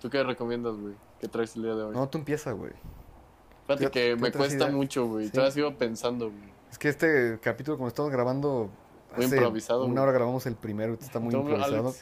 ¿Tú 0.00 0.10
qué 0.10 0.22
recomiendas, 0.22 0.76
güey? 0.76 0.94
¿Qué 1.18 1.28
traes 1.28 1.56
el 1.56 1.62
día 1.62 1.74
de 1.74 1.82
hoy? 1.84 1.94
No, 1.94 2.08
tú 2.08 2.18
empieza, 2.18 2.52
güey. 2.52 2.72
Fíjate 3.66 3.84
¿qué- 3.86 3.90
que 3.90 4.16
me 4.16 4.30
cuesta 4.32 4.56
ideas? 4.56 4.72
mucho, 4.72 5.06
güey. 5.06 5.26
Sí. 5.26 5.32
Todavía 5.32 5.52
sigo 5.52 5.74
pensando, 5.76 6.30
güey. 6.30 6.52
Es 6.70 6.78
que 6.78 6.88
este 6.88 7.38
capítulo, 7.40 7.76
como 7.76 7.88
estamos 7.88 8.10
grabando. 8.10 8.70
Muy 9.16 9.26
hace 9.26 9.36
improvisado, 9.36 9.84
Una 9.84 9.92
güey. 9.92 10.02
hora 10.02 10.12
grabamos 10.12 10.44
el 10.46 10.56
primero, 10.56 10.92
este 10.94 11.04
está 11.06 11.20
muy 11.20 11.32
improvisado. 11.34 11.94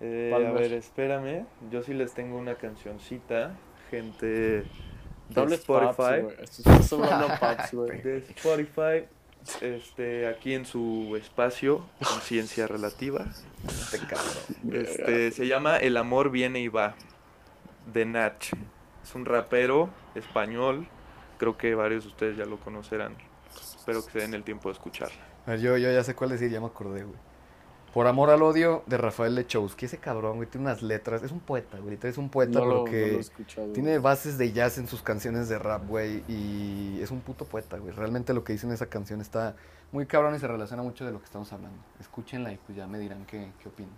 Eh, 0.00 0.32
a 0.34 0.50
ver, 0.52 0.72
espérame. 0.72 1.46
Yo 1.70 1.82
sí 1.82 1.94
les 1.94 2.12
tengo 2.12 2.36
una 2.38 2.56
cancioncita, 2.56 3.54
gente 3.90 4.26
de 4.26 4.64
doble 5.28 5.54
Spotify. 5.56 5.90
Spotify. 5.90 6.22
güey. 6.22 6.36
Esto 6.42 6.62
está 6.70 6.82
sobrando 6.82 7.28
paps, 7.40 7.72
güey. 7.74 8.02
de 8.02 8.16
Spotify, 8.18 9.06
este, 9.60 10.26
aquí 10.26 10.54
en 10.54 10.64
su 10.66 11.16
espacio, 11.16 11.84
Conciencia 12.04 12.66
Relativa. 12.66 13.26
Este. 13.64 14.80
Este, 14.80 15.30
se 15.30 15.46
llama 15.46 15.76
El 15.76 15.96
amor 15.96 16.30
viene 16.30 16.60
y 16.60 16.68
va, 16.68 16.94
de 17.92 18.06
Nach. 18.06 18.44
Es 19.02 19.14
un 19.14 19.24
rapero 19.24 19.88
español, 20.14 20.86
creo 21.38 21.56
que 21.56 21.74
varios 21.74 22.04
de 22.04 22.10
ustedes 22.10 22.36
ya 22.36 22.44
lo 22.44 22.58
conocerán. 22.58 23.14
Espero 23.54 24.04
que 24.04 24.12
se 24.12 24.18
den 24.20 24.34
el 24.34 24.44
tiempo 24.44 24.68
de 24.68 24.74
escucharla. 24.74 25.16
A 25.46 25.50
ver, 25.52 25.60
yo, 25.60 25.76
yo 25.76 25.90
ya 25.90 26.04
sé 26.04 26.14
cuál 26.14 26.30
decir, 26.30 26.50
ya 26.50 26.60
me 26.60 26.66
acordé, 26.66 27.02
güey. 27.04 27.18
Por 27.94 28.06
amor 28.06 28.30
al 28.30 28.40
odio 28.42 28.84
de 28.86 28.96
Rafael 28.98 29.34
Lechowski. 29.34 29.86
Ese 29.86 29.98
cabrón, 29.98 30.36
güey, 30.36 30.48
tiene 30.48 30.66
unas 30.66 30.80
letras. 30.80 31.24
Es 31.24 31.32
un 31.32 31.40
poeta, 31.40 31.78
güey. 31.78 31.98
Es 32.00 32.18
un 32.18 32.28
poeta 32.28 32.60
No 32.60 32.64
lo, 32.64 32.70
no 32.72 32.78
porque 32.82 33.10
lo 33.12 33.16
he 33.16 33.20
escuchado. 33.20 33.72
tiene 33.72 33.98
bases 33.98 34.38
de 34.38 34.52
jazz 34.52 34.78
en 34.78 34.86
sus 34.86 35.02
canciones 35.02 35.48
de 35.48 35.58
rap, 35.58 35.88
güey. 35.88 36.22
Y 36.28 37.00
es 37.02 37.10
un 37.10 37.20
puto 37.20 37.46
poeta, 37.46 37.78
güey. 37.78 37.92
Realmente 37.92 38.32
lo 38.32 38.44
que 38.44 38.52
dice 38.52 38.66
en 38.66 38.72
esa 38.72 38.86
canción 38.86 39.20
está 39.20 39.56
muy 39.90 40.06
cabrón 40.06 40.36
y 40.36 40.38
se 40.38 40.46
relaciona 40.46 40.84
mucho 40.84 41.04
de 41.04 41.10
lo 41.10 41.18
que 41.18 41.24
estamos 41.24 41.52
hablando. 41.52 41.78
Escúchenla 41.98 42.52
y 42.52 42.58
pues 42.58 42.76
ya 42.78 42.86
me 42.86 43.00
dirán 43.00 43.24
qué, 43.26 43.50
qué 43.60 43.68
opinan. 43.68 43.94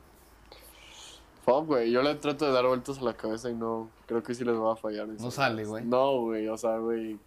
Fuck, 1.60 1.66
güey. 1.66 1.90
Yo 1.90 2.02
le 2.02 2.14
trato 2.16 2.46
de 2.46 2.52
dar 2.52 2.66
vueltas 2.66 2.98
a 2.98 3.02
la 3.02 3.14
cabeza 3.14 3.50
y 3.50 3.54
no. 3.54 3.88
Creo 4.06 4.22
que 4.22 4.34
sí 4.34 4.44
les 4.44 4.56
va 4.56 4.72
a 4.72 4.76
fallar. 4.76 5.06
No 5.08 5.30
sale, 5.30 5.64
güey. 5.64 5.84
No, 5.84 6.20
güey. 6.20 6.48
O 6.48 6.56
sea, 6.56 6.78
güey. 6.78 7.18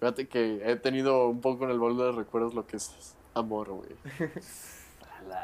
Fíjate 0.00 0.28
que 0.28 0.60
he 0.64 0.76
tenido 0.76 1.28
un 1.28 1.40
poco 1.40 1.64
en 1.64 1.70
el 1.70 1.78
bol 1.78 1.96
de 1.98 2.12
recuerdos 2.12 2.54
lo 2.54 2.66
que 2.66 2.76
es 2.76 3.14
amor, 3.34 3.70
güey. 3.70 3.90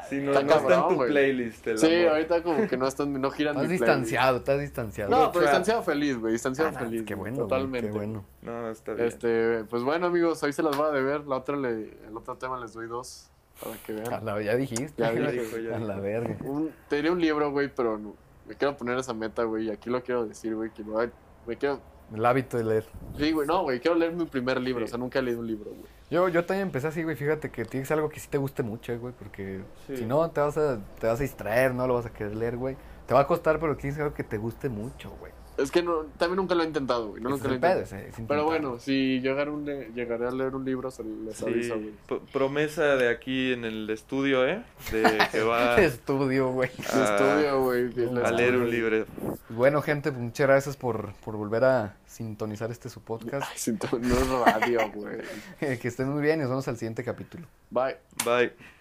Si 0.09 0.15
no, 0.17 0.31
Está 0.31 0.41
no 0.41 0.49
está 0.55 0.63
en 0.63 0.69
cabrón, 0.81 0.97
tu 0.97 1.05
playlist. 1.05 1.67
el 1.67 1.77
Sí, 1.77 1.93
amor. 1.95 2.09
ahorita 2.13 2.43
como 2.43 2.67
que 2.67 2.75
no 2.77 2.87
están, 2.87 3.21
no 3.21 3.29
giran 3.29 3.55
Estás 3.55 3.67
mi 3.67 3.73
distanciado, 3.73 4.37
estás 4.37 4.59
distanciado. 4.59 5.11
No, 5.11 5.31
pero 5.31 5.43
distanciado 5.45 5.83
feliz, 5.83 6.17
güey. 6.17 6.33
Distanciado 6.33 6.71
Ah, 6.73 6.79
feliz. 6.79 7.03
Qué 7.05 7.13
bueno, 7.13 7.37
Totalmente. 7.39 7.89
Qué 7.89 7.93
bueno. 7.95 8.25
No, 8.41 8.69
está 8.69 8.93
bien. 8.93 9.07
Este, 9.07 9.63
pues 9.65 9.83
bueno, 9.83 10.07
amigos, 10.07 10.41
hoy 10.41 10.53
se 10.53 10.63
las 10.63 10.79
va 10.79 10.87
a 10.87 10.91
deber. 10.91 11.27
La 11.27 11.37
otra 11.37 11.55
le, 11.57 11.91
el 12.07 12.15
otro 12.17 12.35
tema 12.35 12.59
les 12.59 12.73
doy 12.73 12.87
dos 12.87 13.29
para 13.63 13.75
que 13.77 13.93
vean. 13.93 14.13
A 14.13 14.21
la- 14.21 14.41
ya 14.41 14.55
dijiste. 14.55 15.01
Ya 15.01 15.13
Ya 15.13 15.31
dije. 15.31 15.43
dijo, 15.45 15.57
ya 15.57 15.75
A 15.75 15.77
dijo. 15.77 15.87
la 15.87 15.99
verga. 15.99 16.37
Un, 16.43 16.71
te 16.89 16.97
diré 16.97 17.09
un 17.11 17.19
libro, 17.21 17.51
güey, 17.51 17.69
pero 17.73 17.97
no, 17.97 18.15
me 18.47 18.55
quiero 18.55 18.75
poner 18.77 18.97
esa 18.97 19.13
meta, 19.13 19.43
güey. 19.43 19.67
Y 19.67 19.71
aquí 19.71 19.89
lo 19.89 20.01
quiero 20.03 20.25
decir, 20.25 20.55
güey, 20.55 20.69
que 20.71 20.83
me, 20.83 20.91
va- 20.93 21.09
me 21.47 21.55
quiero... 21.57 21.79
El 22.13 22.23
hábito 22.23 22.57
de 22.57 22.63
leer. 22.63 22.85
Sí, 23.17 23.31
güey, 23.31 23.47
no, 23.47 23.63
güey, 23.63 23.79
quiero 23.79 23.97
leer 23.97 24.13
mi 24.13 24.25
primer 24.25 24.61
libro. 24.61 24.81
Sí. 24.85 24.85
O 24.85 24.87
sea, 24.89 24.97
nunca 24.99 25.17
he 25.19 25.21
leído 25.23 25.39
un 25.39 25.47
libro, 25.47 25.71
güey. 25.71 25.85
Yo, 26.11 26.29
yo 26.29 26.45
también 26.45 26.67
empecé 26.67 26.87
así, 26.87 27.01
güey. 27.01 27.15
Fíjate 27.15 27.49
que 27.49 27.65
tienes 27.65 27.89
algo 27.89 28.09
que 28.09 28.19
sí 28.19 28.27
te 28.29 28.37
guste 28.37 28.61
mucho, 28.61 28.97
güey. 28.99 29.11
Porque 29.17 29.61
Sí. 29.87 29.97
si 29.97 30.05
no, 30.05 30.29
te 30.29 30.39
vas, 30.39 30.55
a, 30.55 30.79
te 30.99 31.07
vas 31.07 31.19
a 31.19 31.23
distraer, 31.23 31.73
no 31.73 31.87
lo 31.87 31.95
vas 31.95 32.05
a 32.05 32.13
querer 32.13 32.35
leer, 32.35 32.57
güey. 32.57 32.77
Te 33.07 33.15
va 33.15 33.21
a 33.21 33.27
costar, 33.27 33.59
pero 33.59 33.75
tienes 33.75 33.97
algo 33.99 34.13
que 34.13 34.23
te 34.23 34.37
guste 34.37 34.69
mucho, 34.69 35.09
güey. 35.19 35.31
Es 35.57 35.71
que 35.71 35.81
no, 35.81 36.01
también 36.17 36.35
nunca 36.37 36.53
lo 36.55 36.63
he 36.63 36.65
intentado, 36.67 37.09
güey. 37.09 37.21
No, 37.23 37.29
Ese 37.29 37.37
nunca 37.37 37.43
es 37.45 37.47
lo 37.47 37.51
he 37.51 37.55
el 37.55 37.61
pedo, 37.61 37.79
intentado. 37.81 38.01
ese- 38.09 38.21
es 38.21 38.27
Pero 38.27 38.43
bueno, 38.45 38.79
si 38.79 39.19
llegar 39.21 39.49
un, 39.49 39.65
le- 39.65 39.89
llegaré 39.93 40.27
a 40.27 40.31
leer 40.31 40.53
un 40.55 40.65
libro, 40.65 40.91
se 40.91 41.03
les 41.03 41.37
Sí, 41.37 41.45
aviso, 41.45 41.75
güey. 41.75 41.91
p- 42.07 42.21
promesa 42.33 42.95
de 42.97 43.09
aquí 43.09 43.53
en 43.53 43.63
el 43.65 43.89
estudio, 43.89 44.45
¿eh? 44.47 44.63
De 44.91 45.01
que 45.31 45.41
va 45.43 45.77
Estudio, 45.77 46.49
güey. 46.51 46.69
Ah, 46.93 47.17
estudio, 47.17 47.61
güey. 47.63 48.19
a 48.25 48.31
leer 48.31 48.57
un 48.57 48.69
libro. 48.69 49.05
Bueno, 49.49 49.81
gente, 49.81 50.11
pues, 50.11 50.21
muchas 50.23 50.47
gracias 50.47 50.75
por, 50.77 51.13
por 51.23 51.37
volver 51.37 51.63
a 51.63 51.95
sintonizar 52.05 52.69
este 52.71 52.89
su 52.89 53.01
podcast. 53.01 53.47
Ay, 53.49 53.57
siento- 53.57 53.87
no 53.97 54.13
es 54.15 54.27
radio, 54.27 54.91
güey. 54.93 55.17
que 55.79 55.87
estén 55.87 56.09
muy 56.09 56.21
bien 56.21 56.39
y 56.39 56.41
nos 56.41 56.49
vemos 56.49 56.67
al 56.67 56.77
siguiente 56.77 57.03
capítulo. 57.03 57.47
Bye. 57.69 57.95
Bye. 58.25 58.74